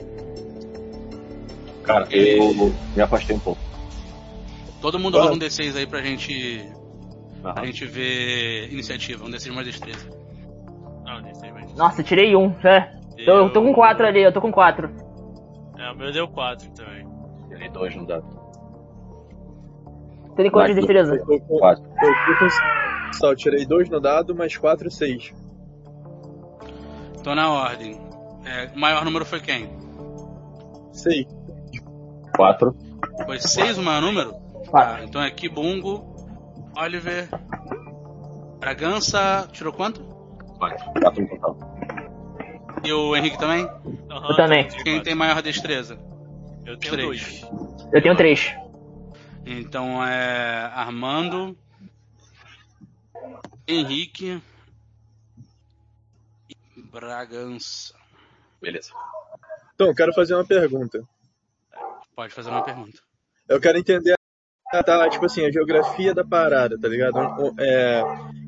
Cara, 1.84 2.06
eu 2.10 2.74
me 2.94 3.00
afastei 3.02 3.34
um 3.34 3.38
pouco. 3.40 3.60
Todo 4.82 4.98
mundo 4.98 5.16
Ah. 5.18 5.22
rola 5.22 5.34
um 5.34 5.38
D6 5.38 5.74
aí 5.74 5.86
pra 5.86 6.02
gente. 6.02 6.68
Pra 7.40 7.52
Aham. 7.52 7.64
gente 7.66 7.86
ver 7.86 8.70
iniciativa, 8.70 9.24
um 9.24 9.30
D6 9.30 9.50
mais 9.54 9.66
destreza. 9.66 10.22
Não, 11.14 11.20
nem 11.22 11.34
sei 11.34 11.52
mais. 11.52 11.74
Nossa, 11.74 12.02
tirei 12.02 12.34
um, 12.36 12.54
é. 12.64 12.80
Tô, 13.24 13.30
eu 13.32 13.52
tô 13.52 13.62
com 13.62 13.72
quatro 13.72 14.06
ali, 14.06 14.22
eu 14.22 14.32
tô 14.32 14.40
com 14.40 14.52
quatro. 14.52 14.90
É, 15.78 15.90
o 15.90 15.96
meu 15.96 16.12
deu 16.12 16.28
4 16.28 16.70
também. 16.72 17.06
Tirei 17.48 17.68
dois 17.68 17.94
no 17.96 18.06
dado. 18.06 18.24
Tem 20.36 20.50
quanto 20.50 20.68
de 20.68 20.74
destreza? 20.74 21.14
Eu, 21.14 21.24
tô 21.26 21.40
com- 21.40 21.58
Quatro. 21.58 21.84
eu, 21.84 22.14
tô 22.38 22.38
com- 22.44 23.12
só, 23.12 23.30
eu 23.32 23.36
tirei 23.36 23.64
dois 23.64 23.88
no 23.88 24.00
dado, 24.00 24.34
mais 24.34 24.56
quatro, 24.56 24.90
seis. 24.90 25.32
Tô 27.22 27.34
na 27.34 27.50
ordem. 27.50 28.00
É, 28.44 28.70
o 28.74 28.78
maior 28.78 29.04
número 29.04 29.24
foi 29.24 29.40
quem? 29.40 29.68
Seis. 30.92 31.26
Quatro. 32.36 32.74
Foi 33.26 33.38
6 33.40 33.78
o 33.78 33.82
maior 33.82 34.02
número? 34.02 34.32
Quatro. 34.68 34.96
Tá, 34.98 35.04
então 35.04 35.22
é 35.22 35.30
Kibungo, 35.30 36.04
Oliver, 36.76 37.28
Bragança, 38.58 39.48
tirou 39.52 39.72
quanto? 39.72 40.02
Total. 40.70 41.14
E 42.84 42.92
o 42.92 43.16
Henrique 43.16 43.38
também? 43.38 43.64
Aham, 44.10 44.28
Eu 44.30 44.36
também. 44.36 44.68
Quem 44.82 45.02
tem 45.02 45.14
maior 45.14 45.40
destreza? 45.42 45.98
Eu 46.66 46.76
tenho 46.78 46.92
Três. 46.92 47.06
dois. 47.42 47.42
Eu 47.92 48.02
tenho 48.02 48.16
três. 48.16 48.54
Então 49.46 50.04
é 50.04 50.70
Armando, 50.74 51.56
Henrique 53.68 54.40
e 56.48 56.82
Bragança. 56.82 57.94
Beleza. 58.60 58.92
Então, 59.74 59.88
eu 59.88 59.94
quero 59.94 60.12
fazer 60.14 60.34
uma 60.34 60.44
pergunta. 60.46 61.02
Pode 62.14 62.32
fazer 62.32 62.48
uma 62.50 62.62
pergunta. 62.62 62.98
Eu 63.48 63.60
quero 63.60 63.76
entender 63.76 64.14
a, 64.78 64.82
tá, 64.82 65.08
tipo 65.08 65.24
assim, 65.26 65.44
a 65.44 65.50
geografia 65.50 66.14
da 66.14 66.24
parada, 66.24 66.78
tá 66.78 66.88
ligado? 66.88 67.18
É, 67.58 68.02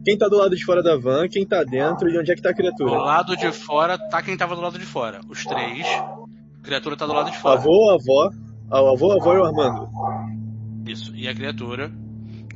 quem 0.04 0.16
tá 0.16 0.28
do 0.28 0.36
lado 0.36 0.54
de 0.54 0.64
fora 0.64 0.82
da 0.82 0.96
van, 0.96 1.28
quem 1.28 1.46
tá 1.46 1.62
dentro 1.64 2.08
e 2.08 2.18
onde 2.18 2.30
é 2.30 2.34
que 2.34 2.42
tá 2.42 2.50
a 2.50 2.52
Do 2.52 2.56
criatura? 2.56 2.92
lado 2.98 3.36
de 3.36 3.50
fora 3.52 3.98
tá 3.98 4.22
quem 4.22 4.36
tava 4.36 4.54
do 4.54 4.60
lado 4.62 4.78
de 4.78 4.86
fora. 4.86 5.20
Os 5.28 5.44
três. 5.44 5.86
A 5.86 6.62
criatura 6.62 6.96
tá 6.96 7.06
do 7.06 7.12
lado 7.12 7.30
de 7.30 7.38
fora. 7.38 7.58
Avô, 7.58 7.90
avó, 7.90 8.30
o 8.70 8.92
avô, 8.92 9.12
a 9.12 9.16
avó 9.16 9.34
e 9.34 9.38
o 9.38 9.44
Armando. 9.44 9.88
Isso. 10.86 11.14
E 11.14 11.28
a 11.28 11.34
criatura. 11.34 11.90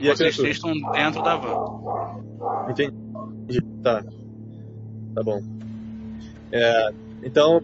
E 0.00 0.08
a 0.08 0.14
Vocês 0.14 0.34
criatura? 0.36 0.42
três 0.42 0.56
estão 0.56 0.92
dentro 0.92 1.22
da 1.22 1.36
van. 1.36 2.70
Entendi. 2.70 2.92
Tá. 3.82 4.02
Tá 5.14 5.22
bom. 5.22 5.40
É, 6.52 6.90
então, 7.24 7.60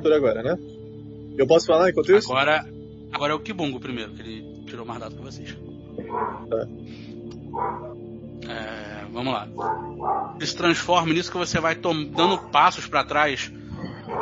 por 0.00 0.12
agora, 0.12 0.42
né? 0.42 0.58
Eu 1.36 1.46
posso 1.46 1.66
falar 1.66 1.90
enquanto 1.90 2.12
isso? 2.12 2.30
Agora, 2.30 2.66
agora 3.12 3.32
é 3.32 3.36
o 3.36 3.40
Kibungo 3.40 3.80
primeiro, 3.80 4.12
que 4.12 4.20
ele 4.20 4.49
tirou 4.70 4.86
mais 4.86 5.00
dado 5.00 5.16
que 5.16 5.22
vocês. 5.22 5.56
Tá. 6.48 6.68
É, 8.48 9.04
vamos 9.12 9.32
lá. 9.32 9.48
Ele 10.36 10.46
se 10.46 10.56
transforma 10.56 11.12
nisso 11.12 11.30
que 11.30 11.36
você 11.36 11.60
vai 11.60 11.74
dando 11.74 12.38
passos 12.50 12.86
pra 12.86 13.04
trás. 13.04 13.52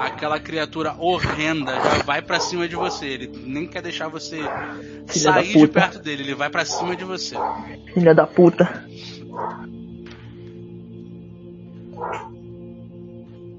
Aquela 0.01 0.39
criatura 0.39 0.95
horrenda 0.99 1.73
já 1.73 2.03
vai 2.03 2.21
pra 2.21 2.41
cima 2.41 2.69
de 2.69 2.77
você. 2.77 3.07
Ele 3.07 3.31
nem 3.47 3.67
quer 3.67 3.83
deixar 3.83 4.09
você 4.09 4.37
Filha 4.37 5.33
sair 5.33 5.57
de 5.57 5.69
perto 5.69 5.99
dele. 5.99 6.23
Ele 6.23 6.35
vai 6.35 6.51
pra 6.51 6.65
cima 6.65 6.97
de 6.97 7.05
você. 7.05 7.37
Filha 7.95 8.15
da 8.15 8.27
puta. 8.27 8.87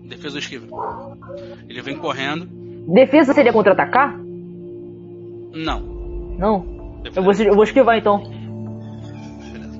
Defesa 0.06 0.36
ou 0.36 0.40
esquiva. 0.40 0.68
Ele 1.68 1.82
vem 1.82 1.98
correndo. 1.98 2.48
Defesa 2.94 3.34
seria 3.34 3.53
contra-atacar? 3.53 4.18
Não. 5.52 5.82
Não. 6.38 6.78
Eu 7.16 7.24
vou, 7.24 7.34
eu 7.34 7.54
vou 7.56 7.64
esquivar 7.64 7.98
então. 7.98 8.20
Beleza. 8.20 9.80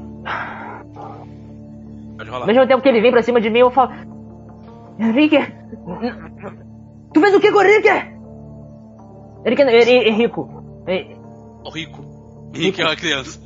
Pode 2.18 2.30
rolar. 2.30 2.42
Ao 2.42 2.48
mesmo 2.48 2.68
tempo 2.68 2.82
que 2.82 2.90
ele 2.90 3.02
vem 3.02 3.12
pra 3.12 3.22
cima 3.24 3.40
de 3.42 3.50
mim, 3.50 3.60
eu 3.60 3.72
falo. 3.72 3.92
Henrique! 5.00 5.38
Tu 7.14 7.20
fez 7.22 7.34
o 7.36 7.40
que 7.40 7.52
com 7.52 7.58
o 7.60 7.64
Henrique? 7.64 7.90
Henrique, 9.46 9.62
ele 9.62 10.10
é 10.10 10.12
rico. 10.12 10.84
É, 10.88 11.16
O 11.64 11.70
rico. 11.70 12.04
Rico 12.54 12.82
é 12.82 12.86
uma 12.86 12.96
criança. 12.96 13.40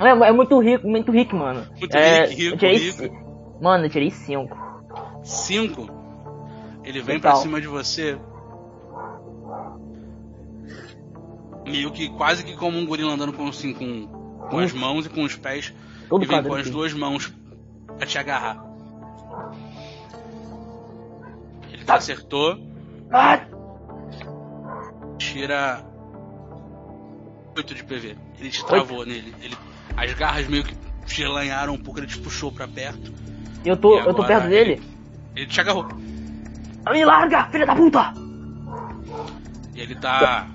é, 0.00 0.08
é 0.28 0.32
muito 0.32 0.58
rico, 0.60 0.86
muito 0.86 1.10
rico, 1.10 1.34
mano. 1.36 1.66
Muito 1.78 1.96
é, 1.96 2.26
rico, 2.26 2.40
rico, 2.40 2.54
eu 2.54 2.58
tirei, 2.58 2.76
rico. 2.90 3.58
Mano, 3.60 3.86
eu 3.86 3.90
tirei 3.90 4.10
cinco. 4.10 4.56
5. 5.24 5.88
Ele 6.84 7.00
vem 7.00 7.16
Total. 7.16 7.32
pra 7.32 7.40
cima 7.40 7.60
de 7.60 7.68
você. 7.68 8.18
Meio 11.66 11.90
que 11.90 12.08
quase 12.10 12.44
que 12.44 12.56
como 12.56 12.78
um 12.78 12.86
gorila 12.86 13.12
andando 13.12 13.32
com, 13.32 13.46
assim, 13.48 13.72
com, 13.72 14.06
com 14.48 14.58
as 14.58 14.72
mãos 14.72 15.06
e 15.06 15.08
com 15.08 15.22
os 15.22 15.36
pés. 15.36 15.72
Todo 16.08 16.24
e 16.24 16.26
vem 16.26 16.42
com 16.42 16.54
as 16.54 16.68
duas 16.68 16.92
mãos 16.92 17.32
pra 17.96 18.06
te 18.06 18.18
agarrar. 18.18 18.64
Ele 21.72 21.84
te 21.84 21.90
acertou, 21.90 22.58
Ah! 23.10 23.40
tira 25.18 25.84
8 27.56 27.74
de 27.74 27.84
PV. 27.84 28.16
Ele 28.38 28.50
te 28.50 28.64
travou 28.66 29.06
nele. 29.06 29.34
Ele, 29.40 29.56
as 29.96 30.12
garras 30.14 30.48
meio 30.48 30.64
que 30.64 30.76
te 31.06 31.24
lanharam 31.24 31.74
um 31.74 31.78
pouco, 31.78 32.00
ele 32.00 32.06
te 32.06 32.18
puxou 32.18 32.50
pra 32.50 32.66
perto. 32.66 33.12
Eu 33.64 33.76
tô, 33.76 33.98
eu 33.98 34.12
tô 34.12 34.24
perto 34.24 34.48
dele. 34.48 34.82
Ele 35.36 35.46
te 35.46 35.60
agarrou. 35.60 35.86
Me 36.90 37.04
larga, 37.04 37.44
filha 37.44 37.64
da 37.64 37.76
puta! 37.76 38.12
E 39.74 39.80
ele 39.80 39.94
tá 39.94 40.48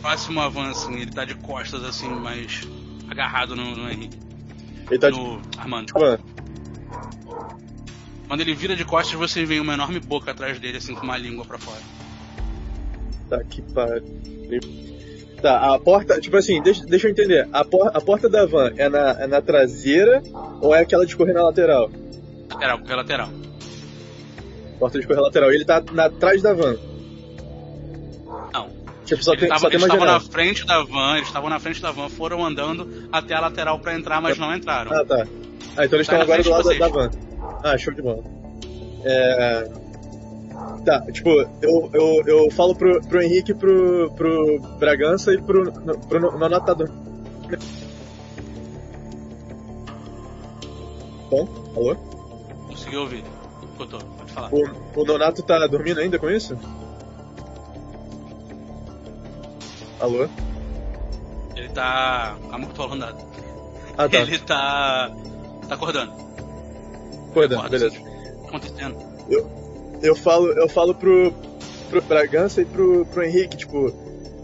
próximo 0.00 0.40
ao 0.40 0.50
van, 0.50 0.70
assim, 0.70 0.96
ele 0.96 1.10
tá 1.10 1.24
de 1.24 1.34
costas, 1.34 1.84
assim, 1.84 2.08
mas 2.08 2.66
agarrado 3.08 3.54
no, 3.54 3.76
no 3.76 3.90
Henrique. 3.90 4.18
Ele 4.90 4.98
tá 4.98 5.10
tipo. 5.10 5.22
No 5.22 5.40
Armando. 5.58 5.92
ah, 5.96 6.18
Quando 8.26 8.40
ele 8.40 8.54
vira 8.54 8.74
de 8.74 8.84
costas, 8.84 9.18
você 9.18 9.44
vê 9.44 9.60
uma 9.60 9.74
enorme 9.74 10.00
boca 10.00 10.30
atrás 10.30 10.58
dele, 10.58 10.78
assim, 10.78 10.94
com 10.94 11.02
uma 11.02 11.16
língua 11.16 11.44
pra 11.44 11.58
fora. 11.58 11.80
Tá 13.28 13.42
que 13.44 13.62
pariu. 13.62 14.60
Tá, 15.40 15.74
a 15.74 15.78
porta, 15.78 16.20
tipo 16.20 16.36
assim, 16.36 16.60
deixa, 16.60 16.84
deixa 16.84 17.06
eu 17.06 17.12
entender. 17.12 17.48
A, 17.52 17.64
por, 17.64 17.88
a 17.88 18.00
porta 18.00 18.28
da 18.28 18.44
van 18.44 18.72
é 18.76 18.88
na, 18.88 19.10
é 19.12 19.26
na 19.26 19.40
traseira 19.40 20.22
ou 20.60 20.74
é 20.74 20.80
aquela 20.80 21.06
de 21.06 21.16
correr 21.16 21.32
na 21.32 21.42
lateral? 21.42 21.90
Lateral, 22.50 22.78
qualquer 22.78 22.96
lateral. 22.96 23.30
Porta 24.78 25.00
de 25.00 25.06
correr 25.06 25.20
lateral. 25.20 25.50
Ele 25.50 25.64
tá 25.64 25.82
na, 25.92 26.06
atrás 26.06 26.42
da 26.42 26.52
van. 26.52 26.76
Tipo, 29.10 29.24
só 29.24 29.32
Ele 29.32 29.40
tem, 29.40 29.48
tava- 29.48 29.60
só 29.60 29.66
eles 29.68 29.82
estavam 29.82 30.06
na 30.06 30.20
frente 30.20 30.64
da 30.64 30.82
van, 30.84 31.14
eles 31.16 31.26
estavam 31.26 31.50
na 31.50 31.58
frente 31.58 31.82
da 31.82 31.90
van, 31.90 32.08
foram 32.08 32.46
andando 32.46 33.08
até 33.10 33.34
a 33.34 33.40
lateral 33.40 33.76
pra 33.80 33.92
entrar, 33.98 34.20
mas 34.20 34.38
não 34.38 34.54
entraram. 34.54 34.92
Ah, 34.92 35.04
tá. 35.04 35.26
Ah, 35.76 35.84
então 35.84 35.96
eles 35.98 36.06
Tá 36.06 36.12
estão 36.18 36.20
agora 36.22 36.42
do 36.44 36.50
lado 36.50 36.68
da, 36.68 36.74
da 36.78 36.88
van. 36.88 37.10
Ah, 37.64 37.76
show 37.76 37.92
de 37.92 38.02
bola. 38.02 38.22
É... 39.04 39.68
Tá, 40.86 41.00
tipo, 41.12 41.28
eu, 41.60 41.90
eu, 41.92 42.22
eu 42.24 42.50
falo 42.52 42.74
pro, 42.76 43.00
pro 43.02 43.20
Henrique, 43.20 43.52
pro, 43.52 44.12
pro 44.12 44.60
Bragança 44.78 45.32
e 45.34 45.42
pro, 45.42 45.72
pro 45.72 46.20
no- 46.20 46.38
Nonato 46.38 46.72
dormindo. 46.74 47.10
Bom, 51.30 51.48
alô? 51.76 51.96
Conseguiu 52.68 53.00
ouvir. 53.00 53.24
Escutou, 53.72 54.00
pode 54.00 54.32
falar. 54.32 54.50
O, 54.54 55.00
o 55.00 55.04
Nonato 55.04 55.42
tá 55.42 55.66
dormindo 55.66 55.98
ainda 56.00 56.16
com 56.18 56.30
isso? 56.30 56.56
Alô? 60.00 60.26
Ele 61.56 61.68
tá. 61.70 62.36
Eu 62.52 62.66
tô 62.68 62.82
falando 62.82 63.00
nada. 63.00 63.18
Ah, 63.98 64.08
tá. 64.08 64.18
Ele 64.20 64.38
tá. 64.38 65.10
tá 65.68 65.74
acordando. 65.74 66.12
Acordando, 67.30 67.60
Acorda, 67.62 67.78
beleza. 67.78 67.96
tá 68.00 68.48
acontecendo? 68.48 68.96
eu 70.02 70.16
falo, 70.16 70.48
eu 70.52 70.68
falo 70.68 70.94
pro, 70.94 71.32
pro 71.90 72.02
Bragança 72.02 72.62
e 72.62 72.64
pro, 72.64 73.04
pro 73.06 73.22
Henrique, 73.22 73.56
tipo, 73.58 73.92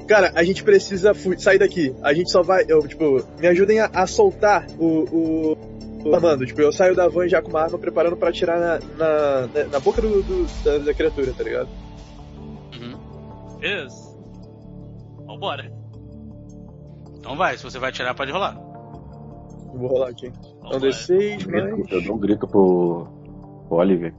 cara, 0.07 0.31
a 0.35 0.45
gente 0.45 0.63
precisa 0.63 1.13
sair 1.39 1.59
daqui. 1.59 1.95
A 2.03 2.13
gente 2.15 2.31
só 2.31 2.43
vai, 2.43 2.65
eu, 2.69 2.87
tipo, 2.87 3.25
me 3.41 3.47
ajudem 3.49 3.81
a, 3.81 3.91
a 3.93 4.07
soltar 4.07 4.67
o, 4.79 4.85
o, 4.85 6.09
o 6.09 6.15
Armando. 6.15 6.47
Tipo, 6.47 6.61
eu 6.61 6.71
saio 6.71 6.95
da 6.95 7.09
van 7.09 7.27
já 7.27 7.43
com 7.43 7.49
uma 7.51 7.63
arma 7.63 7.79
preparando 7.79 8.17
pra 8.17 8.29
atirar 8.29 8.61
na, 8.61 8.79
na, 8.97 9.47
na- 9.49 9.65
na 9.73 9.81
boca 9.81 10.01
do, 10.03 10.23
do- 10.23 10.47
da, 10.63 10.79
da 10.79 10.95
criatura, 10.95 11.33
tá 11.37 11.43
ligado? 11.43 11.69
Uhum. 12.79 13.59
Beleza. 13.59 14.06
Vambora. 15.37 15.71
Então 17.19 17.37
vai, 17.37 17.57
se 17.57 17.65
você 17.65 17.79
vai 17.79 17.91
atirar, 17.91 18.15
pode 18.15 18.33
rolar. 18.33 18.55
Vou 19.75 19.89
rolar 19.89 20.09
aqui. 20.09 20.33
Então 20.59 20.81
D6, 20.81 21.47
mas... 21.51 21.93
Eu 21.93 22.03
dou 22.03 22.17
um 22.17 22.19
grito 22.19 22.49
pro, 22.49 23.07
pro 23.69 23.77
Oliver. 23.77 24.15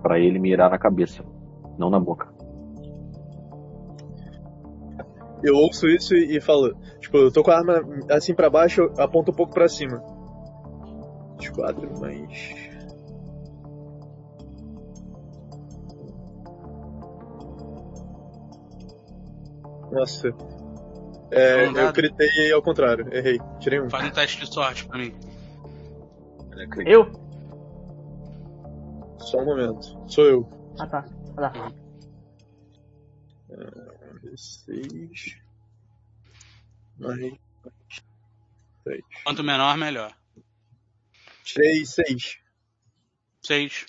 Pra 0.00 0.18
ele 0.18 0.38
mirar 0.38 0.70
na 0.70 0.78
cabeça, 0.78 1.24
não 1.78 1.90
na 1.90 1.98
boca. 1.98 2.32
Eu 5.42 5.56
ouço 5.56 5.88
isso 5.88 6.14
e, 6.14 6.36
e 6.36 6.40
falo, 6.40 6.72
tipo, 7.00 7.16
eu 7.16 7.32
tô 7.32 7.42
com 7.42 7.50
a 7.50 7.56
arma 7.56 7.82
assim 8.10 8.32
pra 8.32 8.48
baixo, 8.48 8.82
eu 8.82 8.94
aponto 9.02 9.32
um 9.32 9.34
pouco 9.34 9.52
pra 9.52 9.68
cima. 9.68 10.00
Esquadro, 11.40 11.90
mas. 12.00 12.61
Nossa. 19.92 20.28
É, 21.30 21.66
eu 21.66 21.92
gritei 21.92 22.52
ao 22.52 22.62
contrário, 22.62 23.12
errei. 23.14 23.38
Tirei 23.60 23.80
um. 23.80 23.88
Faz 23.88 24.06
um 24.06 24.10
teste 24.10 24.40
de 24.40 24.52
sorte 24.52 24.86
pra 24.86 24.98
mim. 24.98 25.14
Eu? 26.86 27.10
Só 29.18 29.38
um 29.38 29.44
momento. 29.44 30.10
Sou 30.10 30.24
eu. 30.26 30.74
Ah 30.78 30.86
tá. 30.86 31.04
Ah, 31.36 31.50
tá. 31.50 31.72
Seis. 34.36 35.36
Mais. 36.98 37.34
Seis. 38.84 39.04
Quanto 39.24 39.44
menor, 39.44 39.76
melhor. 39.76 40.14
Tirei 41.44 41.84
seis. 41.84 42.38
Seis. 43.42 43.86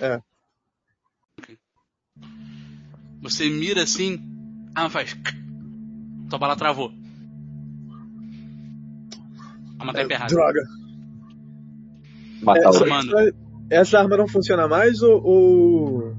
É. 0.00 0.20
Você 3.20 3.48
mira 3.48 3.82
assim, 3.82 4.37
arma 4.78 4.90
faz. 4.90 5.16
Tua 6.28 6.38
bala 6.38 6.56
travou. 6.56 6.92
A 9.78 9.82
arma 9.82 9.92
tá 9.92 10.00
É, 10.00 10.04
emperrada. 10.04 10.34
droga. 10.34 10.60
Matar 12.42 12.68
Essa, 12.68 12.86
mano. 12.86 13.12
essa 13.70 13.98
arma 13.98 14.16
não 14.16 14.28
funciona 14.28 14.68
mais 14.68 15.02
ou. 15.02 15.22
ou... 15.24 16.14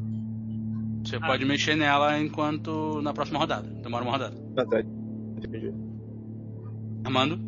Você 1.03 1.19
pode 1.19 1.45
mexer 1.45 1.76
nela 1.76 2.19
enquanto. 2.19 3.02
na 3.02 3.14
próxima 3.14 3.40
rodada. 3.40 3.68
Demora 3.81 4.03
uma 4.03 4.11
rodada. 4.11 4.36
Ah, 4.57 4.65
tá. 4.65 4.81
Entendi. 5.38 5.73
Armando? 7.03 7.40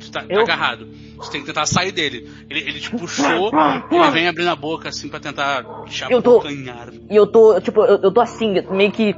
Você 0.00 0.10
tá, 0.10 0.24
tá 0.24 0.40
agarrado. 0.40 0.88
Você 1.16 1.30
tem 1.32 1.40
que 1.42 1.46
tentar 1.46 1.66
sair 1.66 1.92
dele. 1.92 2.28
Ele, 2.48 2.60
ele 2.60 2.80
te 2.80 2.90
puxou, 2.90 3.50
ele 3.90 4.10
vem 4.10 4.26
abrindo 4.28 4.48
a 4.48 4.56
boca 4.56 4.88
assim 4.88 5.08
pra 5.08 5.20
tentar 5.20 5.64
te 5.84 6.02
Eu 6.10 6.20
tô- 6.22 6.36
abocanhar. 6.40 6.88
E 7.10 7.14
eu 7.14 7.26
tô, 7.26 7.60
tipo, 7.60 7.82
eu, 7.84 8.00
eu 8.02 8.12
tô 8.12 8.20
assim, 8.20 8.54
meio 8.70 8.90
que 8.90 9.14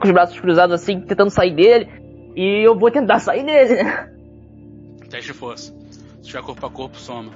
com 0.00 0.06
os 0.06 0.12
braços 0.12 0.40
cruzados 0.40 0.74
assim, 0.74 1.00
tentando 1.00 1.30
sair 1.30 1.54
dele. 1.54 1.88
E 2.34 2.66
eu 2.66 2.78
vou 2.78 2.90
tentar 2.90 3.18
sair 3.20 3.44
dele, 3.44 3.82
né? 3.82 4.10
Teste 5.10 5.32
de 5.32 5.38
força. 5.38 5.74
Se 6.22 6.28
tiver 6.28 6.42
corpo 6.42 6.66
a 6.66 6.70
corpo, 6.70 6.96
soma. 6.96 7.32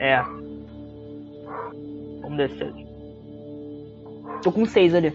É. 0.00 0.22
Vamos 2.22 2.36
descer. 2.38 2.72
Tô 4.42 4.50
com 4.50 4.64
seis 4.64 4.94
ali. 4.94 5.14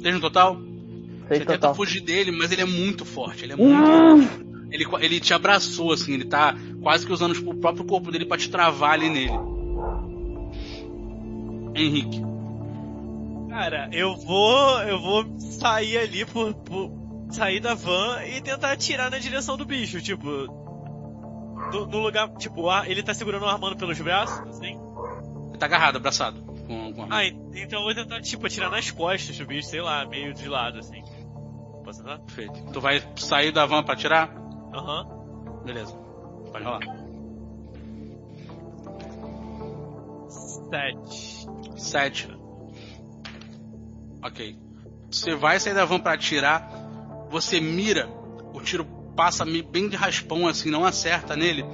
Seis 0.00 0.14
no 0.14 0.20
total? 0.20 0.56
Seis 0.56 0.64
Você 1.28 1.38
tenta 1.40 1.52
total. 1.54 1.74
fugir 1.74 2.00
dele, 2.00 2.30
mas 2.30 2.52
ele 2.52 2.62
é 2.62 2.66
muito 2.66 3.04
forte. 3.04 3.44
Ele 3.44 3.52
é 3.52 3.56
muito 3.56 3.74
Hum, 3.74 4.68
Ele, 4.70 4.84
ele 5.00 5.20
te 5.20 5.34
abraçou, 5.34 5.92
assim, 5.92 6.14
ele 6.14 6.24
tá 6.24 6.54
quase 6.82 7.04
que 7.06 7.12
usando 7.12 7.34
tipo, 7.34 7.50
o 7.50 7.56
próprio 7.56 7.84
corpo 7.84 8.10
dele 8.10 8.24
pra 8.24 8.38
te 8.38 8.48
travar 8.48 8.92
ali 8.92 9.10
nele. 9.10 9.38
Henrique. 11.74 12.25
Cara, 13.56 13.88
eu 13.90 14.14
vou. 14.16 14.82
Eu 14.82 15.00
vou 15.00 15.24
sair 15.40 15.96
ali 15.96 16.26
por, 16.26 16.52
por- 16.52 16.90
sair 17.30 17.58
da 17.58 17.72
van 17.74 18.22
e 18.24 18.40
tentar 18.42 18.72
atirar 18.72 19.10
na 19.10 19.18
direção 19.18 19.56
do 19.56 19.64
bicho, 19.64 20.00
tipo. 20.02 20.28
No, 21.72 21.86
no 21.86 21.98
lugar, 22.00 22.28
tipo, 22.36 22.70
ele 22.84 23.02
tá 23.02 23.14
segurando 23.14 23.44
o 23.44 23.48
Armando 23.48 23.74
pelos 23.76 23.98
braços, 23.98 24.38
assim. 24.48 24.78
Ele 25.48 25.58
tá 25.58 25.64
agarrado, 25.64 25.96
abraçado. 25.96 26.38
Com, 26.66 26.92
com. 26.92 27.06
Ah, 27.10 27.24
en- 27.24 27.50
então 27.54 27.78
eu 27.80 27.84
vou 27.86 27.94
tentar, 27.94 28.20
tipo, 28.20 28.46
atirar 28.46 28.70
nas 28.70 28.90
costas 28.90 29.38
do 29.38 29.46
bicho, 29.46 29.68
sei 29.68 29.80
lá, 29.80 30.04
meio 30.04 30.34
de 30.34 30.46
lado, 30.48 30.78
assim. 30.78 31.02
Posso 31.82 32.02
tentar? 32.02 32.18
Perfeito. 32.18 32.72
Tu 32.74 32.80
vai 32.80 33.02
sair 33.16 33.52
da 33.52 33.64
van 33.64 33.82
pra 33.82 33.94
atirar? 33.94 34.30
Aham. 34.74 35.08
Beleza. 35.64 35.94
Pode 36.52 36.62
rolar. 36.64 36.80
Sete. 40.28 41.46
Sete. 41.76 42.35
Ok. 44.22 44.58
Você 45.10 45.34
vai 45.34 45.58
sair 45.60 45.74
da 45.74 45.84
van 45.84 46.00
pra 46.00 46.14
atirar. 46.14 46.68
Você 47.30 47.60
mira. 47.60 48.08
O 48.52 48.60
tiro 48.60 48.84
passa 49.16 49.44
bem 49.44 49.88
de 49.88 49.96
raspão, 49.96 50.46
assim, 50.46 50.70
não 50.70 50.84
acerta 50.84 51.36
nele. 51.36 51.64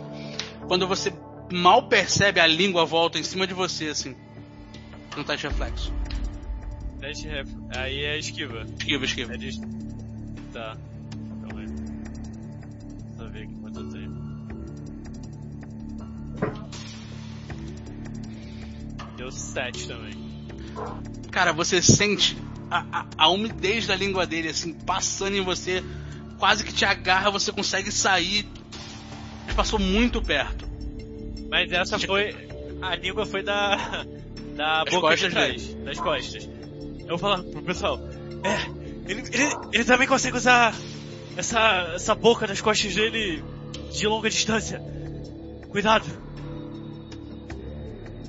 Quando 0.66 0.86
você 0.86 1.12
mal 1.52 1.88
percebe 1.88 2.40
a 2.40 2.46
língua 2.46 2.84
volta 2.84 3.18
em 3.18 3.22
cima 3.22 3.46
de 3.46 3.54
você, 3.54 3.88
assim. 3.88 4.16
Não 5.16 5.24
tá 5.24 5.34
de 5.36 5.46
reflexo. 5.46 5.92
Sete 7.00 7.26
ref. 7.26 7.48
Aí 7.76 8.04
é 8.04 8.18
esquiva. 8.18 8.64
Esquiva, 8.78 9.04
esquiva. 9.04 9.34
É 9.34 9.36
de... 9.36 9.60
Tá. 10.52 10.76
Calma 11.42 11.60
aí. 11.60 11.66
Deixa 11.66 13.22
eu 13.22 13.30
ver 13.30 13.42
aqui 13.42 13.54
quanto 13.60 13.80
eu 13.80 13.88
tenho. 13.90 14.22
Deu 19.16 19.30
sete 19.30 19.88
também. 19.88 20.12
Cara, 21.32 21.52
você 21.52 21.80
sente 21.80 22.36
a, 22.70 22.84
a, 22.92 23.06
a 23.16 23.28
umidez 23.30 23.86
da 23.86 23.96
língua 23.96 24.26
dele, 24.26 24.48
assim, 24.48 24.74
passando 24.74 25.34
em 25.34 25.40
você, 25.40 25.82
quase 26.38 26.62
que 26.62 26.72
te 26.72 26.84
agarra, 26.84 27.30
você 27.30 27.50
consegue 27.50 27.90
sair. 27.90 28.46
Mas 29.46 29.54
passou 29.54 29.78
muito 29.78 30.22
perto. 30.22 30.68
Mas 31.48 31.72
essa 31.72 31.98
foi. 31.98 32.36
A 32.80 32.94
língua 32.94 33.26
foi 33.26 33.42
da. 33.42 34.04
Da 34.52 34.84
Das 34.84 34.92
boca 34.92 35.16
de 35.16 35.22
costas 35.22 35.32
trás. 35.32 35.74
Das 35.76 35.98
costas. 35.98 36.48
Eu 37.00 37.08
vou 37.08 37.18
falar 37.18 37.42
pro 37.42 37.62
pessoal. 37.62 37.98
É. 38.44 39.10
Ele, 39.10 39.22
ele, 39.32 39.56
ele 39.72 39.84
também 39.84 40.06
consegue 40.06 40.36
usar 40.36 40.74
essa, 41.38 41.92
essa 41.94 42.14
boca 42.14 42.46
das 42.46 42.60
costas 42.60 42.94
dele 42.94 43.42
de 43.90 44.06
longa 44.06 44.28
distância. 44.28 44.78
Cuidado. 45.70 46.04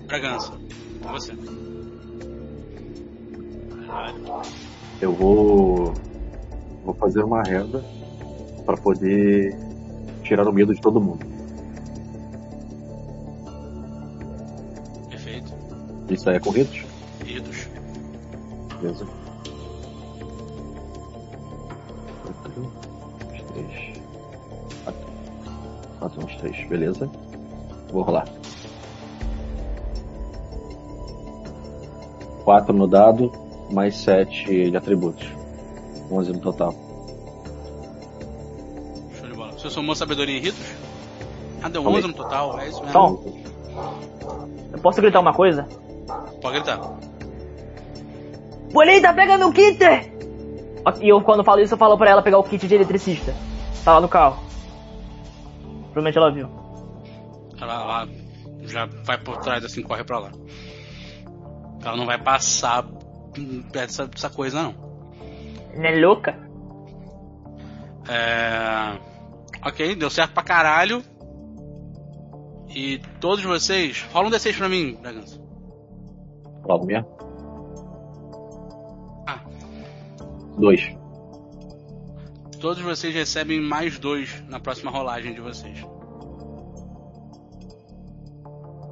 Bragança, 0.08 0.58
com 1.02 1.10
Eu 5.02 5.14
vou. 5.14 5.94
Vou 6.86 6.94
fazer 6.96 7.24
uma 7.24 7.44
renda 7.44 7.84
pra 8.66 8.76
poder 8.78 9.56
tirar 10.24 10.48
o 10.48 10.54
medo 10.54 10.74
de 10.74 10.82
todo 10.82 11.00
mundo. 11.00 11.26
Perfeito. 15.10 15.54
Isso 16.10 16.30
aí 16.30 16.38
é 16.38 16.40
com 16.40 16.50
ritos? 16.52 16.86
Ritos. 17.26 17.68
Beleza. 18.82 19.06
Quatro, 22.24 22.62
uns 23.32 23.42
três. 23.52 24.00
Quatro. 24.84 25.08
Quatro, 26.00 26.26
uns 26.26 26.36
três. 26.38 26.68
Beleza. 26.68 27.10
Vou 27.92 28.04
rolar. 28.04 28.28
Quatro 32.44 32.74
no 32.74 32.88
dado, 32.88 33.32
mais 33.74 33.98
sete 33.98 34.70
de 34.70 34.78
atributos. 34.78 35.28
Onze 36.12 36.32
no 36.32 36.40
total. 36.40 36.74
Show 39.20 39.28
de 39.28 39.36
bola. 39.36 39.52
Você 39.54 39.70
somou 39.70 39.96
sabedoria 39.96 40.38
e 40.38 40.40
ritos? 40.40 40.76
Ah, 41.62 41.70
deu 41.70 41.82
Falei. 41.82 42.00
11 42.00 42.08
no 42.08 42.14
total, 42.14 42.60
é 42.60 42.68
isso 42.68 42.80
mesmo. 42.82 42.94
Tom, 42.94 43.44
eu 44.74 44.80
posso 44.80 45.02
gritar 45.02 45.20
uma 45.20 45.34
coisa? 45.34 45.64
Pode 46.42 46.56
gritar. 46.56 46.80
Bonita, 48.72 49.14
pega 49.14 49.38
meu 49.38 49.52
kit! 49.52 49.80
E 51.02 51.08
eu, 51.08 51.22
quando 51.22 51.44
falo 51.44 51.62
isso, 51.62 51.74
eu 51.74 51.78
falo 51.78 51.98
pra 51.98 52.10
ela 52.10 52.22
pegar 52.22 52.38
o 52.38 52.44
kit 52.44 52.68
de 52.68 52.76
eletricista. 52.76 53.34
Tá 53.86 53.94
lá 53.94 54.02
no 54.02 54.10
carro. 54.10 54.44
Provavelmente 55.94 56.18
ela 56.18 56.32
viu. 56.32 56.50
Ela, 57.62 57.74
ela 57.74 58.10
já 58.64 58.86
vai 59.06 59.18
por 59.18 59.38
trás 59.38 59.64
assim, 59.64 59.82
corre 59.82 60.04
pra 60.04 60.20
lá. 60.20 60.32
Ela 61.86 61.96
não 61.96 62.06
vai 62.06 62.18
passar 62.18 62.86
perto 63.34 63.72
dessa, 63.72 64.08
dessa 64.08 64.30
coisa, 64.30 64.62
não. 64.64 64.74
Não 65.76 65.86
é 65.86 66.00
louca? 66.00 66.38
É... 68.08 68.98
Ok, 69.66 69.96
deu 69.96 70.10
certo 70.10 70.34
pra 70.34 70.44
caralho. 70.44 71.04
E 72.70 73.00
todos 73.20 73.44
vocês. 73.44 74.06
Rola 74.12 74.28
um 74.28 74.32
D6 74.32 74.58
pra 74.58 74.70
mim, 74.70 74.98
Bragança. 75.02 75.40
Logo 76.66 76.86
mesmo? 76.86 77.08
Ah. 79.28 79.40
Dois. 80.58 80.96
Todos 82.60 82.82
vocês 82.82 83.14
recebem 83.14 83.60
mais 83.62 84.00
dois 84.00 84.42
na 84.48 84.60
próxima 84.60 84.90
rolagem 84.90 85.34
de 85.34 85.42
vocês. 85.42 85.86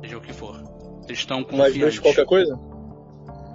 Seja 0.01 0.17
o 0.17 0.21
que 0.21 0.33
for. 0.33 0.61
Vocês 1.01 1.19
estão 1.19 1.37
Mais 1.37 1.49
confiantes. 1.49 1.79
dois 1.79 1.93
de 1.93 2.01
qualquer 2.01 2.25
coisa? 2.25 2.70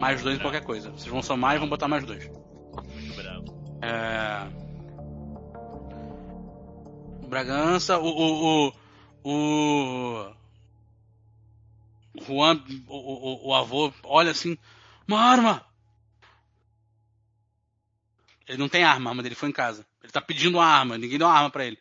Mais 0.01 0.23
dois 0.23 0.39
em 0.39 0.40
qualquer 0.40 0.62
coisa. 0.62 0.90
Vocês 0.90 1.06
vão 1.06 1.23
somar 1.23 1.56
e 1.56 1.59
vão 1.59 1.68
botar 1.68 1.89
mais 1.89 2.05
dois. 2.05 2.28
Bravo. 3.16 3.78
É... 3.82 4.47
Bragança, 7.28 7.98
o. 7.98 8.06
O. 8.06 8.73
O. 9.24 9.31
o... 9.31 10.36
Juan, 12.27 12.62
o, 12.89 12.97
o, 12.97 13.48
o 13.48 13.55
avô, 13.55 13.93
olha 14.05 14.31
assim: 14.31 14.56
Uma 15.06 15.20
arma! 15.20 15.66
Ele 18.48 18.59
não 18.59 18.68
tem 18.68 18.85
arma, 18.85 19.10
a 19.10 19.12
arma 19.12 19.23
dele 19.23 19.35
foi 19.35 19.48
em 19.48 19.52
casa. 19.52 19.85
Ele 20.02 20.12
tá 20.12 20.20
pedindo 20.20 20.59
uma 20.59 20.66
arma, 20.66 20.97
ninguém 20.97 21.18
deu 21.18 21.27
uma 21.27 21.35
arma 21.35 21.51
pra 21.51 21.66
ele. 21.66 21.78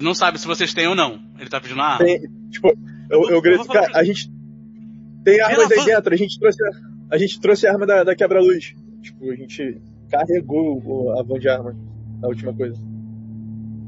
Não 0.00 0.14
sabe 0.14 0.38
se 0.38 0.46
vocês 0.46 0.72
têm 0.72 0.88
ou 0.88 0.94
não. 0.94 1.22
Ele 1.38 1.50
tá 1.50 1.60
pedindo 1.60 1.76
uma 1.76 1.86
arma. 1.86 2.04
Tem, 2.04 2.20
tipo, 2.50 2.68
eu, 3.10 3.30
eu 3.30 3.42
grito, 3.42 3.66
cara, 3.66 3.98
a 3.98 4.02
gente 4.02 4.30
tem 5.24 5.40
armas 5.40 5.70
aí 5.70 5.84
dentro, 5.84 6.12
a 6.14 6.16
gente 6.16 6.38
trouxe 6.38 6.62
a, 6.64 6.70
a 7.14 7.18
gente 7.18 7.40
trouxe 7.40 7.66
a 7.66 7.72
arma 7.72 7.86
da, 7.86 8.04
da 8.04 8.14
quebra-luz. 8.16 8.74
Tipo, 9.02 9.30
a 9.30 9.34
gente 9.36 9.80
carregou 10.10 10.82
o- 10.84 11.18
a 11.18 11.22
van 11.22 11.38
de 11.38 11.48
arma, 11.48 11.74
a 12.22 12.26
última 12.28 12.52
coisa. 12.54 12.76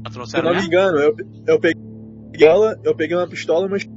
Tá 0.03 0.25
Se 0.25 0.41
não 0.41 0.53
me 0.55 0.61
engano, 0.65 0.97
eu, 0.99 1.15
eu 1.47 1.59
peguei 1.59 2.47
ela, 2.47 2.79
eu 2.83 2.95
peguei 2.95 3.15
uma 3.15 3.27
pistola, 3.27 3.67
mas 3.67 3.87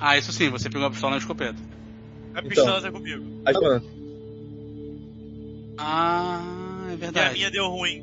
Ah, 0.00 0.16
isso 0.18 0.32
sim, 0.32 0.50
você 0.50 0.68
pegou 0.70 0.86
a 0.86 0.90
pistola 0.90 1.12
na 1.12 1.18
escopeta. 1.18 1.58
A 2.34 2.38
Então. 2.40 2.48
pistola 2.50 2.80
tá 2.82 2.90
comigo. 2.92 3.24
a. 3.44 3.80
Ah, 5.78 6.86
é 6.88 6.90
E 6.90 6.94
a 6.94 6.96
verdade. 6.96 7.34
minha 7.34 7.50
deu 7.50 7.68
ruim. 7.68 8.02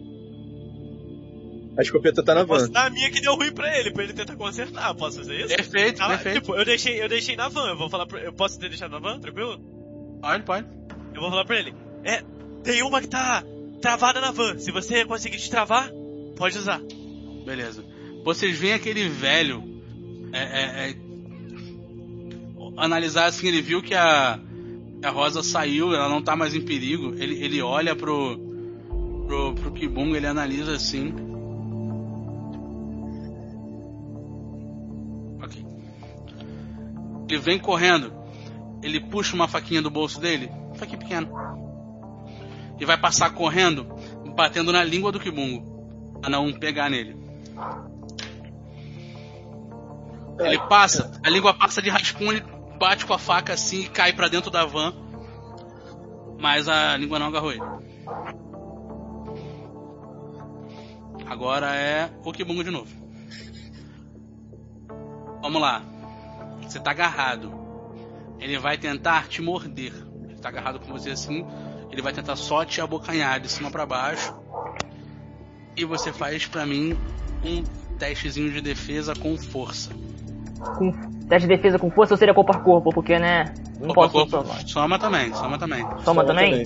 A 1.78 1.82
escopeta 1.82 2.24
tá 2.24 2.36
na 2.36 2.46
Posso 2.46 2.66
van. 2.68 2.72
dar 2.72 2.86
a 2.88 2.90
minha 2.90 3.10
que 3.10 3.20
deu 3.22 3.36
ruim 3.36 3.52
pra 3.52 3.78
ele, 3.78 3.92
pra 3.92 4.04
ele 4.04 4.14
tentar 4.14 4.36
consertar. 4.36 4.94
Posso 4.96 5.18
fazer 5.18 5.40
isso? 5.40 5.56
Perfeito, 5.56 6.02
Ah, 6.02 6.10
perfeito. 6.10 6.42
Tipo, 6.42 6.56
eu 6.56 6.64
deixei, 6.66 7.02
eu 7.02 7.10
deixei 7.10 7.36
na 7.36 7.50
van. 7.50 7.70
Eu 7.70 7.78
vou 7.78 7.90
falar 7.90 8.06
pra, 8.06 8.20
Eu 8.20 8.32
posso 8.34 8.60
ter 8.60 8.70
deixado 8.70 8.92
na 8.92 9.00
van, 9.00 9.20
tranquilo? 9.20 9.60
Pode, 10.22 10.44
pode. 10.44 10.68
Eu 11.14 11.22
vou 11.22 11.30
falar 11.30 11.46
pra 11.46 11.60
ele. 11.60 11.74
É, 12.04 12.24
tem 12.64 12.84
uma 12.84 13.02
que 13.02 13.08
tá 13.08 13.44
travada 13.82 14.22
na 14.22 14.32
van. 14.32 14.58
Se 14.60 14.72
você 14.72 15.04
conseguir 15.06 15.38
destravar, 15.38 15.92
pode 16.38 16.58
usar. 16.58 16.80
Beleza. 17.46 17.84
Vocês 18.24 18.58
veem 18.58 18.74
aquele 18.74 19.10
velho 19.10 19.64
é, 20.32 20.40
é, 20.40 20.90
é, 20.90 20.96
analisar 22.78 23.26
assim, 23.26 23.48
ele 23.48 23.62
viu 23.62 23.82
que 23.82 23.94
a, 23.94 24.40
a 25.04 25.10
Rosa 25.10 25.44
saiu, 25.44 25.94
ela 25.94 26.08
não 26.10 26.22
tá 26.22 26.36
mais 26.36 26.56
em 26.56 26.62
perigo. 26.62 27.14
Ele, 27.18 27.44
ele 27.44 27.62
olha 27.62 27.96
pro, 27.96 28.38
pro, 29.28 29.54
pro 29.56 29.72
Kibunga, 29.72 30.18
ele 30.18 30.28
analisa 30.28 30.76
assim. 30.76 31.14
Ele 37.34 37.42
vem 37.42 37.58
correndo. 37.58 38.14
Ele 38.84 39.00
puxa 39.00 39.34
uma 39.34 39.48
faquinha 39.48 39.82
do 39.82 39.90
bolso 39.90 40.20
dele, 40.20 40.52
faquinha 40.76 41.00
pequena. 41.00 41.28
E 42.80 42.86
vai 42.86 42.96
passar 42.96 43.32
correndo, 43.32 43.88
batendo 44.36 44.72
na 44.72 44.84
língua 44.84 45.12
do 45.12 45.20
Kibungo. 45.20 46.20
Pra 46.22 46.30
não 46.30 46.54
pegar 46.54 46.92
nele. 46.92 47.18
Ele 50.40 50.60
passa, 50.68 51.12
a 51.26 51.30
língua 51.30 51.56
passa 51.56 51.82
de 51.82 51.90
raspão, 51.90 52.32
ele 52.32 52.44
bate 52.78 53.06
com 53.06 53.14
a 53.14 53.20
faca 53.20 53.54
assim 53.54 53.82
e 53.82 53.90
cai 53.90 54.14
pra 54.14 54.28
dentro 54.28 54.52
da 54.52 54.64
van. 54.64 54.94
Mas 56.40 56.68
a 56.68 56.96
língua 56.98 57.18
não 57.18 57.28
agarrou 57.28 57.52
ele. 57.52 57.64
Agora 61.26 61.74
é 61.74 62.12
o 62.24 62.32
Kibungo 62.32 62.64
de 62.64 62.70
novo. 62.70 62.92
Vamos 65.42 65.60
lá. 65.60 65.93
Você 66.74 66.80
tá 66.80 66.90
agarrado. 66.90 67.54
Ele 68.40 68.58
vai 68.58 68.80
tentar 68.80 69.28
te 69.28 69.44
morder. 69.44 69.94
Ele 70.28 70.40
tá 70.40 70.50
agarrado 70.50 70.80
com 70.80 70.92
você 70.92 71.12
assim. 71.12 71.46
Ele 71.92 72.02
vai 72.02 72.12
tentar 72.12 72.36
só 72.36 72.66
te 72.66 72.82
abocanhar 72.82 73.40
de 73.40 73.48
cima 73.48 73.70
pra 73.70 73.86
baixo. 73.86 74.34
E 75.78 75.86
você 75.86 76.12
faz 76.12 76.48
pra 76.48 76.66
mim 76.66 76.98
um 77.46 77.62
testezinho 78.00 78.52
de 78.52 78.60
defesa 78.60 79.14
com 79.14 79.38
força. 79.38 79.92
Com 80.80 80.92
teste 81.30 81.48
de 81.48 81.56
defesa 81.56 81.78
com 81.78 81.92
força 81.92 82.16
ou 82.16 82.18
seria 82.18 82.34
corpo 82.34 82.52
a 82.52 82.60
corpo? 82.60 82.90
Porque, 82.92 83.20
né? 83.20 83.54
Não 83.80 83.94
Corpo 83.94 84.02
a 84.06 84.10
posso 84.10 84.32
corpo. 84.32 84.48
somar. 84.48 84.68
Soma 84.68 84.98
também, 84.98 85.32
soma 85.36 85.60
também. 85.60 85.82
Soma 85.84 86.02
Soma 86.02 86.26
também? 86.26 86.66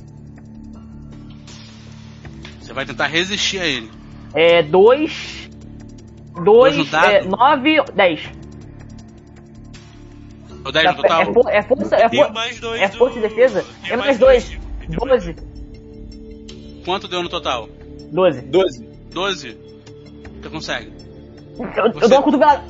Você 2.62 2.72
vai 2.72 2.86
tentar 2.86 3.08
resistir 3.08 3.60
a 3.60 3.66
ele. 3.66 3.92
É 4.34 4.64
2. 4.64 5.50
Dois 6.46 6.76
2, 6.76 6.78
no 6.78 6.86
dado? 6.86 7.08
é 7.08 7.24
9, 7.26 7.84
10. 7.94 8.36
O 10.68 10.72
10 10.72 10.85
no 10.89 10.95
total? 11.02 11.22
É, 11.22 11.26
for- 11.34 11.49
é 11.49 11.64
força, 11.64 11.95
é, 11.95 12.10
for- 12.10 12.34
mais 12.34 12.60
dois 12.60 12.81
é 12.81 12.88
do- 12.89 12.98
força 12.98 13.18
e 13.18 13.22
defesa? 13.22 13.65
tenho 13.84 13.94
É 13.94 13.98
mais 13.98 14.18
dois. 14.18 14.57
12. 14.89 15.35
Quanto 16.85 17.07
deu 17.07 17.22
no 17.23 17.30
total? 17.30 17.69
12. 18.11 18.41
12. 18.41 18.84
12? 19.14 19.57
Você 20.41 20.49
consegue. 20.49 20.91
Eu, 21.57 21.65
eu 21.85 21.94
Você- 21.94 22.07
dou 22.07 22.18
uma 22.18 22.23
cotovelada. 22.23 22.64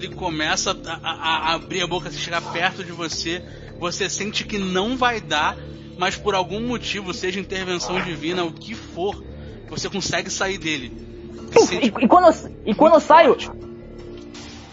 Ele 0.00 0.14
começa 0.14 0.76
a, 0.86 1.08
a- 1.08 1.38
a 1.50 1.54
abrir 1.54 1.82
a 1.82 1.86
boca, 1.86 2.10
se 2.10 2.18
chegar 2.18 2.40
perto 2.52 2.84
de 2.84 2.92
você. 2.92 3.42
Você 3.78 4.08
sente 4.08 4.44
que 4.44 4.58
não 4.58 4.96
vai 4.96 5.20
dar, 5.20 5.56
mas 5.98 6.16
por 6.16 6.34
algum 6.34 6.60
motivo, 6.60 7.12
seja 7.14 7.40
intervenção 7.40 8.00
divina, 8.02 8.44
o 8.44 8.52
que 8.52 8.74
for, 8.74 9.22
você 9.68 9.88
consegue 9.88 10.30
sair 10.30 10.58
dele. 10.58 10.92
E, 11.82 11.86
e 11.86 12.08
quando, 12.08 12.26
eu, 12.28 12.56
e 12.66 12.74
quando 12.74 12.94
eu 12.94 13.00
saio, 13.00 13.36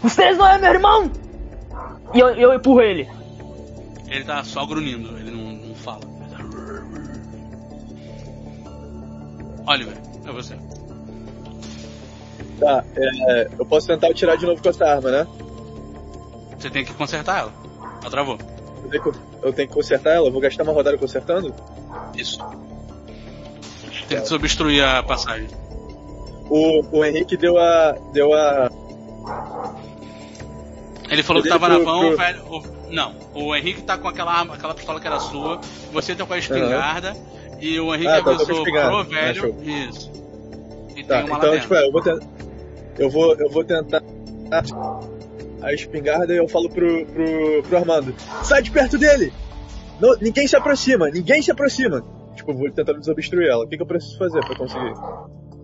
vocês 0.02 0.36
não 0.36 0.46
é 0.46 0.58
meu 0.58 0.70
irmão! 0.72 1.10
E 2.14 2.20
eu, 2.20 2.28
eu 2.30 2.54
empurro 2.54 2.80
ele. 2.80 3.08
Ele 4.08 4.24
tá 4.24 4.44
só 4.44 4.66
grunhindo, 4.66 5.16
ele 5.18 5.30
não, 5.30 5.68
não 5.68 5.74
fala. 5.74 6.00
Oliver, 9.66 9.96
é 10.26 10.32
você. 10.32 10.56
Tá, 12.58 12.84
é, 12.96 13.48
eu 13.58 13.64
posso 13.64 13.86
tentar 13.86 14.08
atirar 14.08 14.36
de 14.36 14.46
novo 14.46 14.62
com 14.62 14.68
essa 14.68 14.84
arma, 14.84 15.10
né? 15.10 15.26
Você 16.58 16.70
tem 16.70 16.84
que 16.84 16.92
consertar 16.94 17.40
ela. 17.40 17.52
Ela 18.00 18.10
travou. 18.10 18.38
Eu 18.84 18.90
tenho 18.90 19.02
que, 19.02 19.18
eu 19.42 19.52
tenho 19.52 19.68
que 19.68 19.74
consertar 19.74 20.14
ela? 20.14 20.28
Eu 20.28 20.32
vou 20.32 20.40
gastar 20.40 20.62
uma 20.64 20.72
rodada 20.72 20.98
consertando? 20.98 21.54
Isso. 22.16 22.38
Tem 24.08 24.18
que 24.18 24.22
desobstruir 24.22 24.84
a 24.84 25.02
passagem. 25.02 25.48
O, 26.50 26.98
o 26.98 27.04
Henrique 27.04 27.36
deu 27.36 27.58
a. 27.58 27.92
deu 28.12 28.32
a. 28.34 28.70
Ele 31.12 31.22
falou 31.22 31.42
que 31.42 31.48
tava 31.48 31.68
na 31.68 31.76
pro- 31.76 31.84
van, 31.84 31.98
pro- 32.00 32.12
o 32.12 32.16
velho. 32.16 32.42
o- 32.46 32.92
não, 32.92 33.14
o 33.34 33.54
Henrique 33.54 33.82
tá 33.82 33.96
com 33.98 34.08
aquela 34.08 34.32
arma, 34.32 34.54
aquela 34.54 34.74
pistola 34.74 35.00
que 35.00 35.06
era 35.06 35.20
sua, 35.20 35.60
você 35.92 36.14
tá 36.14 36.24
com 36.26 36.32
a 36.32 36.38
espingarda, 36.38 37.14
e 37.60 37.78
o 37.78 37.94
Henrique 37.94 38.08
Ah, 38.10 38.22
tá, 38.22 38.30
avisou 38.32 38.62
pro 38.64 38.78
Ah, 38.78 39.02
velho. 39.02 39.56
isso. 39.62 40.10
E 40.96 41.04
Tá, 41.04 41.18
tem 41.18 41.24
uma 41.26 41.38
lá 41.38 41.44
então, 41.46 41.60
tipo, 41.60 41.74
é, 41.74 41.86
eu 41.86 41.92
vou 41.92 42.02
tentar. 42.02 42.26
Eu 42.98 43.10
vou, 43.10 43.34
eu 43.36 43.50
vou 43.50 43.64
tentar. 43.64 44.02
A 45.62 45.72
espingarda 45.72 46.32
e 46.34 46.36
eu 46.38 46.48
falo 46.48 46.68
pro, 46.68 47.06
pro, 47.06 47.62
pro 47.62 47.76
Armando: 47.78 48.14
sai 48.42 48.62
de 48.62 48.70
perto 48.70 48.98
dele! 48.98 49.32
Não, 50.00 50.16
ninguém 50.20 50.46
se 50.48 50.56
aproxima, 50.56 51.08
ninguém 51.08 51.40
se 51.40 51.50
aproxima! 51.50 52.02
Tipo, 52.34 52.52
vou 52.52 52.70
tentando 52.70 52.98
desobstruir 52.98 53.48
ela. 53.48 53.64
O 53.64 53.68
que, 53.68 53.76
que 53.76 53.82
eu 53.82 53.86
preciso 53.86 54.18
fazer 54.18 54.40
pra 54.44 54.56
conseguir? 54.56 54.92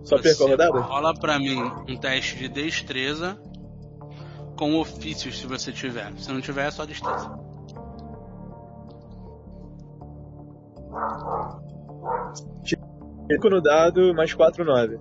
Só 0.03 0.17
perco 0.19 0.45
a 0.45 0.47
rodada? 0.47 0.79
Rola 0.79 1.13
pra 1.13 1.37
mim 1.37 1.61
um 1.87 1.97
teste 1.97 2.37
de 2.37 2.47
destreza 2.47 3.37
com 4.59 4.77
ofícios 4.77 5.39
se 5.39 5.47
você 5.47 5.71
tiver. 5.71 6.11
Se 6.17 6.29
não 6.33 6.41
tiver, 6.41 6.67
é 6.67 6.71
só 6.71 6.85
destreza. 6.85 7.31
Cinco 13.31 13.49
no 13.49 13.61
dado, 13.61 14.13
mais 14.13 14.33
4, 14.33 14.65
9. 14.65 14.99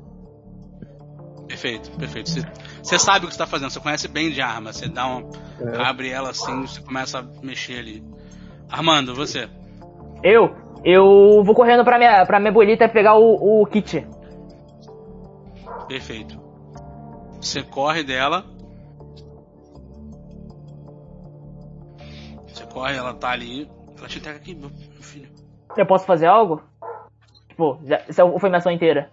Perfeito, 1.49 1.91
perfeito. 1.99 2.31
Você, 2.81 2.99
sabe 3.01 3.25
o 3.25 3.29
que 3.29 3.35
você 3.35 3.39
tá 3.39 3.47
fazendo, 3.49 3.71
você 3.71 3.81
conhece 3.81 4.07
bem 4.07 4.31
de 4.31 4.41
arma. 4.41 4.73
Você 4.73 4.89
dá 4.89 5.07
uma. 5.07 5.29
É. 5.61 5.83
abre 5.83 6.09
ela 6.09 6.31
assim, 6.31 6.61
você 6.61 6.81
começa 6.81 7.19
a 7.19 7.25
mexer 7.43 7.81
ali. 7.81 8.05
Armando, 8.71 9.13
você. 9.13 9.49
Eu, 10.23 10.55
eu 10.85 11.43
vou 11.43 11.55
correndo 11.55 11.85
pra 11.85 11.99
minha, 11.99 12.25
pra 12.25 12.39
minha 12.39 12.53
bolita 12.53 12.89
pegar 12.89 13.17
o, 13.17 13.63
o 13.63 13.67
kit. 13.67 14.07
Perfeito. 15.89 16.41
Você 17.41 17.65
corre 17.65 18.05
dela. 18.05 18.58
Corre, 22.79 22.97
ela 22.97 23.15
tá 23.15 23.31
ali. 23.31 23.69
Ela 23.97 24.09
te 24.09 24.19
entrega 24.19 24.39
aqui, 24.39 24.55
meu 24.55 24.71
meu 24.71 25.03
filho. 25.03 25.29
Eu 25.77 25.87
posso 25.87 26.07
fazer 26.07 26.27
algo? 26.27 26.63
Tipo, 27.49 27.81
isso 28.09 28.39
foi 28.39 28.49
minha 28.49 28.59
ação 28.59 28.73
inteira. 28.73 29.11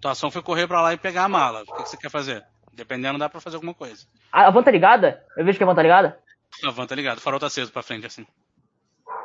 Tua 0.00 0.12
ação 0.12 0.30
foi 0.30 0.42
correr 0.42 0.66
pra 0.66 0.80
lá 0.82 0.92
e 0.92 0.98
pegar 0.98 1.24
a 1.24 1.28
mala. 1.28 1.62
O 1.62 1.64
que, 1.76 1.82
que 1.82 1.88
você 1.88 1.96
quer 1.96 2.10
fazer? 2.10 2.44
Dependendo, 2.72 3.18
dá 3.18 3.28
pra 3.28 3.40
fazer 3.40 3.56
alguma 3.56 3.74
coisa. 3.74 4.06
A, 4.32 4.46
a 4.46 4.50
van 4.50 4.62
tá 4.62 4.70
ligada? 4.70 5.22
Eu 5.36 5.44
vejo 5.44 5.58
que 5.58 5.64
a 5.64 5.66
van 5.66 5.74
tá 5.74 5.82
ligada? 5.82 6.18
A 6.64 6.70
van 6.70 6.86
tá 6.86 6.94
ligado, 6.94 7.18
o 7.18 7.20
farol 7.20 7.38
tá 7.40 7.46
aceso 7.46 7.72
pra 7.72 7.82
frente 7.82 8.06
assim. 8.06 8.26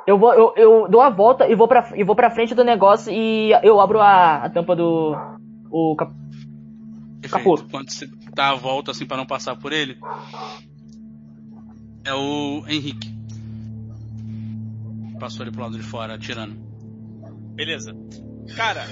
Eu 0.08 0.18
vou, 0.20 0.34
eu, 0.34 0.54
eu 0.56 0.88
dou 0.90 1.02
a 1.02 1.10
volta 1.10 1.48
e 1.48 1.56
vou 1.56 1.68
pra, 1.68 1.92
e 1.96 2.04
vou 2.04 2.16
pra 2.16 2.30
frente 2.30 2.54
do 2.54 2.64
negócio 2.64 3.12
e 3.12 3.52
eu 3.64 3.80
abro 3.82 4.00
a, 4.02 4.44
a 4.46 4.50
tampa 4.50 4.76
do. 4.76 5.16
O 5.72 5.96
cap- 5.96 6.14
Capô. 7.32 7.58
Quando 7.72 7.90
você 7.92 8.08
dá 8.34 8.50
a 8.52 8.56
volta 8.56 8.92
assim 8.92 9.06
pra 9.06 9.18
não 9.18 9.26
passar 9.26 9.56
por 9.56 9.74
ele, 9.74 9.98
é 12.04 12.14
o 12.14 12.64
Henrique. 12.68 13.15
Passou 15.20 15.44
ali 15.44 15.52
pro 15.52 15.62
lado 15.62 15.78
de 15.78 15.84
fora, 15.84 16.16
atirando. 16.16 16.56
Beleza. 17.56 17.96
Cara, 18.56 18.86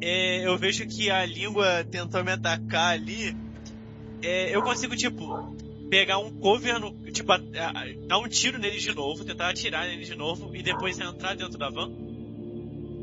é, 0.00 0.46
eu 0.46 0.56
vejo 0.58 0.86
que 0.86 1.10
a 1.10 1.24
língua 1.26 1.84
tentou 1.84 2.24
me 2.24 2.32
atacar 2.32 2.94
ali. 2.94 3.36
É, 4.22 4.54
eu 4.54 4.62
consigo, 4.62 4.96
tipo, 4.96 5.56
pegar 5.90 6.18
um 6.18 6.30
cover, 6.30 6.78
no, 6.80 6.92
tipo, 7.12 7.30
a- 7.32 7.36
a- 7.36 8.06
dar 8.06 8.18
um 8.18 8.28
tiro 8.28 8.58
nele 8.58 8.78
de 8.78 8.94
novo, 8.94 9.24
tentar 9.24 9.48
atirar 9.50 9.86
nele 9.86 10.04
de 10.04 10.14
novo 10.14 10.54
e 10.54 10.62
depois 10.62 10.98
entrar 10.98 11.34
dentro 11.36 11.58
da 11.58 11.68
van. 11.70 11.90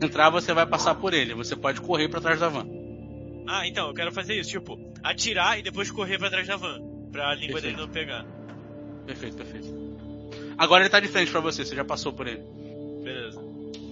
entrar, 0.01 0.29
você 0.29 0.53
vai 0.53 0.65
passar 0.65 0.93
por 0.95 1.11
ele. 1.13 1.33
Você 1.33 1.55
pode 1.55 1.81
correr 1.81 2.07
pra 2.07 2.21
trás 2.21 2.39
da 2.39 2.49
van. 2.49 2.67
Ah, 3.47 3.67
então, 3.67 3.87
eu 3.87 3.93
quero 3.95 4.11
fazer 4.11 4.39
isso, 4.39 4.51
tipo, 4.51 4.77
atirar 5.03 5.57
e 5.57 5.63
depois 5.63 5.89
correr 5.89 6.19
pra 6.19 6.29
trás 6.29 6.47
da 6.47 6.55
van. 6.55 6.79
Pra 7.11 7.33
língua 7.33 7.53
Perfeito. 7.59 7.63
dele 7.63 7.77
não 7.77 7.87
pegar. 7.91 8.23
Perfeito, 9.07 9.37
perfeito. 9.37 9.86
Agora 10.57 10.83
ele 10.83 10.89
tá 10.89 10.99
de 10.99 11.07
frente 11.07 11.31
pra 11.31 11.39
você, 11.39 11.63
você 11.63 11.75
já 11.75 11.85
passou 11.85 12.11
por 12.11 12.27
ele. 12.27 12.41
Beleza. 13.03 13.39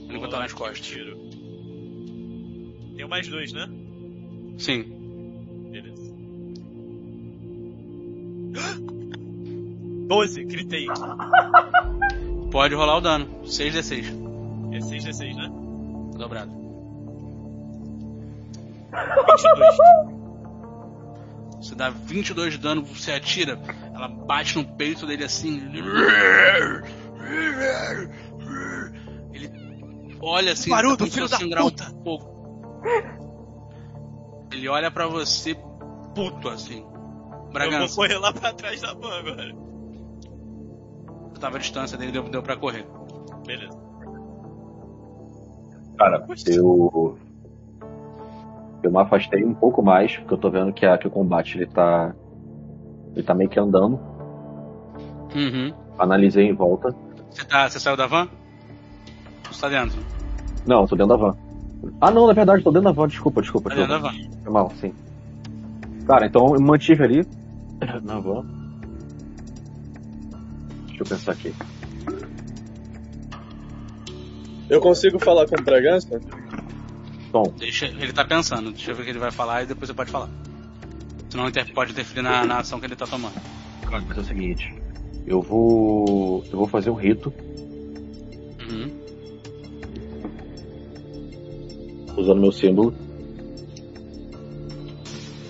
Ele 0.10 0.18
vai 0.18 0.26
estar 0.26 0.40
nas 0.40 0.54
costas. 0.54 0.80
Tiro. 0.80 1.18
Tem 2.96 3.08
mais 3.08 3.28
dois, 3.28 3.54
né? 3.54 3.70
Sim. 4.58 4.84
Beleza. 5.72 6.16
12, 10.08 10.44
gritei. 10.46 10.88
Pode 12.52 12.74
rolar 12.74 12.98
o 12.98 13.02
dano. 13.02 13.28
6d6. 13.44 14.06
É 14.74 14.80
6d6, 14.80 15.36
né? 15.36 15.52
Dobrado. 16.18 16.52
22. 18.92 20.24
Você 21.66 21.74
dá 21.74 21.90
22 21.90 22.54
de 22.54 22.60
dano, 22.60 22.84
você 22.84 23.12
atira, 23.12 23.60
ela 23.92 24.08
bate 24.08 24.56
no 24.56 24.64
peito 24.64 25.08
dele 25.08 25.24
assim. 25.24 25.60
Ele 29.34 29.58
olha 30.22 30.52
assim, 30.52 30.70
Baruto, 30.70 31.06
tá 31.06 31.12
filho 31.12 31.28
da 31.28 31.40
puta! 31.64 31.90
um 31.90 32.04
pouco. 32.04 32.36
Ele 34.52 34.70
olha 34.70 34.92
pra 34.92 35.08
você 35.08 35.56
puto 36.14 36.50
assim. 36.50 36.82
Eu 36.82 36.88
vou 36.88 37.52
Bragança, 37.52 37.96
correr 37.96 38.18
lá 38.20 38.32
pra 38.32 38.54
trás 38.54 38.82
da 38.82 38.94
van 38.94 39.18
agora. 39.18 39.56
você 41.32 41.40
tava 41.40 41.58
à 41.58 41.60
distância 41.60 41.98
dele, 41.98 42.12
deu, 42.12 42.30
deu 42.30 42.44
pra 42.44 42.58
correr. 42.58 42.86
Beleza. 43.44 43.76
Cara, 45.98 46.28
eu. 46.46 47.18
Eu 48.86 48.91
me 48.91 48.99
afastei 48.99 49.44
um 49.44 49.56
pouco 49.56 49.82
mais, 49.82 50.16
porque 50.16 50.36
eu 50.36 50.38
tô 50.38 50.48
vendo 50.52 50.72
que, 50.72 50.86
a, 50.86 50.95
que 50.95 51.07
o 51.07 51.10
combate 51.10 51.57
ele 51.57 51.66
tá. 51.66 52.14
Ele 53.16 53.24
tá 53.24 53.34
meio 53.34 53.49
que 53.49 53.60
andando. 53.60 53.99
Uhum. 55.36 55.74
Analisei 55.98 56.48
em 56.48 56.53
volta. 56.53 56.95
Você, 57.32 57.44
tá, 57.45 57.68
você 57.68 57.80
saiu 57.80 57.98
da 57.98 58.06
van? 58.06 58.30
Você 59.49 59.60
tá 59.60 59.70
dentro? 59.70 59.99
Não, 60.68 60.82
eu 60.82 60.88
tô 60.88 60.95
dentro 60.95 61.18
da 61.18 61.24
van. 61.24 61.36
Ah 61.99 62.12
não, 62.12 62.28
na 62.28 62.34
verdade, 62.34 62.64
tô 62.64 62.70
dentro 62.70 62.88
da 62.88 62.91
van, 62.91 63.07
desculpa, 63.07 63.41
desculpa. 63.41 63.72
Tá 63.72 63.76
dentro 63.76 63.90
da 63.90 63.98
van. 63.98 64.14
Foi 64.44 64.53
mal, 64.53 64.70
sim. 64.80 64.94
Cara, 66.06 66.28
então 66.28 66.53
eu 66.53 66.62
mantive 66.62 67.03
ali. 67.03 67.28
Na 68.06 68.20
van. 68.20 68.45
Deixa 70.90 71.02
eu 71.02 71.07
pensar 71.07 71.32
aqui. 71.32 71.52
Eu 74.70 74.80
consigo 74.80 75.18
falar 75.18 75.48
com 75.48 75.60
o 75.60 75.64
Bragança? 75.64 76.22
Deixa, 77.44 77.86
ele 77.86 78.14
tá 78.14 78.24
pensando, 78.26 78.72
deixa 78.72 78.91
eu 78.91 78.95
ver 78.95 79.02
o 79.02 79.06
que 79.06 79.12
ele 79.12 79.20
vai 79.20 79.32
falar 79.32 79.64
e 79.64 79.66
depois 79.66 79.88
você 79.88 79.94
pode 79.94 80.12
falar. 80.12 80.30
Senão 81.30 81.52
pode 81.74 81.91
interferir 81.91 82.22
na, 82.22 82.45
na 82.45 82.60
ação 82.60 82.80
que 82.80 82.86
ele 82.86 82.95
tá 82.95 83.06
tomando. 83.06 83.34
cara, 83.82 84.03
mas 84.07 84.18
é 84.18 84.22
o 84.22 84.24
seguinte. 84.24 84.74
Eu 85.28 85.41
vou. 85.41 86.45
Eu 86.52 86.57
vou 86.57 86.68
fazer 86.68 86.90
um 86.90 86.95
rito 86.95 87.34
Uhum. 88.62 89.06
usando 92.18 92.40
meu 92.41 92.52
símbolo. 92.52 92.94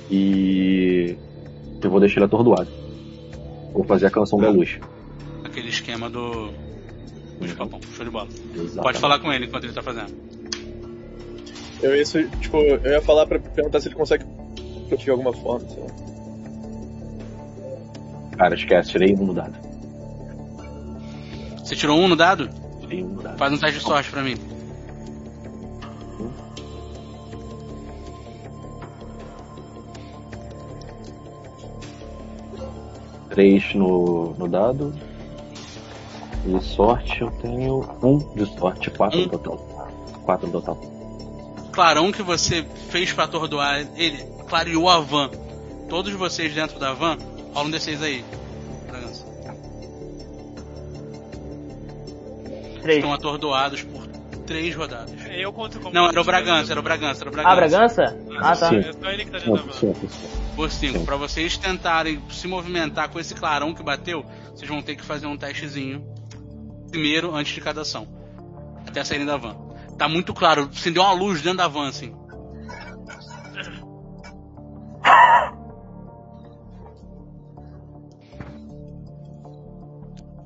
E. 0.09 1.15
Eu 1.83 1.89
vou 1.91 1.99
deixar 1.99 2.17
ele 2.17 2.25
atordoado. 2.25 2.69
Vou 3.73 3.83
fazer 3.83 4.07
a 4.07 4.09
canção 4.09 4.39
da 4.39 4.49
luz. 4.49 4.79
Aquele 5.43 5.69
esquema 5.69 6.09
do. 6.09 6.51
papão. 7.57 7.79
Show 7.95 8.05
de 8.05 8.11
bola. 8.11 8.27
Exatamente. 8.53 8.81
Pode 8.81 8.99
falar 8.99 9.19
com 9.19 9.31
ele 9.31 9.45
enquanto 9.45 9.65
ele 9.65 9.73
tá 9.73 9.83
fazendo. 9.83 10.34
Eu 11.81 11.95
isso, 11.95 12.23
tipo, 12.39 12.57
eu 12.57 12.91
ia 12.91 13.01
falar 13.01 13.25
pra 13.25 13.39
perguntar 13.39 13.79
se 13.79 13.87
ele 13.87 13.95
consegue 13.95 14.25
de 14.97 15.09
alguma 15.09 15.33
forma, 15.33 15.67
sei 15.67 15.83
lá. 15.83 15.89
Cara, 18.37 18.55
esquece, 18.55 18.91
tirei 18.91 19.15
um 19.15 19.25
no 19.25 19.33
dado. 19.33 19.55
Você 21.57 21.75
tirou 21.75 21.99
um 21.99 22.07
no 22.07 22.15
dado? 22.15 22.49
Tirei 22.81 23.03
um 23.03 23.09
no 23.09 23.21
dado. 23.21 23.37
Faz 23.37 23.53
um 23.53 23.57
teste 23.57 23.79
de 23.79 23.85
sorte 23.85 24.11
pra 24.11 24.21
mim. 24.21 24.35
Três 33.29 33.73
no, 33.73 34.33
no 34.37 34.47
dado. 34.47 34.93
E 36.45 36.61
sorte 36.61 37.21
eu 37.21 37.31
tenho 37.41 37.85
um 38.01 38.17
de 38.35 38.45
sorte, 38.57 38.91
quatro 38.91 39.19
Um. 39.19 39.23
no 39.23 39.29
total. 39.29 39.89
Quatro 40.23 40.47
no 40.47 40.53
total. 40.53 40.94
Clarão 41.75 42.09
que 42.11 42.23
você 42.23 42.65
fez 42.89 43.11
pra 43.11 43.25
atordoar 43.25 43.85
ele 43.97 44.23
clareou 44.47 44.89
a 44.89 44.99
van. 44.99 45.29
Todos 45.89 46.13
vocês 46.13 46.53
dentro 46.53 46.79
da 46.79 46.93
van, 46.93 47.17
rola 47.53 47.67
um 47.67 47.71
D6 47.71 48.01
aí. 48.01 48.25
Bragança. 48.87 49.25
Três. 52.81 52.97
Estão 52.99 53.13
atordoados 53.13 53.83
por 53.83 54.07
três 54.47 54.73
rodadas. 54.73 55.13
É, 55.25 55.43
Eu 55.43 55.51
conto 55.51 55.79
como. 55.79 55.93
Não, 55.93 56.07
era 56.07 56.21
o 56.21 56.23
Bragança, 56.23 56.71
era 56.71 56.79
o 56.79 56.83
Bragança, 56.83 57.21
era 57.23 57.29
o 57.29 57.33
Bragança. 57.33 57.53
Ah, 57.53 57.55
Bragança? 57.55 58.17
Ah, 58.39 58.55
tá. 58.55 58.69
Sim. 58.69 58.77
É 58.77 58.93
só 58.93 59.09
ele 59.11 59.25
que 59.25 59.31
tá 59.31 59.37
dentro 59.39 59.55
da 59.55 59.61
van. 59.61 59.93
Por 60.55 60.71
5. 60.71 60.99
Sim. 60.99 61.05
Pra 61.05 61.17
vocês 61.17 61.57
tentarem 61.57 62.21
se 62.29 62.47
movimentar 62.47 63.09
com 63.09 63.19
esse 63.19 63.35
clarão 63.35 63.73
que 63.73 63.83
bateu, 63.83 64.25
vocês 64.53 64.69
vão 64.69 64.81
ter 64.81 64.95
que 64.95 65.03
fazer 65.03 65.27
um 65.27 65.35
testezinho 65.35 66.05
primeiro 66.89 67.35
antes 67.35 67.53
de 67.53 67.59
cada 67.59 67.81
ação. 67.81 68.07
Até 68.87 69.03
saírem 69.03 69.25
da 69.25 69.35
van. 69.35 69.64
Tá 69.97 70.09
muito 70.09 70.33
claro, 70.33 70.69
acendeu 70.73 71.03
uma 71.03 71.13
luz 71.13 71.41
dentro 71.41 71.59
da 71.59 71.67
van, 71.67 71.87
assim. 71.87 72.13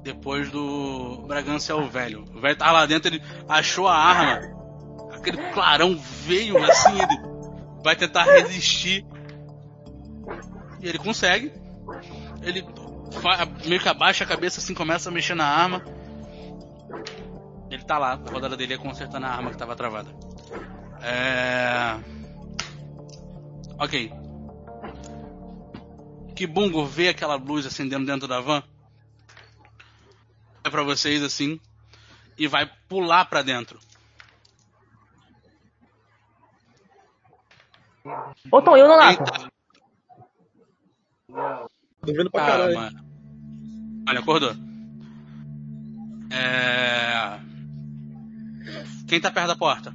Depois 0.03 0.49
do 0.49 1.23
Bragança 1.27 1.71
é 1.71 1.75
o 1.75 1.87
velho. 1.87 2.25
O 2.33 2.39
velho 2.39 2.55
tava 2.55 2.71
lá 2.71 2.85
dentro, 2.85 3.13
ele 3.13 3.23
achou 3.47 3.87
a 3.87 3.95
arma. 3.95 4.39
Aquele 5.13 5.37
clarão 5.51 5.97
veio 5.97 6.57
assim, 6.63 7.01
ele 7.01 7.21
vai 7.83 7.95
tentar 7.95 8.23
resistir. 8.23 9.05
E 10.81 10.87
ele 10.87 10.97
consegue. 10.97 11.51
Ele 12.41 12.65
meio 13.65 13.81
que 13.81 13.89
abaixa 13.89 14.23
a 14.23 14.27
cabeça 14.27 14.59
assim, 14.59 14.73
começa 14.73 15.09
a 15.09 15.11
mexer 15.11 15.35
na 15.35 15.45
arma. 15.45 15.83
Ele 17.69 17.83
tá 17.83 17.97
lá, 17.97 18.13
a 18.13 18.15
rodada 18.31 18.57
dele 18.57 18.73
é 18.73 18.77
consertando 18.77 19.25
a 19.25 19.29
arma 19.29 19.51
que 19.51 19.57
tava 19.57 19.75
travada. 19.75 20.09
É. 21.01 21.95
Ok. 23.77 24.11
Kibungo 26.35 26.85
vê 26.85 27.09
aquela 27.09 27.35
luz 27.35 27.65
acendendo 27.65 28.05
dentro 28.05 28.27
da 28.27 28.39
van. 28.39 28.63
É 30.63 30.69
pra 30.69 30.83
vocês 30.83 31.21
assim. 31.21 31.59
E 32.37 32.47
vai 32.47 32.65
pular 32.87 33.25
pra 33.25 33.41
dentro. 33.41 33.79
Ô, 38.51 38.61
Tom, 38.61 38.77
e 38.77 38.81
o 38.81 38.87
Nonato? 38.87 39.21
Eita, 39.21 39.51
Dormindo 42.01 42.31
pra 42.31 42.43
Ah, 42.43 42.47
caralho. 42.47 42.75
mano. 42.75 43.05
Olha, 44.07 44.19
acordou. 44.19 44.55
É... 46.31 47.39
Quem 49.09 49.19
tá 49.19 49.31
perto 49.31 49.47
da 49.47 49.55
porta? 49.55 49.93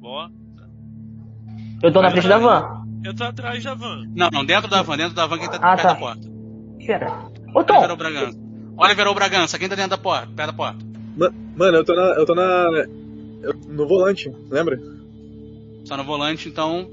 Boa. 0.00 0.30
Eu 1.82 1.92
tô 1.92 2.00
na 2.02 2.10
frente 2.10 2.28
da 2.28 2.38
van. 2.38 2.84
Eu 3.02 3.14
tô 3.14 3.24
atrás 3.24 3.62
da 3.64 3.74
van. 3.74 4.04
Não, 4.14 4.28
não, 4.30 4.44
dentro 4.44 4.68
da 4.68 4.82
van, 4.82 4.96
dentro 4.96 5.14
da 5.14 5.26
van, 5.26 5.38
quem 5.38 5.48
tá 5.50 5.56
Ah, 5.56 5.60
perto 5.76 5.82
tá. 5.82 5.88
da 5.88 5.94
porta? 5.98 6.28
Espera. 6.78 7.10
Ô, 7.10 7.58
Oliver 7.58 7.58
ou 7.58 7.64
Tom, 7.64 7.96
Bragança? 7.96 8.38
Oliver 8.76 9.06
ou 9.08 9.14
Bragança, 9.14 9.58
quem 9.58 9.68
tá 9.68 9.74
dentro 9.74 9.90
da 9.90 9.98
porta? 9.98 10.26
Perto 10.34 10.50
da 10.50 10.52
porta. 10.52 10.84
Ma- 11.16 11.32
Mano, 11.56 11.78
eu 11.78 11.84
tô 11.84 11.94
na. 11.94 12.02
Eu 12.02 12.26
tô 12.26 12.34
na. 12.34 12.42
eu- 13.42 13.54
no 13.68 13.86
volante, 13.88 14.30
lembra? 14.50 14.78
Só 15.84 15.96
no 15.96 16.04
volante, 16.04 16.48
então, 16.48 16.88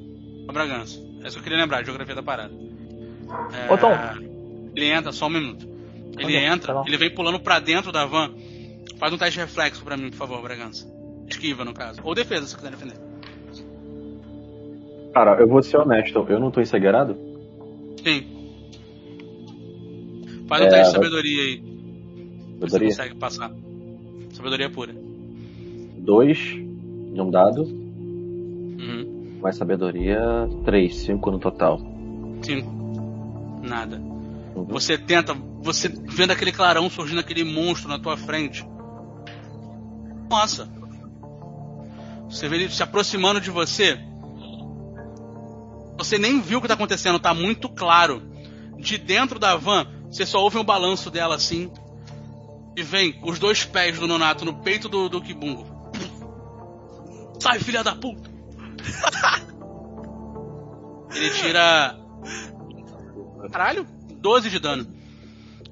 a 0.48 0.52
Bragança. 0.53 0.99
É 1.22 1.27
isso 1.27 1.34
que 1.34 1.39
eu 1.39 1.43
queria 1.43 1.57
lembrar, 1.60 1.80
a 1.80 1.84
geografia 1.84 2.15
da 2.15 2.23
parada. 2.23 2.53
É... 3.53 3.72
Ô, 3.73 3.77
Tom. 3.77 3.91
Ele 4.76 4.85
entra, 4.85 5.11
só 5.11 5.27
um 5.27 5.30
minuto. 5.30 5.68
Ele 6.18 6.38
Olha, 6.38 6.53
entra, 6.53 6.73
tá 6.73 6.84
ele 6.85 6.98
vem 6.98 7.14
pulando 7.14 7.39
pra 7.39 7.60
dentro 7.60 7.91
da 7.91 8.06
van. 8.06 8.31
Faz 9.02 9.11
um 9.11 9.18
teste 9.18 9.34
de 9.34 9.40
reflexo 9.40 9.84
pra 9.84 9.98
mim, 9.98 10.11
por 10.11 10.18
favor, 10.18 10.41
Bragança. 10.44 10.88
Esquiva, 11.28 11.65
no 11.65 11.73
caso. 11.73 11.99
Ou 12.03 12.14
defesa, 12.14 12.45
se 12.45 12.56
quiser 12.56 12.69
defender. 12.69 12.98
Cara, 15.11 15.40
eu 15.41 15.48
vou 15.48 15.64
ser 15.64 15.78
honesto, 15.78 16.23
eu 16.30 16.40
não 16.40 16.52
tô 16.52 16.61
encegueirado? 16.61 17.18
Sim. 18.03 18.28
Faz 20.48 20.61
um 20.61 20.65
É, 20.65 20.69
teste 20.69 20.86
de 20.94 20.99
vai- 20.99 21.03
sabedoria 21.10 21.41
aí. 21.44 21.57
Você 21.61 22.60
Sabedoria? 22.60 22.88
consegue 22.90 23.15
passar. 23.15 23.52
Sabedoria 24.34 24.69
pura. 24.69 24.94
Dois 25.98 26.38
de 26.38 27.19
um 27.22 27.32
dado, 27.32 27.64
Uhum. 27.64 29.40
mais 29.41 29.56
sabedoria, 29.57 30.22
três, 30.64 30.95
cinco 30.98 31.32
no 31.32 31.40
total. 31.40 31.82
Cinco. 32.44 32.69
Nada. 33.64 33.98
Uhum. 34.56 34.65
Você 34.65 34.95
tenta, 34.98 35.34
você 35.61 35.88
vendo 35.90 36.32
aquele 36.32 36.52
clarão 36.52 36.88
surgindo 36.88 37.19
aquele 37.19 37.44
monstro 37.44 37.90
na 37.90 37.98
tua 37.99 38.15
frente. 38.15 38.64
Nossa. 40.32 40.68
Você 42.30 42.48
vê 42.48 42.56
ele 42.56 42.70
se 42.70 42.82
aproximando 42.82 43.41
de 43.41 43.52
você. 43.52 43.99
Você 45.98 46.18
nem 46.18 46.40
viu 46.40 46.60
o 46.60 46.62
que 46.62 46.70
tá 46.70 46.74
acontecendo, 46.74 47.20
tá 47.20 47.34
muito 47.34 47.68
claro. 47.68 48.24
De 48.78 48.98
dentro 48.98 49.38
da 49.38 49.58
van, 49.58 49.86
você 50.10 50.26
só 50.26 50.41
ouve 50.41 50.58
um 50.58 50.64
balanço 50.64 51.12
dela 51.12 51.36
assim. 51.36 51.70
E 52.78 52.82
vem 52.82 53.20
os 53.22 53.38
dois 53.38 53.66
pés 53.66 53.99
do 53.99 54.08
Nonato 54.08 54.45
no 54.45 54.53
peito 54.62 54.88
do, 54.88 55.10
do 55.10 55.22
Kibungo. 55.22 55.68
Sai, 57.38 57.60
filha 57.60 57.84
da 57.84 57.94
puta! 57.94 58.32
Ele 61.14 61.30
tira. 61.32 61.99
Caralho, 63.52 63.86
12 64.16 64.49
de 64.49 64.60
dano. 64.60 64.88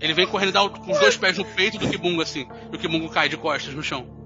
Ele 0.02 0.14
vem 0.14 0.28
correndo 0.28 0.50
e 0.50 0.52
dá 0.52 0.64
os 0.64 1.00
dois 1.00 1.16
pés 1.16 1.38
no 1.38 1.46
peito 1.46 1.78
do 1.78 1.88
Kibungo 1.90 2.22
assim. 2.22 2.46
E 2.74 2.76
o 2.76 2.80
Kibungo 2.80 3.08
cai 3.10 3.30
de 3.30 3.38
costas 3.38 3.74
no 3.74 3.82
chão. 3.82 4.19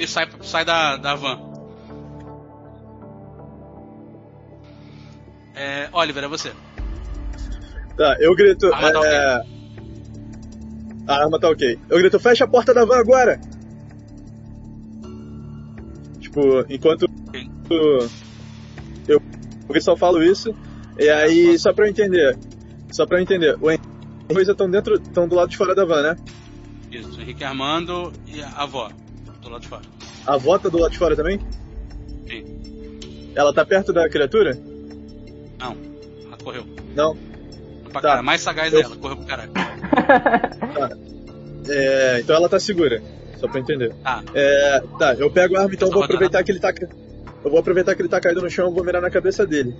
Ele 0.00 0.08
sai, 0.08 0.26
sai 0.40 0.64
da, 0.64 0.96
da 0.96 1.14
van. 1.14 1.38
É, 5.54 5.90
Oliver, 5.92 6.24
é 6.24 6.26
você. 6.26 6.54
Tá, 7.98 8.16
eu 8.18 8.34
grito. 8.34 8.72
A 8.72 8.76
arma 8.78 9.00
tá 9.02 9.06
é... 9.06 9.42
A 11.06 11.14
arma 11.22 11.38
tá 11.38 11.50
ok. 11.50 11.78
Eu 11.90 11.98
grito, 11.98 12.18
fecha 12.18 12.44
a 12.44 12.48
porta 12.48 12.72
da 12.72 12.86
van 12.86 12.96
agora! 12.96 13.38
Tipo, 16.18 16.64
enquanto 16.70 17.06
eu, 19.06 19.20
eu 19.68 19.80
só 19.82 19.94
falo 19.98 20.22
isso, 20.22 20.54
e 20.98 21.10
aí, 21.10 21.58
só 21.58 21.74
pra 21.74 21.84
eu 21.84 21.90
entender, 21.90 22.38
só 22.90 23.04
pra 23.04 23.18
eu 23.18 23.22
entender, 23.22 23.54
o 23.60 23.70
Henrique 23.70 23.86
e 24.30 24.38
a 24.38 24.40
estão 24.40 24.70
dentro, 24.70 24.94
estão 24.94 25.28
do 25.28 25.34
lado 25.34 25.50
de 25.50 25.58
fora 25.58 25.74
da 25.74 25.84
van, 25.84 26.02
né? 26.02 26.16
Isso, 26.90 27.20
Henrique 27.20 27.44
Armando 27.44 28.14
e 28.26 28.42
a 28.42 28.48
avó. 28.62 28.90
Do 29.42 29.48
lado 29.48 29.62
de 29.62 29.68
fora. 29.68 29.82
A 30.26 30.34
avó 30.34 30.58
tá 30.58 30.68
do 30.68 30.78
lado 30.78 30.90
de 30.92 30.98
fora 30.98 31.16
também? 31.16 31.40
Sim. 32.28 33.30
Ela 33.34 33.52
tá 33.54 33.64
perto 33.64 33.92
da 33.92 34.08
criatura? 34.08 34.54
Não, 35.58 35.76
ela 36.26 36.36
correu. 36.42 36.64
Não. 36.94 37.16
Pra 37.90 38.00
Tá. 38.00 38.08
cara, 38.08 38.22
mais 38.22 38.40
sagaz 38.40 38.72
Eu- 38.72 38.82
ela, 38.82 38.96
correu 38.96 39.16
pro 39.16 39.26
caralho. 39.26 39.50
É, 41.68 42.20
então 42.20 42.34
ela 42.34 42.48
tá 42.48 42.58
segura, 42.58 43.02
só 43.38 43.46
pra 43.46 43.58
eu 43.58 43.62
entender. 43.62 43.94
Tá, 44.02 44.24
É, 44.34 44.82
tá, 44.98 45.14
eu 45.14 45.30
pego 45.30 45.56
a 45.56 45.60
arma, 45.62 45.74
então 45.74 45.86
eu 45.88 45.92
vou 45.92 46.00
Tá 46.00 46.06
aproveitar 46.06 46.42
que 46.42 46.50
ele 46.50 46.58
tá. 46.58 46.72
Eu 47.44 47.50
vou 47.50 47.60
aproveitar 47.60 47.94
que 47.94 48.02
ele 48.02 48.08
tá 48.08 48.18
caído 48.20 48.40
no 48.40 48.50
chão 48.50 48.70
e 48.70 48.74
vou 48.74 48.82
mirar 48.82 49.00
na 49.02 49.10
cabeça 49.10 49.46
dele. 49.46 49.74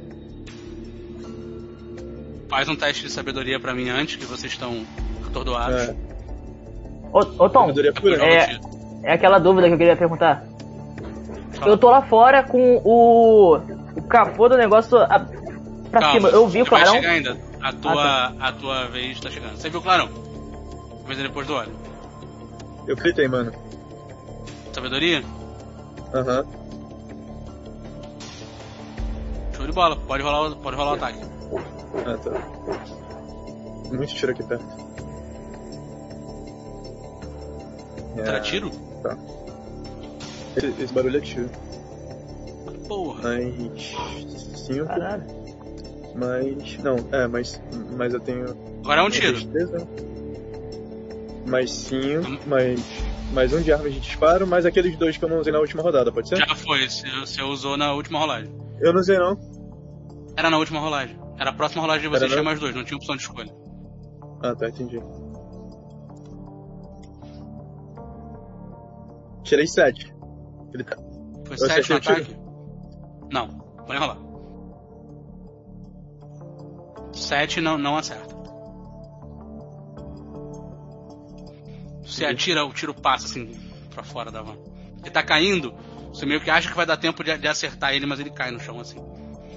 faz 2.49 2.69
um 2.69 2.77
teste 2.77 3.05
de 3.05 3.11
sabedoria 3.13 3.59
pra 3.61 3.73
mim 3.75 3.89
antes, 3.89 4.17
que 4.17 4.25
vocês 4.25 4.53
estão 4.53 4.85
atordoados. 5.27 5.81
É, 5.83 5.97
Ô, 7.13 7.19
ô 7.45 7.49
Tom, 7.49 7.71
É. 7.71 8.61
é 9.03 9.13
aquela 9.13 9.39
dúvida 9.39 9.67
que 9.69 9.75
eu 9.75 9.79
queria 9.79 9.97
perguntar. 9.97 10.45
Eu 11.67 11.77
tô 11.77 11.91
lá 11.91 12.03
fora 12.03 12.43
com 12.43 12.81
o, 12.85 13.57
o 13.97 14.03
capô 14.09 14.49
do 14.49 14.57
negócio 14.57 14.97
a- 14.99 15.27
pra 15.91 16.01
Calma, 16.01 16.15
cima. 16.15 16.29
Eu 16.31 16.49
vi 16.49 16.63
o 16.63 16.65
você 16.65 16.71
vai 16.71 16.81
clarão. 16.83 16.95
chegar 17.01 17.11
ainda. 17.13 17.37
A 17.61 17.73
tua, 17.73 18.03
Ah, 18.03 18.33
a 18.41 18.53
tua 18.53 18.87
vez 18.87 19.21
tá 19.21 19.29
chegando. 19.29 19.57
Você 19.57 19.69
viu 19.69 19.81
o 19.81 19.83
clarão? 19.83 20.09
Vez 21.07 21.19
depois 21.19 21.47
do 21.47 21.55
óleo. 21.55 21.73
Eu 22.87 22.97
fritei, 22.97 23.29
mano. 23.29 23.53
Sabedoria? 24.73 25.23
Aham. 26.15 26.45
Show 29.57 29.67
de 29.67 29.73
bola. 29.73 29.97
Pode 29.97 30.23
rolar, 30.23 30.49
o- 30.49 30.57
pode 30.57 30.77
rolar 30.77 30.93
o 30.93 30.95
ataque. 30.95 31.19
Ah, 32.07 32.17
tá. 32.17 33.91
Muito 33.93 34.15
tiro 34.15 34.33
aqui 34.33 34.43
perto. 34.45 34.65
Será 38.15 38.37
É, 38.39 38.41
tiro? 38.41 38.71
Esse, 40.57 40.83
esse 40.83 40.93
barulho 40.93 41.17
é 41.17 41.21
tiro. 41.21 41.51
Porra. 42.89 43.23
Mais. 43.23 43.95
5, 44.67 44.87
Caralho. 44.87 45.25
mais. 46.15 46.79
Não, 46.83 46.97
é, 47.13 47.27
mais. 47.27 47.61
Mas 47.97 48.13
eu 48.15 48.21
tenho. 48.21 48.45
Agora 48.83 49.01
é 49.01 49.05
um 49.05 49.11
tiro. 49.11 49.33
destreza, 49.35 49.87
Mais 51.47 51.71
5, 51.71 52.49
mais. 52.49 52.81
Mais 53.33 53.53
um 53.53 53.63
de 53.63 53.73
arma 53.73 53.89
de 53.89 54.01
disparo, 54.01 54.45
mais 54.45 54.67
aqueles 54.67 54.97
dois 54.97 55.17
que 55.17 55.25
eu 55.25 55.29
não 55.29 55.39
usei 55.39 55.53
na 55.53 55.61
última 55.61 55.83
rodada, 55.85 56.11
pode 56.11 56.29
ser? 56.29 56.37
Já 56.37 56.53
foi, 56.57 56.89
você 56.89 57.09
você 57.21 57.41
usou 57.43 57.77
na 57.77 57.93
última 57.93 58.19
rolagem. 58.19 58.53
Eu 58.81 58.93
não 58.93 59.01
usei 59.01 59.17
não. 59.19 59.39
Era 60.37 60.51
na 60.51 60.59
última 60.59 60.81
rolagem. 60.81 61.17
Era 61.39 61.51
a 61.51 61.53
próxima 61.53 61.81
rolagem 61.81 62.03
de 62.03 62.09
vocês, 62.09 62.23
Era 62.23 62.33
tinha 62.33 62.43
mais 62.43 62.59
dois, 62.59 62.75
não 62.75 62.83
tinha 62.83 62.97
opção 62.97 63.15
de 63.15 63.23
escolha. 63.23 63.55
Ah, 64.43 64.53
tá, 64.57 64.69
entendi. 64.69 65.01
Tirei 69.51 69.67
7. 69.67 70.15
Ele 70.73 70.85
tá. 70.85 70.97
Foi 71.45 71.55
Eu 71.57 71.59
7 71.59 71.91
no 71.91 71.97
o 71.97 72.01
tiro? 72.01 72.15
ataque? 72.15 72.37
Não, 73.33 73.49
pode 73.85 73.99
rolar. 73.99 74.17
7 77.13 77.61
não, 77.61 77.77
não 77.77 77.97
acerta. 77.97 78.33
Você 82.05 82.25
atira, 82.25 82.65
o 82.65 82.73
tiro 82.73 82.95
passa 82.95 83.27
assim 83.27 83.51
pra 83.93 84.05
fora 84.05 84.31
da 84.31 84.41
van. 84.41 84.55
Ele 85.01 85.11
tá 85.11 85.21
caindo, 85.23 85.75
você 86.15 86.25
meio 86.25 86.41
que 86.41 86.49
acha 86.49 86.69
que 86.69 86.77
vai 86.77 86.87
dar 86.87 86.97
tempo 86.97 87.25
de, 87.25 87.37
de 87.37 87.49
acertar 87.49 87.93
ele, 87.93 88.07
mas 88.07 88.21
ele 88.21 88.31
cai 88.31 88.53
no 88.53 88.61
chão 88.61 88.79
assim. 88.79 89.01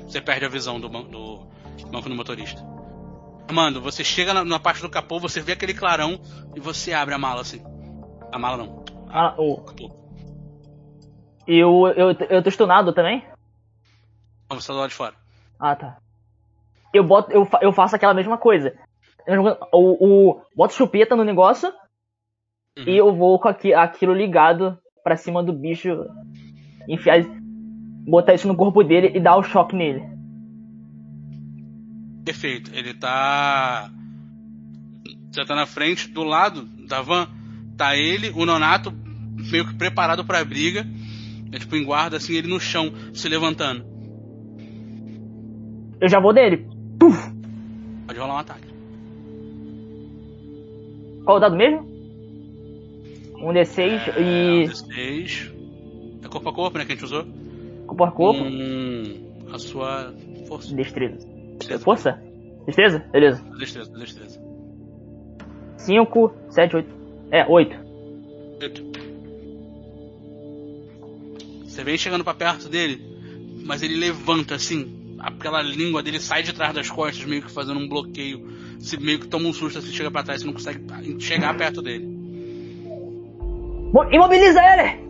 Você 0.07 0.19
perde 0.19 0.43
a 0.45 0.49
visão 0.49 0.79
do, 0.79 0.89
ban- 0.89 1.03
do 1.03 1.45
banco 1.91 2.09
do 2.09 2.15
motorista. 2.15 2.63
Armando, 3.47 3.79
você 3.79 4.03
chega 4.03 4.33
na, 4.33 4.43
na 4.43 4.59
parte 4.59 4.81
do 4.81 4.89
capô, 4.89 5.19
você 5.19 5.39
vê 5.39 5.51
aquele 5.51 5.75
clarão 5.75 6.19
e 6.55 6.59
você 6.59 6.93
abre 6.93 7.13
a 7.13 7.17
mala 7.19 7.41
assim. 7.41 7.61
A 8.31 8.39
mala 8.39 8.57
não, 8.57 8.83
Ah, 9.15 9.35
o, 9.37 9.63
e 11.47 11.63
o, 11.63 11.87
eu, 11.89 12.11
eu 12.29 12.41
tô 12.41 12.49
stunado 12.49 12.91
também? 12.93 13.23
Não, 14.49 14.59
você 14.59 14.67
tá 14.67 14.73
do 14.73 14.79
lado 14.79 14.89
de 14.89 14.95
fora. 14.95 15.13
Ah, 15.59 15.75
tá. 15.75 15.97
Eu 16.93 17.03
boto, 17.03 17.31
eu, 17.31 17.45
fa- 17.45 17.59
eu 17.61 17.71
faço 17.71 17.95
aquela 17.95 18.13
mesma 18.13 18.37
coisa. 18.37 18.73
Eu- 19.27 19.57
O, 19.71 20.31
o, 20.31 20.41
boto 20.55 20.73
chupeta 20.73 21.15
no 21.15 21.23
negócio 21.23 21.71
Uhum. 22.77 22.85
e 22.87 22.97
eu 22.97 23.15
vou 23.15 23.37
com 23.39 23.47
aqui, 23.47 23.71
aquilo 23.71 24.13
ligado 24.15 24.77
pra 25.03 25.15
cima 25.15 25.43
do 25.43 25.53
bicho, 25.53 25.89
enfiar, 26.89 27.23
botar 28.07 28.33
isso 28.33 28.47
no 28.47 28.55
corpo 28.57 28.83
dele 28.83 29.11
e 29.15 29.19
dar 29.19 29.35
o 29.37 29.43
choque 29.43 29.75
nele. 29.75 30.01
Perfeito. 32.25 32.71
Ele 32.73 32.93
tá. 32.93 33.91
Você 35.31 35.45
tá 35.45 35.55
na 35.55 35.65
frente, 35.65 36.07
do 36.09 36.23
lado 36.23 36.63
da 36.87 37.01
van, 37.01 37.27
tá 37.77 37.95
ele, 37.95 38.29
o 38.31 38.45
Nonato, 38.45 38.91
meio 39.51 39.67
que 39.67 39.75
preparado 39.75 40.25
pra 40.25 40.43
briga. 40.43 40.85
É 41.51 41.59
tipo 41.59 41.75
em 41.75 41.83
guarda, 41.83 42.17
assim, 42.17 42.33
ele 42.33 42.47
no 42.47 42.59
chão, 42.59 42.91
se 43.13 43.29
levantando. 43.29 43.85
Eu 46.01 46.09
já 46.09 46.19
vou 46.19 46.33
nele. 46.33 46.65
Pode 48.07 48.19
rolar 48.19 48.35
um 48.35 48.37
ataque. 48.39 48.67
Qual 51.23 51.37
o 51.37 51.39
dado 51.39 51.55
mesmo? 51.55 51.81
Um 53.37 53.53
D6 53.53 53.79
É, 54.17 54.21
e. 54.21 54.67
16. 54.67 55.51
É 56.23 56.27
corpo 56.27 56.49
a 56.49 56.53
corpo, 56.53 56.77
né? 56.77 56.85
Que 56.85 56.93
a 56.93 56.95
gente 56.95 57.05
usou. 57.05 57.25
Corpo 57.87 58.03
a 58.03 58.11
corpo. 58.11 58.41
Com 58.41 59.53
a 59.55 59.59
sua 59.59 60.13
força. 60.47 60.75
Destreza. 60.75 61.27
Destreza. 61.59 61.83
Força? 61.83 62.21
Destreza? 62.65 62.99
Beleza. 63.11 63.43
Destreza, 63.57 63.91
destreza. 63.97 64.41
5, 65.77 66.33
7, 66.49 66.75
8. 66.77 66.89
É, 67.31 67.45
8. 67.47 67.75
Oito. 68.61 68.92
Você 71.73 71.83
vem 71.83 71.97
chegando 71.97 72.23
pra 72.23 72.35
perto 72.35 72.69
dele, 72.69 73.03
mas 73.65 73.81
ele 73.81 73.95
levanta 73.95 74.53
assim, 74.55 75.15
aquela 75.19 75.59
língua 75.61 76.03
dele 76.03 76.19
sai 76.19 76.43
de 76.43 76.53
trás 76.53 76.71
das 76.73 76.87
costas, 76.89 77.25
meio 77.25 77.41
que 77.41 77.51
fazendo 77.51 77.79
um 77.79 77.87
bloqueio. 77.89 78.47
Você 78.79 78.95
meio 78.97 79.19
que 79.19 79.27
toma 79.27 79.47
um 79.49 79.53
susto, 79.53 79.81
você 79.81 79.91
chega 79.91 80.11
pra 80.11 80.21
trás, 80.21 80.41
você 80.41 80.45
não 80.45 80.53
consegue 80.53 81.19
chegar 81.19 81.55
perto 81.57 81.81
dele. 81.81 82.05
Mo- 83.91 84.07
Imobiliza 84.11 84.59
ele! 84.61 85.03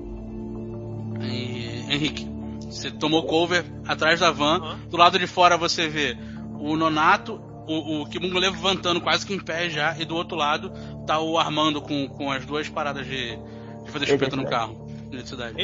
E, 1.22 1.94
Henrique, 1.94 2.26
você 2.62 2.90
tomou 2.92 3.24
cover 3.26 3.66
atrás 3.86 4.20
da 4.22 4.32
van, 4.32 4.78
do 4.90 4.96
lado 4.98 5.20
de 5.20 5.28
fora 5.28 5.58
você 5.58 5.88
vê 5.88 6.18
o 6.60 6.76
Nonato, 6.78 7.42
o, 7.68 8.02
o 8.02 8.06
Kibungo 8.08 8.40
levantando 8.40 9.02
quase 9.02 9.26
que 9.26 9.34
em 9.34 9.40
pé 9.40 9.70
já, 9.70 9.98
e 10.00 10.06
do 10.06 10.16
outro 10.16 10.38
lado 10.38 10.72
tá 11.06 11.20
o 11.20 11.38
Armando 11.38 11.82
com, 11.82 12.08
com 12.08 12.32
as 12.32 12.46
duas 12.46 12.70
paradas 12.70 13.06
de, 13.06 13.38
de 13.86 13.92
fazer 13.92 14.06
chupeta 14.08 14.36
no 14.38 14.44
carro. 14.50 14.88
Eletricidade. 15.12 15.62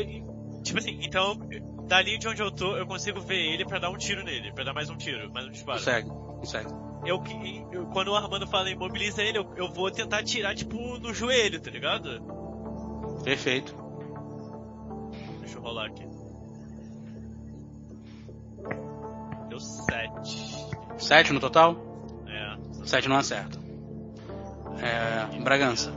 Tipo 0.63 0.79
assim, 0.79 0.99
então, 1.03 1.37
dali 1.87 2.17
de 2.17 2.27
onde 2.27 2.41
eu 2.41 2.51
tô, 2.51 2.75
eu 2.77 2.85
consigo 2.85 3.19
ver 3.21 3.37
ele 3.53 3.65
pra 3.65 3.79
dar 3.79 3.89
um 3.89 3.97
tiro 3.97 4.23
nele, 4.23 4.51
pra 4.53 4.63
dar 4.63 4.73
mais 4.73 4.89
um 4.89 4.97
tiro, 4.97 5.31
mais 5.33 5.45
um 5.47 5.51
disparo. 5.51 5.79
Consegue, 5.79 6.09
consegue. 6.09 6.69
Eu, 7.05 7.21
que- 7.21 7.65
eu- 7.71 7.85
quando 7.87 8.09
o 8.09 8.15
Armando 8.15 8.45
fala 8.47 8.69
imobiliza 8.69 9.23
ele, 9.23 9.37
eu, 9.37 9.49
eu 9.55 9.71
vou 9.71 9.89
tentar 9.89 10.23
tirar, 10.23 10.53
tipo, 10.53 10.97
no 10.99 11.13
joelho, 11.13 11.59
tá 11.61 11.71
ligado? 11.71 12.21
Perfeito. 13.23 13.73
Deixa 15.39 15.57
eu 15.57 15.61
rolar 15.61 15.85
aqui. 15.87 16.05
Deu 19.49 19.59
7. 19.59 20.69
Sete 20.97 21.33
no 21.33 21.39
total? 21.39 21.75
É. 22.27 22.57
Sete 22.85 23.07
não 23.07 23.15
acerta. 23.15 23.57
É. 24.81 25.39
Bragança. 25.39 25.91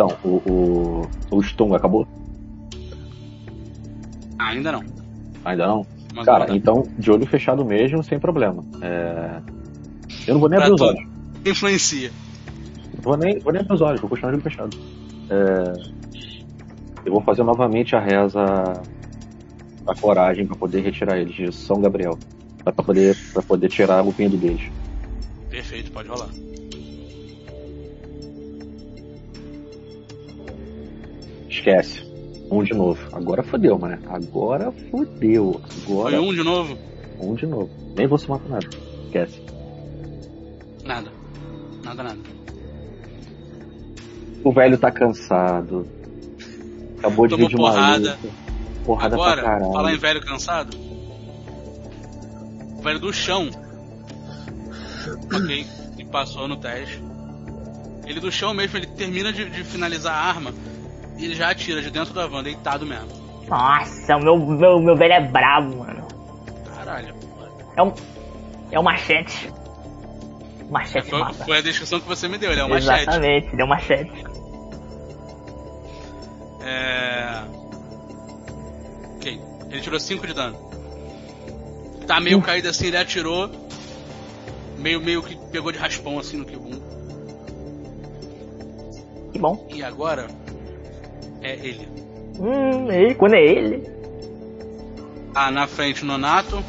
Então, 0.00 0.16
o, 0.24 0.40
o, 0.50 1.36
o 1.36 1.42
stun 1.42 1.74
acabou? 1.74 2.08
Ainda 4.38 4.72
não. 4.72 4.82
Ainda 5.44 5.66
não? 5.66 5.86
Mas 6.14 6.24
Cara, 6.24 6.46
não 6.46 6.56
então, 6.56 6.88
de 6.98 7.10
olho 7.10 7.26
fechado 7.26 7.62
mesmo, 7.66 8.02
sem 8.02 8.18
problema. 8.18 8.64
É... 8.80 9.42
Eu 10.26 10.34
não 10.34 10.40
vou 10.40 10.48
nem 10.48 10.58
Pra 10.58 10.68
abrir 10.68 10.74
os 10.74 10.80
olhos. 10.80 11.06
Influencia. 11.44 12.10
Vou 13.02 13.14
nem, 13.18 13.38
vou 13.40 13.52
nem 13.52 13.60
abrir 13.60 13.74
os 13.74 13.82
olhos, 13.82 14.00
vou 14.00 14.08
continuar 14.08 14.30
de 14.30 14.36
olho 14.36 14.42
fechado. 14.42 14.74
É... 15.28 16.00
Eu 17.04 17.12
vou 17.12 17.20
fazer 17.20 17.42
novamente 17.42 17.94
a 17.94 18.00
reza 18.00 18.42
da 19.84 19.94
coragem 19.94 20.46
pra 20.46 20.56
poder 20.56 20.80
retirar 20.80 21.18
eles 21.18 21.34
de 21.34 21.52
São 21.52 21.78
Gabriel. 21.78 22.18
Pra 22.64 22.72
poder, 22.72 23.14
pra 23.34 23.42
poder 23.42 23.68
tirar 23.68 24.02
o 24.02 24.14
medo 24.16 24.38
deles. 24.38 24.62
Perfeito, 25.50 25.92
pode 25.92 26.08
rolar. 26.08 26.30
Esquece. 31.60 32.02
Um 32.50 32.64
de 32.64 32.72
novo. 32.74 32.98
Agora 33.14 33.42
fodeu, 33.42 33.78
mano. 33.78 33.98
Agora 34.08 34.72
fodeu. 34.90 35.60
Agora 35.86 36.16
Foi 36.16 36.26
um 36.26 36.34
de 36.34 36.42
novo? 36.42 36.78
um 37.20 37.34
de 37.34 37.46
novo. 37.46 37.70
Nem 37.96 38.06
vou 38.08 38.18
somar 38.18 38.40
com 38.40 38.48
nada. 38.48 38.66
Esquece. 39.04 39.40
Nada. 40.84 41.12
Nada, 41.84 42.02
nada. 42.02 42.18
O 44.42 44.52
velho 44.52 44.78
tá 44.78 44.90
cansado. 44.90 45.86
Acabou 46.98 47.26
de 47.26 47.34
Tomou 47.34 47.48
vir 47.48 47.54
de 47.56 47.60
uma 47.60 47.70
porrada. 47.72 47.98
luta. 47.98 48.18
Porrada 48.84 49.16
pra 49.16 49.24
Agora, 49.26 49.42
caralho. 49.42 49.72
falar 49.72 49.94
em 49.94 49.98
velho 49.98 50.20
cansado. 50.22 50.76
O 52.78 52.82
velho 52.82 52.98
do 52.98 53.12
chão. 53.12 53.50
ok, 55.34 55.66
e 55.98 56.04
passou 56.06 56.48
no 56.48 56.56
teste. 56.56 57.02
Ele 58.06 58.18
do 58.18 58.32
chão 58.32 58.54
mesmo, 58.54 58.78
ele 58.78 58.86
termina 58.86 59.30
de, 59.32 59.48
de 59.50 59.62
finalizar 59.62 60.14
a 60.14 60.18
arma 60.28 60.52
e 61.20 61.26
ele 61.26 61.34
já 61.34 61.50
atira 61.50 61.82
de 61.82 61.90
dentro 61.90 62.14
da 62.14 62.26
van, 62.26 62.42
deitado 62.42 62.86
mesmo. 62.86 63.08
Nossa, 63.46 64.16
o 64.16 64.20
meu, 64.20 64.38
meu, 64.38 64.80
meu 64.80 64.96
velho 64.96 65.12
é 65.12 65.20
brabo, 65.20 65.76
mano. 65.76 66.08
Caralho. 66.74 67.14
É 67.76 67.82
um. 67.82 67.92
É 68.70 68.80
um 68.80 68.82
machete. 68.82 69.52
Machete 70.70 71.10
Foi, 71.10 71.18
mata. 71.18 71.44
foi 71.44 71.58
a 71.58 71.60
descrição 71.60 72.00
que 72.00 72.06
você 72.06 72.26
me 72.26 72.38
deu, 72.38 72.52
ele 72.52 72.60
é 72.60 72.64
um 72.64 72.68
machete. 72.68 73.02
Exatamente, 73.02 73.48
ele 73.52 73.60
é 73.60 73.64
um 73.64 73.68
machete. 73.68 74.24
É. 76.62 77.42
Ok. 79.16 79.40
Ele 79.70 79.80
tirou 79.80 80.00
5 80.00 80.26
de 80.26 80.32
dano. 80.32 80.56
Tá 82.06 82.18
meio 82.18 82.40
caído 82.40 82.68
assim, 82.68 82.86
ele 82.86 82.96
atirou. 82.96 83.50
Meio, 84.78 85.00
meio 85.00 85.22
que 85.22 85.36
pegou 85.50 85.70
de 85.70 85.78
raspão 85.78 86.18
assim 86.18 86.38
no 86.38 86.46
Kibum. 86.46 86.80
Que 89.32 89.38
bom. 89.38 89.68
E 89.74 89.82
agora 89.82 90.28
é 91.40 91.54
ele. 91.54 91.88
Hum, 92.38 92.90
ele, 92.90 93.14
quando 93.14 93.34
é 93.34 93.42
ele. 93.42 93.90
Ah, 95.34 95.50
na 95.50 95.66
frente 95.66 96.02
o 96.02 96.06
Nonato, 96.06 96.62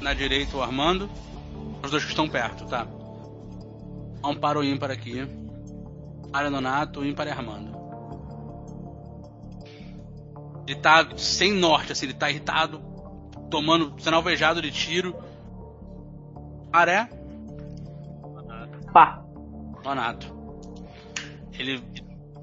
na 0.00 0.12
direita 0.14 0.56
o 0.56 0.62
Armando. 0.62 1.08
Os 1.82 1.90
dois 1.90 2.04
que 2.04 2.10
estão 2.10 2.28
perto, 2.28 2.64
tá? 2.66 2.86
Há 4.22 4.28
um 4.28 4.34
par 4.34 4.56
ou 4.56 4.64
ímpar 4.64 4.90
aqui. 4.90 5.26
Para 6.32 6.50
Nonato, 6.50 7.04
ímpar 7.04 7.26
é 7.26 7.30
Armando. 7.30 7.74
Ele 10.66 10.78
tá 10.78 11.06
sem 11.16 11.52
norte, 11.52 11.92
assim, 11.92 12.06
ele 12.06 12.14
tá 12.14 12.30
irritado, 12.30 12.80
tomando, 13.50 13.94
sendo 14.00 14.16
alvejado 14.16 14.62
de 14.62 14.70
tiro. 14.70 15.14
Paré, 16.72 17.08
Pá. 18.94 19.24
Nonato. 19.84 20.32
Ele 21.58 21.82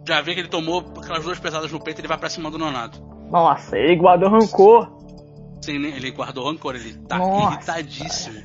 já 0.08 0.22
vê 0.22 0.34
que 0.34 0.40
ele 0.42 0.48
tomou 0.50 0.80
aquelas 0.98 1.24
duas 1.24 1.40
pesadas 1.40 1.72
no 1.72 1.80
peito, 1.80 2.00
ele 2.02 2.08
vai 2.08 2.18
pra 2.18 2.30
cima 2.30 2.50
do 2.52 2.58
Nonato. 2.58 3.02
Nossa, 3.30 3.78
ele 3.78 3.96
guardou 3.96 4.30
rancor. 4.30 4.90
Sem 5.62 5.78
nem- 5.80 5.94
ele 5.96 6.12
guardou 6.12 6.46
rancor, 6.50 6.76
ele 6.76 6.94
tá 7.08 7.18
Nossa. 7.18 7.56
irritadíssimo. 7.56 8.44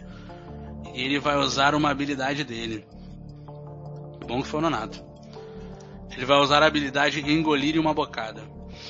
E 0.95 1.03
ele 1.03 1.19
vai 1.19 1.37
usar 1.37 1.75
uma 1.75 1.91
habilidade 1.91 2.45
dele. 2.45 2.87
Bom 4.27 4.43
que 4.43 4.49
foi 4.49 4.59
o 4.61 4.63
Nonato. 4.63 5.05
Ele 6.15 6.25
vai 6.25 6.39
usar 6.39 6.63
a 6.63 6.67
habilidade 6.67 7.21
engolir 7.21 7.79
uma 7.81 7.93
bocada. 7.95 8.43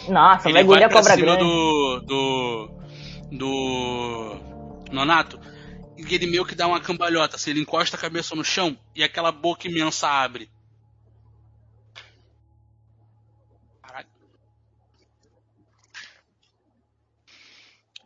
Nossa, 0.09 0.45
vai 0.45 0.53
ele 0.53 0.61
engolir 0.63 0.81
vai 0.81 0.85
a 0.85 0.89
pra 0.89 0.99
cobra 1.01 1.15
cima 1.15 1.27
grande. 1.37 1.43
do. 1.45 2.01
do. 2.01 2.71
do. 3.33 4.37
Nonato. 4.93 5.39
E 5.97 6.15
ele 6.15 6.27
meio 6.27 6.45
que 6.45 6.55
dá 6.55 6.67
uma 6.67 6.81
cambalhota, 6.81 7.37
assim, 7.37 7.51
ele 7.51 7.61
encosta 7.61 7.97
a 7.97 8.01
cabeça 8.01 8.35
no 8.37 8.45
chão 8.45 8.77
e 8.95 9.03
aquela 9.03 9.33
boca 9.33 9.67
imensa 9.67 10.07
abre. 10.09 10.51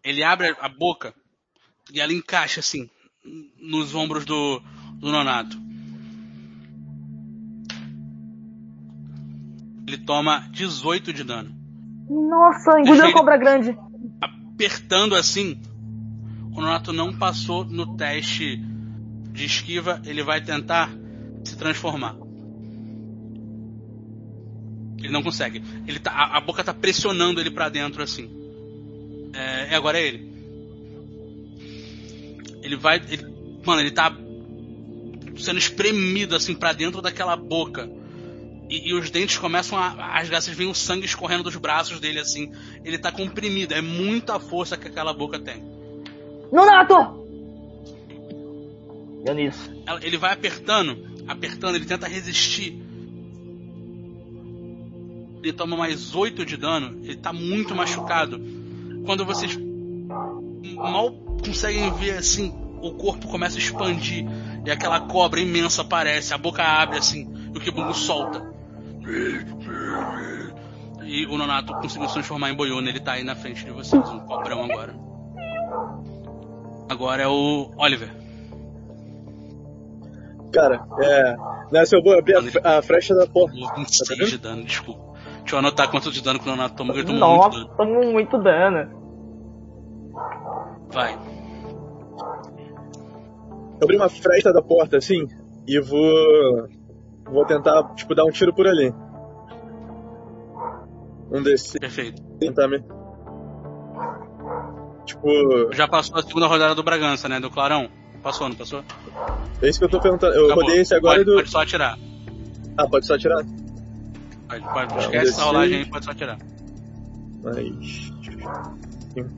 Ele 0.03 0.23
abre 0.23 0.57
a 0.61 0.69
boca 0.69 1.15
e 1.93 2.01
ela 2.01 2.13
encaixa 2.13 2.61
assim 2.61 2.89
nos 3.61 3.95
ombros 3.95 4.25
do, 4.25 4.63
do 4.95 5.11
Nonato. 5.11 5.59
Ele 9.87 9.99
toma 9.99 10.49
18 10.53 11.13
de 11.13 11.25
dano. 11.25 11.55
Nossa, 12.09 12.79
engoliu 12.81 13.07
a 13.07 13.13
cobra 13.13 13.37
grande. 13.37 13.77
apertando 14.21 15.15
assim, 15.15 15.61
o 16.53 16.61
Nonato 16.61 16.93
não 16.93 17.17
passou 17.17 17.65
no 17.65 17.97
teste 17.97 18.57
de 19.33 19.45
esquiva, 19.45 20.01
ele 20.05 20.23
vai 20.23 20.41
tentar 20.41 20.91
se 21.45 21.57
transformar. 21.57 22.17
Ele 24.99 25.09
não 25.09 25.23
consegue. 25.23 25.63
Ele 25.87 25.99
tá, 25.99 26.13
a, 26.13 26.37
a 26.37 26.41
boca 26.41 26.63
tá 26.63 26.75
pressionando 26.75 27.41
ele 27.41 27.51
pra 27.51 27.69
dentro 27.69 28.03
assim. 28.03 28.40
É, 29.33 29.75
agora 29.75 29.99
é 29.99 30.07
ele. 30.07 30.31
Ele 32.63 32.77
vai, 32.77 32.97
ele, 32.97 33.27
mano, 33.65 33.81
ele 33.81 33.91
tá 33.91 34.15
sendo 35.37 35.59
espremido 35.59 36.37
assim 36.37 36.55
pra 36.55 36.73
dentro 36.73 37.01
daquela 37.01 37.37
boca. 37.37 37.89
E, 38.69 38.91
e 38.91 38.95
os 38.95 39.11
dentes 39.11 39.39
começam 39.39 39.79
a, 39.79 39.87
a 39.87 40.19
rasgar, 40.19 40.41
vocês 40.41 40.57
veem 40.57 40.71
o 40.71 40.75
sangue 40.75 41.05
escorrendo 41.05 41.43
dos 41.43 41.57
braços 41.57 41.99
dele 41.99 42.21
assim. 42.21 42.53
Ele 42.85 42.99
tá 42.99 43.11
comprimido, 43.11 43.75
é 43.75 43.81
muita 43.81 44.39
força 44.39 44.77
que 44.77 44.89
aquela 44.89 45.13
boca 45.13 45.39
tem. 45.39 45.63
Nonato! 46.53 47.21
Deu 49.25 49.35
nisso. 49.35 49.71
Ele 50.03 50.17
vai 50.17 50.33
apertando, 50.33 51.25
apertando, 51.27 51.75
ele 51.75 51.85
tenta 51.85 52.07
resistir. 52.07 52.81
Ele 55.43 55.53
toma 55.53 55.77
mais 55.77 56.15
8 56.15 56.45
de 56.45 56.57
dano, 56.57 57.01
ele 57.03 57.17
tá 57.17 57.33
muito 57.33 57.75
machucado. 57.75 58.41
Quando 59.05 59.25
vocês 59.25 59.59
mal 60.77 61.13
conseguem 61.45 61.93
ver 61.95 62.19
assim, 62.19 62.55
o 62.83 62.93
corpo 62.93 63.29
começa 63.29 63.57
a 63.57 63.59
expandir 63.59 64.27
e 64.65 64.71
aquela 64.71 65.01
cobra 65.01 65.41
imensa 65.41 65.83
aparece, 65.83 66.33
a 66.35 66.39
boca 66.39 66.63
abre 66.63 66.99
assim, 66.99 67.29
e 67.55 67.57
o 67.59 67.61
Kibungo 67.61 67.95
solta. 67.95 68.43
E 71.03 71.27
o 71.27 71.37
Nonato 71.37 71.73
conseguiu 71.75 72.07
se 72.09 72.15
transformar 72.15 72.51
em 72.51 72.55
Boyuna, 72.55 72.89
ele 72.89 73.01
tá 73.01 73.13
aí 73.13 73.25
na 73.25 73.35
frente 73.35 73.65
de 73.65 73.71
vocês, 73.71 74.09
um 74.11 74.21
cobrão 74.21 74.65
agora. 74.65 74.95
Agora 76.89 77.23
é 77.23 77.27
o 77.29 77.71
Oliver. 77.77 78.11
Cara, 80.53 80.85
é. 81.01 81.37
Nessa 81.71 81.97
eu 81.97 82.03
vou 82.03 82.19
abrir 82.19 82.35
a, 82.65 82.79
a 82.79 82.83
frecha 82.83 83.15
da 83.15 83.27
porta. 83.27 83.53
Tomou 83.53 83.69
Tá 83.69 83.75
26 83.77 84.09
vendo? 84.19 84.29
de 84.31 84.39
dano, 84.39 84.65
desculpa. 84.65 85.10
Deixa 85.51 85.57
eu 85.57 85.67
anotar 85.67 85.91
quanto 85.91 86.13
de 86.13 86.23
dano 86.23 86.39
que 86.39 86.45
o 86.45 86.49
Leonardo 86.49 86.77
tomou, 86.77 86.95
ele 86.95 87.05
tomou 87.05 87.19
muito 87.19 87.43
Nossa, 87.43 87.59
dano. 87.59 87.77
tomou 87.77 88.13
muito 88.13 88.39
dano. 88.39 88.89
Vai. 90.93 91.19
Eu 93.81 93.83
abri 93.83 93.97
uma 93.97 94.09
fresta 94.09 94.53
da 94.53 94.63
porta 94.63 94.99
assim 94.99 95.27
e 95.67 95.81
vou. 95.81 96.69
Vou 97.25 97.45
tentar, 97.47 97.83
tipo, 97.97 98.15
dar 98.15 98.25
um 98.27 98.31
tiro 98.31 98.55
por 98.55 98.69
ali. 98.69 98.95
Um 101.33 101.43
desses. 101.43 101.73
Perfeito. 101.73 102.23
Tentar 102.39 102.69
me. 102.69 102.85
Tipo, 105.05 105.73
Já 105.73 105.89
passou 105.89 106.17
a 106.17 106.23
segunda 106.23 106.47
rodada 106.47 106.77
do 106.77 106.83
Bragança, 106.85 107.29
né? 107.29 107.41
Do 107.41 107.51
Clarão. 107.51 107.89
Passou, 108.23 108.49
não 108.49 108.55
passou? 108.55 108.85
é 109.61 109.69
isso 109.69 109.81
que 109.81 109.85
eu 109.85 109.89
tô 109.91 109.99
perguntando. 109.99 110.33
Eu 110.33 110.47
Acabou. 110.47 110.63
rodei 110.63 110.83
esse 110.83 110.95
agora 110.95 111.17
pode, 111.17 111.25
do. 111.29 111.35
pode 111.39 111.51
só 111.51 111.63
atirar. 111.63 111.99
Ah, 112.79 112.87
pode 112.89 113.05
só 113.05 113.15
atirar? 113.15 113.45
Pode, 114.51 114.65
pode, 114.73 114.95
um 114.95 114.99
esquece 114.99 115.29
essa 115.31 115.41
D6. 115.43 115.45
rolagem 115.47 115.77
aí, 115.79 115.85
pode 115.87 116.05
só 116.05 116.11
atirar. 116.11 116.39
Mais. 117.43 118.13
Cinco. 119.15 119.31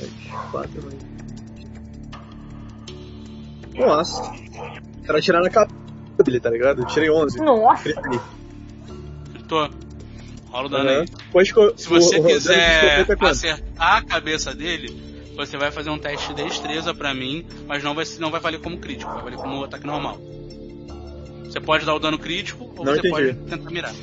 Mais 0.00 0.50
quatro. 0.50 0.82
mais- 0.84 1.06
Nossa. 3.74 4.32
Era 5.08 5.18
atirar 5.18 5.42
na 5.42 5.50
cabeça 5.50 5.74
dele, 6.24 6.40
tá 6.40 6.50
ligado? 6.50 6.82
Eu 6.82 6.86
tirei 6.86 7.10
11. 7.10 7.38
Nossa. 7.40 7.90
Tô. 9.48 9.68
Rola 10.50 10.66
o 10.66 10.68
dano 10.68 10.90
Aham. 10.90 11.00
aí. 11.02 11.06
Pois 11.30 11.48
Se 11.48 11.88
você 11.88 12.18
o- 12.18 12.22
o 12.22 12.26
quiser 12.26 12.58
é 12.58 13.02
acertar 13.28 13.96
a 13.96 14.02
cabeça 14.02 14.54
dele, 14.54 15.30
você 15.36 15.56
vai 15.56 15.70
fazer 15.70 15.90
um 15.90 15.98
teste 15.98 16.34
de 16.34 16.42
destreza 16.42 16.94
pra 16.94 17.12
mim, 17.14 17.46
mas 17.68 17.84
não 17.84 17.94
vai, 17.94 18.04
não 18.18 18.30
vai 18.30 18.40
valer 18.40 18.60
como 18.60 18.78
crítico, 18.78 19.12
vai 19.12 19.22
valer 19.22 19.36
como 19.36 19.62
ataque 19.64 19.86
normal. 19.86 20.18
Você 21.56 21.60
pode 21.62 21.86
dar 21.86 21.94
o 21.94 21.98
dano 21.98 22.18
crítico 22.18 22.70
ou 22.76 22.84
Não 22.84 22.92
você 22.92 22.98
entendi. 22.98 23.32
pode 23.32 23.34
tentar 23.48 23.70
mirar. 23.70 23.94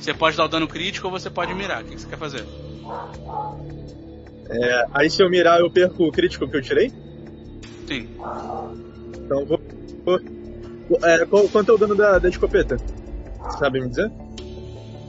Você 0.00 0.12
pode 0.12 0.36
dar 0.36 0.44
o 0.44 0.48
dano 0.48 0.66
crítico 0.66 1.06
ou 1.06 1.12
você 1.12 1.30
pode 1.30 1.54
mirar. 1.54 1.82
O 1.82 1.84
que 1.84 1.96
você 1.96 2.08
quer 2.08 2.18
fazer? 2.18 2.44
É, 4.50 4.86
aí 4.92 5.08
se 5.08 5.22
eu 5.22 5.30
mirar, 5.30 5.60
eu 5.60 5.70
perco 5.70 6.02
o 6.02 6.10
crítico 6.10 6.48
que 6.48 6.56
eu 6.56 6.62
tirei? 6.62 6.92
Sim. 7.86 8.08
Então 9.24 9.46
vou. 9.46 9.60
vou- 10.04 10.20
é, 11.04 11.24
quanto 11.26 11.70
é 11.70 11.74
o 11.74 11.78
dano 11.78 11.94
da, 11.94 12.18
da 12.18 12.28
escopeta? 12.28 12.76
Você 12.76 13.56
sabe 13.56 13.80
me 13.80 13.88
dizer? 13.88 14.10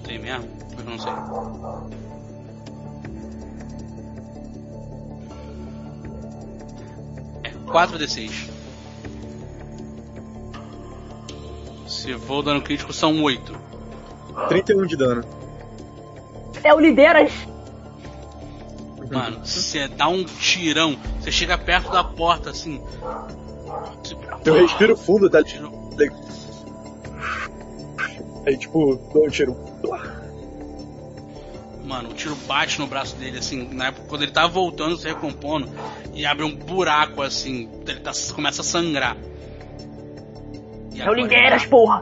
Tem 0.06 0.20
mesmo? 0.20 0.46
Eu 0.78 0.84
não 0.86 1.00
sei. 1.00 1.14
É 7.44 7.50
4d6. 7.72 8.57
Se 11.88 12.14
for 12.20 12.40
o 12.40 12.42
dano 12.44 12.62
crítico, 12.62 12.92
são 12.94 13.22
8. 13.24 13.54
31 14.50 14.86
de 14.86 14.96
dano. 14.96 15.24
É 16.64 16.74
o 16.74 16.80
Lideras! 16.80 17.32
Mano, 19.12 19.40
você 19.46 19.88
dá 19.88 20.08
um 20.10 20.24
tirão, 20.26 20.98
você 21.22 21.32
chega 21.32 21.58
perto 21.58 21.90
da 21.92 22.04
porta 22.04 22.50
assim. 22.50 22.82
Eu 24.46 24.54
respiro 24.56 24.98
fundo, 24.98 25.30
tá? 25.30 25.42
Tiro- 25.44 25.72
Aí, 28.46 28.58
tipo, 28.58 28.96
dou 29.14 29.26
um 29.26 29.30
tiro. 29.30 29.56
Mano, 31.86 32.10
o 32.10 32.14
tiro 32.14 32.36
bate 32.48 32.80
no 32.80 32.88
braço 32.88 33.16
dele, 33.16 33.38
assim, 33.40 33.70
na 33.74 33.88
época 33.88 34.08
quando 34.10 34.24
ele 34.24 34.32
tá 34.32 34.46
voltando, 34.46 34.98
se 34.98 35.08
recompondo, 35.08 35.70
e 36.14 36.26
abre 36.26 36.44
um 36.44 36.54
buraco, 36.54 37.22
assim, 37.22 37.70
ele 37.88 38.02
tá, 38.02 38.12
começa 38.36 38.62
a 38.62 38.66
sangrar. 38.66 39.16
E 40.98 41.02
É 41.02 41.10
o 41.10 41.14
Lideras, 41.14 41.62
ele 41.62 41.70
porra! 41.72 42.02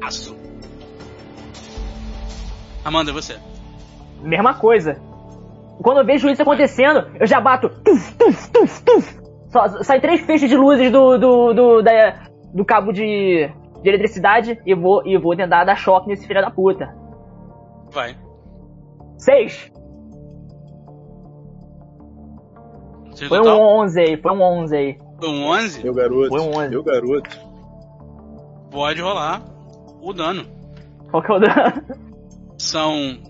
tá 0.00 0.06
aço. 0.06 0.36
Amanda, 2.84 3.10
é 3.10 3.14
você. 3.14 3.36
Mesma 4.22 4.54
coisa. 4.54 4.94
Quando 5.82 5.98
eu 5.98 6.04
vejo 6.06 6.28
isso 6.28 6.42
acontecendo, 6.42 7.06
eu 7.20 7.26
já 7.26 7.40
bato. 7.40 7.68
Tuf, 7.84 8.14
tuf, 8.16 8.50
tuf, 8.50 8.82
tuf. 8.84 9.18
Só, 9.50 9.82
sai 9.82 10.00
três 10.00 10.20
feixes 10.22 10.48
de 10.48 10.56
luzes 10.56 10.90
do, 10.90 11.18
do, 11.18 11.52
do, 11.54 11.82
da- 11.82 12.26
do 12.52 12.64
cabo 12.64 12.92
de, 12.92 13.48
de 13.82 13.88
eletricidade 13.88 14.60
e 14.66 14.74
vou, 14.74 15.06
e 15.06 15.16
vou 15.18 15.36
tentar 15.36 15.64
dar 15.64 15.76
choque 15.76 16.08
nesse 16.08 16.26
filho 16.26 16.40
da 16.40 16.50
puta. 16.50 16.94
Vai. 17.92 18.16
Seis! 19.18 19.70
Você 23.10 23.26
Foi 23.28 23.38
um 23.40 23.42
total? 23.42 23.60
11 23.80 24.00
aí, 24.00 24.16
foi 24.20 24.32
um 24.32 24.42
11 24.42 24.76
aí. 24.76 24.98
Foi 25.18 25.28
um 25.28 25.44
11? 25.46 25.82
Meu 25.84 25.94
garoto. 25.94 26.28
Foi 26.28 26.40
um 26.40 26.56
onze. 26.56 26.70
Meu 26.70 26.82
garoto. 26.84 27.47
Pode 28.70 29.00
rolar 29.00 29.42
o 30.00 30.12
dano. 30.12 30.46
Qual 31.10 31.22
que 31.22 31.32
é 31.32 31.34
o 31.34 31.38
dano? 31.38 31.86
São. 32.58 33.22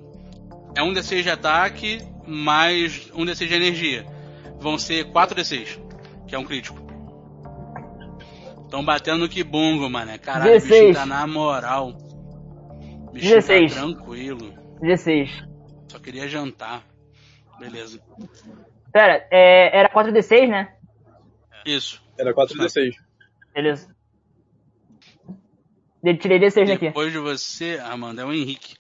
É 0.77 0.83
um 0.83 0.93
D6 0.93 1.23
de 1.23 1.31
ataque 1.31 1.99
mais 2.27 3.11
um 3.15 3.25
D6 3.25 3.47
de 3.47 3.55
energia. 3.55 4.07
Vão 4.61 4.77
ser 4.77 5.07
4D6, 5.07 5.79
que 6.27 6.35
é 6.35 6.39
um 6.39 6.45
crítico. 6.45 6.79
Tão 8.71 8.85
batendo 8.85 9.19
no 9.19 9.29
Kibungo, 9.29 9.89
mano. 9.89 10.19
Caralho, 10.19 10.51
o 10.51 10.55
bichinho 10.55 10.93
16. 10.93 10.97
tá 10.97 11.07
na 11.07 11.27
moral. 11.27 11.97
O 13.09 13.13
bichinho 13.13 13.37
16. 13.37 13.75
tá 13.75 13.81
tranquilo. 13.81 14.55
16. 14.81 15.31
Só 15.89 15.99
queria 15.99 16.29
jantar. 16.29 16.85
Beleza. 17.59 18.01
Pera, 18.93 19.27
é, 19.31 19.79
era 19.79 19.89
4d6, 19.89 20.49
né? 20.49 20.75
Isso. 21.65 22.03
Era 22.19 22.35
4d6. 22.35 22.93
Beleza. 23.55 23.98
Ele 26.03 26.19
tirei 26.19 26.39
d6 26.39 26.67
daqui. 26.67 26.87
Depois 26.87 27.13
de 27.13 27.19
você, 27.19 27.81
Amanda, 27.83 28.23
é 28.23 28.25
o 28.25 28.33
Henrique. 28.33 28.77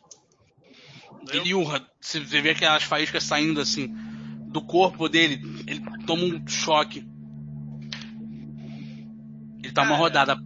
Ele 1.32 1.54
urra. 1.54 1.84
Você 2.00 2.20
vê 2.20 2.50
aquelas 2.50 2.84
faíscas 2.84 3.24
saindo 3.24 3.60
assim 3.60 3.88
do 4.50 4.62
corpo 4.62 5.08
dele. 5.08 5.40
Ele 5.66 5.82
toma 6.06 6.24
um 6.24 6.46
choque. 6.46 7.04
Ele 9.62 9.72
tá 9.72 9.82
uma 9.82 9.96
rodada 9.96 10.36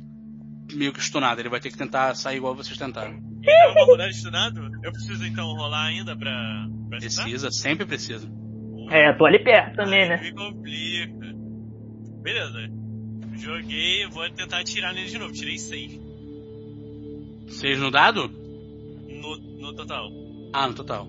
meio 0.72 0.92
que 0.92 1.00
stunado. 1.00 1.40
Ele 1.40 1.48
vai 1.48 1.60
ter 1.60 1.70
que 1.70 1.78
tentar 1.78 2.14
sair 2.14 2.38
igual 2.38 2.54
vocês 2.54 2.76
tentaram. 2.76 3.12
Então, 3.12 3.74
vou 3.74 3.86
rodar 3.86 4.08
estunado? 4.08 4.70
Eu 4.82 4.92
preciso 4.92 5.24
então 5.26 5.46
rolar 5.54 5.86
ainda 5.86 6.16
pra, 6.16 6.66
pra? 6.88 6.98
Precisa, 6.98 7.50
sempre 7.50 7.84
precisa. 7.84 8.30
É, 8.90 9.12
tô 9.12 9.26
ali 9.26 9.42
perto 9.42 9.76
também, 9.76 10.02
Ai, 10.02 10.08
né? 10.08 10.20
Me 10.22 10.32
complica. 10.32 11.32
Beleza. 12.22 12.58
Joguei, 13.34 14.06
vou 14.06 14.28
tentar 14.30 14.60
atirar 14.60 14.94
nele 14.94 15.08
de 15.08 15.18
novo. 15.18 15.32
Tirei 15.32 15.58
6 15.58 16.01
Seis 17.52 17.78
no 17.78 17.90
dado? 17.90 18.28
no, 18.28 19.36
no 19.36 19.72
total. 19.74 20.08
Ah, 20.52 20.66
no 20.68 20.74
total. 20.74 21.06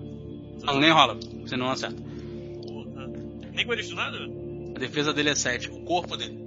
Não, 0.62 0.78
nem 0.80 0.90
rola. 0.92 1.18
Você 1.42 1.56
não 1.56 1.70
acerta. 1.70 2.00
Porra. 2.66 3.06
Nem 3.52 3.66
com 3.66 3.72
ele 3.72 3.82
estunado? 3.82 4.16
A 4.74 4.78
defesa 4.78 5.12
dele 5.12 5.30
é 5.30 5.34
7. 5.34 5.68
O 5.70 5.80
corpo 5.84 6.16
dele. 6.16 6.38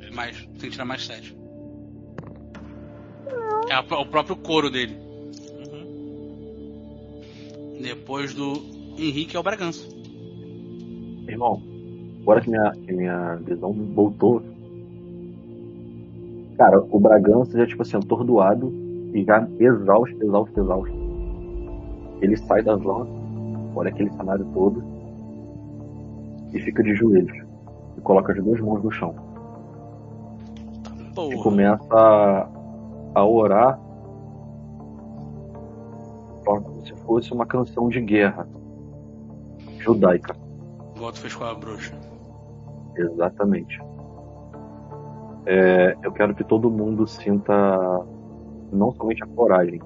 é 0.00 0.10
Mais. 0.10 0.36
Tem 0.58 0.68
que 0.68 0.70
tirar 0.70 0.84
mais 0.84 1.04
7. 1.04 1.36
É 3.70 3.74
a- 3.74 3.80
o 4.00 4.06
próprio 4.06 4.36
couro 4.36 4.70
dele. 4.70 4.96
Uhum. 5.72 7.22
Depois 7.82 8.34
do 8.34 8.52
Henrique 8.98 9.36
é 9.36 9.40
o 9.40 9.42
Bragança. 9.42 9.86
Irmão, 11.28 11.62
agora 12.22 12.40
que 12.40 12.48
minha, 12.50 12.72
que 12.72 12.92
minha 12.92 13.36
visão 13.36 13.72
voltou. 13.72 14.42
Cara, 16.58 16.84
o 16.90 16.98
Bragança 16.98 17.56
já, 17.56 17.66
tipo 17.66 17.82
assim, 17.82 17.96
atordoado 17.96 18.72
e 19.14 19.24
já 19.24 19.48
exausto, 19.60 20.22
exausto, 20.22 20.60
exausto. 20.60 20.94
Ele 22.20 22.36
sai 22.36 22.62
da 22.62 22.76
zona, 22.76 23.08
olha 23.76 23.90
aquele 23.90 24.10
cenário 24.10 24.44
todo 24.52 24.82
e 26.52 26.60
fica 26.60 26.82
de 26.82 26.94
joelhos. 26.96 27.46
E 27.96 28.00
coloca 28.00 28.32
as 28.32 28.42
duas 28.42 28.60
mãos 28.60 28.82
no 28.82 28.90
chão. 28.90 29.14
E 30.98 31.14
Porra. 31.14 31.42
começa 31.42 31.94
a, 31.94 32.48
a 33.14 33.24
orar 33.24 33.78
como 36.44 36.84
se 36.84 36.94
fosse 37.04 37.32
uma 37.32 37.46
canção 37.46 37.88
de 37.88 38.00
guerra 38.00 38.48
judaica. 39.78 40.34
Igual 40.96 41.12
tu 41.12 41.20
fez 41.20 41.34
com 41.36 41.44
a 41.44 41.54
bruxa. 41.54 41.94
Exatamente. 42.96 43.80
É, 45.50 45.96
eu 46.02 46.12
quero 46.12 46.34
que 46.34 46.44
todo 46.44 46.70
mundo 46.70 47.06
sinta 47.06 47.54
não 48.70 48.92
somente 48.92 49.24
a 49.24 49.26
coragem, 49.26 49.80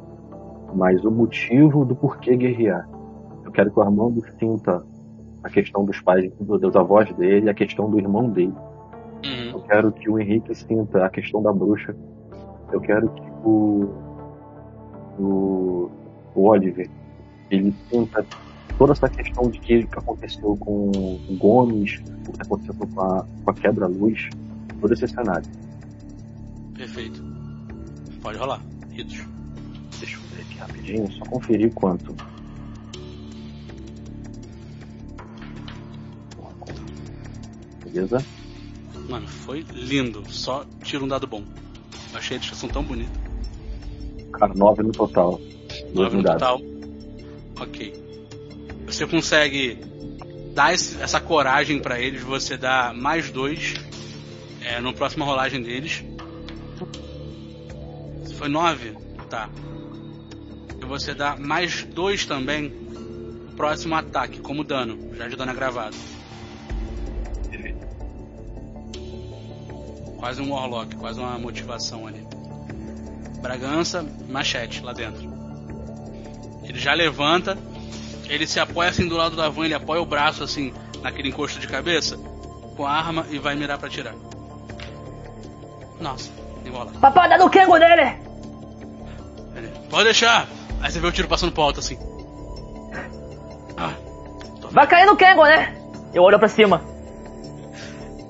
mas 0.75 1.05
o 1.05 1.11
motivo 1.11 1.85
do 1.85 1.95
porquê 1.95 2.37
guerrear. 2.37 2.89
Eu 3.45 3.53
quero 3.53 3.71
que 3.71 3.79
o 3.79 3.83
Armando 3.83 4.21
sinta 4.41 4.83
a 5.41 5.49
questão 5.49 5.85
dos 5.85 6.01
pais, 6.01 6.33
do- 6.41 6.59
dos 6.59 6.75
avós 6.75 7.13
dele, 7.15 7.49
a 7.49 7.55
questão 7.55 7.89
do 7.89 7.97
irmão 7.97 8.29
dele. 8.29 8.53
Uhum. 9.25 9.51
Eu 9.53 9.61
quero 9.61 9.93
que 9.93 10.11
o 10.11 10.19
Henrique 10.19 10.53
sinta 10.53 11.05
a 11.05 11.09
questão 11.09 11.41
da 11.41 11.53
bruxa. 11.53 11.95
Eu 12.73 12.81
quero 12.81 13.09
que 13.11 13.23
o, 13.45 13.89
o, 15.17 15.91
o 16.35 16.43
Oliver 16.49 16.91
ele 17.51 17.73
sinta 17.89 18.27
toda 18.79 18.93
essa 18.95 19.09
questão 19.09 19.49
de 19.49 19.61
que, 19.61 19.87
que 19.87 19.99
aconteceu 19.99 20.57
com 20.57 20.91
o 20.91 21.37
Gomes, 21.39 22.03
o 22.29 22.33
que 22.33 22.43
aconteceu 22.43 22.75
com 22.75 23.01
a, 23.01 23.25
com 23.45 23.51
a 23.51 23.55
quebra-luz, 23.55 24.29
todo 24.83 24.93
esse 24.93 25.07
cenário. 25.09 25.49
Perfeito. 26.75 27.23
Pode 28.21 28.37
rolar. 28.39 28.61
Ritos. 28.91 29.23
Deixa 29.99 30.17
eu 30.17 30.21
ver 30.35 30.43
aqui 30.43 30.55
rapidinho, 30.59 31.13
só 31.13 31.25
conferir 31.25 31.73
quanto. 31.73 32.15
Beleza? 37.85 38.25
Mano, 39.09 39.27
foi 39.29 39.65
lindo. 39.73 40.23
Só 40.29 40.65
tira 40.83 41.05
um 41.05 41.09
dado 41.09 41.27
bom. 41.27 41.43
Achei 42.15 42.37
a 42.37 42.41
descrição 42.41 42.69
tão 42.69 42.83
bonita. 42.83 43.11
Cara, 44.33 44.53
9 44.55 44.83
no 44.83 44.93
total. 44.93 45.41
Dois 45.95 46.13
Nove 46.13 46.17
no 46.19 46.23
total. 46.23 46.61
Ok. 47.61 47.95
Você 48.87 49.07
consegue 49.07 49.79
dar 50.55 50.75
esse- 50.75 51.01
essa 51.01 51.21
coragem 51.21 51.81
pra 51.81 52.01
eles. 52.01 52.23
Você 52.23 52.57
dá 52.57 52.93
mais 52.95 53.31
dois 53.31 53.75
é, 54.65 54.81
no 54.81 54.93
próxima 54.93 55.25
rolagem 55.25 55.63
deles. 55.63 56.05
Foi 58.37 58.49
nove? 58.49 58.97
Tá. 59.29 59.49
E 60.81 60.85
você 60.85 61.15
dá 61.15 61.37
mais 61.37 61.85
dois 61.85 62.25
também 62.25 62.69
no 62.69 63.53
próximo 63.57 63.95
ataque, 63.95 64.41
como 64.41 64.65
dano. 64.65 65.15
Já 65.17 65.29
de 65.29 65.37
dano 65.37 65.51
agravado. 65.53 65.97
Quase 70.23 70.41
um 70.41 70.53
Warlock, 70.53 70.95
quase 70.97 71.19
uma 71.19 71.37
motivação 71.37 72.07
ali. 72.07 72.25
Bragança, 73.41 74.07
machete 74.29 74.81
lá 74.81 74.93
dentro. 74.93 75.29
Ele 76.63 76.79
já 76.79 76.95
levanta, 76.95 77.59
ele 78.29 78.47
se 78.47 78.61
apoia 78.61 78.91
assim 78.91 79.09
do 79.09 79.17
lado 79.17 79.35
da 79.35 79.49
van, 79.49 79.65
ele 79.65 79.75
apoia 79.75 80.01
o 80.01 80.07
braço 80.07 80.45
assim 80.45 80.73
naquele 81.03 81.29
encosto 81.29 81.59
de 81.59 81.67
cabeça, 81.67 82.17
com 82.77 82.87
a 82.87 82.93
arma 82.93 83.27
e 83.31 83.39
vai 83.41 83.57
mirar 83.57 83.79
pra 83.79 83.89
tirar. 83.89 84.15
Nossa. 86.03 86.31
Papada 87.01 87.39
no 87.39 87.49
Kengo 87.49 87.79
dele! 87.79 88.19
Ele, 89.55 89.69
Pode 89.89 90.05
deixar. 90.05 90.49
Aí 90.81 90.91
você 90.91 90.99
vê 90.99 91.07
o 91.07 91.13
tiro 91.13 91.29
passando 91.29 91.53
pro 91.53 91.63
alto 91.63 91.79
assim. 91.81 91.97
Ah, 93.77 93.95
Vai 94.71 94.87
cair 94.87 95.07
no 95.07 95.17
Kengo, 95.17 95.45
né? 95.45 95.77
Eu 96.13 96.23
olho 96.25 96.39
pra 96.39 96.49
cima. 96.49 96.83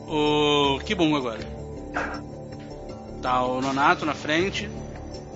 o 0.07 0.79
Kibungo 0.85 1.17
agora. 1.17 1.41
Tá 3.23 3.43
o 3.45 3.61
Nonato 3.61 4.05
na 4.05 4.15
frente. 4.15 4.69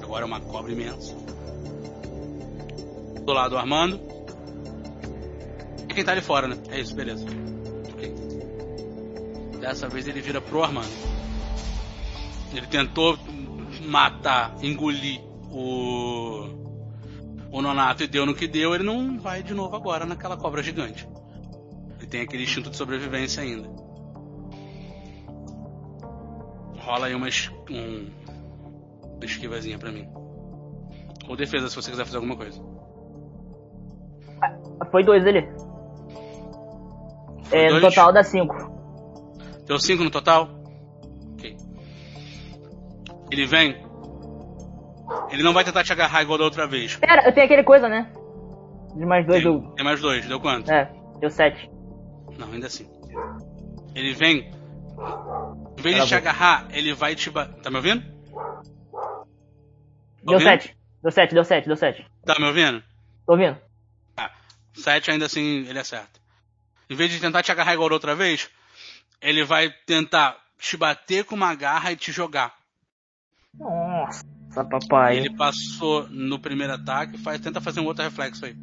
Agora 0.02 0.24
é 0.24 0.26
uma 0.26 0.40
cobra 0.40 0.72
imensa. 0.72 1.14
Do 3.24 3.32
lado 3.32 3.54
o 3.54 3.58
Armando. 3.58 4.00
E 5.88 5.94
quem 5.94 6.04
tá 6.04 6.12
ali 6.12 6.20
fora, 6.20 6.46
né? 6.48 6.56
É 6.70 6.80
isso, 6.80 6.94
beleza. 6.94 7.24
Ok. 7.92 8.14
Dessa 9.60 9.88
vez 9.88 10.06
ele 10.06 10.20
vira 10.20 10.40
pro 10.40 10.62
Armando. 10.62 10.88
Ele 12.52 12.66
tentou 12.66 13.18
matar, 13.86 14.54
engolir 14.62 15.20
o. 15.50 16.54
O 17.50 17.62
Nonato 17.62 18.02
e 18.02 18.06
deu 18.06 18.26
no 18.26 18.34
que 18.34 18.46
deu, 18.46 18.74
ele 18.74 18.84
não 18.84 19.18
vai 19.18 19.42
de 19.42 19.54
novo 19.54 19.74
agora 19.76 20.04
naquela 20.04 20.36
cobra 20.36 20.62
gigante. 20.62 21.08
Ele 21.96 22.06
tem 22.06 22.20
aquele 22.20 22.42
instinto 22.42 22.68
de 22.68 22.76
sobrevivência 22.76 23.42
ainda. 23.42 23.68
Rola 26.78 27.06
aí 27.06 27.14
uma, 27.14 27.28
es- 27.28 27.50
um, 27.70 28.10
uma 29.16 29.24
esquivazinha 29.24 29.78
pra 29.78 29.90
mim. 29.90 30.06
Ou 31.28 31.36
defesa, 31.36 31.68
se 31.68 31.76
você 31.76 31.90
quiser 31.90 32.04
fazer 32.04 32.16
alguma 32.16 32.36
coisa. 32.36 32.60
Foi 34.90 35.02
dois 35.02 35.24
dele. 35.24 35.48
É, 37.50 37.70
no 37.72 37.80
dois? 37.80 37.94
total 37.94 38.12
dá 38.12 38.22
cinco. 38.22 38.54
Deu 39.66 39.78
5 39.80 40.04
no 40.04 40.10
total? 40.10 40.48
Ele 43.30 43.46
vem. 43.46 43.84
Ele 45.30 45.42
não 45.42 45.52
vai 45.52 45.64
tentar 45.64 45.84
te 45.84 45.92
agarrar 45.92 46.22
igual 46.22 46.38
da 46.38 46.44
outra 46.44 46.66
vez. 46.66 46.96
Pera, 46.96 47.26
eu 47.26 47.32
tenho 47.32 47.46
aquele 47.46 47.62
coisa, 47.62 47.88
né? 47.88 48.10
De 48.94 49.04
mais 49.04 49.26
dois, 49.26 49.42
Tem, 49.42 49.52
eu... 49.52 49.60
tem 49.74 49.84
mais 49.84 50.00
dois, 50.00 50.26
deu 50.26 50.40
quanto? 50.40 50.70
É, 50.70 50.90
deu 51.20 51.30
sete. 51.30 51.70
Não, 52.38 52.52
ainda 52.52 52.66
assim. 52.66 52.88
Ele 53.94 54.14
vem. 54.14 54.50
Em 55.78 55.82
vez 55.82 55.96
de 55.96 56.06
te 56.06 56.14
agarrar, 56.14 56.66
ele 56.70 56.94
vai 56.94 57.14
te 57.14 57.30
bater. 57.30 57.60
Tá 57.62 57.70
me 57.70 57.76
ouvindo? 57.76 58.02
Deu 60.22 60.34
ouvindo? 60.34 60.42
sete. 60.42 60.76
Deu 61.02 61.12
sete, 61.12 61.34
deu 61.34 61.44
sete, 61.44 61.66
deu 61.66 61.76
sete. 61.76 62.06
Tá 62.24 62.36
me 62.38 62.46
ouvindo? 62.46 62.82
Tô 63.26 63.32
ouvindo? 63.32 63.58
7 64.76 65.10
ainda 65.10 65.26
assim 65.26 65.66
ele 65.66 65.78
acerta. 65.78 66.20
Em 66.88 66.94
vez 66.94 67.10
de 67.10 67.20
tentar 67.20 67.42
te 67.42 67.50
agarrar 67.50 67.74
igual 67.74 67.88
da 67.88 67.94
outra 67.94 68.14
vez, 68.14 68.48
ele 69.20 69.42
vai 69.44 69.70
tentar 69.86 70.36
te 70.58 70.76
bater 70.76 71.24
com 71.24 71.34
uma 71.34 71.54
garra 71.54 71.92
e 71.92 71.96
te 71.96 72.12
jogar. 72.12 72.54
Nossa, 74.06 74.64
papai. 74.64 75.18
Ele 75.18 75.30
passou 75.30 76.08
no 76.10 76.38
primeiro 76.38 76.72
ataque, 76.72 77.18
faz, 77.18 77.40
tenta 77.40 77.60
fazer 77.60 77.80
um 77.80 77.86
outro 77.86 78.04
reflexo 78.04 78.44
aí. 78.44 78.56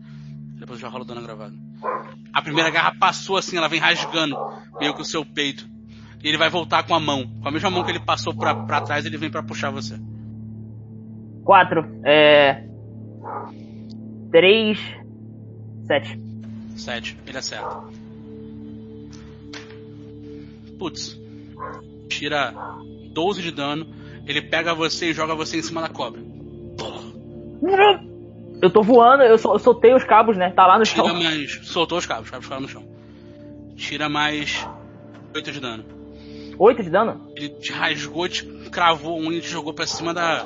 Depois 0.57 0.79
já 0.79 0.87
rola 0.87 1.03
o 1.03 1.07
dano 1.07 1.21
gravado. 1.21 1.55
A 2.33 2.41
primeira 2.41 2.69
garra 2.69 2.95
passou 2.97 3.37
assim, 3.37 3.57
ela 3.57 3.67
vem 3.67 3.79
rasgando 3.79 4.35
meio 4.79 4.93
que 4.95 5.01
o 5.01 5.05
seu 5.05 5.25
peito. 5.25 5.67
E 6.23 6.27
ele 6.27 6.37
vai 6.37 6.49
voltar 6.49 6.83
com 6.83 6.95
a 6.95 6.99
mão. 6.99 7.27
Com 7.41 7.47
a 7.47 7.51
mesma 7.51 7.69
mão 7.69 7.83
que 7.83 7.91
ele 7.91 7.99
passou 7.99 8.33
pra, 8.33 8.55
pra 8.55 8.81
trás, 8.81 9.05
ele 9.05 9.17
vem 9.17 9.29
pra 9.29 9.43
puxar 9.43 9.71
você. 9.71 9.99
Quatro. 11.43 11.85
É. 12.05 12.65
Três. 14.31 14.79
Sete. 15.85 16.19
7, 16.77 17.19
ele 17.27 17.37
acerta. 17.37 17.83
Putz. 20.79 21.19
Tira 22.09 22.53
12 23.13 23.41
de 23.41 23.51
dano. 23.51 23.85
Ele 24.25 24.41
pega 24.41 24.73
você 24.73 25.07
e 25.09 25.13
joga 25.13 25.35
você 25.35 25.57
em 25.57 25.61
cima 25.61 25.81
da 25.81 25.89
cobra. 25.89 26.21
Eu 28.61 28.69
tô 28.71 28.81
voando, 28.81 29.23
eu, 29.23 29.37
sol- 29.37 29.53
eu 29.53 29.59
soltei 29.59 29.93
os 29.93 30.03
cabos, 30.03 30.37
né? 30.37 30.51
Tá 30.51 30.65
lá 30.65 30.79
no 30.79 30.85
chão. 30.85 31.05
Tira 31.05 31.17
mais. 31.29 31.59
Soltou 31.63 31.97
os 31.97 32.05
cabos, 32.05 32.25
os 32.25 32.29
cabos 32.29 32.45
ficaram 32.45 32.61
no 32.61 32.69
chão. 32.69 32.83
Tira 33.75 34.07
mais 34.07 34.65
8 35.35 35.51
de 35.51 35.59
dano. 35.59 35.83
Oito 36.57 36.83
de 36.83 36.89
dano? 36.89 37.29
Ele 37.35 37.49
te 37.49 37.71
rasgou, 37.73 38.29
te 38.29 38.45
cravou 38.71 39.19
um 39.19 39.31
e 39.31 39.41
te 39.41 39.47
jogou 39.49 39.73
pra 39.73 39.85
cima 39.87 40.13
da. 40.13 40.43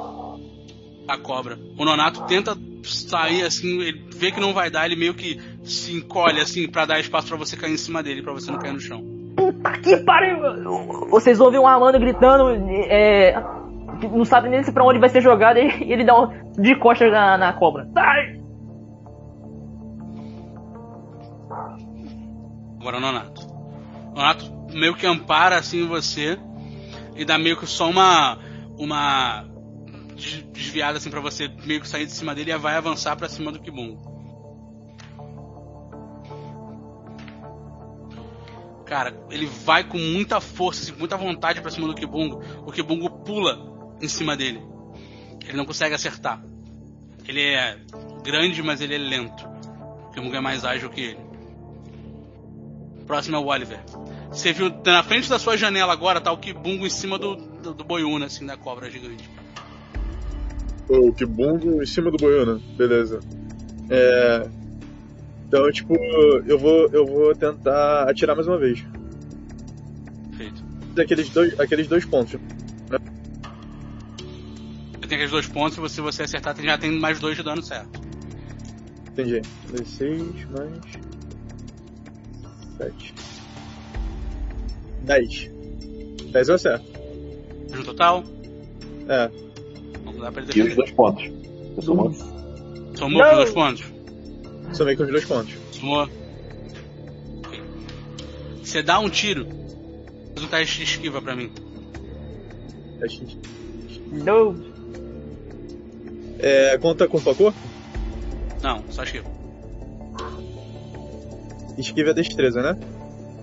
da 1.06 1.18
cobra. 1.18 1.60
O 1.78 1.86
Nonato 1.86 2.24
tenta 2.26 2.58
sair 2.84 3.44
assim, 3.44 3.82
ele 3.82 4.06
vê 4.16 4.32
que 4.32 4.40
não 4.40 4.54
vai 4.54 4.70
dar, 4.72 4.86
ele 4.86 4.96
meio 4.96 5.14
que 5.14 5.40
se 5.64 5.92
encolhe 5.94 6.40
assim 6.40 6.68
pra 6.68 6.86
dar 6.86 7.00
espaço 7.00 7.28
pra 7.28 7.36
você 7.38 7.58
cair 7.58 7.74
em 7.74 7.78
cima 7.78 8.02
dele, 8.02 8.24
pra 8.24 8.32
você 8.34 8.50
não 8.50 8.58
cair 8.58 8.72
no 8.74 8.80
chão. 8.80 9.04
Puta 9.36 9.72
que 9.80 9.98
pariu! 9.98 10.38
Vocês 11.10 11.40
ouvem 11.40 11.60
um 11.60 11.68
Armando 11.68 12.00
gritando, 12.00 12.50
é. 12.90 13.36
Não 14.12 14.26
sabe 14.26 14.50
nem 14.50 14.64
pra 14.72 14.84
onde 14.84 15.00
vai 15.00 15.10
ser 15.10 15.22
jogado 15.22 15.58
e 15.60 15.92
ele 15.92 16.04
dá 16.04 16.20
um 16.20 16.52
de 16.54 16.76
costas 16.76 17.12
na, 17.12 17.38
na 17.38 17.54
cobra. 17.54 17.88
Sai! 17.94 18.42
Agora 22.80 22.98
o 22.98 23.00
Nonato. 23.00 23.48
Nonato 24.14 24.58
meio 24.74 24.96
que 24.96 25.06
ampara 25.06 25.58
assim 25.58 25.88
você 25.88 26.38
e 27.16 27.26
dá 27.26 27.38
meio 27.38 27.58
que 27.58 27.66
só 27.66 27.90
uma. 27.90 28.38
uma. 28.78 29.46
des- 30.16 30.44
desviada 30.52 30.98
assim 30.98 31.10
pra 31.10 31.20
você 31.22 31.50
meio 31.66 31.82
que 31.82 31.88
sair 31.88 32.06
de 32.06 32.12
cima 32.12 32.36
dele 32.36 32.52
e 32.52 32.58
vai 32.58 32.76
avançar 32.76 33.16
pra 33.16 33.28
cima 33.28 33.52
do 33.52 33.60
Kibungo. 33.60 34.16
Cara, 38.86 39.14
ele 39.30 39.46
vai 39.46 39.84
com 39.84 39.98
muita 39.98 40.40
força, 40.40 40.82
assim, 40.82 40.94
com 40.94 41.00
muita 41.00 41.18
vontade 41.18 41.60
pra 41.60 41.70
cima 41.70 41.88
do 41.88 41.94
Kibungo. 41.94 42.42
O 42.66 42.72
Kibungo 42.72 43.10
pula 43.10 43.67
em 44.02 44.08
cima 44.08 44.36
dele. 44.36 44.62
Ele 45.48 45.58
não 45.58 45.66
consegue 45.66 45.96
acertar. 45.96 46.44
Ele 47.28 47.42
é 47.42 47.78
grande, 48.24 48.62
mas 48.62 48.82
ele 48.82 48.96
é 48.96 48.98
lento. 48.98 49.48
O 50.08 50.12
Kibungo 50.12 50.36
é 50.36 50.40
mais 50.40 50.66
ágil 50.66 50.90
que 50.90 51.02
ele. 51.02 51.20
Próximo 53.06 53.38
é 53.38 53.40
o 53.40 53.46
Oliver. 53.46 53.80
Você 54.30 54.52
viu 54.52 54.72
na 54.86 55.02
frente 55.04 55.30
da 55.30 55.40
sua 55.40 55.58
janela 55.58 55.94
agora 55.94 56.20
tá 56.20 56.32
o 56.32 56.38
Kibungo 56.38 56.86
em 56.86 56.90
cima 56.90 57.18
do, 57.18 57.36
do, 57.36 57.74
do 57.74 57.84
boiuna, 57.84 58.26
assim, 58.26 58.46
da 58.46 58.58
cobra 58.58 58.90
gigante. 58.90 59.30
O 60.90 61.12
Kibungo 61.14 61.82
em 61.82 61.86
cima 61.86 62.10
do 62.10 62.18
Boiuna. 62.18 62.62
Beleza. 62.78 63.20
É. 63.90 64.48
Então, 65.48 65.70
tipo, 65.72 65.96
eu 66.46 66.58
vou, 66.58 66.90
eu 66.92 67.06
vou 67.06 67.36
tentar 67.36 68.10
atirar 68.10 68.36
mais 68.36 68.48
uma 68.48 68.58
vez. 68.58 68.84
Feito. 70.36 70.64
Aqueles 71.00 71.30
dois, 71.30 71.60
aqueles 71.60 71.88
dois 71.88 72.06
pontos. 72.06 72.40
Você 75.08 75.12
tem 75.12 75.16
aqueles 75.20 75.32
dois 75.32 75.48
pontos 75.48 75.78
e 75.78 75.90
se 75.96 76.02
você 76.02 76.24
acertar, 76.24 76.54
você 76.54 76.64
já 76.64 76.78
tem 76.78 76.92
mais 76.92 77.18
dois 77.18 77.38
de 77.38 77.42
dano 77.44 77.64
certo. 77.64 78.02
Entendi. 79.14 79.42
16 79.72 80.46
mais. 80.52 80.82
7. 82.78 83.14
10. 85.04 85.52
10 86.30 86.50
eu 86.50 86.56
acerto. 86.56 86.86
No 87.74 87.84
total, 87.86 88.22
É. 89.08 89.32
vamos 90.04 90.20
dar 90.22 90.30
pra 90.34 90.42
ele 90.42 90.52
E 90.54 90.62
os 90.62 90.68
defender. 90.68 90.76
dois 90.76 90.92
pontos. 90.92 91.24
Eu 91.78 91.82
sou 91.82 91.94
uma... 91.94 92.14
Somou 92.98 93.22
com 93.22 93.28
Não. 93.30 93.36
dois 93.36 93.52
pontos? 93.52 93.84
Somei 94.74 94.96
com 94.98 95.04
os 95.04 95.10
dois 95.10 95.24
pontos. 95.26 95.54
Somou. 95.72 96.10
Ok. 97.46 97.64
Você 98.62 98.84
dá 98.84 99.00
um 99.00 99.10
tiro. 99.10 99.48
Faz 100.34 100.46
um 100.46 100.50
teste 100.50 100.78
de 100.80 100.84
esquiva 100.84 101.22
pra 101.22 101.34
mim. 101.34 101.50
Acho 103.02 103.22
que- 103.22 103.38
Não. 104.12 104.76
É, 106.40 106.78
conta 106.78 107.08
com 107.08 107.18
facor? 107.20 107.54
Não, 108.62 108.84
só 108.90 109.04
esquiva. 109.04 109.30
Esquiva 111.78 112.10
é 112.12 112.14
destreza, 112.14 112.62
né? 112.62 112.78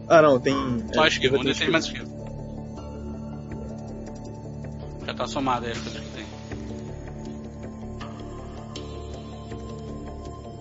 Ah, 0.09 0.21
não, 0.21 0.41
tem. 0.41 0.55
Só 0.93 1.05
é, 1.05 1.09
esquiva, 1.09 1.37
um 1.37 1.43
tem 1.43 1.53
D6 1.53 1.71
mais 1.71 1.85
esquiva. 1.85 2.15
Já 5.07 5.15
tá 5.15 5.27
somado 5.27 5.67
aí 5.67 5.73
as 5.73 5.79
coisas 5.79 6.01
que 6.01 6.09
tem. 6.11 6.25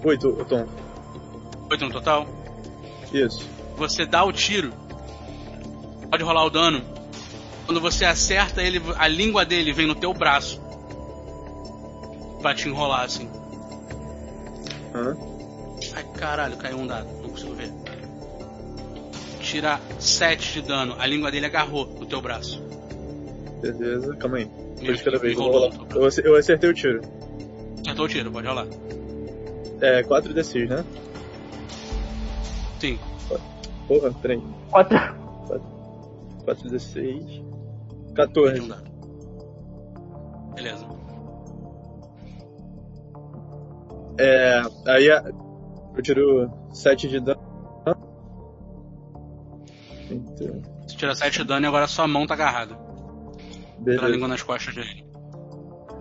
8, 0.03 0.45
Tom. 0.49 0.67
Oito 1.71 1.85
no 1.85 1.91
total. 1.91 2.27
Isso. 3.11 3.47
Você 3.77 4.05
dá 4.05 4.23
o 4.23 4.31
tiro. 4.31 4.73
Pode 6.09 6.23
rolar 6.23 6.45
o 6.45 6.49
dano. 6.49 6.83
Quando 7.65 7.79
você 7.79 8.05
acerta 8.05 8.61
ele, 8.61 8.81
a 8.97 9.07
língua 9.07 9.45
dele 9.45 9.71
vem 9.71 9.87
no 9.87 9.95
teu 9.95 10.13
braço. 10.13 10.61
Pra 12.43 12.53
te 12.53 12.67
enrolar 12.69 13.05
assim. 13.05 13.27
Hã? 14.93 15.15
Ai 15.95 16.03
caralho, 16.15 16.55
caiu 16.57 16.77
um 16.77 16.85
dado, 16.85 17.07
não 17.21 17.29
consigo 17.29 17.53
ver. 17.55 17.71
Tira 19.39 19.79
7 19.99 20.61
de 20.61 20.67
dano, 20.67 20.95
a 20.99 21.05
língua 21.07 21.31
dele 21.31 21.45
agarrou 21.45 21.85
no 21.85 22.05
teu 22.05 22.21
braço. 22.21 22.61
Beleza, 23.61 24.15
calma 24.17 24.37
aí. 24.37 24.45
Dois 24.83 24.97
de 24.97 25.03
cada 25.05 25.17
vez, 25.19 25.35
vou 25.35 25.51
rolar. 25.51 25.71
Eu 25.95 26.05
ace- 26.05 26.21
Eu 26.25 26.35
acertei 26.35 26.69
o 26.69 26.73
tiro. 26.73 27.01
Acertou 27.81 28.05
o 28.05 28.09
tiro, 28.09 28.29
pode 28.31 28.45
rolar. 28.47 28.67
É, 29.81 30.03
4d6, 30.03 30.67
né? 30.69 30.83
Sim. 32.79 32.99
Porra, 33.87 34.11
peraí. 34.21 34.41
Quatro. 34.69 34.97
4d6. 36.45 36.93
Perdi 36.93 37.41
um 37.41 38.13
14. 38.13 38.67
dado. 38.67 38.83
Beleza. 40.55 40.85
É. 44.17 44.61
Aí 44.87 45.07
eu 45.07 46.01
tiro 46.01 46.51
7 46.71 47.07
de 47.07 47.19
dano. 47.19 47.41
Então, 50.09 50.61
Você 50.87 50.95
tira 50.95 51.15
7 51.15 51.39
de 51.39 51.43
dano 51.45 51.65
e 51.65 51.67
agora 51.67 51.87
sua 51.87 52.07
mão 52.07 52.27
tá 52.27 52.33
agarrada. 52.33 52.75
Pela 52.75 53.97
beleza. 53.97 54.07
língua 54.07 54.27
nas 54.27 54.43
costas 54.43 54.75
dele. 54.75 55.05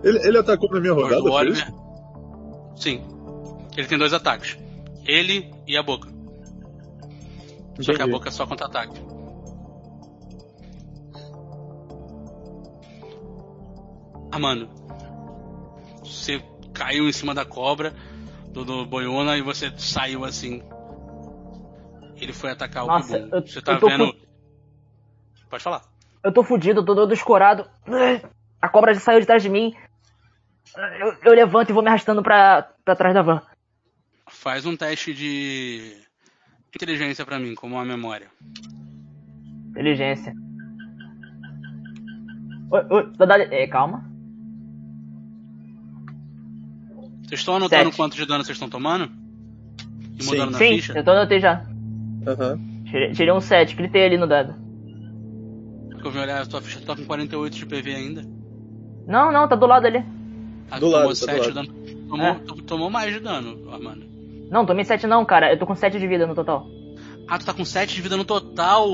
Ele, 0.03 0.19
ele 0.27 0.37
atacou 0.37 0.69
na 0.71 0.79
minha 0.79 0.93
rodada, 0.93 1.21
o? 1.23 1.31
Oliver. 1.31 1.73
Sim. 2.75 3.01
Ele 3.75 3.87
tem 3.87 3.97
dois 3.97 4.13
ataques. 4.13 4.57
Ele 5.05 5.51
e 5.67 5.75
a 5.77 5.83
boca. 5.83 6.09
Só 7.79 7.85
que 7.85 7.91
a 7.91 7.93
Entendi. 8.05 8.11
boca 8.11 8.29
é 8.29 8.31
só 8.31 8.45
contra-ataque. 8.45 9.01
Armando. 14.31 14.67
Você 16.03 16.41
caiu 16.73 17.07
em 17.07 17.11
cima 17.13 17.33
da 17.33 17.45
cobra 17.45 17.93
do, 18.49 18.63
do 18.65 18.85
Boiona 18.85 19.37
e 19.37 19.41
você 19.41 19.71
saiu 19.77 20.25
assim. 20.25 20.61
Ele 22.15 22.33
foi 22.33 22.51
atacar 22.51 22.83
o 22.85 22.87
Nossa, 22.87 23.19
Kibum. 23.19 23.35
eu- 23.35 23.41
Você 23.47 23.61
tá 23.61 23.75
vendo. 23.77 24.15
Pode 25.49 25.63
falar. 25.63 25.81
Eu 26.23 26.31
tô 26.31 26.43
fudido, 26.43 26.79
eu 26.79 26.85
tô 26.85 26.95
todo 26.95 27.13
escorado. 27.13 27.67
A 28.61 28.69
cobra 28.69 28.93
já 28.93 28.99
saiu 28.99 29.19
de 29.19 29.25
trás 29.25 29.43
de 29.43 29.49
mim. 29.49 29.73
Eu, 30.99 31.15
eu 31.25 31.33
levanto 31.33 31.69
e 31.69 31.73
vou 31.73 31.83
me 31.83 31.89
arrastando 31.89 32.23
pra, 32.23 32.63
pra 32.85 32.95
trás 32.95 33.13
da 33.13 33.21
van. 33.21 33.41
Faz 34.29 34.65
um 34.65 34.75
teste 34.77 35.13
de 35.13 35.97
inteligência 36.73 37.25
pra 37.25 37.37
mim, 37.37 37.53
como 37.53 37.75
uma 37.75 37.85
memória. 37.85 38.27
Inteligência. 39.71 40.33
Oi, 42.71 42.81
oi. 42.89 43.11
É, 43.51 43.67
calma. 43.67 44.09
Vocês 47.33 47.39
estão 47.41 47.55
anotando 47.55 47.85
Sete. 47.85 47.97
quanto 47.97 48.15
de 48.15 48.25
dano 48.27 48.43
vocês 48.43 48.55
estão 48.55 48.69
tomando? 48.69 49.09
E 50.19 50.23
Sim. 50.23 50.29
mudando 50.29 50.51
na 50.51 50.57
Sim, 50.59 50.75
ficha? 50.75 50.93
eu 50.93 51.03
tô 51.03 51.09
anotei 51.09 51.39
já. 51.39 51.65
Aham. 52.27 52.59
Tirei, 52.85 53.11
tirei 53.11 53.33
um 53.33 53.41
7, 53.41 53.75
gritei 53.75 54.05
ali 54.05 54.17
no 54.19 54.27
dado. 54.27 54.53
Porque 55.89 56.07
eu 56.07 56.11
vim 56.11 56.19
olhar, 56.19 56.43
a 56.43 56.45
tua 56.45 56.61
ficha 56.61 56.79
tá 56.85 56.95
com 56.95 57.03
48 57.05 57.55
de 57.57 57.65
PV 57.65 57.95
ainda. 57.95 58.23
Não, 59.07 59.31
não, 59.31 59.47
tá 59.47 59.55
do 59.55 59.65
lado 59.65 59.87
ali. 59.87 60.05
Ah, 60.69 60.75
Do 60.77 60.85
tu 60.85 60.91
lado, 60.91 61.01
tomou 61.01 61.07
tá 61.07 61.09
do 61.09 61.15
7 61.15 61.39
lado. 61.39 61.47
de 61.47 61.53
dano. 61.53 62.07
Tomou, 62.07 62.27
É. 62.27 62.35
tomou 62.67 62.89
mais 62.91 63.11
de 63.11 63.19
dano, 63.19 63.71
Armando. 63.73 64.05
Não, 64.51 64.63
tomei 64.63 64.85
7 64.85 65.07
não, 65.07 65.25
cara. 65.25 65.51
Eu 65.51 65.57
tô 65.57 65.65
com 65.65 65.73
7 65.75 65.97
de 65.97 66.07
vida 66.07 66.27
no 66.27 66.35
total. 66.35 66.67
Ah, 67.27 67.39
tu 67.39 67.45
tá 67.47 67.53
com 67.55 67.65
7 67.65 67.95
de 67.95 68.01
vida 68.03 68.15
no 68.15 68.25
total. 68.25 68.87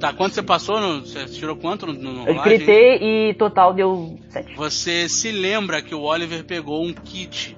Tá, 0.00 0.14
quanto 0.14 0.34
você 0.34 0.42
passou? 0.42 0.80
No, 0.80 1.00
você 1.02 1.26
tirou 1.26 1.54
quanto 1.56 1.86
no, 1.86 1.92
no 1.92 2.20
Eu 2.26 2.32
rolagem? 2.34 2.56
gritei 2.56 2.96
e 3.30 3.34
total 3.34 3.74
deu 3.74 4.18
7. 4.30 4.54
Você 4.56 5.08
se 5.10 5.30
lembra 5.30 5.82
que 5.82 5.94
o 5.94 6.00
Oliver 6.00 6.42
pegou 6.44 6.82
um 6.82 6.92
kit 6.92 7.54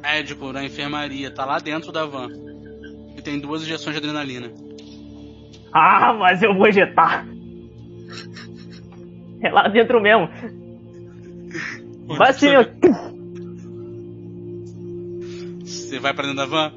médico 0.00 0.52
na 0.52 0.64
enfermaria, 0.64 1.30
tá 1.34 1.44
lá 1.44 1.58
dentro 1.58 1.90
da 1.90 2.04
van. 2.06 2.28
E 3.16 3.20
tem 3.20 3.38
duas 3.40 3.62
injeções 3.62 3.94
de 3.96 3.98
adrenalina. 4.00 4.52
Ah, 5.72 6.12
mas 6.12 6.40
eu 6.42 6.54
vou 6.54 6.68
injetar. 6.68 7.26
É 9.42 9.50
lá 9.50 9.66
dentro 9.66 10.00
mesmo. 10.00 10.28
Vai 12.06 12.30
assim, 12.30 12.54
ó. 12.54 12.64
Você 15.64 15.98
vai 15.98 16.14
pra 16.14 16.22
dentro 16.24 16.36
da 16.38 16.46
van? 16.46 16.72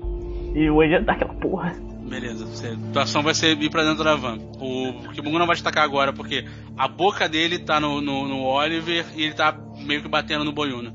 E 0.56 0.64
eu 0.64 0.74
vou 0.74 0.84
injetar 0.84 1.16
aquela 1.16 1.34
porra. 1.36 1.76
Beleza, 2.08 2.46
você, 2.46 2.78
tua 2.94 3.04
ação 3.04 3.24
vai 3.24 3.34
ser 3.34 3.60
ir 3.60 3.70
pra 3.70 3.84
dentro 3.84 4.04
da 4.04 4.16
van. 4.16 4.38
O 4.60 5.10
Kibungo 5.12 5.40
não 5.40 5.48
vai 5.48 5.56
te 5.56 5.62
atacar 5.62 5.84
agora, 5.84 6.14
porque 6.14 6.46
a 6.78 6.88
boca 6.88 7.28
dele 7.28 7.58
tá 7.60 7.80
no, 7.80 8.00
no, 8.00 8.28
no 8.28 8.44
Oliver 8.44 9.06
e 9.16 9.24
ele 9.24 9.34
tá 9.34 9.52
meio 9.80 10.02
que 10.02 10.08
batendo 10.08 10.44
no 10.44 10.52
Boyuna. 10.52 10.94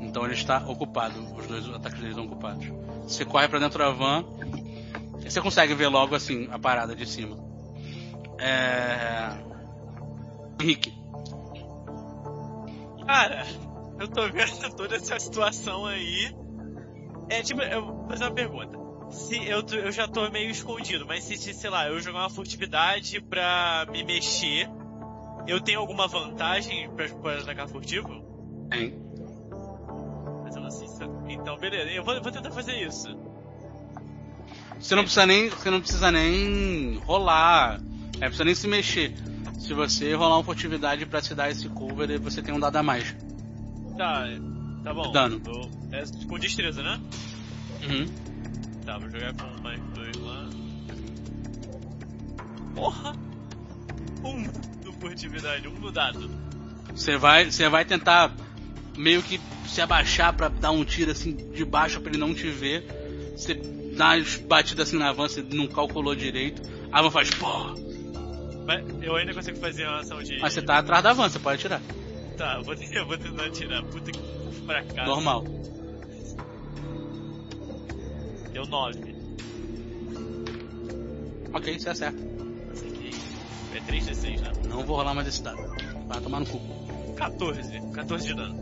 Então 0.00 0.24
ele 0.24 0.34
está 0.34 0.58
ocupado, 0.66 1.20
os 1.36 1.46
dois 1.46 1.68
ataques 1.68 1.98
dele 1.98 2.10
estão 2.10 2.24
ocupados. 2.24 2.66
Você 3.02 3.24
corre 3.24 3.48
pra 3.48 3.58
dentro 3.58 3.78
da 3.78 3.90
van, 3.90 4.24
e 5.24 5.30
você 5.30 5.40
consegue 5.40 5.74
ver 5.74 5.88
logo 5.88 6.14
assim 6.14 6.48
a 6.50 6.58
parada 6.58 6.96
de 6.96 7.06
cima. 7.06 7.36
É. 8.38 9.30
Henrique, 10.60 10.92
Cara, 13.06 13.44
eu 13.98 14.08
tô 14.08 14.22
vendo 14.30 14.76
toda 14.76 14.96
essa 14.96 15.18
situação 15.18 15.86
aí. 15.86 16.34
É 17.28 17.42
tipo, 17.42 17.60
eu 17.62 17.84
vou 17.84 18.08
fazer 18.08 18.24
uma 18.24 18.34
pergunta. 18.34 18.81
Se 19.12 19.36
eu, 19.46 19.60
eu 19.78 19.92
já 19.92 20.08
tô 20.08 20.28
meio 20.30 20.50
escondido, 20.50 21.06
mas 21.06 21.24
se, 21.24 21.36
se, 21.36 21.52
sei 21.52 21.70
lá, 21.70 21.86
eu 21.86 22.00
jogar 22.00 22.20
uma 22.20 22.30
furtividade 22.30 23.20
pra 23.20 23.86
me 23.92 24.02
mexer, 24.02 24.68
eu 25.46 25.60
tenho 25.60 25.80
alguma 25.80 26.08
vantagem 26.08 26.90
pra, 26.90 27.08
pra 27.08 27.38
atacar 27.38 27.68
furtivo? 27.68 28.32
tem. 28.72 28.94
Mas 30.42 30.56
eu 30.56 30.62
não 30.62 30.70
sei 30.70 30.88
se. 30.88 31.04
Então, 31.28 31.58
beleza, 31.58 31.90
eu 31.90 32.02
vou, 32.02 32.20
vou 32.22 32.32
tentar 32.32 32.50
fazer 32.50 32.74
isso. 32.82 33.08
Você 34.80 34.94
não 34.94 35.02
precisa 35.02 35.26
nem, 35.26 35.48
você 35.48 35.70
não 35.70 35.80
precisa 35.80 36.10
nem 36.10 36.96
rolar, 37.04 37.80
é, 38.16 38.20
precisa 38.20 38.44
nem 38.44 38.54
se 38.54 38.66
mexer. 38.66 39.14
Se 39.58 39.74
você 39.74 40.12
rolar 40.14 40.36
uma 40.36 40.44
furtividade 40.44 41.06
pra 41.06 41.20
se 41.20 41.34
dar 41.34 41.50
esse 41.50 41.68
cover, 41.68 42.18
você 42.20 42.42
tem 42.42 42.52
um 42.52 42.58
dado 42.58 42.76
a 42.76 42.82
mais. 42.82 43.14
Tá, 43.96 44.24
tá 44.82 44.92
bom. 44.92 45.12
Dano. 45.12 45.40
É 45.92 46.02
com 46.26 46.38
destreza, 46.38 46.82
né? 46.82 47.00
Uhum. 47.84 48.31
Tá, 48.84 48.98
vou 48.98 49.10
jogar 49.10 49.32
com 49.34 49.62
mais 49.62 49.80
dois 49.94 50.16
lá. 50.16 50.48
Porra! 52.74 53.16
Um 54.24 54.42
do 54.82 54.92
furtividade, 54.94 55.68
um 55.68 55.78
no 55.78 55.92
dado. 55.92 56.30
Você 56.94 57.16
vai, 57.16 57.50
você 57.50 57.68
vai 57.68 57.84
tentar 57.84 58.32
meio 58.96 59.22
que 59.22 59.40
se 59.66 59.80
abaixar 59.80 60.32
pra 60.32 60.48
dar 60.48 60.70
um 60.70 60.84
tiro 60.84 61.10
assim 61.10 61.34
de 61.52 61.64
baixo 61.64 62.00
pra 62.00 62.10
ele 62.10 62.18
não 62.18 62.34
te 62.34 62.50
ver. 62.50 62.84
Você 63.36 63.54
dá 63.96 64.14
umas 64.14 64.36
batidas 64.36 64.88
assim 64.88 64.98
na 64.98 65.12
van, 65.12 65.28
você 65.28 65.42
não 65.42 65.66
calculou 65.66 66.14
direito. 66.14 66.62
A 66.90 67.02
van 67.02 67.10
faz 67.10 67.30
pô, 67.30 67.74
eu 69.00 69.16
ainda 69.16 69.34
consigo 69.34 69.58
fazer 69.58 69.86
uma 69.86 70.00
ação 70.00 70.22
de. 70.22 70.38
mas 70.38 70.52
você 70.52 70.62
tá 70.62 70.78
atrás 70.78 71.02
da 71.02 71.12
van, 71.12 71.28
você 71.28 71.38
pode 71.38 71.56
atirar. 71.56 71.80
Tá, 72.36 72.56
eu 72.56 72.62
vou, 72.62 72.74
eu 72.74 73.06
vou 73.06 73.18
tentar 73.18 73.50
tirar. 73.50 73.82
Puta 73.84 74.10
que 74.10 74.20
fracasso. 74.64 75.08
Normal. 75.08 75.44
Deu 78.52 78.66
9. 78.66 79.14
Ok, 81.54 81.78
você 81.78 81.88
acerta. 81.88 82.18
Esse 82.72 82.86
aqui 82.86 83.10
é 83.74 83.80
3d6, 83.80 84.40
né? 84.40 84.52
Não 84.68 84.84
vou 84.84 84.96
rolar 84.96 85.14
mais 85.14 85.28
esse 85.28 85.42
dado. 85.42 85.58
Vai 86.06 86.20
tomar 86.20 86.40
no 86.40 86.46
cu. 86.46 86.60
14. 87.16 87.80
14 87.92 88.26
de 88.26 88.34
dano. 88.34 88.54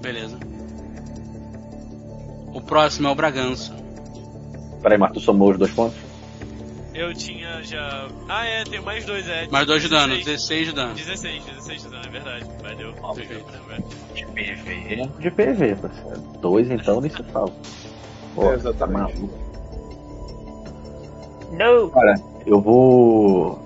Beleza. 0.00 0.38
O 2.54 2.60
próximo 2.60 3.08
é 3.08 3.10
o 3.10 3.14
Bragança. 3.14 3.74
Peraí, 4.82 4.98
mas 4.98 5.12
tu 5.12 5.20
somou 5.20 5.50
os 5.50 5.58
dois 5.58 5.72
pontos? 5.72 5.98
Eu 6.94 7.12
tinha 7.12 7.60
já. 7.64 8.08
Ah, 8.28 8.46
é, 8.46 8.62
tenho 8.62 8.84
mais 8.84 9.04
dois, 9.04 9.28
é. 9.28 9.48
Mais 9.48 9.66
dois 9.66 9.82
de 9.82 9.88
dano, 9.88 10.14
16. 10.14 10.24
16 10.24 10.66
de 10.68 10.72
dano. 10.74 10.94
16, 10.94 11.44
16 11.44 11.82
de 11.82 11.88
dano, 11.88 12.06
é 12.06 12.10
verdade. 12.10 12.44
Valeu. 12.62 12.92
Perfeito. 13.14 13.44
De 14.14 14.26
PV. 14.26 15.10
De 15.18 15.30
PV, 15.30 15.76
parceiro. 15.76 16.20
Dois 16.40 16.70
então 16.70 17.00
nem 17.00 17.10
se 17.10 17.22
fala. 17.24 17.52
Pô, 18.34 18.50
É, 18.50 18.54
exatamente. 18.54 19.12
tá. 19.20 19.28
Não! 21.52 21.88
Cara, 21.90 22.14
eu 22.46 22.60
vou. 22.60 23.58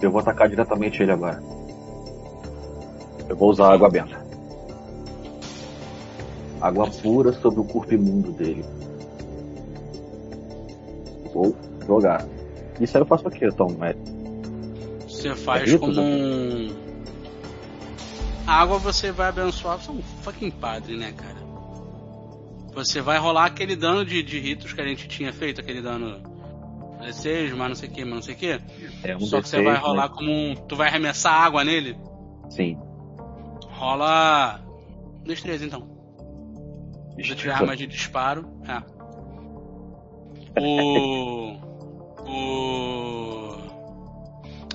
Eu 0.00 0.10
vou 0.10 0.20
atacar 0.20 0.48
diretamente 0.48 1.02
ele 1.02 1.12
agora. 1.12 1.42
Eu 3.28 3.36
vou 3.36 3.50
usar 3.50 3.72
água 3.72 3.88
benta. 3.88 4.20
Água 6.60 6.88
pura 6.90 7.32
sobre 7.32 7.60
o 7.60 7.64
corpo 7.64 7.94
imundo 7.94 8.32
dele. 8.32 8.64
Vou 11.32 11.56
jogar. 11.86 12.26
Isso 12.80 12.96
aí 12.96 13.02
eu 13.02 13.06
faço 13.06 13.26
aqui, 13.28 13.48
Tom. 13.52 13.74
É, 13.82 13.94
Você 15.08 15.34
faz 15.34 15.70
ritos, 15.70 15.80
como 15.96 16.00
um. 16.00 16.74
A 18.46 18.54
água 18.60 18.78
você 18.78 19.10
vai 19.12 19.28
abençoar. 19.28 19.78
Você 19.78 19.90
é 19.90 19.94
um 19.94 20.02
fucking 20.02 20.50
padre, 20.50 20.96
né, 20.96 21.12
cara? 21.16 21.36
Você 22.72 23.00
vai 23.00 23.18
rolar 23.18 23.46
aquele 23.46 23.76
dano 23.76 24.04
de, 24.04 24.22
de 24.22 24.38
ritos 24.38 24.72
que 24.72 24.80
a 24.80 24.86
gente 24.86 25.06
tinha 25.08 25.32
feito, 25.32 25.60
aquele 25.60 25.82
dano. 25.82 26.22
D6, 27.02 27.54
mas 27.56 27.68
não 27.68 27.74
sei 27.74 27.88
o 27.88 27.92
que, 27.92 28.04
mas 28.04 28.14
não 28.14 28.22
sei 28.22 28.34
o 28.34 28.38
que. 28.38 28.60
é 29.04 29.16
um 29.16 29.20
Só 29.20 29.42
que 29.42 29.48
você 29.48 29.58
D6, 29.58 29.64
vai 29.64 29.72
né? 29.74 29.78
rolar 29.78 30.08
como 30.10 30.30
um. 30.30 30.54
Tu 30.54 30.76
vai 30.76 30.88
arremessar 30.88 31.34
água 31.34 31.64
nele. 31.64 31.96
Sim. 32.48 32.78
Rola. 33.72 34.60
Destreza 35.24 35.64
então. 35.64 35.90
Se 37.16 37.34
tiver 37.34 37.52
arma 37.52 37.76
de 37.76 37.86
disparo. 37.86 38.48
É. 38.66 38.82
O. 40.60 41.56
O. 42.26 43.56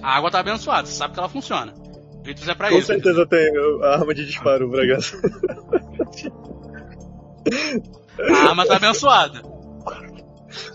A 0.02 0.18
água 0.18 0.30
tá 0.32 0.40
abençoada, 0.40 0.86
você 0.88 0.94
sabe 0.94 1.14
que 1.14 1.20
ela 1.20 1.30
funciona. 1.30 1.74
Ritos 2.24 2.48
é 2.48 2.54
pra 2.54 2.70
Com 2.70 2.78
isso. 2.78 2.88
certeza 2.88 3.26
tem 3.26 3.50
a 3.84 3.88
arma 3.96 4.14
de 4.14 4.26
disparo, 4.26 4.70
Bragaço. 4.70 5.18
A 8.20 8.50
arma 8.50 8.66
tá 8.66 8.76
abençoada. 8.78 9.42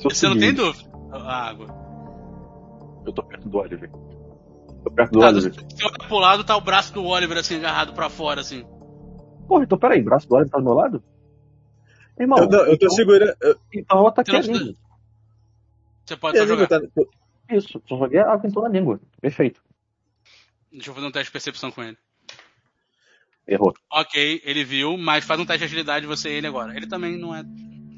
Sou 0.00 0.10
Você 0.10 0.26
não 0.28 0.34
tem 0.38 0.50
seguinte, 0.50 0.56
dúvida. 0.56 0.90
A 1.12 1.48
água. 1.48 1.66
Eu 3.06 3.12
tô 3.12 3.22
perto 3.22 3.48
do 3.48 3.58
Oliver. 3.58 3.90
Tô 3.90 4.90
perto 4.90 5.12
do 5.12 5.20
Tá, 5.20 5.28
Oliver. 5.28 5.52
você 5.52 5.84
olha 5.84 6.08
pro 6.08 6.18
lado, 6.18 6.44
tá 6.44 6.56
o 6.56 6.60
braço 6.60 6.92
do 6.92 7.04
Oliver 7.04 7.38
assim, 7.38 7.56
agarrado 7.56 7.92
pra 7.94 8.08
fora, 8.08 8.40
assim. 8.40 8.64
Porra, 9.48 9.64
então 9.64 9.78
peraí, 9.78 10.00
o 10.00 10.04
braço 10.04 10.28
do 10.28 10.34
Oliver 10.34 10.50
tá 10.50 10.58
do 10.58 10.64
meu 10.64 10.74
lado? 10.74 11.02
Irmão, 12.18 12.38
Eu, 12.38 12.48
não, 12.48 12.58
eu 12.60 12.66
tô 12.78 12.86
então, 12.86 12.90
segurando. 12.90 13.34
eu- 13.40 13.56
então 13.74 13.98
eu 13.98 14.06
ataquei 14.06 14.36
a 14.36 14.40
Então, 14.40 14.54
língua. 14.54 14.74
Você 16.04 16.16
pode 16.16 16.38
só 16.38 16.46
jogar. 16.46 16.66
tá- 16.68 16.80
Isso, 17.50 17.82
só 17.88 17.96
joguei 17.98 18.20
a 18.20 18.32
aventura 18.32 18.68
na 18.68 18.74
língua. 18.78 19.00
Perfeito. 19.20 19.60
Deixa 20.70 20.90
eu 20.90 20.94
fazer 20.94 21.06
um 21.06 21.10
teste 21.12 21.26
de 21.28 21.32
percepção 21.32 21.70
com 21.70 21.82
ele. 21.82 21.98
Errou. 23.46 23.72
Ok, 23.92 24.40
ele 24.44 24.64
viu, 24.64 24.96
mas 24.96 25.24
faz 25.24 25.38
um 25.40 25.44
teste 25.44 25.60
de 25.60 25.64
agilidade 25.64 26.06
você 26.06 26.30
e 26.30 26.34
ele 26.34 26.46
agora. 26.46 26.76
Ele 26.76 26.86
também 26.86 27.18
não 27.18 27.34
é 27.34 27.42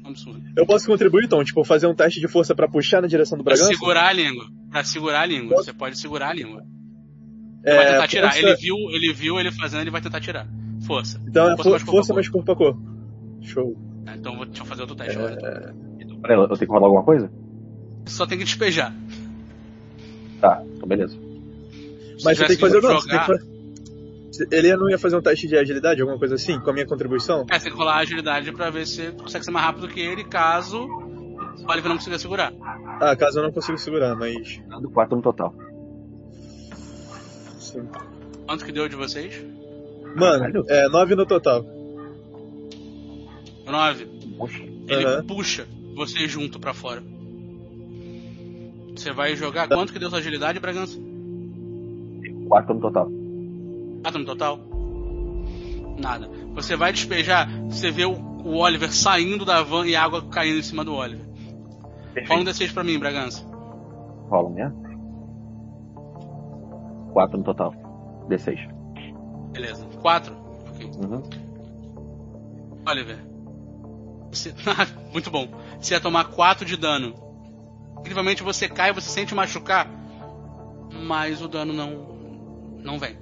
um 0.03 0.09
absurdo. 0.09 0.41
Eu 0.57 0.65
posso 0.65 0.85
contribuir, 0.87 1.25
então, 1.25 1.43
tipo, 1.43 1.63
fazer 1.63 1.87
um 1.87 1.93
teste 1.95 2.19
de 2.19 2.27
força 2.27 2.55
pra 2.55 2.67
puxar 2.67 3.01
na 3.01 3.07
direção 3.07 3.37
do 3.37 3.43
Pra 3.43 3.53
Bragança? 3.53 3.71
segurar 3.73 4.07
a 4.07 4.13
língua. 4.13 4.45
Pra 4.71 4.83
segurar 4.83 5.21
a 5.21 5.25
língua. 5.25 5.57
Você 5.57 5.71
pode 5.73 5.97
segurar 5.99 6.29
a 6.29 6.33
língua. 6.33 6.63
É, 7.63 7.69
Ele 7.71 7.77
vai 7.77 7.91
tentar 7.93 8.07
tirar. 8.07 8.31
força- 8.31 8.47
Ele 8.47 8.55
viu, 8.55 8.75
ele 8.91 9.13
viu 9.13 9.39
ele 9.39 9.51
fazendo, 9.51 9.81
ele 9.81 9.91
vai 9.91 10.01
tentar 10.01 10.19
tirar. 10.19 10.47
Força. 10.85 11.21
Então 11.27 11.45
é 11.45 11.55
Força 11.55 11.63
for- 11.63 11.69
mais 11.71 11.83
força 11.83 11.95
corpo. 12.07 12.13
mais 12.15 12.29
corpo 12.29 12.51
a 12.51 12.55
corpo. 12.55 12.81
Show. 13.41 13.77
Ah, 14.07 14.15
Então 14.15 14.35
vou, 14.35 14.45
deixa 14.45 14.61
eu 14.61 14.65
fazer 14.65 14.81
outro 14.81 14.95
teste 14.95 15.17
agora. 15.17 15.73
então. 15.99 16.19
Peraí, 16.21 16.37
eu 16.37 16.47
tenho 16.47 16.59
que 16.59 16.65
rolar 16.65 16.85
alguma 16.87 17.03
coisa? 17.03 17.31
Só 18.07 18.25
tem 18.27 18.37
que 18.37 18.43
despejar. 18.43 18.93
Tá, 20.41 20.61
então 20.75 20.87
beleza. 20.87 21.17
Mas 22.23 22.37
você 22.37 22.45
tem 22.45 22.55
que 22.55 22.61
fazer 22.61 22.77
o 22.77 22.81
tivesse 22.81 23.09
não, 23.09 23.54
Ele 24.51 24.75
não 24.75 24.89
ia 24.89 24.97
fazer 24.97 25.15
um 25.15 25.21
teste 25.21 25.47
de 25.47 25.55
agilidade, 25.57 26.01
alguma 26.01 26.17
coisa 26.19 26.35
assim, 26.35 26.59
com 26.59 26.69
a 26.69 26.73
minha 26.73 26.85
contribuição? 26.85 27.45
É, 27.49 27.57
você 27.57 27.65
tem 27.65 27.71
que 27.71 27.77
rolar 27.77 27.95
a 27.95 27.99
agilidade 27.99 28.51
pra 28.51 28.69
ver 28.69 28.85
se 28.85 29.07
você 29.07 29.11
consegue 29.11 29.45
ser 29.45 29.51
mais 29.51 29.65
rápido 29.65 29.87
que 29.87 29.99
ele, 29.99 30.23
caso 30.23 30.79
o 30.83 31.71
Oliver 31.71 31.89
não 31.89 31.97
consiga 31.97 32.19
segurar. 32.19 32.53
Ah, 32.99 33.15
caso 33.15 33.39
eu 33.39 33.43
não 33.43 33.51
consiga 33.51 33.77
segurar, 33.77 34.15
mas. 34.15 34.61
Dando 34.67 34.89
4 34.89 35.15
no 35.15 35.21
total. 35.21 35.53
Sim. 37.59 37.87
Quanto 38.45 38.65
que 38.65 38.71
deu 38.71 38.87
de 38.87 38.95
vocês? 38.95 39.43
Mano, 40.15 40.39
Caralho. 40.39 40.65
é 40.69 40.87
9 40.89 41.15
no 41.15 41.25
total. 41.25 41.65
Nove. 43.65 44.05
Poxa. 44.37 44.63
Ele 44.87 45.05
Aham. 45.05 45.23
puxa 45.25 45.67
você 45.95 46.27
junto 46.27 46.59
pra 46.59 46.73
fora. 46.73 47.01
Você 48.95 49.11
vai 49.11 49.35
jogar 49.35 49.67
quanto 49.67 49.91
que 49.91 49.99
deu 49.99 50.09
sua 50.09 50.19
agilidade, 50.19 50.59
Bragança? 50.59 50.97
4 52.47 52.73
no 52.75 52.81
total. 52.81 53.09
No 54.11 54.25
total? 54.25 54.59
Nada. 55.97 56.29
Você 56.53 56.75
vai 56.75 56.93
despejar, 56.93 57.49
você 57.63 57.91
vê 57.91 58.05
o, 58.05 58.13
o 58.13 58.57
Oliver 58.57 58.93
saindo 58.93 59.43
da 59.43 59.61
van 59.63 59.85
e 59.87 59.95
a 59.95 60.03
água 60.03 60.21
caindo 60.29 60.59
em 60.59 60.63
cima 60.63 60.83
do 60.83 60.93
Oliver. 60.93 61.25
Fala 62.27 62.41
um 62.41 62.43
D6 62.43 62.73
pra 62.73 62.83
mim, 62.83 62.97
Bragança. 62.97 63.45
Rola, 64.29 64.49
né? 64.49 64.73
4 67.13 67.37
no 67.37 67.43
total. 67.43 67.73
D6. 68.29 68.57
Beleza. 69.51 69.85
Quatro. 70.01 70.35
Ok. 70.69 70.91
Uhum. 70.97 71.23
Oliver. 72.87 73.17
Você... 74.31 74.53
Muito 75.11 75.31
bom. 75.31 75.47
Você 75.79 75.93
ia 75.93 76.01
tomar 76.01 76.25
4 76.25 76.65
de 76.65 76.77
dano. 76.77 77.13
Incrivelmente 77.99 78.43
você 78.43 78.67
cai, 78.69 78.93
você 78.93 79.09
sente 79.09 79.33
machucar, 79.33 79.89
mas 80.91 81.41
o 81.41 81.47
dano 81.47 81.73
não 81.73 82.15
não 82.83 82.99
vem. 82.99 83.17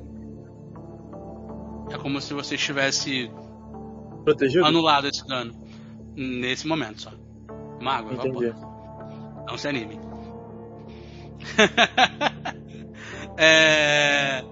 É 1.91 1.97
como 1.97 2.19
se 2.21 2.33
você 2.33 2.55
estivesse 2.55 3.31
Protegido? 4.23 4.65
anulado 4.65 5.07
esse 5.07 5.25
dano 5.27 5.53
nesse 6.15 6.67
momento 6.67 7.01
só. 7.01 7.11
Uma 7.79 7.97
água, 7.97 8.13
Entendi. 8.13 8.53
Não 9.47 9.57
se 9.57 9.67
anime. 9.67 9.99
é... 13.37 14.43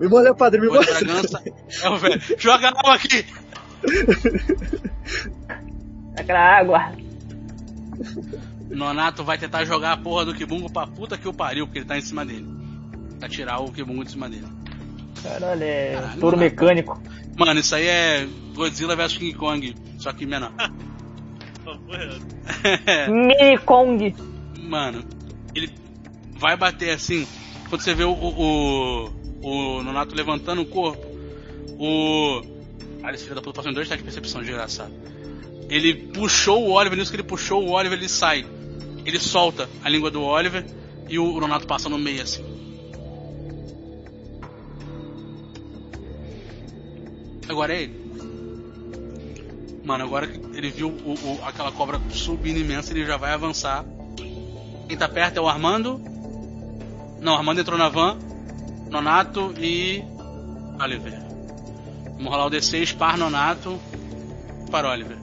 Me 0.00 0.08
molha, 0.08 0.34
padre, 0.34 0.60
me. 0.60 0.68
Bragança. 0.68 1.42
É 1.82 1.88
o 1.88 1.96
velho. 1.96 2.20
Joga 2.38 2.68
água 2.68 2.94
aqui! 2.94 3.24
Aquela 6.18 6.58
água. 6.58 6.92
Nonato 8.68 9.24
vai 9.24 9.38
tentar 9.38 9.64
jogar 9.64 9.92
a 9.92 9.96
porra 9.96 10.24
do 10.26 10.34
Kibungo 10.34 10.70
pra 10.70 10.86
puta 10.86 11.16
que 11.16 11.28
o 11.28 11.32
pariu, 11.32 11.66
porque 11.66 11.78
ele 11.78 11.86
tá 11.86 11.96
em 11.96 12.02
cima 12.02 12.26
dele. 12.26 12.46
Pra 13.18 13.28
tirar 13.28 13.60
o 13.60 13.72
Kibungo 13.72 14.04
de 14.04 14.10
cima 14.10 14.28
dele. 14.28 14.46
Caralho, 15.22 15.62
é 15.62 15.94
Caralho, 15.94 16.20
touro 16.20 16.36
mano. 16.36 16.48
mecânico. 16.50 17.02
Mano, 17.36 17.60
isso 17.60 17.74
aí 17.74 17.86
é 17.86 18.28
Godzilla 18.54 18.96
vs 18.96 19.18
King 19.18 19.34
Kong, 19.34 19.74
só 19.98 20.12
que 20.12 20.24
menor. 20.26 20.52
Mini 23.08 23.58
Kong. 23.64 24.14
Mano, 24.60 25.04
ele 25.54 25.70
vai 26.38 26.56
bater 26.56 26.90
assim. 26.90 27.26
Quando 27.68 27.80
você 27.82 27.94
vê 27.94 28.04
o, 28.04 28.12
o, 28.12 29.10
o, 29.42 29.78
o 29.78 29.82
Nonato 29.82 30.14
levantando 30.14 30.62
o 30.62 30.66
corpo, 30.66 31.04
o. 31.78 32.40
Olha, 33.02 33.14
esse 33.14 33.24
filho 33.24 33.34
da 33.36 33.42
puta 33.42 33.56
passou 33.56 33.70
em 33.70 33.74
dois 33.74 33.88
testes 33.88 34.04
de 34.04 34.10
percepção, 34.10 34.40
desgraçado. 34.42 34.92
Ele 35.68 35.94
puxou 35.94 36.68
o 36.68 36.72
Oliver, 36.72 36.98
nisso 36.98 37.10
que 37.10 37.16
ele 37.16 37.22
puxou 37.26 37.64
o 37.64 37.70
Oliver, 37.72 37.98
ele 37.98 38.08
sai. 38.08 38.46
Ele 39.04 39.18
solta 39.18 39.68
a 39.84 39.88
língua 39.88 40.10
do 40.10 40.22
Oliver 40.22 40.64
e 41.08 41.18
o 41.18 41.38
Nonato 41.40 41.66
passa 41.66 41.88
no 41.88 41.98
meio 41.98 42.22
assim. 42.22 42.44
Agora 47.56 47.74
é 47.74 47.84
ele. 47.84 48.06
Mano, 49.82 50.04
agora 50.04 50.26
que 50.26 50.38
ele 50.54 50.70
viu 50.70 50.88
o- 50.88 51.14
o- 51.14 51.40
aquela 51.42 51.72
cobra 51.72 51.98
subindo 52.10 52.58
imensa, 52.58 52.92
ele 52.92 53.06
já 53.06 53.16
vai 53.16 53.32
avançar. 53.32 53.82
Quem 54.86 54.94
tá 54.94 55.08
perto 55.08 55.38
é 55.38 55.40
o 55.40 55.48
Armando. 55.48 55.98
Não, 57.18 57.32
o 57.32 57.36
Armando 57.36 57.58
entrou 57.58 57.78
na 57.78 57.88
van. 57.88 58.18
Nonato 58.90 59.54
e. 59.58 60.04
Oliver. 60.78 61.18
Vamos 62.18 62.30
rolar 62.30 62.44
o 62.44 62.50
D6 62.50 62.92
par 62.92 63.16
Nonato. 63.16 63.80
Para 64.70 64.90
Oliver. 64.90 65.16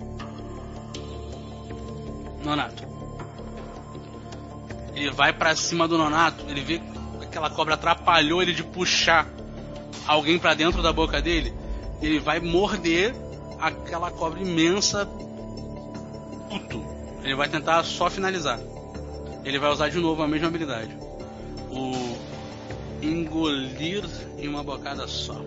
Nonato. 2.44 2.84
Ele 4.96 5.12
vai 5.12 5.32
pra 5.34 5.56
cima 5.56 5.88
do 5.88 6.00
Nonato. 6.00 6.46
Ele 6.50 6.62
vê 6.62 6.80
que 6.80 7.26
aquela 7.26 7.52
cobra 7.52 7.76
atrapalhou 7.76 8.42
ele 8.42 8.54
de 8.54 8.64
puxar 8.64 9.28
alguém 10.08 10.40
pra 10.40 10.56
dentro 10.56 10.82
da 10.82 10.92
boca 10.92 11.22
dele. 11.22 11.62
Ele 12.04 12.20
vai 12.20 12.40
morder 12.42 13.16
aquela 13.60 14.12
cobra 14.12 14.42
imensa. 14.42 15.06
Puto. 16.50 16.86
Ele 17.24 17.34
vai 17.34 17.48
tentar 17.48 17.84
só 17.84 18.10
finalizar. 18.10 18.60
Ele 19.46 19.58
vai 19.58 19.72
usar 19.72 19.90
de 19.90 19.98
novo 19.98 20.22
a 20.22 20.28
mesma 20.28 20.50
habilidade. 20.50 20.96
O 21.72 21.94
engolir 23.02 24.04
em 24.38 24.48
uma 24.50 24.64
bocada 24.64 25.08
só. 25.08 25.42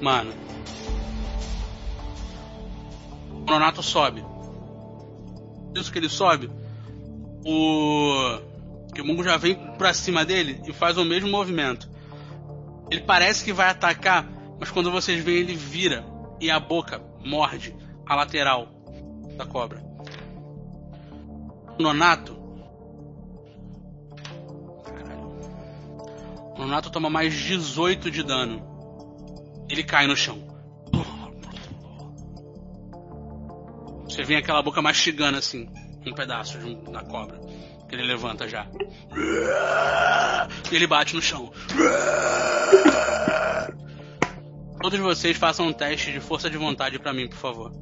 Mano. 0.00 0.32
O 3.32 3.50
Nonato 3.50 3.82
sobe. 3.82 4.24
Isso 5.74 5.92
que 5.92 5.98
ele 5.98 6.08
sobe. 6.08 6.50
O. 7.44 8.50
Que 8.94 9.00
o 9.00 9.22
já 9.22 9.36
vem 9.36 9.54
pra 9.78 9.94
cima 9.94 10.24
dele 10.24 10.60
e 10.66 10.72
faz 10.72 10.98
o 10.98 11.04
mesmo 11.04 11.30
movimento. 11.30 11.88
Ele 12.90 13.00
parece 13.02 13.44
que 13.44 13.52
vai 13.52 13.70
atacar, 13.70 14.28
mas 14.58 14.70
quando 14.70 14.90
vocês 14.90 15.22
veem 15.22 15.38
ele 15.38 15.54
vira 15.54 16.04
e 16.40 16.50
a 16.50 16.58
boca 16.58 17.00
morde 17.24 17.74
a 18.04 18.16
lateral 18.16 18.68
da 19.36 19.46
cobra. 19.46 19.80
Nonato. 21.78 22.36
Caralho. 24.84 25.30
Nonato 26.58 26.90
toma 26.90 27.08
mais 27.08 27.32
18 27.32 28.10
de 28.10 28.22
dano. 28.22 28.68
Ele 29.68 29.84
cai 29.84 30.06
no 30.06 30.16
chão. 30.16 30.50
Você 34.04 34.24
vê 34.24 34.36
aquela 34.36 34.60
boca 34.60 34.82
mastigando 34.82 35.38
assim, 35.38 35.68
um 36.06 36.12
pedaço 36.14 36.58
de 36.58 36.66
um- 36.66 36.82
da 36.92 37.02
cobra. 37.02 37.38
Que 37.88 37.94
ele 37.96 38.04
levanta 38.04 38.48
já. 38.48 38.66
E 40.70 40.74
ele 40.76 40.86
bate 40.86 41.14
no 41.16 41.20
chão. 41.22 41.52
Todos 44.80 44.98
vocês 44.98 45.36
façam 45.36 45.66
um 45.66 45.72
teste 45.72 46.10
de 46.12 46.20
força 46.20 46.48
de 46.48 46.56
vontade 46.56 46.98
pra 46.98 47.12
mim, 47.12 47.28
por 47.28 47.36
favor. 47.36 47.72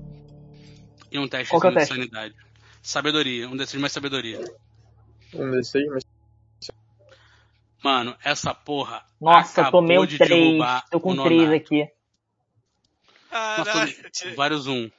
E 1.10 1.18
um 1.18 1.28
teste 1.28 1.50
Qual 1.50 1.60
que 1.60 1.66
é 1.68 1.70
de 1.70 1.76
teste? 1.76 1.94
sanidade. 1.94 2.34
Sabedoria, 2.82 3.48
um 3.48 3.56
desses 3.56 3.78
mais 3.80 3.92
sabedoria. 3.92 4.40
Um 5.34 5.50
D6, 5.50 5.86
mas. 5.92 6.04
Mano, 7.84 8.16
essa 8.24 8.52
porra. 8.54 9.04
Nossa, 9.20 9.60
eu 9.60 9.62
acabou 9.64 9.82
tomei 9.82 9.98
um 9.98 10.06
de 10.06 10.18
3. 10.18 10.30
derrubar 10.42 10.84
Tô 10.90 10.98
com 10.98 11.12
o 11.12 11.22
3 11.22 11.42
Nonato. 11.42 11.56
aqui. 11.56 11.88
Nossa, 13.30 13.64
Caralho. 13.64 13.94
todo- 14.22 14.34
vários 14.36 14.66
um. 14.66 14.90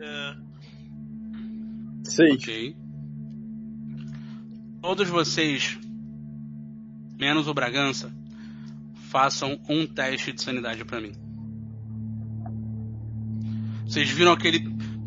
É. 0.00 0.34
6. 2.08 2.34
Ok. 2.34 2.76
Todos 4.80 5.08
vocês, 5.08 5.78
menos 7.18 7.48
o 7.48 7.54
Bragança, 7.54 8.12
façam 9.10 9.58
um 9.68 9.86
teste 9.86 10.32
de 10.32 10.42
sanidade 10.42 10.84
pra 10.84 11.00
mim. 11.00 11.12
Vocês 13.84 14.08
viram 14.10 14.32
aquele 14.32 14.60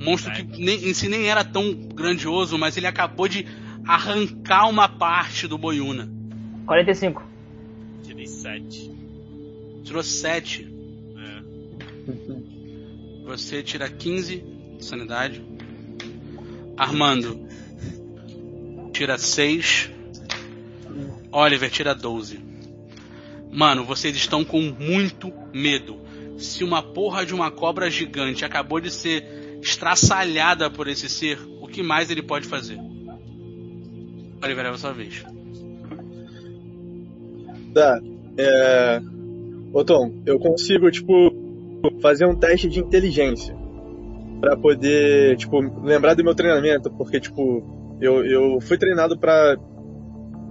Monstro 0.04 0.32
que 0.34 0.44
nem- 0.44 0.90
em 0.90 0.94
si 0.94 1.08
nem 1.08 1.28
era 1.30 1.44
tão 1.44 1.74
grandioso, 1.74 2.58
mas 2.58 2.76
ele 2.76 2.88
acabou 2.88 3.28
de 3.28 3.46
arrancar 3.86 4.68
uma 4.68 4.90
parte 4.90 5.48
do 5.48 5.58
Boiuna. 5.58 6.10
45. 6.66 7.24
Tirei 8.04 8.26
7. 8.26 8.92
Tirou 9.84 10.02
7. 10.04 10.68
É. 11.18 11.44
Você 13.26 13.62
tira 13.62 13.88
15 13.90 14.44
de 14.78 14.84
sanidade. 14.86 15.44
Armando 16.82 17.40
tira 18.92 19.16
6. 19.16 19.92
Oliver 21.32 21.70
tira 21.70 21.94
12. 21.94 22.40
Mano, 23.52 23.86
vocês 23.86 24.16
estão 24.16 24.44
com 24.44 24.60
muito 24.60 25.32
medo. 25.54 26.00
Se 26.40 26.64
uma 26.64 26.82
porra 26.82 27.24
de 27.24 27.36
uma 27.36 27.52
cobra 27.52 27.88
gigante 27.88 28.44
acabou 28.44 28.82
de 28.82 28.90
ser 28.90 29.60
estraçalhada 29.62 30.72
por 30.72 30.88
esse 30.88 31.08
ser, 31.08 31.38
o 31.62 31.68
que 31.68 31.84
mais 31.84 32.10
ele 32.10 32.24
pode 32.24 32.48
fazer? 32.48 32.80
Oliver, 34.44 34.66
é 34.66 34.70
a 34.70 34.78
sua 34.78 34.92
vez. 34.92 35.24
Tá. 37.76 38.02
É... 38.40 39.00
Ô 39.72 39.84
Tom, 39.84 40.20
eu 40.26 40.40
consigo, 40.40 40.90
tipo, 40.90 41.32
fazer 42.02 42.26
um 42.26 42.36
teste 42.36 42.68
de 42.68 42.80
inteligência. 42.80 43.61
Pra 44.42 44.58
poder, 44.58 45.38
tipo, 45.38 45.60
lembrar 45.82 46.16
do 46.16 46.24
meu 46.24 46.36
treinamento, 46.36 46.92
porque, 46.92 47.20
tipo, 47.20 47.98
eu, 48.02 48.26
eu 48.26 48.60
fui 48.60 48.78
treinado 48.78 49.18
pra 49.18 49.56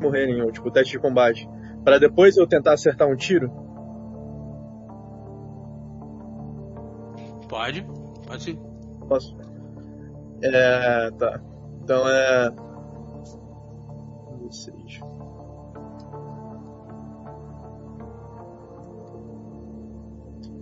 morrer 0.00 0.28
em, 0.28 0.50
tipo, 0.52 0.70
teste 0.70 0.92
de 0.92 0.98
combate. 1.00 1.46
Pra 1.84 1.98
depois 1.98 2.36
eu 2.36 2.46
tentar 2.46 2.72
acertar 2.72 3.08
um 3.08 3.16
tiro. 3.16 3.50
Pode? 7.48 7.84
Pode 8.26 8.42
sim. 8.42 8.58
Posso? 9.08 9.36
É. 10.42 11.10
Tá. 11.18 11.40
Então 11.82 12.08
é. 12.08 12.50
16. 14.48 15.00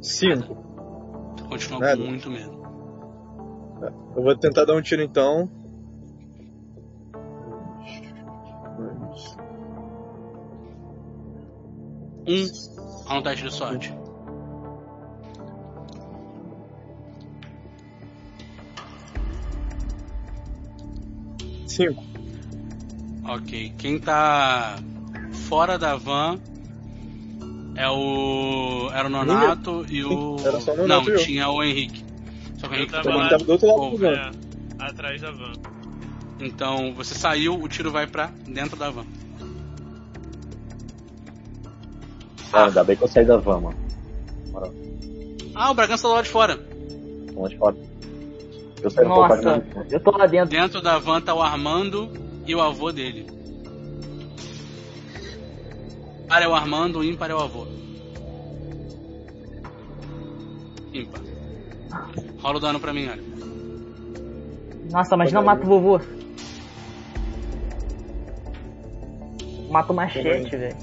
Cinco. 0.00 0.56
Continua 1.48 1.80
Nada. 1.80 1.96
com 1.96 2.08
muito 2.08 2.30
medo. 2.30 2.57
Eu 3.80 4.22
vou 4.22 4.36
tentar 4.36 4.64
dar 4.64 4.74
um 4.74 4.82
tiro 4.82 5.02
então. 5.02 5.48
Um, 12.26 12.46
rola 13.06 13.20
um 13.20 13.22
teste 13.22 13.44
de 13.44 13.54
sorte. 13.54 13.94
Cinco. 21.66 22.04
Ok, 23.28 23.72
quem 23.78 23.98
tá 23.98 24.76
fora 25.48 25.78
da 25.78 25.96
van 25.96 26.38
é 27.76 27.88
o. 27.88 28.90
Era 28.92 29.06
o 29.06 29.10
Nonato 29.10 29.86
e 29.88 30.04
o. 30.04 30.36
Era 30.44 30.60
só 30.60 30.72
o 30.72 30.76
Nonato 30.76 31.10
Não, 31.10 31.16
tinha 31.18 31.48
o 31.48 31.62
Henrique. 31.62 32.07
Só 32.58 32.68
que 32.68 32.80
Eu 32.82 32.86
tava 32.86 33.02
Todo 33.02 33.12
tomou- 33.12 33.20
mundo 33.20 33.30
tava 33.30 33.44
do 33.44 33.52
outro 33.52 33.68
lado 33.68 33.90
do 33.90 33.96
van. 33.96 34.08
É. 34.12 34.30
Atrás 34.78 35.20
da 35.22 35.30
van. 35.30 35.52
Então 36.40 36.92
você 36.94 37.14
saiu, 37.14 37.54
o 37.54 37.68
tiro 37.68 37.90
vai 37.90 38.06
pra 38.06 38.30
dentro 38.46 38.76
da 38.76 38.90
van. 38.90 39.04
Ah, 42.52 42.64
ainda 42.66 42.84
bem 42.84 42.96
que 42.96 43.02
eu 43.04 43.08
saí 43.08 43.24
da 43.24 43.36
van, 43.36 43.60
mano. 43.60 43.76
Ah, 45.54 45.70
o 45.70 45.74
Bragança 45.74 46.04
tá 46.08 46.14
lá 46.14 46.22
de 46.22 46.28
fora. 46.28 46.56
Vamos 47.26 47.42
lá 47.42 47.48
de 47.48 47.56
fora. 47.58 47.76
Eu 48.80 48.90
saí 48.90 49.04
um 49.04 49.08
pouco 49.08 49.28
Nossa, 49.28 49.64
eu 49.90 50.00
tô 50.00 50.10
lá 50.12 50.26
dentro. 50.26 50.48
Dentro 50.50 50.80
da 50.80 50.98
van 50.98 51.20
tá 51.20 51.34
o 51.34 51.42
Armando 51.42 52.10
e 52.46 52.54
o 52.54 52.60
avô 52.60 52.92
dele. 52.92 53.26
Par 56.28 56.42
é 56.42 56.46
o 56.48 56.54
Armando, 56.54 57.02
ímpar 57.02 57.30
é 57.30 57.34
o 57.34 57.40
avô. 57.40 57.66
Ímpar. 60.94 61.20
Rola 62.40 62.56
o 62.56 62.60
dano 62.60 62.80
pra 62.80 62.92
mim, 62.92 63.08
olha. 63.08 63.22
Nossa, 64.90 65.16
mas 65.16 65.32
não 65.32 65.42
mata 65.42 65.64
o 65.64 65.66
vovô. 65.66 66.00
Mata 69.70 69.92
o 69.92 69.96
machete, 69.96 70.56
velho. 70.56 70.76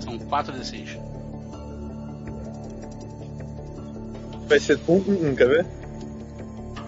São 0.00 0.18
4 0.18 0.52
d 0.52 0.64
6. 0.64 0.98
Vai 4.46 4.58
ser 4.58 4.78
um, 4.88 4.94
um, 4.94 5.30
um, 5.30 5.34
quer 5.34 5.48
ver? 5.48 5.66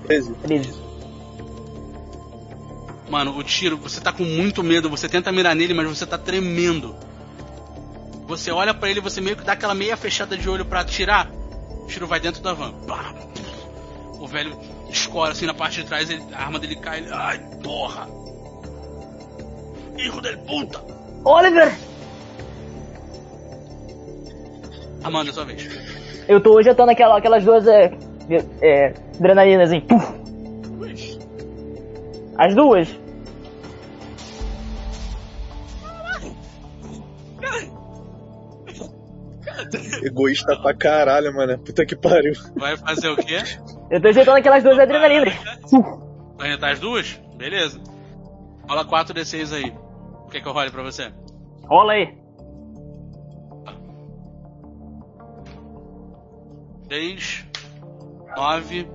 13. 0.06 0.34
13. 0.34 0.82
Mano, 3.08 3.36
o 3.36 3.42
tiro, 3.42 3.76
você 3.76 4.00
tá 4.00 4.12
com 4.12 4.24
muito 4.24 4.62
medo, 4.62 4.90
você 4.90 5.08
tenta 5.08 5.30
mirar 5.30 5.54
nele, 5.54 5.74
mas 5.74 5.86
você 5.88 6.04
tá 6.04 6.18
tremendo. 6.18 6.94
Você 8.32 8.50
olha 8.50 8.72
pra 8.72 8.88
ele, 8.88 8.98
você 8.98 9.20
meio 9.20 9.36
que 9.36 9.44
dá 9.44 9.52
aquela 9.52 9.74
meia 9.74 9.94
fechada 9.94 10.38
de 10.38 10.48
olho 10.48 10.64
pra 10.64 10.80
atirar. 10.80 11.30
O 11.82 11.86
tiro 11.86 12.06
vai 12.06 12.18
dentro 12.18 12.40
da 12.42 12.54
van. 12.54 12.72
O 14.18 14.26
velho 14.26 14.58
escora 14.88 15.32
assim 15.32 15.44
na 15.44 15.52
parte 15.52 15.82
de 15.82 15.86
trás, 15.86 16.08
ele- 16.08 16.24
a 16.32 16.44
arma 16.44 16.58
dele 16.58 16.76
cai. 16.76 17.00
Ele, 17.00 17.10
Ai, 17.12 17.38
porra! 17.62 18.08
Hijo 19.98 20.22
del 20.22 20.38
puta! 20.38 20.80
Oliver! 21.26 21.76
Amanda, 25.04 25.28
é 25.28 25.32
sua 25.34 25.44
vez. 25.44 25.68
Eu 26.26 26.40
tô 26.40 26.54
hoje 26.54 26.70
eu 26.70 26.90
aquela, 26.90 27.18
aquelas 27.18 27.44
duas 27.44 27.66
é, 27.66 27.92
é, 28.62 28.94
adrenalinas 29.18 29.68
assim. 29.68 29.82
Puf. 29.82 30.22
As 32.38 32.54
duas. 32.54 32.88
Egoísta 40.02 40.56
pra 40.60 40.74
caralho, 40.74 41.34
mano. 41.34 41.58
Puta 41.58 41.84
que 41.86 41.96
pariu. 41.96 42.34
Vai 42.56 42.76
fazer 42.76 43.08
o 43.08 43.16
quê? 43.16 43.38
Eu 43.90 44.00
tô 44.00 44.08
ajeitando 44.08 44.38
aquelas 44.38 44.62
duas 44.62 44.78
adrenalinas. 44.78 45.34
Vai 46.36 46.48
ajeitar 46.48 46.72
as 46.72 46.80
duas? 46.80 47.20
Beleza. 47.36 47.80
Rola 48.68 48.84
4d6 48.84 49.52
aí. 49.52 49.72
O 50.24 50.28
que, 50.28 50.40
que 50.40 50.48
eu 50.48 50.52
role 50.52 50.70
pra 50.70 50.82
você? 50.82 51.12
Rola 51.64 51.92
aí. 51.92 52.22
3, 56.88 57.46
9, 58.36 58.88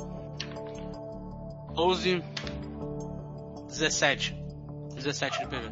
12, 1.74 2.24
17. 3.70 4.36
17 4.96 5.40
de 5.40 5.48
PV. 5.48 5.72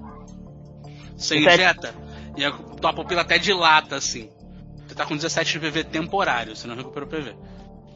Você 1.15 1.35
17. 1.35 1.53
injeta 1.53 1.95
e 2.37 2.43
a 2.43 2.51
tua 2.51 2.93
pupila 2.93 3.21
até 3.21 3.37
dilata 3.37 3.95
assim. 3.95 4.29
Você 4.95 4.99
tá 5.03 5.05
com 5.05 5.15
17 5.17 5.51
de 5.51 5.59
PV 5.59 5.83
temporário, 5.83 6.55
você 6.55 6.65
não 6.69 6.75
recupera 6.77 7.03
o 7.03 7.07
PV. 7.09 7.35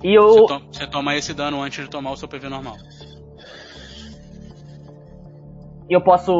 E 0.03 0.17
Você, 0.19 0.39
eu. 0.41 0.45
to- 0.47 0.59
você 0.67 0.85
toma 0.85 1.15
esse 1.15 1.33
dano 1.33 1.61
antes 1.61 1.81
de 1.85 1.89
tomar 1.89 2.11
o 2.11 2.17
seu 2.17 2.27
PV 2.27 2.49
normal. 2.49 2.75
E 5.89 5.93
eu 5.93 6.01
posso 6.01 6.31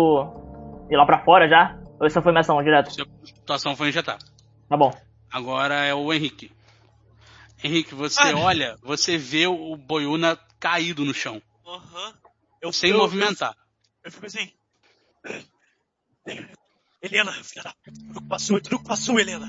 ir 0.92 0.98
lá 0.98 1.06
pra 1.06 1.24
fora 1.24 1.48
já? 1.48 1.80
Ou 1.98 2.06
isso 2.08 2.22
foi 2.22 2.34
minha 2.34 2.42
ação 2.42 2.62
direto? 2.62 2.94
Sua 2.94 3.06
tua 3.46 3.56
ação 3.56 3.74
foi 3.74 3.88
injetar. 3.88 4.18
Tá 4.68 4.76
bom. 4.76 4.92
Agora 5.32 5.76
é 5.86 5.94
o 5.94 6.12
Henrique. 6.12 6.52
Henrique, 7.64 7.96
você 7.96 8.20
Ah. 8.22 8.38
olha, 8.38 8.78
você 8.82 9.18
vê 9.18 9.48
o 9.48 9.78
Boiuna 9.78 10.38
caído 10.60 11.06
no 11.06 11.14
chão, 11.14 11.42
Aham. 11.66 12.14
Eu, 12.62 12.74
sem 12.74 12.92
eu, 12.92 12.98
movimentar. 12.98 13.56
Eu, 14.04 14.08
eu 14.08 14.12
fico 14.12 14.26
assim. 14.26 14.52
Helena, 17.02 17.32
filha 17.32 17.64
da. 17.64 17.74
Truco 18.12 18.28
passou, 18.28 18.60
truco 18.60 18.84
passou, 18.86 19.18
Helena. 19.20 19.48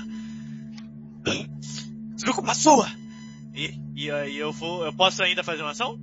Truco 2.17 2.43
passou! 2.43 2.85
E, 3.53 3.73
e 3.95 4.11
aí 4.11 4.37
eu 4.37 4.51
vou. 4.51 4.85
Eu 4.85 4.93
posso 4.93 5.21
ainda 5.23 5.43
fazer 5.43 5.61
uma 5.61 5.71
ação? 5.71 5.99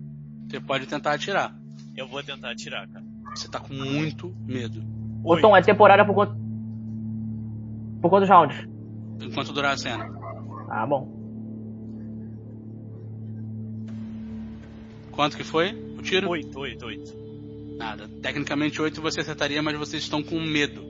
Você 0.48 0.60
pode 0.60 0.86
tentar 0.86 1.14
atirar. 1.14 1.54
Eu 1.96 2.06
vou 2.06 2.22
tentar 2.22 2.50
atirar, 2.50 2.88
cara. 2.88 3.04
Você 3.34 3.48
tá 3.48 3.60
com 3.60 3.72
muito 3.72 4.34
medo. 4.46 4.82
Ô. 5.24 5.40
Tom, 5.40 5.56
é 5.56 5.62
temporária 5.62 6.04
por 6.04 6.14
quanto. 6.14 6.36
Por 8.00 8.10
quantos 8.10 8.28
rounds? 8.28 8.56
Enquanto 9.20 9.52
durar 9.52 9.74
a 9.74 9.76
cena. 9.76 10.08
Ah, 10.70 10.86
bom. 10.86 11.16
Quanto 15.10 15.36
que 15.36 15.44
foi 15.44 15.72
o 15.98 16.02
tiro? 16.02 16.28
Oito, 16.28 16.58
oito, 16.60 16.86
oito. 16.86 17.16
Nada. 17.76 18.08
Tecnicamente 18.22 18.80
8 18.80 19.00
você 19.00 19.20
acertaria, 19.20 19.62
mas 19.62 19.78
vocês 19.78 20.02
estão 20.02 20.22
com 20.22 20.40
medo. 20.40 20.84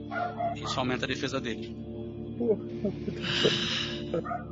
Isso 0.55 0.79
aumenta 0.79 1.05
a 1.05 1.07
defesa 1.07 1.39
deles. 4.11 4.49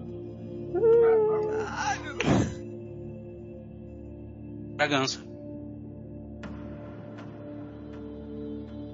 Bragança. 4.75 5.19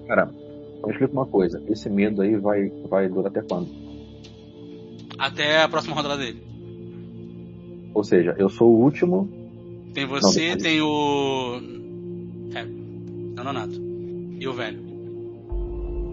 Cara, 0.08 0.26
me 0.26 0.92
explica 0.92 1.14
uma 1.14 1.26
coisa. 1.26 1.62
Esse 1.68 1.90
medo 1.90 2.22
aí 2.22 2.36
vai, 2.36 2.70
vai 2.90 3.10
durar 3.10 3.28
até 3.28 3.42
quando? 3.42 3.70
Até 5.18 5.62
a 5.64 5.70
próxima 5.70 5.96
rodada 5.96 6.18
dele. 6.18 6.42
Ou 7.94 8.04
seja, 8.04 8.36
eu 8.38 8.50
sou 8.50 8.70
o 8.70 8.82
último. 8.82 9.30
Tem 9.94 10.06
você, 10.06 10.52
Não, 10.52 10.58
tem 10.58 10.82
o. 10.82 11.60
É. 12.56 12.84
Nonato. 13.44 13.76
E 14.40 14.48
o 14.48 14.54
velho. 14.54 14.80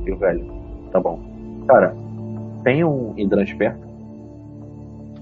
E 0.06 0.12
o 0.12 0.16
velho. 0.18 0.44
Tá 0.92 1.00
bom. 1.00 1.64
Cara, 1.66 1.94
tem 2.64 2.84
um 2.84 3.14
hidrante 3.16 3.54
perto? 3.56 3.89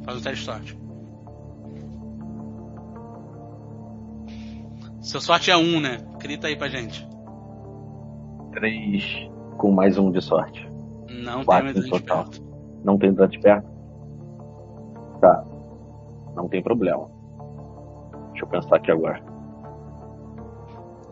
Faz 0.09 0.21
o 0.21 0.23
teste 0.23 0.39
de 0.41 0.47
sorte. 0.47 0.79
Seu 5.03 5.21
sorte 5.21 5.51
é 5.51 5.57
um, 5.59 5.81
né? 5.81 5.99
Grita 6.19 6.47
aí 6.47 6.57
pra 6.57 6.67
gente. 6.67 7.07
Três 8.53 9.05
com 9.59 9.71
mais 9.71 9.99
um 9.99 10.11
de 10.11 10.23
sorte. 10.23 10.67
Não 11.11 11.37
tem 11.37 11.45
Quatro 11.45 11.67
um 11.67 11.71
hidrante 11.73 11.91
total. 11.91 12.25
perto. 12.25 12.43
Não 12.83 12.97
tem 12.97 13.11
hidrante 13.11 13.39
perto? 13.39 13.69
Tá. 15.21 15.45
Não 16.35 16.49
tem 16.49 16.63
problema. 16.63 17.11
Deixa 18.31 18.47
eu 18.47 18.49
pensar 18.49 18.77
aqui 18.77 18.91
agora. 18.91 19.23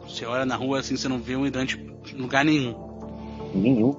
Você 0.09 0.25
olha 0.25 0.47
na 0.47 0.57
rua 0.57 0.79
assim, 0.79 0.97
você 0.97 1.07
não 1.07 1.19
vê 1.19 1.37
um 1.37 1.45
hidrante 1.45 1.79
em 2.15 2.17
lugar 2.17 2.47
nenhum. 2.47 2.75
Nenhum. 3.55 3.95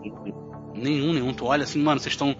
Nenhum, 0.73 1.13
nenhum. 1.13 1.33
Tu 1.35 1.45
olha 1.45 1.65
assim, 1.65 1.83
mano, 1.83 1.99
vocês 1.99 2.13
estão 2.13 2.35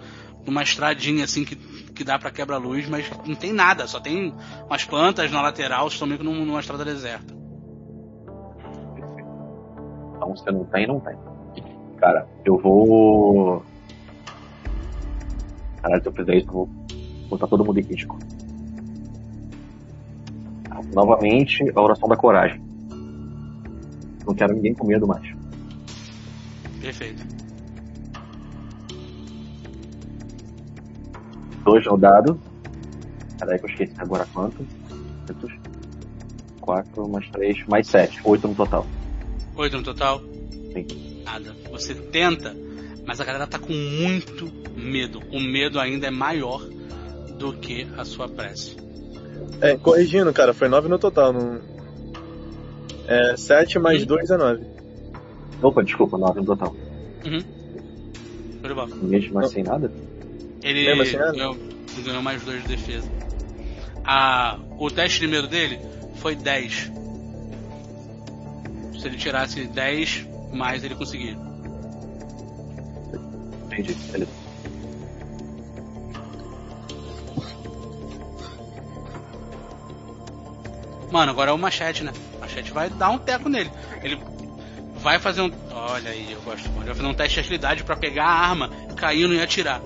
numa 0.50 0.62
estradinha 0.62 1.24
assim 1.24 1.44
que, 1.44 1.54
que 1.56 2.02
dá 2.02 2.18
pra 2.18 2.30
quebra-luz, 2.30 2.88
mas 2.88 3.10
não 3.26 3.34
tem 3.34 3.52
nada, 3.52 3.86
só 3.86 4.00
tem 4.00 4.34
umas 4.66 4.84
plantas 4.84 5.30
na 5.30 5.42
lateral, 5.42 5.86
estão 5.88 6.06
meio 6.08 6.18
que 6.18 6.24
num- 6.24 6.44
numa 6.44 6.60
estrada 6.60 6.84
deserta. 6.84 7.34
Então 10.16 10.36
se 10.36 10.50
não 10.50 10.64
tem, 10.64 10.86
não 10.86 11.00
tem. 11.00 11.16
Cara, 11.98 12.26
eu 12.44 12.56
vou. 12.58 13.62
Caralho, 15.82 16.02
se 16.02 16.08
eu 16.08 16.12
fizer 16.12 16.36
isso, 16.36 16.46
eu 16.48 16.52
vou 16.52 16.68
botar 17.28 17.46
todo 17.46 17.64
mundo 17.64 17.78
em 17.78 17.82
risco. 17.82 18.18
Novamente, 20.92 21.64
a 21.74 21.80
oração 21.80 22.08
da 22.08 22.16
coragem. 22.16 22.60
Não 24.26 24.34
quero 24.34 24.54
ninguém 24.54 24.74
com 24.74 24.86
medo 24.86 25.06
mais. 25.06 25.22
Perfeito. 26.80 27.37
Dois 31.68 31.84
no 31.84 31.98
dado. 31.98 32.40
Peraí 33.38 33.58
que 33.58 33.66
eu 33.66 33.70
esqueci 33.70 33.92
agora 33.98 34.26
quanto. 34.32 34.66
Quatro 36.62 37.06
mais 37.06 37.28
três, 37.30 37.66
mais 37.66 37.86
sete. 37.86 38.18
Oito 38.24 38.48
no 38.48 38.54
total. 38.54 38.86
Oito 39.54 39.76
no 39.76 39.82
total? 39.82 40.20
Sim. 40.72 41.22
Nada. 41.24 41.54
Você 41.70 41.94
tenta, 41.94 42.56
mas 43.06 43.20
a 43.20 43.24
galera 43.24 43.46
tá 43.46 43.58
com 43.58 43.72
muito 43.72 44.50
medo. 44.74 45.20
O 45.30 45.38
medo 45.40 45.78
ainda 45.78 46.06
é 46.06 46.10
maior 46.10 46.62
do 47.38 47.52
que 47.52 47.86
a 47.98 48.04
sua 48.04 48.28
prece. 48.28 48.76
É, 49.60 49.76
corrigindo, 49.76 50.32
cara, 50.32 50.54
foi 50.54 50.68
9 50.68 50.88
no 50.88 50.98
total. 50.98 51.34
Não... 51.34 51.60
É 53.06 53.36
7 53.36 53.78
mais 53.78 54.04
Hum. 54.04 54.06
2 54.06 54.30
é 54.30 54.36
9. 54.38 54.66
Opa, 55.62 55.82
desculpa, 55.82 56.16
nove 56.16 56.40
no 56.40 56.46
total. 56.46 56.74
Uhum. 57.26 57.42
De 58.62 58.74
bola. 58.74 58.94
Mesmo 58.96 59.38
assim, 59.40 59.62
nada? 59.62 59.92
Ele 60.62 60.84
ganhou, 61.32 61.56
ganhou 62.04 62.22
mais 62.22 62.42
dois 62.42 62.62
de 62.62 62.68
defesa. 62.68 63.08
A, 64.04 64.58
o 64.78 64.90
teste 64.90 65.26
medo 65.26 65.46
dele 65.46 65.78
foi 66.16 66.34
10. 66.34 66.90
Se 68.98 69.06
ele 69.06 69.16
tirasse 69.16 69.64
10, 69.66 70.26
mais 70.52 70.82
ele 70.82 70.94
conseguia. 70.94 71.36
Entendi. 73.66 73.94
Beleza. 74.10 74.48
Mano, 81.10 81.32
agora 81.32 81.50
é 81.50 81.54
o 81.54 81.58
machete, 81.58 82.04
né? 82.04 82.12
O 82.36 82.40
machete 82.40 82.70
vai 82.72 82.90
dar 82.90 83.10
um 83.10 83.18
teco 83.18 83.48
nele. 83.48 83.70
Ele 84.02 84.18
vai 84.96 85.18
fazer 85.18 85.40
um. 85.42 85.50
Olha 85.70 86.10
aí, 86.10 86.32
eu 86.32 86.40
gosto. 86.42 86.66
Ele 86.66 86.84
vai 86.84 86.94
fazer 86.94 87.06
um 87.06 87.14
teste 87.14 87.34
de 87.34 87.40
agilidade 87.40 87.84
pra 87.84 87.96
pegar 87.96 88.24
a 88.24 88.48
arma, 88.48 88.70
caindo 88.96 89.32
e 89.34 89.40
atirar. 89.40 89.80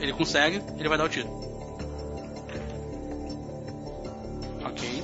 Ele 0.00 0.12
consegue, 0.12 0.62
ele 0.78 0.88
vai 0.88 0.96
dar 0.98 1.04
o 1.04 1.08
tiro. 1.08 1.28
Ok. 4.64 5.02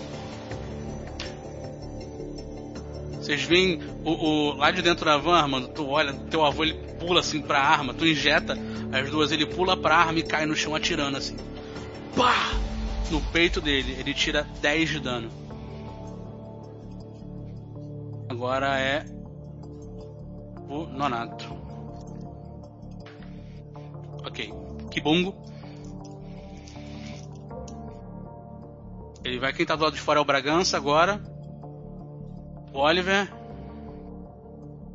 Vocês 3.14 3.42
veem 3.42 3.80
o, 4.04 4.10
o- 4.10 4.56
lá 4.56 4.70
de 4.70 4.82
dentro 4.82 5.04
da 5.04 5.16
van, 5.16 5.46
mano, 5.48 5.68
tu 5.68 5.86
olha, 5.88 6.12
teu 6.12 6.44
avô 6.44 6.62
ele 6.62 6.74
pula 6.98 7.20
assim 7.20 7.40
pra 7.40 7.58
arma, 7.60 7.94
tu 7.94 8.06
injeta 8.06 8.56
as 8.92 9.10
duas, 9.10 9.32
ele 9.32 9.46
pula 9.46 9.76
pra 9.76 9.96
arma 9.96 10.18
e 10.18 10.22
cai 10.22 10.46
no 10.46 10.54
chão 10.54 10.74
atirando 10.74 11.16
assim. 11.16 11.36
Pá! 12.16 12.52
No 13.10 13.20
peito 13.20 13.60
dele, 13.60 13.96
ele 13.98 14.14
tira 14.14 14.46
10 14.60 14.88
de 14.90 15.00
dano. 15.00 15.30
Agora 18.28 18.78
é 18.78 19.04
o 20.68 20.84
Nonato. 20.86 21.52
Ok. 24.26 24.52
Kibungo. 24.94 25.34
Ele 29.24 29.38
vai 29.40 29.52
quem 29.52 29.66
tá 29.66 29.74
do 29.74 29.82
lado 29.82 29.94
de 29.94 30.00
fora 30.00 30.20
é 30.20 30.22
o 30.22 30.24
Bragança 30.24 30.76
agora. 30.76 31.20
O 32.72 32.78
Oliver 32.78 33.28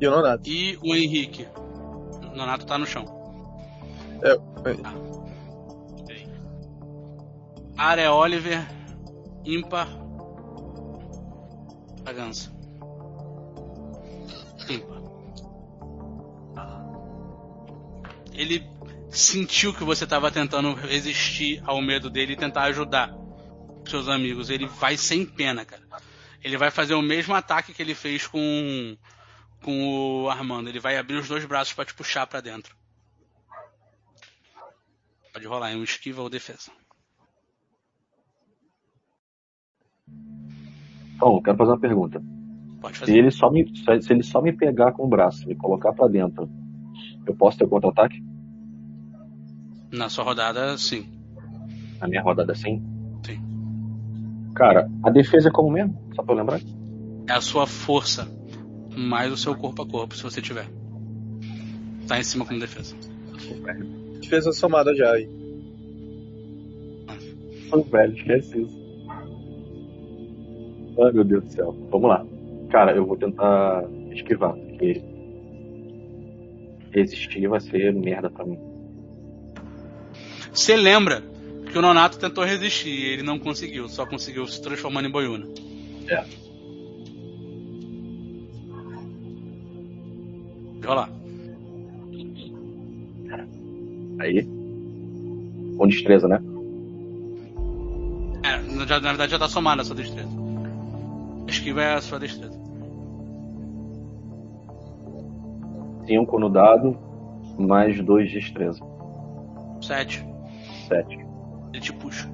E 0.00 0.06
o 0.06 0.10
Nonato. 0.10 0.48
e 0.48 0.78
o 0.82 0.94
Henrique. 0.94 1.46
O 2.32 2.36
Nonato 2.36 2.64
tá 2.64 2.78
no 2.78 2.86
chão. 2.86 3.04
É, 4.22 4.38
Área 7.76 8.02
é 8.02 8.10
Oliver, 8.10 8.66
ímpar, 9.44 9.88
Bragança. 12.04 12.52
Ímpar. 14.68 15.00
Ele 18.34 18.66
sentiu 19.10 19.74
que 19.74 19.84
você 19.84 20.04
estava 20.04 20.30
tentando 20.30 20.74
resistir 20.74 21.62
ao 21.66 21.80
medo 21.80 22.08
dele 22.08 22.32
e 22.34 22.36
tentar 22.36 22.62
ajudar 22.64 23.12
seus 23.86 24.08
amigos. 24.08 24.50
Ele 24.50 24.66
vai 24.66 24.96
sem 24.96 25.24
pena, 25.26 25.64
cara. 25.64 25.82
Ele 26.42 26.56
vai 26.56 26.70
fazer 26.70 26.94
o 26.94 27.02
mesmo 27.02 27.34
ataque 27.34 27.74
que 27.74 27.82
ele 27.82 27.94
fez 27.94 28.26
com 28.26 28.96
com 29.62 30.22
o 30.22 30.30
Armando. 30.30 30.68
Ele 30.68 30.80
vai 30.80 30.96
abrir 30.96 31.16
os 31.16 31.28
dois 31.28 31.44
braços 31.44 31.74
para 31.74 31.84
te 31.84 31.94
puxar 31.94 32.26
para 32.26 32.40
dentro. 32.40 32.74
Pode 35.32 35.46
rolar, 35.46 35.70
é 35.70 35.76
um 35.76 35.84
esquiva 35.84 36.22
ou 36.22 36.30
defesa. 36.30 36.70
Eu 41.22 41.42
quero 41.42 41.56
fazer 41.58 41.70
uma 41.72 41.80
pergunta. 41.80 42.22
Pode 42.80 42.94
Se 42.94 43.00
fazer. 43.00 43.18
ele 43.18 43.30
só 43.30 43.50
me, 43.50 43.66
se 43.76 44.02
se 44.02 44.12
ele 44.12 44.22
só 44.22 44.40
me 44.40 44.52
pegar 44.52 44.92
com 44.92 45.04
o 45.04 45.08
braço 45.08 45.50
e 45.50 45.54
colocar 45.54 45.92
pra 45.92 46.08
dentro, 46.08 46.48
eu 47.26 47.34
posso 47.36 47.58
ter 47.58 47.68
contra-ataque? 47.68 48.29
Na 49.92 50.08
sua 50.08 50.24
rodada, 50.24 50.76
sim. 50.78 51.06
Na 52.00 52.08
minha 52.08 52.22
rodada 52.22 52.52
assim? 52.52 52.82
Sim. 53.24 53.40
Cara, 54.54 54.88
a 55.02 55.10
defesa 55.10 55.48
é 55.48 55.52
como 55.52 55.70
mesmo? 55.70 56.00
Só 56.14 56.22
pra 56.22 56.34
eu 56.34 56.38
lembrar? 56.38 56.60
É 57.28 57.32
a 57.32 57.40
sua 57.40 57.66
força 57.66 58.28
mais 58.96 59.32
o 59.32 59.36
seu 59.36 59.54
corpo 59.54 59.82
a 59.82 59.86
corpo, 59.86 60.14
se 60.14 60.22
você 60.22 60.40
tiver. 60.40 60.66
Tá 62.06 62.18
em 62.18 62.22
cima 62.22 62.44
como 62.44 62.58
defesa. 62.58 62.94
defesa 64.20 64.52
somada 64.52 64.94
já 64.94 65.12
aí. 65.12 65.28
Ô, 67.72 67.82
velho, 67.82 68.14
esquece 68.16 68.62
isso. 68.62 68.80
Ai, 71.02 71.12
meu 71.12 71.24
Deus 71.24 71.44
do 71.44 71.52
céu. 71.52 71.88
Vamos 71.90 72.08
lá. 72.08 72.26
Cara, 72.70 72.94
eu 72.94 73.06
vou 73.06 73.16
tentar 73.16 73.84
esquivar, 74.12 74.54
porque 74.54 75.02
resistir 76.92 77.46
vai 77.46 77.60
ser 77.60 77.92
merda 77.94 78.28
pra 78.28 78.44
mim. 78.44 78.58
Você 80.52 80.76
lembra 80.76 81.22
que 81.70 81.78
o 81.78 81.82
Nonato 81.82 82.18
tentou 82.18 82.44
resistir 82.44 82.90
e 82.90 83.12
ele 83.12 83.22
não 83.22 83.38
conseguiu, 83.38 83.88
só 83.88 84.04
conseguiu 84.04 84.46
se 84.46 84.60
transformando 84.60 85.08
em 85.08 85.10
boiuna. 85.10 85.46
É. 86.08 86.24
Pode 90.74 90.86
rolar. 90.86 91.10
Aí. 94.18 94.46
Com 95.76 95.86
destreza, 95.86 96.28
né? 96.28 96.42
É, 98.42 98.56
na 98.58 98.84
na 98.84 98.98
verdade 98.98 99.32
já 99.32 99.38
tá 99.38 99.48
somada 99.48 99.82
a 99.82 99.84
sua 99.84 99.96
destreza. 99.96 100.28
Esquiva 101.46 101.82
é 101.82 101.94
a 101.94 102.00
sua 102.00 102.18
destreza. 102.18 102.58
5 106.06 106.38
no 106.38 106.50
dado, 106.50 106.98
mais 107.58 108.02
2 108.02 108.30
de 108.30 108.40
destreza. 108.40 108.80
7. 109.80 110.29
7. 110.90 111.26
Ele 111.72 111.80
te 111.80 111.92
puxa. 111.92 112.28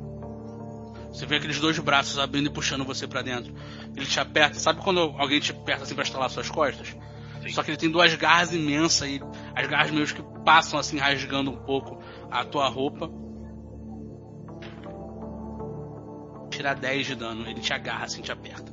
Você 1.13 1.25
vê 1.25 1.37
aqueles 1.37 1.61
dois 1.61 1.79
braços 1.79 2.19
abrindo 2.19 2.47
e 2.47 2.51
puxando 2.51 2.85
você 2.85 3.07
pra 3.07 3.23
dentro. 3.23 3.55
Ele 3.95 4.05
te 4.05 4.19
aperta. 4.19 4.59
Sabe 4.59 4.83
quando 4.83 5.01
alguém 5.01 5.41
te 5.41 5.53
aperta 5.53 5.85
assim 5.85 5.95
pra 5.95 6.05
estalar 6.05 6.29
suas 6.29 6.51
costas? 6.51 6.97
Só 7.51 7.63
que 7.63 7.71
ele 7.71 7.79
tem 7.79 7.91
duas 7.91 8.13
garras 8.15 8.53
imensas 8.53 9.09
e 9.09 9.21
as 9.55 9.67
garras 9.69 9.93
meio 9.93 10.07
que 10.07 10.23
passam 10.45 10.79
assim 10.79 10.99
rasgando 10.99 11.51
um 11.53 11.57
pouco 11.57 12.03
a 12.31 12.45
tua 12.45 12.69
roupa. 12.69 13.09
tirar 16.57 16.75
10 16.75 17.07
de 17.07 17.15
dano. 17.15 17.47
Ele 17.47 17.61
te 17.61 17.73
agarra, 17.73 18.05
assim, 18.05 18.23
te 18.23 18.33
aperta. 18.33 18.73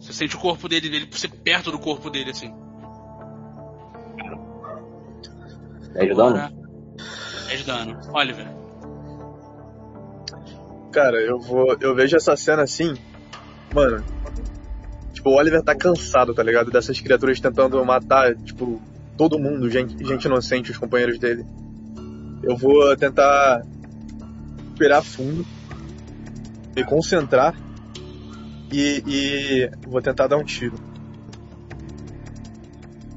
Você 0.00 0.12
sente 0.12 0.36
o 0.36 0.38
corpo 0.38 0.68
dele, 0.68 0.88
ele 0.88 1.06
você 1.06 1.28
perto 1.28 1.70
do 1.70 1.78
corpo 1.78 2.10
dele, 2.10 2.30
assim. 2.30 2.52
10 5.92 6.08
de 6.08 6.14
dano? 6.14 6.36
Agora, 6.36 6.52
10 7.48 7.60
de 7.60 7.66
dano. 7.66 8.00
Oliver. 8.12 8.53
Cara, 10.94 11.20
eu 11.20 11.40
vou. 11.40 11.76
Eu 11.80 11.92
vejo 11.92 12.16
essa 12.16 12.36
cena 12.36 12.62
assim. 12.62 12.94
Mano. 13.74 14.04
Tipo, 15.12 15.30
o 15.30 15.34
Oliver 15.34 15.60
tá 15.60 15.74
cansado, 15.74 16.32
tá 16.32 16.40
ligado? 16.40 16.70
Dessas 16.70 17.00
criaturas 17.00 17.40
tentando 17.40 17.84
matar, 17.84 18.36
tipo, 18.36 18.80
todo 19.16 19.38
mundo, 19.38 19.68
gente, 19.68 19.96
gente 20.06 20.26
inocente, 20.26 20.70
os 20.70 20.78
companheiros 20.78 21.18
dele. 21.18 21.44
Eu 22.44 22.56
vou 22.56 22.96
tentar 22.96 23.62
respirar 24.68 25.02
fundo, 25.02 25.44
me 26.76 26.84
concentrar 26.84 27.54
e, 28.72 29.02
e 29.04 29.70
vou 29.88 30.00
tentar 30.00 30.28
dar 30.28 30.36
um 30.36 30.44
tiro. 30.44 30.76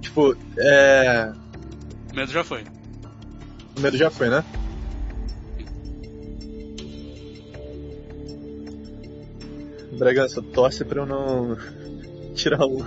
Tipo, 0.02 0.36
é. 0.58 1.32
O 2.12 2.16
medo 2.16 2.32
já 2.32 2.44
foi. 2.44 2.64
O 3.78 3.82
medo 3.82 3.98
já 3.98 4.10
foi, 4.10 4.30
né? 4.30 4.44
Bragança, 9.98 10.42
torce 10.42 10.86
pra 10.86 11.02
eu 11.02 11.06
não 11.06 11.58
tirar 12.36 12.66
um. 12.66 12.84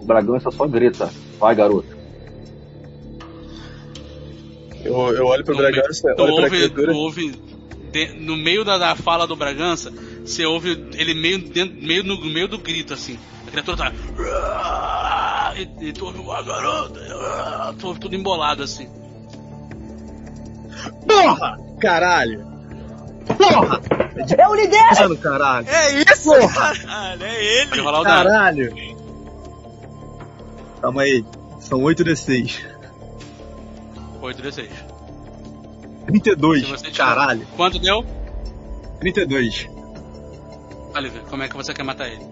O 0.00 0.04
Bragança 0.04 0.50
só 0.50 0.66
grita. 0.66 1.10
Vai, 1.38 1.54
garoto. 1.54 1.94
Eu, 4.84 4.92
eu 5.14 5.26
olho 5.26 5.44
pro 5.44 5.54
Tu 5.54 5.58
Bragança, 5.58 6.14
tu 6.14 6.22
olho 6.22 6.34
pra 6.34 6.42
ouve, 6.44 6.68
tu 6.70 6.92
ouve 6.92 7.30
de- 7.90 8.12
no 8.20 8.36
meio 8.36 8.64
da, 8.64 8.76
da 8.76 8.94
fala 8.94 9.26
do 9.26 9.34
Bragança, 9.34 9.90
você 10.24 10.44
ouve 10.44 10.72
ele 10.94 11.14
meio, 11.14 11.38
dentro, 11.48 11.74
meio 11.82 12.04
no, 12.04 12.16
no 12.20 12.26
meio 12.26 12.46
do 12.48 12.58
grito, 12.58 12.92
assim. 12.92 13.18
A 13.46 13.50
criatura 13.50 13.76
tá. 13.78 13.92
E, 15.56 15.88
e 15.88 15.92
tu 15.92 16.04
ouve 16.06 16.18
uma 16.18 16.42
garota. 16.42 17.00
Tu 17.78 17.86
ouve 17.86 18.00
tudo 18.00 18.14
embolado, 18.14 18.62
assim. 18.62 18.86
Porra! 21.08 21.56
Caralho! 21.80 22.44
Porra! 23.38 23.80
Eu 24.16 24.54
lidero! 24.54 25.00
Mano, 25.00 25.18
caralho! 25.18 25.68
É 25.68 26.00
isso, 26.02 26.24
Porra! 26.30 26.74
caralho, 26.76 27.24
é 27.24 27.44
ele! 27.44 27.80
O. 27.80 28.02
Caralho! 28.02 28.74
Calma 30.80 31.02
aí. 31.02 31.24
São 31.60 31.80
8d6. 31.80 32.60
8 34.20 34.42
D6. 34.42 34.68
32. 36.06 36.62
Se 36.64 36.70
você 36.70 36.90
tirar- 36.90 37.14
Caralho. 37.14 37.46
Quanto 37.56 37.78
deu? 37.78 38.04
32. 39.00 39.68
Oliver, 40.94 41.22
como 41.22 41.42
é 41.42 41.48
que 41.48 41.56
você 41.56 41.72
quer 41.74 41.82
matar 41.82 42.08
ele? 42.08 42.24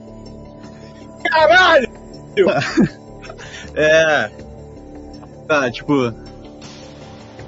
Caralho! 1.29 1.89
é. 3.75 4.31
Tá, 5.49 5.71
tipo. 5.71 5.93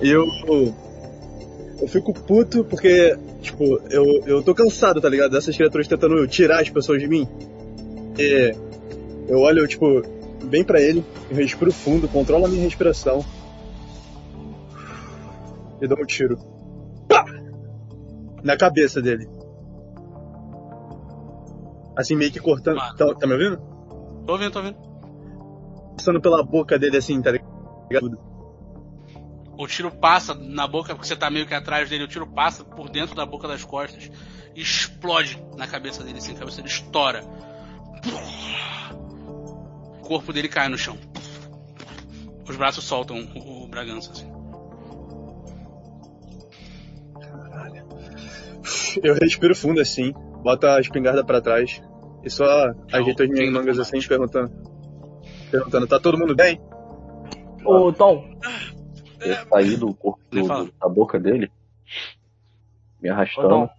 Eu. 0.01 0.27
Eu 1.81 1.89
fico 1.89 2.13
puto 2.15 2.65
porque, 2.65 3.17
tipo, 3.45 3.81
eu, 3.91 4.05
eu 4.27 4.43
tô 4.43 4.55
cansado, 4.55 5.01
tá 5.01 5.09
ligado? 5.09 5.31
Dessas 5.31 5.57
criaturas 5.57 5.87
tentando 5.87 6.27
tirar 6.27 6.61
as 6.61 6.71
pessoas 6.71 7.01
de 7.01 7.09
mim. 7.09 7.29
E 8.19 8.55
eu 9.29 9.39
olho, 9.39 9.67
tipo, 9.69 10.03
bem 10.45 10.65
pra 10.65 10.81
ele, 10.81 11.05
eu 11.31 11.37
respiro 11.37 11.73
fundo, 11.73 12.09
controlo 12.09 12.47
a 12.47 12.49
minha 12.49 12.63
respiração. 12.63 13.25
E 15.81 15.87
dou 15.87 15.99
um 15.99 16.07
tiro. 16.07 16.39
Pá! 17.09 17.25
Na 18.43 18.57
cabeça 18.57 19.01
dele. 19.01 19.29
Assim, 21.97 22.17
meio 22.17 22.33
que 22.33 22.41
cortando. 22.41 22.79
Tá, 22.97 23.15
tá 23.15 23.27
me 23.27 23.35
ouvindo? 23.35 23.57
Tô 24.27 24.33
ouvindo, 24.33 24.51
tô 24.51 24.59
ouvindo. 24.59 24.77
passando 25.97 26.21
pela 26.21 26.43
boca 26.43 26.79
dele 26.79 26.97
assim, 26.97 27.21
tá 27.23 27.31
ligado? 27.31 28.19
O 29.57 29.67
tiro 29.67 29.91
passa 29.91 30.35
na 30.35 30.67
boca, 30.67 30.95
porque 30.95 31.07
você 31.07 31.17
tá 31.17 31.31
meio 31.31 31.47
que 31.47 31.55
atrás 31.55 31.89
dele, 31.89 32.05
o 32.05 32.09
tiro 32.09 32.27
passa 32.27 32.65
por 32.65 32.89
dentro 32.89 33.15
da 33.15 33.25
boca 33.25 33.47
das 33.47 33.65
costas 33.65 34.11
e 34.55 34.61
explode 34.61 35.41
na 35.57 35.67
cabeça 35.67 36.03
dele, 36.03 36.19
assim, 36.19 36.33
a 36.33 36.39
cabeça 36.39 36.57
dele 36.57 36.69
estoura. 36.69 37.25
O 39.99 40.07
corpo 40.07 40.33
dele 40.33 40.49
cai 40.49 40.69
no 40.69 40.77
chão. 40.77 40.99
Os 42.49 42.57
braços 42.57 42.85
soltam 42.85 43.17
o, 43.17 43.65
o 43.65 43.69
Bragança, 43.69 44.11
assim. 44.11 44.35
Eu 49.03 49.15
respiro 49.15 49.55
fundo 49.55 49.81
assim, 49.81 50.13
boto 50.43 50.67
a 50.67 50.81
espingarda 50.81 51.25
pra 51.25 51.41
trás 51.41 51.83
e 52.23 52.31
só 52.31 52.73
ajeito 52.93 53.23
as 53.23 53.29
minhas 53.29 53.53
mangas 53.53 53.79
assim, 53.79 54.01
perguntando. 54.07 54.51
Perguntando, 55.51 55.87
tá 55.87 55.99
todo 55.99 56.19
mundo 56.19 56.35
bem? 56.35 56.61
Ô, 57.65 57.93
Tom, 57.93 58.25
Eu 59.25 59.49
saí 59.49 59.77
do 59.77 59.95
corpo 59.95 60.21
do- 60.31 60.73
da 60.81 60.89
boca 60.89 61.19
dele, 61.19 61.51
me 63.01 63.09
arrastando, 63.09 63.71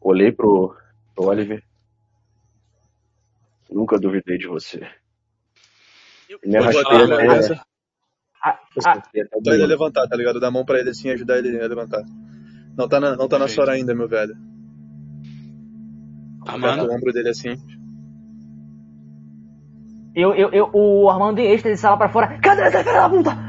olhei 0.00 0.32
pro, 0.32 0.76
pro 1.14 1.26
Oliver. 1.26 1.62
Nunca 3.70 3.98
duvidei 3.98 4.38
de 4.38 4.46
você. 4.46 4.86
Eu- 6.28 6.38
Me 6.44 6.56
arrastei 6.56 6.82
até, 6.82 7.16
cabeça, 7.16 7.64
Ah, 8.42 8.58
ah, 8.86 9.02
ele 9.46 9.66
levantar, 9.66 10.06
tá 10.06 10.16
ligado? 10.16 10.38
Dar 10.40 10.48
a 10.48 10.50
mão 10.50 10.64
pra 10.64 10.78
ele 10.78 10.90
assim, 10.90 11.10
ajudar 11.10 11.38
ele 11.38 11.60
a 11.60 11.66
levantar. 11.66 12.02
Não 12.76 12.88
tá 12.88 13.00
na, 13.00 13.16
não 13.16 13.28
tá 13.28 13.38
na 13.38 13.48
sua 13.48 13.64
hora 13.64 13.72
ainda, 13.72 13.94
meu 13.94 14.08
velho. 14.08 14.34
Aperta 16.42 16.68
Armando, 16.68 16.90
o 16.90 16.94
ombro 16.94 17.12
dele 17.12 17.28
assim. 17.30 17.56
eu, 20.14 20.34
eu, 20.34 20.50
eu, 20.52 20.70
o 20.72 21.10
Armando 21.10 21.40
em 21.40 21.50
êxtase 21.52 21.76
sai 21.76 21.90
lá 21.90 21.96
pra 21.96 22.08
fora. 22.08 22.38
Cadê 22.40 22.62
essa 22.62 22.78
filha 22.84 22.92
da 23.02 23.10
puta? 23.10 23.47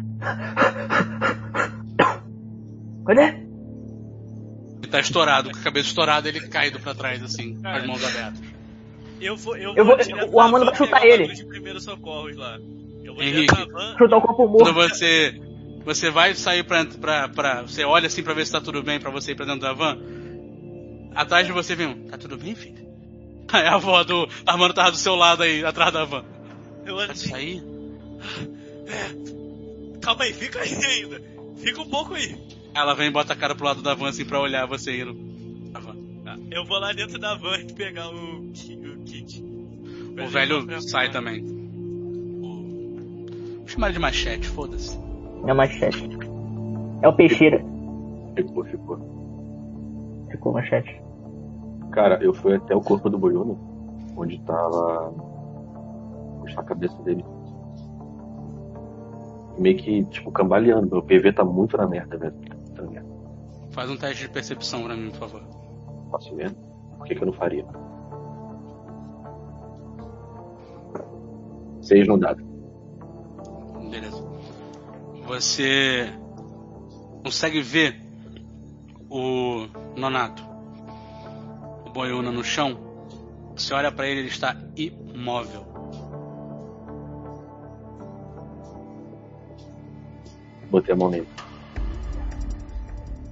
Cadê? 3.15 3.21
ele 4.81 4.87
tá 4.91 4.99
estourado, 4.99 5.51
com 5.51 5.57
a 5.59 5.61
cabeça 5.61 5.87
estourada, 5.89 6.27
ele 6.29 6.39
caído 6.47 6.79
pra 6.79 6.93
trás, 6.95 7.21
assim, 7.23 7.55
com 7.61 7.67
as 7.67 7.85
mãos 7.85 8.03
abertas. 8.03 8.39
Eu 9.21 9.35
vou, 9.35 9.55
eu 9.57 9.75
Eu 9.75 9.85
vou, 9.85 9.95
vou- 9.97 10.05
direto 10.05 10.31
o 10.33 10.39
Armando 10.39 10.65
vai 10.65 10.75
chutar 10.75 11.05
ele. 11.05 11.27
de 11.33 11.45
primeiros 11.45 11.83
socorros 11.83 12.35
lá. 12.37 12.57
Eu 13.03 13.13
vou 13.13 13.21
Henrique. 13.23 13.53
direto 13.53 13.71
na 13.71 13.79
van. 13.79 13.97
Chutar 13.97 14.17
o 14.17 14.21
corpo 14.21 14.47
Quando 14.57 14.73
morto. 14.73 14.89
você. 14.89 15.41
Você 15.85 16.09
vai 16.09 16.35
sair 16.35 16.63
pra, 16.63 16.85
pra, 16.85 17.27
pra. 17.29 17.61
Você 17.63 17.83
olha 17.83 18.07
assim 18.07 18.21
pra 18.23 18.33
ver 18.33 18.45
se 18.45 18.51
tá 18.51 18.61
tudo 18.61 18.81
bem 18.83 18.99
pra 18.99 19.09
você 19.11 19.31
ir 19.31 19.35
pra 19.35 19.45
dentro 19.45 19.61
da 19.61 19.73
van. 19.73 19.97
Atrás 21.15 21.45
de 21.47 21.51
você 21.51 21.75
vem 21.75 21.87
um. 21.87 22.03
Tá 22.07 22.17
tudo 22.17 22.37
bem, 22.37 22.53
filho? 22.55 22.77
Aí 23.51 23.65
a 23.65 23.75
avó 23.75 24.03
do 24.03 24.27
Armando 24.45 24.73
tava 24.73 24.91
do 24.91 24.97
seu 24.97 25.15
lado 25.15 25.41
aí, 25.43 25.65
atrás 25.65 25.91
da 25.91 26.05
van. 26.05 26.23
Eu 26.85 26.95
olho 26.95 27.07
Pode 27.07 27.11
assim, 27.19 27.29
sair? 27.29 27.63
calma 30.01 30.23
aí, 30.23 30.33
fica 30.33 30.59
aí 30.61 30.73
ainda. 30.85 31.21
Fica 31.57 31.81
um 31.81 31.89
pouco 31.89 32.13
aí. 32.13 32.37
Ela 32.73 32.93
vem 32.93 33.07
e 33.07 33.11
bota 33.11 33.33
a 33.33 33.35
cara 33.35 33.55
pro 33.55 33.65
lado 33.65 33.81
da 33.81 33.93
van 33.93 34.09
assim 34.09 34.25
pra 34.25 34.39
olhar 34.39 34.65
você 34.65 35.01
indo. 35.01 35.13
van. 35.79 35.95
Tá, 36.23 36.37
Eu 36.51 36.65
vou 36.65 36.79
lá 36.79 36.93
dentro 36.93 37.19
da 37.19 37.35
van 37.35 37.57
e 37.57 37.73
pegar 37.73 38.09
o, 38.09 38.39
o 38.39 38.51
kit. 39.05 39.43
O 40.21 40.27
velho 40.27 40.65
pra 40.65 40.81
sai 40.81 41.11
também. 41.11 41.43
O... 41.43 41.59
Vou 43.59 43.67
chamar 43.67 43.87
ele 43.87 43.95
de 43.95 43.99
machete, 43.99 44.47
foda-se. 44.47 44.97
É 45.45 45.53
machete. 45.53 46.07
É 47.01 47.07
o 47.07 47.13
Peixeira. 47.13 47.63
ficou, 48.35 48.65
ficou. 48.65 50.27
Ficou 50.29 50.53
machete. 50.53 51.01
Cara, 51.91 52.19
eu 52.21 52.33
fui 52.33 52.55
até 52.55 52.75
o 52.75 52.81
corpo 52.81 53.09
do 53.09 53.17
Boiuno, 53.17 53.57
onde 54.15 54.39
tava. 54.41 55.13
a 56.55 56.63
cabeça 56.63 57.01
dele. 57.03 57.23
Meio 59.57 59.77
que, 59.77 60.03
tipo, 60.05 60.31
cambaleando. 60.31 60.89
Meu 60.91 61.01
PV 61.01 61.33
tá 61.33 61.43
muito 61.43 61.75
na 61.77 61.87
merda, 61.87 62.17
velho. 62.17 62.35
Faz 63.71 63.89
um 63.89 63.97
teste 63.97 64.23
de 64.23 64.29
percepção 64.29 64.83
pra 64.83 64.95
mim, 64.95 65.09
por 65.11 65.19
favor. 65.19 65.43
Posso 66.11 66.35
ver? 66.35 66.53
Por 66.97 67.05
que, 67.05 67.15
que 67.15 67.21
eu 67.21 67.27
não 67.27 67.33
faria? 67.33 67.65
Seis 71.81 72.07
no 72.07 72.17
dado. 72.17 72.43
Beleza. 73.89 74.23
Você 75.27 76.09
consegue 77.23 77.61
ver 77.61 78.01
o 79.09 79.67
Nonato, 79.95 80.43
o 81.85 81.89
Boiuna 81.89 82.31
no 82.31 82.43
chão. 82.43 82.77
Você 83.55 83.73
olha 83.73 83.91
pra 83.91 84.07
ele, 84.07 84.21
ele 84.21 84.29
está 84.29 84.55
imóvel. 84.75 85.65
Botei 90.69 90.93
a 90.93 90.97
mão 90.97 91.09
nele 91.09 91.27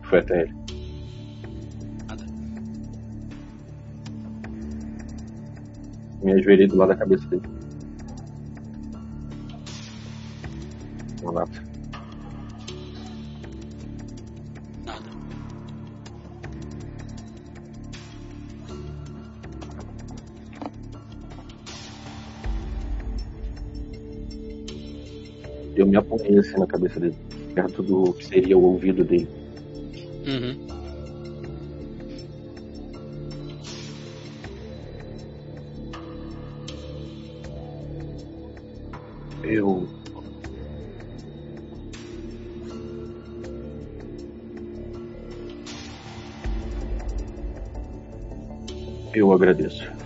foi 0.08 0.20
até 0.20 0.42
ele. 0.42 0.54
Me 6.24 6.34
ajoelhei 6.34 6.68
do 6.68 6.78
lado 6.78 6.90
da 6.90 6.96
cabeça 6.96 7.28
dele. 7.28 7.44
Uma 11.22 11.32
lata. 11.32 11.68
Eu 25.76 25.86
me 25.86 25.96
apontei 25.96 26.38
assim 26.40 26.58
na 26.58 26.66
cabeça 26.66 27.00
dele, 27.00 27.16
perto 27.54 27.84
do 27.84 28.12
que 28.14 28.26
seria 28.26 28.58
o 28.58 28.64
ouvido 28.64 29.04
dele. 29.04 29.47
Agradeço. 49.38 49.97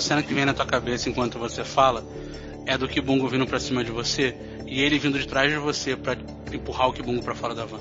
A 0.00 0.02
cena 0.02 0.22
que 0.22 0.32
vem 0.32 0.46
na 0.46 0.54
tua 0.54 0.64
cabeça 0.64 1.10
enquanto 1.10 1.38
você 1.38 1.62
fala 1.62 2.02
é 2.64 2.78
do 2.78 2.88
Kibungo 2.88 3.28
vindo 3.28 3.46
pra 3.46 3.60
cima 3.60 3.84
de 3.84 3.90
você 3.90 4.34
e 4.66 4.80
ele 4.80 4.98
vindo 4.98 5.18
de 5.18 5.28
trás 5.28 5.52
de 5.52 5.58
você 5.58 5.94
pra 5.94 6.16
empurrar 6.50 6.88
o 6.88 6.92
Kibungo 6.94 7.22
pra 7.22 7.34
fora 7.34 7.54
da 7.54 7.66
van. 7.66 7.80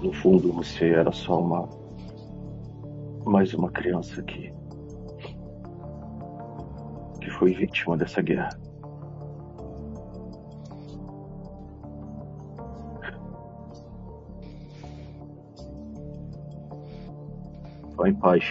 No 0.00 0.14
fundo, 0.14 0.50
você 0.50 0.86
era 0.86 1.12
só 1.12 1.38
uma. 1.38 1.68
Mais 3.26 3.52
uma 3.52 3.70
criança 3.70 4.22
que. 4.22 4.50
que 7.20 7.30
foi 7.32 7.52
vítima 7.52 7.98
dessa 7.98 8.22
guerra. 8.22 8.61
Em 18.12 18.14
paz. 18.14 18.44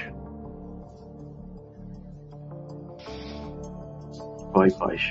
Vá 4.53 4.67
em 4.67 4.77
paz. 4.77 5.01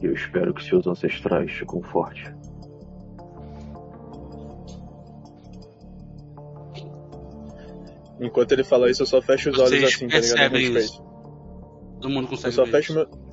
E 0.00 0.06
eu 0.06 0.12
espero 0.12 0.54
que 0.54 0.64
seus 0.64 0.86
ancestrais 0.86 1.52
te 1.52 1.64
confortem. 1.64 2.34
Enquanto 8.18 8.52
ele 8.52 8.64
fala 8.64 8.90
isso, 8.90 9.02
eu 9.02 9.06
só 9.06 9.20
fecho 9.20 9.50
os 9.50 9.58
olhos 9.58 9.70
Vocês 9.70 9.94
assim, 9.94 10.08
tá 10.08 10.18
ligado? 10.18 10.56
Isso? 10.56 11.02
Todo 12.00 12.10
mundo 12.10 12.24
Eu 12.24 12.30
consegue 12.30 12.54
só 12.54 12.64
ver 12.64 12.70
fecho 12.70 12.92
isso. 12.92 13.10
meu... 13.10 13.26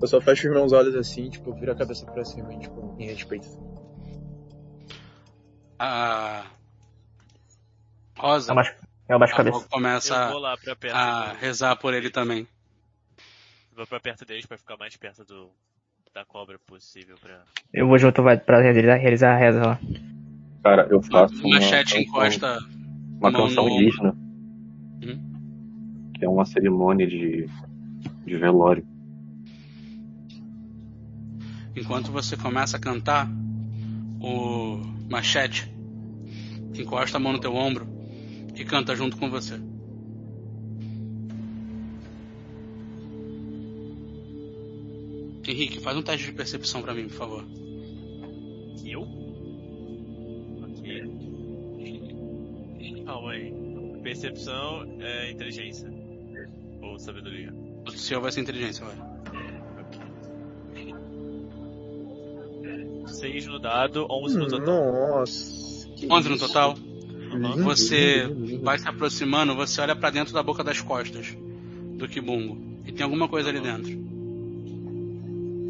Eu 0.00 0.06
só 0.06 0.20
fecho 0.20 0.48
os 0.48 0.54
meus 0.54 0.72
olhos 0.72 0.94
assim, 0.94 1.28
tipo, 1.28 1.52
viro 1.54 1.72
a 1.72 1.74
cabeça 1.74 2.06
pra 2.06 2.24
cima, 2.24 2.56
tipo, 2.58 2.94
em 2.98 3.06
respeito. 3.06 3.48
A 5.78 6.44
Rosa 8.20 8.52
a 8.52 9.28
cabeça. 9.28 9.56
Rosa 9.56 9.68
começa 9.68 10.14
Eu 10.14 10.30
vou 10.30 10.38
lá 10.38 10.56
pra 10.56 10.76
perto 10.76 10.94
a 10.94 11.32
rezar 11.32 11.76
por 11.76 11.94
ele 11.94 12.10
também. 12.10 12.46
Vou 13.74 13.86
pra 13.86 13.98
perto 13.98 14.24
deles 14.24 14.46
pra 14.46 14.58
ficar 14.58 14.76
mais 14.76 14.96
perto 14.96 15.24
do, 15.24 15.50
da 16.14 16.24
cobra 16.24 16.58
possível 16.58 17.16
pra. 17.20 17.42
Eu 17.72 17.88
vou 17.88 17.98
junto 17.98 18.22
vai, 18.22 18.36
pra 18.36 18.60
realizar, 18.60 18.96
realizar 18.96 19.34
a 19.34 19.38
reza 19.38 19.66
lá. 19.66 19.80
Cara, 20.62 20.86
eu 20.90 21.02
faço 21.02 21.34
uma, 21.40 21.56
Machete 21.56 21.98
encosta. 21.98 22.58
uma 23.18 23.32
canção 23.32 23.64
no 23.64 23.70
indígena. 23.70 24.14
Que 26.14 26.26
é 26.26 26.28
uma 26.28 26.44
cerimônia 26.44 27.06
de, 27.06 27.48
de 28.26 28.36
velório. 28.36 28.86
Enquanto 31.74 32.12
você 32.12 32.36
começa 32.36 32.76
a 32.76 32.80
cantar, 32.80 33.26
o 34.20 34.76
Machete 35.08 35.72
encosta 36.74 37.16
a 37.16 37.20
mão 37.20 37.32
no 37.32 37.40
teu 37.40 37.54
ombro 37.54 37.99
e 38.60 38.64
canta 38.64 38.94
junto 38.94 39.16
com 39.16 39.30
você. 39.30 39.58
Henrique, 45.48 45.80
faz 45.80 45.96
um 45.96 46.02
teste 46.02 46.26
de 46.26 46.32
percepção 46.32 46.82
pra 46.82 46.92
mim, 46.94 47.08
por 47.08 47.16
favor. 47.16 47.44
Eu? 48.84 49.02
Ok. 50.62 51.02
Calma 53.06 53.32
aí. 53.32 53.52
Percepção 54.02 54.84
é 55.00 55.30
inteligência. 55.30 55.90
Ou 56.82 56.98
sabedoria. 56.98 57.52
O 57.86 57.90
seu 57.90 58.20
vai 58.20 58.30
ser 58.30 58.42
inteligência, 58.42 58.84
vai. 58.84 58.94
6 63.06 63.46
no 63.46 63.58
dado, 63.58 64.06
11 64.08 64.38
no 64.38 64.48
total. 64.48 64.92
Nossa. 64.92 65.88
que 65.96 66.06
11 66.10 66.28
no 66.28 66.38
total. 66.38 66.74
Uhum. 67.32 67.62
Você 67.62 68.26
vai 68.62 68.78
se 68.78 68.88
aproximando, 68.88 69.54
você 69.54 69.80
olha 69.80 69.94
pra 69.94 70.10
dentro 70.10 70.34
da 70.34 70.42
boca 70.42 70.64
das 70.64 70.80
costas 70.80 71.36
do 71.94 72.08
Kibungo. 72.08 72.58
E 72.86 72.92
tem 72.92 73.04
alguma 73.04 73.28
coisa 73.28 73.48
ali 73.48 73.60
dentro. 73.60 73.98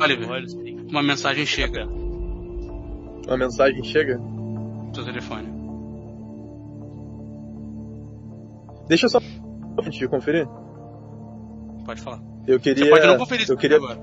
Oliver, 0.03 0.47
uma 0.89 1.03
mensagem 1.03 1.45
chega 1.45 1.87
Uma 1.87 3.37
mensagem 3.37 3.85
chega? 3.85 4.17
no 4.17 4.95
seu 4.95 5.05
telefone. 5.05 5.49
Deixa 8.89 9.07
eu 9.07 9.11
só 9.11 9.21
antes 9.79 9.99
de 9.99 10.09
conferir. 10.09 10.49
Pode 11.85 12.01
falar. 12.01 12.21
Eu 12.47 12.59
queria. 12.59 12.85
Você 12.85 12.91
pode 12.91 13.07
não 13.07 13.19
conferir 13.19 13.49
eu 13.49 13.57
queria, 13.57 13.77
agora. 13.77 14.01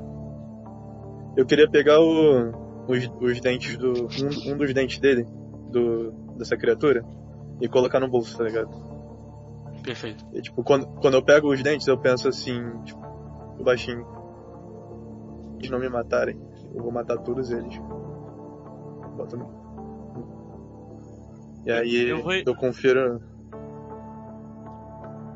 eu 1.35 1.45
queria 1.45 1.69
pegar 1.69 1.99
o, 1.99 2.85
os, 2.87 3.09
os 3.19 3.41
dentes 3.41 3.77
do. 3.77 4.07
Um, 4.07 4.53
um 4.53 4.57
dos 4.57 4.73
dentes 4.73 4.99
dele, 4.99 5.25
do, 5.71 6.11
dessa 6.37 6.55
criatura, 6.55 7.03
e 7.61 7.67
colocar 7.67 7.99
no 7.99 8.07
bolso, 8.07 8.37
tá 8.37 8.43
ligado? 8.43 8.69
Perfeito. 9.83 10.25
E, 10.33 10.41
tipo, 10.41 10.63
quando, 10.63 10.85
quando 10.99 11.13
eu 11.15 11.21
pego 11.23 11.51
os 11.53 11.61
dentes, 11.63 11.87
eu 11.87 11.97
penso 11.97 12.27
assim, 12.27 12.59
tipo, 12.83 12.99
baixinho. 13.63 14.05
Eles 15.57 15.69
não 15.71 15.79
me 15.79 15.89
matarem, 15.89 16.39
eu 16.75 16.83
vou 16.83 16.91
matar 16.91 17.17
todos 17.17 17.49
eles. 17.51 17.77
Bota 19.15 19.35
no... 19.37 19.67
E 21.65 21.71
aí 21.71 21.95
Eu 22.09 22.17
eu, 22.17 22.23
vou- 22.45 22.55
confiro. 22.55 23.21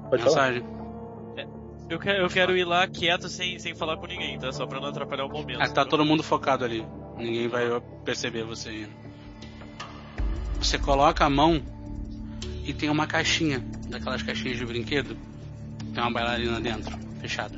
Pode 0.09 0.23
falar? 0.23 0.51
Mensagem. 0.51 0.63
Eu 1.89 1.99
quero, 1.99 2.23
eu 2.23 2.29
quero 2.29 2.55
ir 2.55 2.63
lá 2.63 2.87
quieto 2.87 3.27
sem, 3.27 3.59
sem 3.59 3.75
falar 3.75 3.97
com 3.97 4.07
ninguém, 4.07 4.39
tá? 4.39 4.49
Só 4.53 4.65
pra 4.65 4.79
não 4.79 4.87
atrapalhar 4.87 5.25
o 5.25 5.29
momento. 5.29 5.59
Ah, 5.61 5.67
tá 5.67 5.83
todo 5.85 6.05
mundo 6.05 6.23
focado 6.23 6.63
ali. 6.63 6.85
Ninguém 7.17 7.49
vai 7.49 7.63
perceber 8.05 8.43
você 8.45 8.83
indo. 8.83 8.91
Você 10.59 10.77
coloca 10.79 11.25
a 11.25 11.29
mão 11.29 11.61
e 12.65 12.73
tem 12.73 12.89
uma 12.89 13.07
caixinha, 13.07 13.59
daquelas 13.89 14.21
caixinhas 14.21 14.57
de 14.57 14.65
brinquedo. 14.65 15.17
Tem 15.93 16.03
uma 16.03 16.11
bailarina 16.11 16.59
dentro, 16.59 16.97
fechada. 17.19 17.57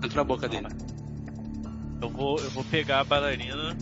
Dentro 0.00 0.16
da 0.16 0.24
boca 0.24 0.48
dele. 0.48 0.68
Eu 2.00 2.08
vou, 2.08 2.38
eu 2.38 2.50
vou 2.50 2.64
pegar 2.64 3.00
a 3.00 3.04
bailarina 3.04 3.76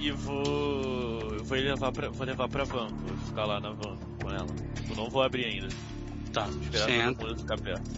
e 0.00 0.10
vou. 0.10 1.34
Eu 1.34 1.44
vou 1.44 1.58
levar 1.58 1.92
pra, 1.92 2.08
vou 2.08 2.26
levar 2.26 2.48
pra 2.48 2.64
van. 2.64 2.88
Vou 2.88 3.16
ficar 3.18 3.44
lá 3.44 3.60
na 3.60 3.70
van 3.70 3.98
com 4.20 4.30
ela. 4.30 4.48
Eu 4.88 4.96
não 4.96 5.10
vou 5.10 5.22
abrir 5.22 5.44
ainda. 5.44 5.68
Tá, 6.32 6.48
Esperar 6.48 6.84
você 6.84 6.92
entra. 6.92 7.36
ficar 7.36 7.58
perto. 7.58 7.90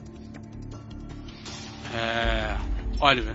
É... 1.94 2.56
Oliver. 3.00 3.34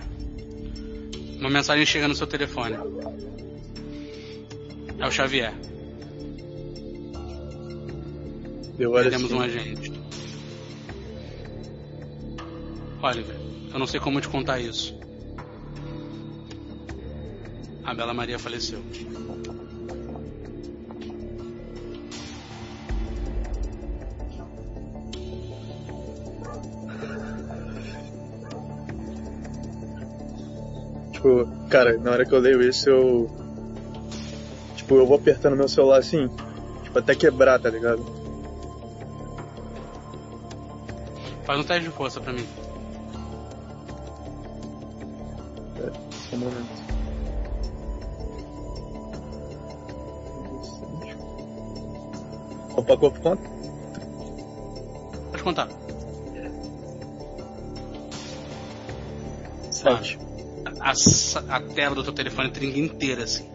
Uma 1.40 1.50
mensagem 1.50 1.84
chega 1.86 2.06
no 2.06 2.14
seu 2.14 2.26
telefone. 2.26 2.76
É 4.98 5.06
o 5.06 5.10
Xavier. 5.10 5.52
Eu 8.82 8.90
Perdemos 8.90 9.26
assim. 9.26 9.34
um 9.34 9.40
agente. 9.40 9.92
Oliver, 13.00 13.36
eu 13.72 13.78
não 13.78 13.86
sei 13.86 14.00
como 14.00 14.20
te 14.20 14.28
contar 14.28 14.58
isso. 14.58 14.98
A 17.84 17.94
Bela 17.94 18.12
Maria 18.12 18.40
faleceu. 18.40 18.82
Tipo, 31.12 31.48
cara, 31.70 31.96
na 31.98 32.10
hora 32.10 32.26
que 32.26 32.32
eu 32.32 32.40
leio 32.40 32.60
isso, 32.60 32.90
eu. 32.90 33.30
Tipo, 34.74 34.96
eu 34.96 35.06
vou 35.06 35.18
apertando 35.18 35.56
meu 35.56 35.68
celular 35.68 35.98
assim. 35.98 36.28
Tipo, 36.82 36.98
até 36.98 37.14
quebrar, 37.14 37.60
tá 37.60 37.70
ligado? 37.70 38.21
Faz 41.44 41.58
um 41.60 41.64
teste 41.64 41.84
de 41.84 41.90
força 41.90 42.20
pra 42.20 42.32
mim. 42.32 42.46
Um 46.32 46.36
momento. 46.38 46.82
Opa, 52.76 52.96
corpo 52.96 53.20
conta? 53.20 53.42
Pode 55.30 55.42
contar. 55.42 55.68
Sete. 59.70 60.18
A, 60.80 60.94
sa- 60.94 61.44
a 61.48 61.60
tela 61.60 61.94
do 61.94 62.02
teu 62.02 62.12
telefone 62.12 62.50
trinca 62.50 62.78
inteira, 62.78 63.24
assim. 63.24 63.46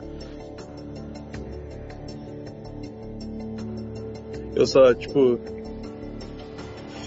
Eu 4.55 4.65
só, 4.65 4.93
tipo. 4.93 5.39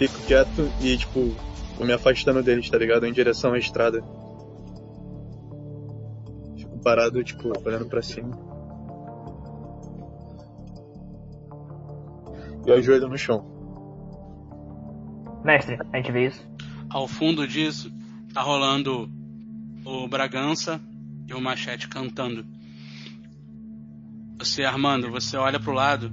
Fico 0.01 0.19
quieto 0.23 0.73
e, 0.81 0.97
tipo, 0.97 1.37
vou 1.77 1.87
me 1.87 1.93
afastando 1.93 2.43
deles, 2.43 2.70
tá 2.70 2.79
ligado? 2.79 3.05
Em 3.05 3.12
direção 3.12 3.53
à 3.53 3.59
estrada. 3.59 4.03
Fico 6.57 6.79
parado, 6.83 7.23
tipo, 7.23 7.53
olhando 7.62 7.85
pra 7.85 8.01
cima. 8.01 8.31
E 12.67 12.73
ajoelho 12.73 13.09
no 13.09 13.19
chão. 13.19 13.45
Mestre, 15.45 15.77
a 15.93 15.97
gente 15.99 16.11
vê 16.11 16.29
isso. 16.29 16.49
Ao 16.89 17.07
fundo 17.07 17.47
disso, 17.47 17.93
tá 18.33 18.41
rolando 18.41 19.07
o 19.85 20.09
Bragança 20.09 20.81
e 21.29 21.35
o 21.35 21.41
Machete 21.43 21.89
cantando. 21.89 22.47
Você, 24.39 24.65
Armando, 24.65 25.11
você 25.11 25.37
olha 25.37 25.61
pro 25.61 25.73
lado, 25.73 26.11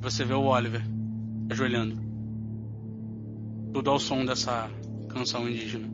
você 0.00 0.24
vê 0.24 0.34
o 0.34 0.44
Oliver 0.44 0.82
ajoelhando. 1.50 2.13
Tudo 3.74 3.90
ao 3.90 3.98
som 3.98 4.24
dessa 4.24 4.70
canção 5.08 5.48
indígena. 5.48 5.88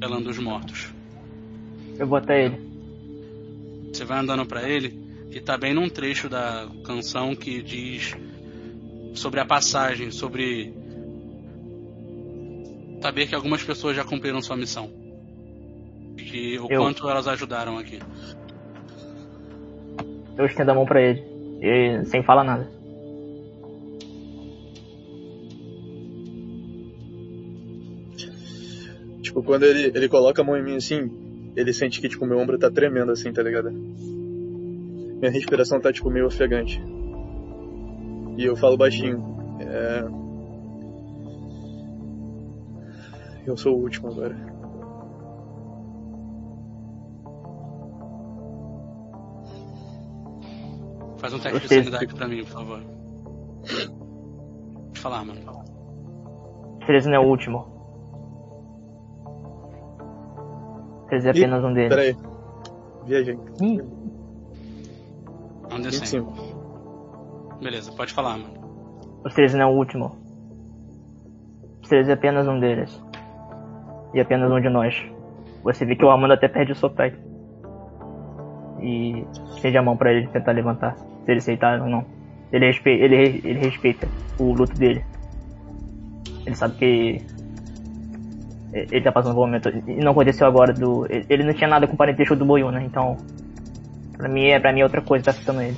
Pelando 0.00 0.30
os 0.30 0.38
mortos. 0.38 0.88
Eu 1.98 2.06
vou 2.06 2.16
até 2.16 2.44
ele. 2.46 2.58
Você 3.92 4.04
vai 4.04 4.20
andando 4.20 4.46
pra 4.46 4.66
ele 4.68 5.26
e 5.30 5.40
tá 5.40 5.58
bem 5.58 5.74
num 5.74 5.88
trecho 5.88 6.28
da 6.28 6.68
canção 6.84 7.34
que 7.34 7.60
diz 7.60 8.16
sobre 9.14 9.40
a 9.40 9.44
passagem, 9.44 10.10
sobre 10.10 10.72
saber 13.02 13.26
que 13.26 13.34
algumas 13.34 13.62
pessoas 13.64 13.96
já 13.96 14.04
cumpriram 14.04 14.40
sua 14.40 14.56
missão. 14.56 14.88
Que 16.16 16.56
o 16.60 16.68
Eu- 16.70 16.82
quanto 16.82 17.08
elas 17.10 17.26
ajudaram 17.26 17.78
aqui. 17.78 17.98
Eu 20.38 20.46
estendo 20.46 20.70
a 20.70 20.74
mão 20.74 20.86
pra 20.86 21.02
ele. 21.02 21.20
E, 21.60 22.04
sem 22.06 22.22
falar 22.22 22.44
nada. 22.44 22.70
Tipo, 29.32 29.42
quando 29.44 29.62
ele, 29.62 29.86
ele 29.96 30.10
coloca 30.10 30.42
a 30.42 30.44
mão 30.44 30.58
em 30.58 30.62
mim 30.62 30.76
assim, 30.76 31.10
ele 31.56 31.72
sente 31.72 32.02
que, 32.02 32.08
tipo, 32.08 32.26
meu 32.26 32.38
ombro 32.38 32.58
tá 32.58 32.70
tremendo 32.70 33.12
assim, 33.12 33.32
tá 33.32 33.42
ligado? 33.42 33.70
Minha 33.70 35.30
respiração 35.30 35.80
tá, 35.80 35.90
tipo, 35.90 36.10
meio 36.10 36.26
ofegante. 36.26 36.78
E 38.36 38.44
eu 38.44 38.54
falo 38.54 38.76
baixinho. 38.76 39.24
É... 39.58 40.04
Eu 43.46 43.56
sou 43.56 43.74
o 43.74 43.80
último 43.80 44.08
agora. 44.08 44.36
Faz 51.16 51.32
um 51.32 51.38
teste 51.38 51.60
de 51.60 51.68
sanidade 51.68 52.14
pra 52.14 52.28
mim, 52.28 52.44
por 52.44 52.50
favor. 52.50 52.82
Pode 54.88 55.00
falar, 55.00 55.24
mano. 55.24 55.40
13 56.84 57.08
não 57.08 57.16
é 57.16 57.18
o 57.18 57.28
último. 57.30 57.81
13 61.12 61.28
é 61.28 61.32
Ih, 61.32 61.44
apenas 61.44 61.62
um 61.62 61.74
deles. 61.74 61.90
Pera 61.90 62.02
aí. 62.02 62.16
Viajei. 63.04 63.34
É 63.34 63.36
um 65.74 65.78
D100. 65.78 66.00
25. 66.00 67.58
Beleza, 67.60 67.92
pode 67.92 68.14
falar, 68.14 68.38
mano. 68.38 68.54
os 69.22 69.34
13 69.34 69.58
não 69.58 69.68
é 69.68 69.70
o 69.70 69.76
último. 69.76 70.16
Os 71.82 71.88
13 71.90 72.10
é 72.10 72.14
apenas 72.14 72.48
um 72.48 72.58
deles. 72.58 72.98
E 74.14 74.20
apenas 74.20 74.50
um 74.50 74.58
de 74.58 74.70
nós. 74.70 74.94
Você 75.62 75.84
vê 75.84 75.96
que 75.96 76.04
o 76.04 76.10
Armando 76.10 76.32
até 76.32 76.48
perde 76.48 76.72
o 76.72 76.76
sotaque. 76.76 77.18
E 78.80 79.26
estende 79.54 79.76
a 79.76 79.82
mão 79.82 79.98
pra 79.98 80.12
ele 80.12 80.28
tentar 80.28 80.52
levantar. 80.52 80.96
Se 80.96 81.30
ele 81.30 81.38
aceitar 81.38 81.78
ou 81.80 81.88
não. 81.88 82.06
Ele, 82.50 82.66
respe 82.66 82.88
ele, 82.88 83.42
ele 83.44 83.58
respeita 83.58 84.08
o 84.38 84.54
luto 84.54 84.78
dele. 84.78 85.04
Ele 86.46 86.54
sabe 86.54 86.74
que 86.76 87.20
ele 88.72 89.02
tá 89.02 89.12
passando 89.12 89.34
por 89.34 89.42
um 89.42 89.46
momento. 89.46 89.68
E 89.68 89.96
não 90.02 90.12
aconteceu 90.12 90.46
agora 90.46 90.72
do. 90.72 91.06
ele- 91.28 91.44
não 91.44 91.52
tinha 91.54 91.68
nada 91.68 91.86
com 91.86 91.94
o 91.94 91.96
parentesco 91.96 92.34
do 92.34 92.44
Boiuna, 92.44 92.82
então. 92.82 93.16
Pra 94.16 94.28
mim 94.28 94.46
é 94.46 94.58
pra 94.60 94.72
mim 94.72 94.80
é 94.80 94.84
outra 94.84 95.02
coisa 95.02 95.22
que 95.22 95.24
tá 95.26 95.30
afetando 95.32 95.62
ele. 95.62 95.76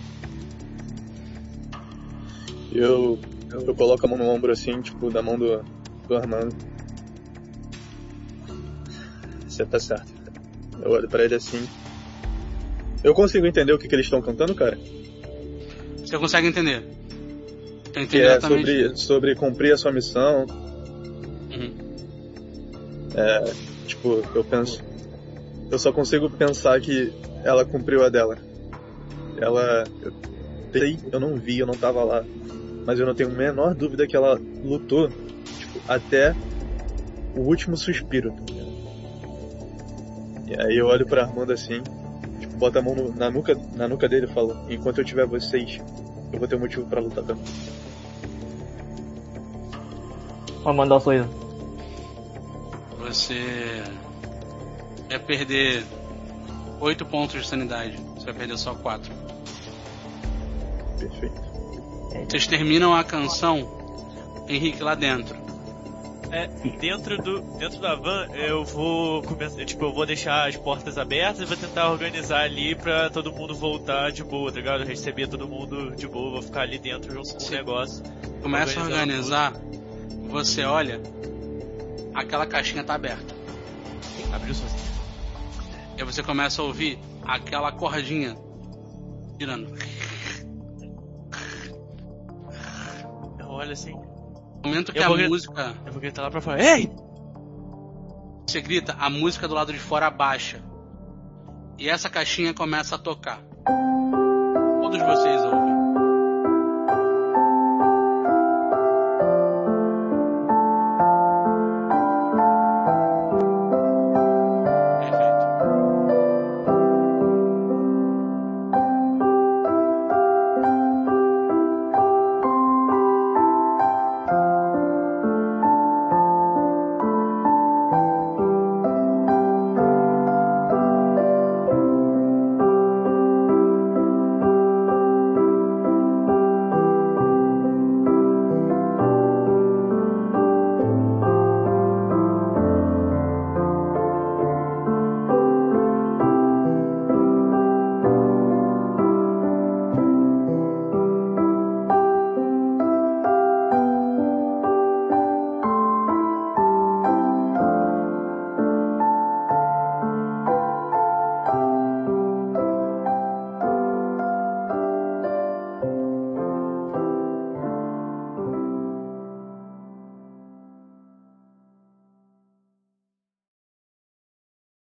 Eu, 2.73 3.19
eu 3.51 3.75
coloco 3.75 4.05
a 4.05 4.09
mão 4.09 4.19
no 4.19 4.25
ombro 4.29 4.53
assim, 4.53 4.81
tipo, 4.81 5.11
da 5.11 5.23
mão 5.23 5.39
do, 5.39 5.65
do 6.09 6.17
Armando. 6.17 6.55
Você 9.49 9.65
tá 9.65 9.79
certo. 9.79 10.13
Eu 10.83 10.91
olho 10.91 11.09
pra 11.09 11.25
ele 11.25 11.37
assim. 11.37 11.67
Eu 13.03 13.15
consigo 13.15 13.47
entender 13.47 13.73
o 13.73 13.79
que, 13.79 13.87
que 13.87 13.95
eles 13.95 14.07
estão 14.07 14.21
cantando, 14.21 14.55
cara? 14.55 14.77
Você 15.99 16.19
consegue 16.19 16.49
entender? 16.49 16.83
Que 17.93 18.01
entendi 18.01 18.21
é 18.21 18.27
exatamente. 18.37 18.67
sobre, 18.67 18.97
sobre 18.97 19.35
cumprir 19.37 19.73
a 19.73 19.77
sua 19.77 19.93
missão. 19.93 20.47
É, 23.15 23.53
tipo, 23.87 24.23
eu 24.35 24.45
penso. 24.45 24.83
Eu 25.71 25.79
só 25.79 25.93
consigo 25.93 26.29
pensar 26.31 26.81
que 26.81 27.13
ela 27.45 27.65
cumpriu 27.65 28.05
a 28.05 28.09
dela. 28.09 28.37
Ela. 29.37 29.85
Eu 30.03 30.13
sei, 30.73 30.99
eu 31.13 31.21
não 31.21 31.37
vi, 31.37 31.59
eu 31.59 31.67
não 31.67 31.75
tava 31.75 32.03
lá. 32.05 32.25
Mas 32.87 32.99
eu 32.99 33.07
não 33.07 33.15
tenho 33.15 33.31
a 33.31 33.33
menor 33.33 33.75
dúvida 33.75 34.07
que 34.07 34.17
ela 34.17 34.39
lutou, 34.63 35.09
tipo, 35.59 35.81
até 35.89 36.35
o 37.35 37.41
último 37.41 37.77
suspiro. 37.77 38.33
tá? 38.33 38.43
E 40.47 40.61
aí 40.61 40.77
eu 40.77 40.87
olho 40.87 41.07
pra 41.07 41.23
Armando 41.23 41.53
assim, 41.53 41.83
tipo, 42.39 42.57
boto 42.59 42.79
a 42.79 42.83
mão 42.83 42.95
no- 42.95 43.13
na, 43.15 43.31
nuca, 43.31 43.57
na 43.75 43.89
nuca 43.89 44.09
dele 44.09 44.27
e 44.27 44.35
falo, 44.35 44.55
enquanto 44.69 44.99
eu 44.99 45.05
tiver 45.05 45.27
vocês, 45.27 45.81
eu 46.33 46.39
vou 46.39 46.47
ter 46.47 46.57
um 46.57 46.61
motivo 46.61 46.85
pra 46.87 47.01
lutar 47.01 47.25
também. 47.25 47.45
Vou 50.63 50.75
mandar 50.75 50.97
um 50.97 51.01
sorriso. 51.01 51.44
Você 53.05 53.83
vai 55.09 55.19
perder 55.19 55.85
8 56.81 57.05
pontos 57.05 57.43
de 57.43 57.47
sanidade. 57.47 57.97
Você 58.15 58.25
vai 58.25 58.35
perder 58.35 58.59
só 58.59 58.75
4. 58.75 59.13
Perfeito. 60.99 61.55
Vocês 62.29 62.47
terminam 62.47 62.95
a 62.95 63.05
canção, 63.05 64.45
Henrique, 64.49 64.83
lá 64.83 64.95
dentro. 64.95 65.37
É, 66.31 66.49
dentro 66.81 67.17
do 67.19 67.41
dentro 67.59 67.81
da 67.81 67.95
van 67.95 68.27
eu 68.35 68.65
vou 68.65 69.23
começar, 69.23 69.65
tipo, 69.65 69.85
eu 69.85 69.93
vou 69.93 70.05
deixar 70.05 70.49
as 70.49 70.57
portas 70.57 70.99
abertas 70.99 71.43
e 71.43 71.45
vou 71.45 71.57
tentar 71.57 71.91
organizar 71.91 72.41
ali 72.41 72.75
pra 72.75 73.09
todo 73.11 73.31
mundo 73.31 73.55
voltar 73.55 74.11
de 74.11 74.25
boa, 74.25 74.51
tá 74.51 74.57
ligado? 74.57 74.85
Receber 74.85 75.29
todo 75.29 75.47
mundo 75.47 75.95
de 75.95 76.09
boa, 76.09 76.33
vou 76.33 76.43
ficar 76.43 76.63
ali 76.63 76.79
dentro 76.79 77.13
junto 77.13 77.37
com 77.37 77.45
o 77.45 77.51
negócio. 77.51 78.03
Começa 78.43 78.81
a 78.81 78.83
Organizar 78.83 79.53
organizar, 79.53 80.29
você 80.29 80.65
olha, 80.65 81.01
aquela 82.15 82.47
caixinha 82.47 82.85
tá 82.85 82.95
aberta. 82.95 83.35
Abriu 84.33 84.55
sozinho. 84.55 84.95
E 85.99 86.05
você 86.05 86.23
começa 86.23 86.63
a 86.63 86.65
ouvir 86.65 86.99
aquela 87.25 87.73
cordinha 87.73 88.37
girando. 89.39 89.77
Eu 93.39 93.47
olho 93.47 93.73
assim, 93.73 93.93
No 93.93 94.69
momento 94.71 94.93
que 94.93 94.99
Eu 94.99 95.13
a 95.13 95.29
música, 95.29 95.75
eu 95.87 95.93
vou 95.93 96.01
gritar 96.01 96.23
lá 96.23 96.31
pra 96.31 96.41
fora. 96.41 96.63
Ei! 96.63 96.91
você 98.47 98.61
grita, 98.61 98.95
a 99.01 99.11
música 99.11 99.49
do 99.49 99.55
lado 99.55 99.73
de 99.73 99.79
fora 99.79 100.07
abaixa. 100.07 100.63
E 101.77 101.89
essa 101.89 102.09
caixinha 102.09 102.55
começa 102.55 102.95
a 102.95 102.99
tocar. 102.99 103.41
Todos 104.81 105.01
vocês 105.01 105.43
ouvem. 105.43 105.64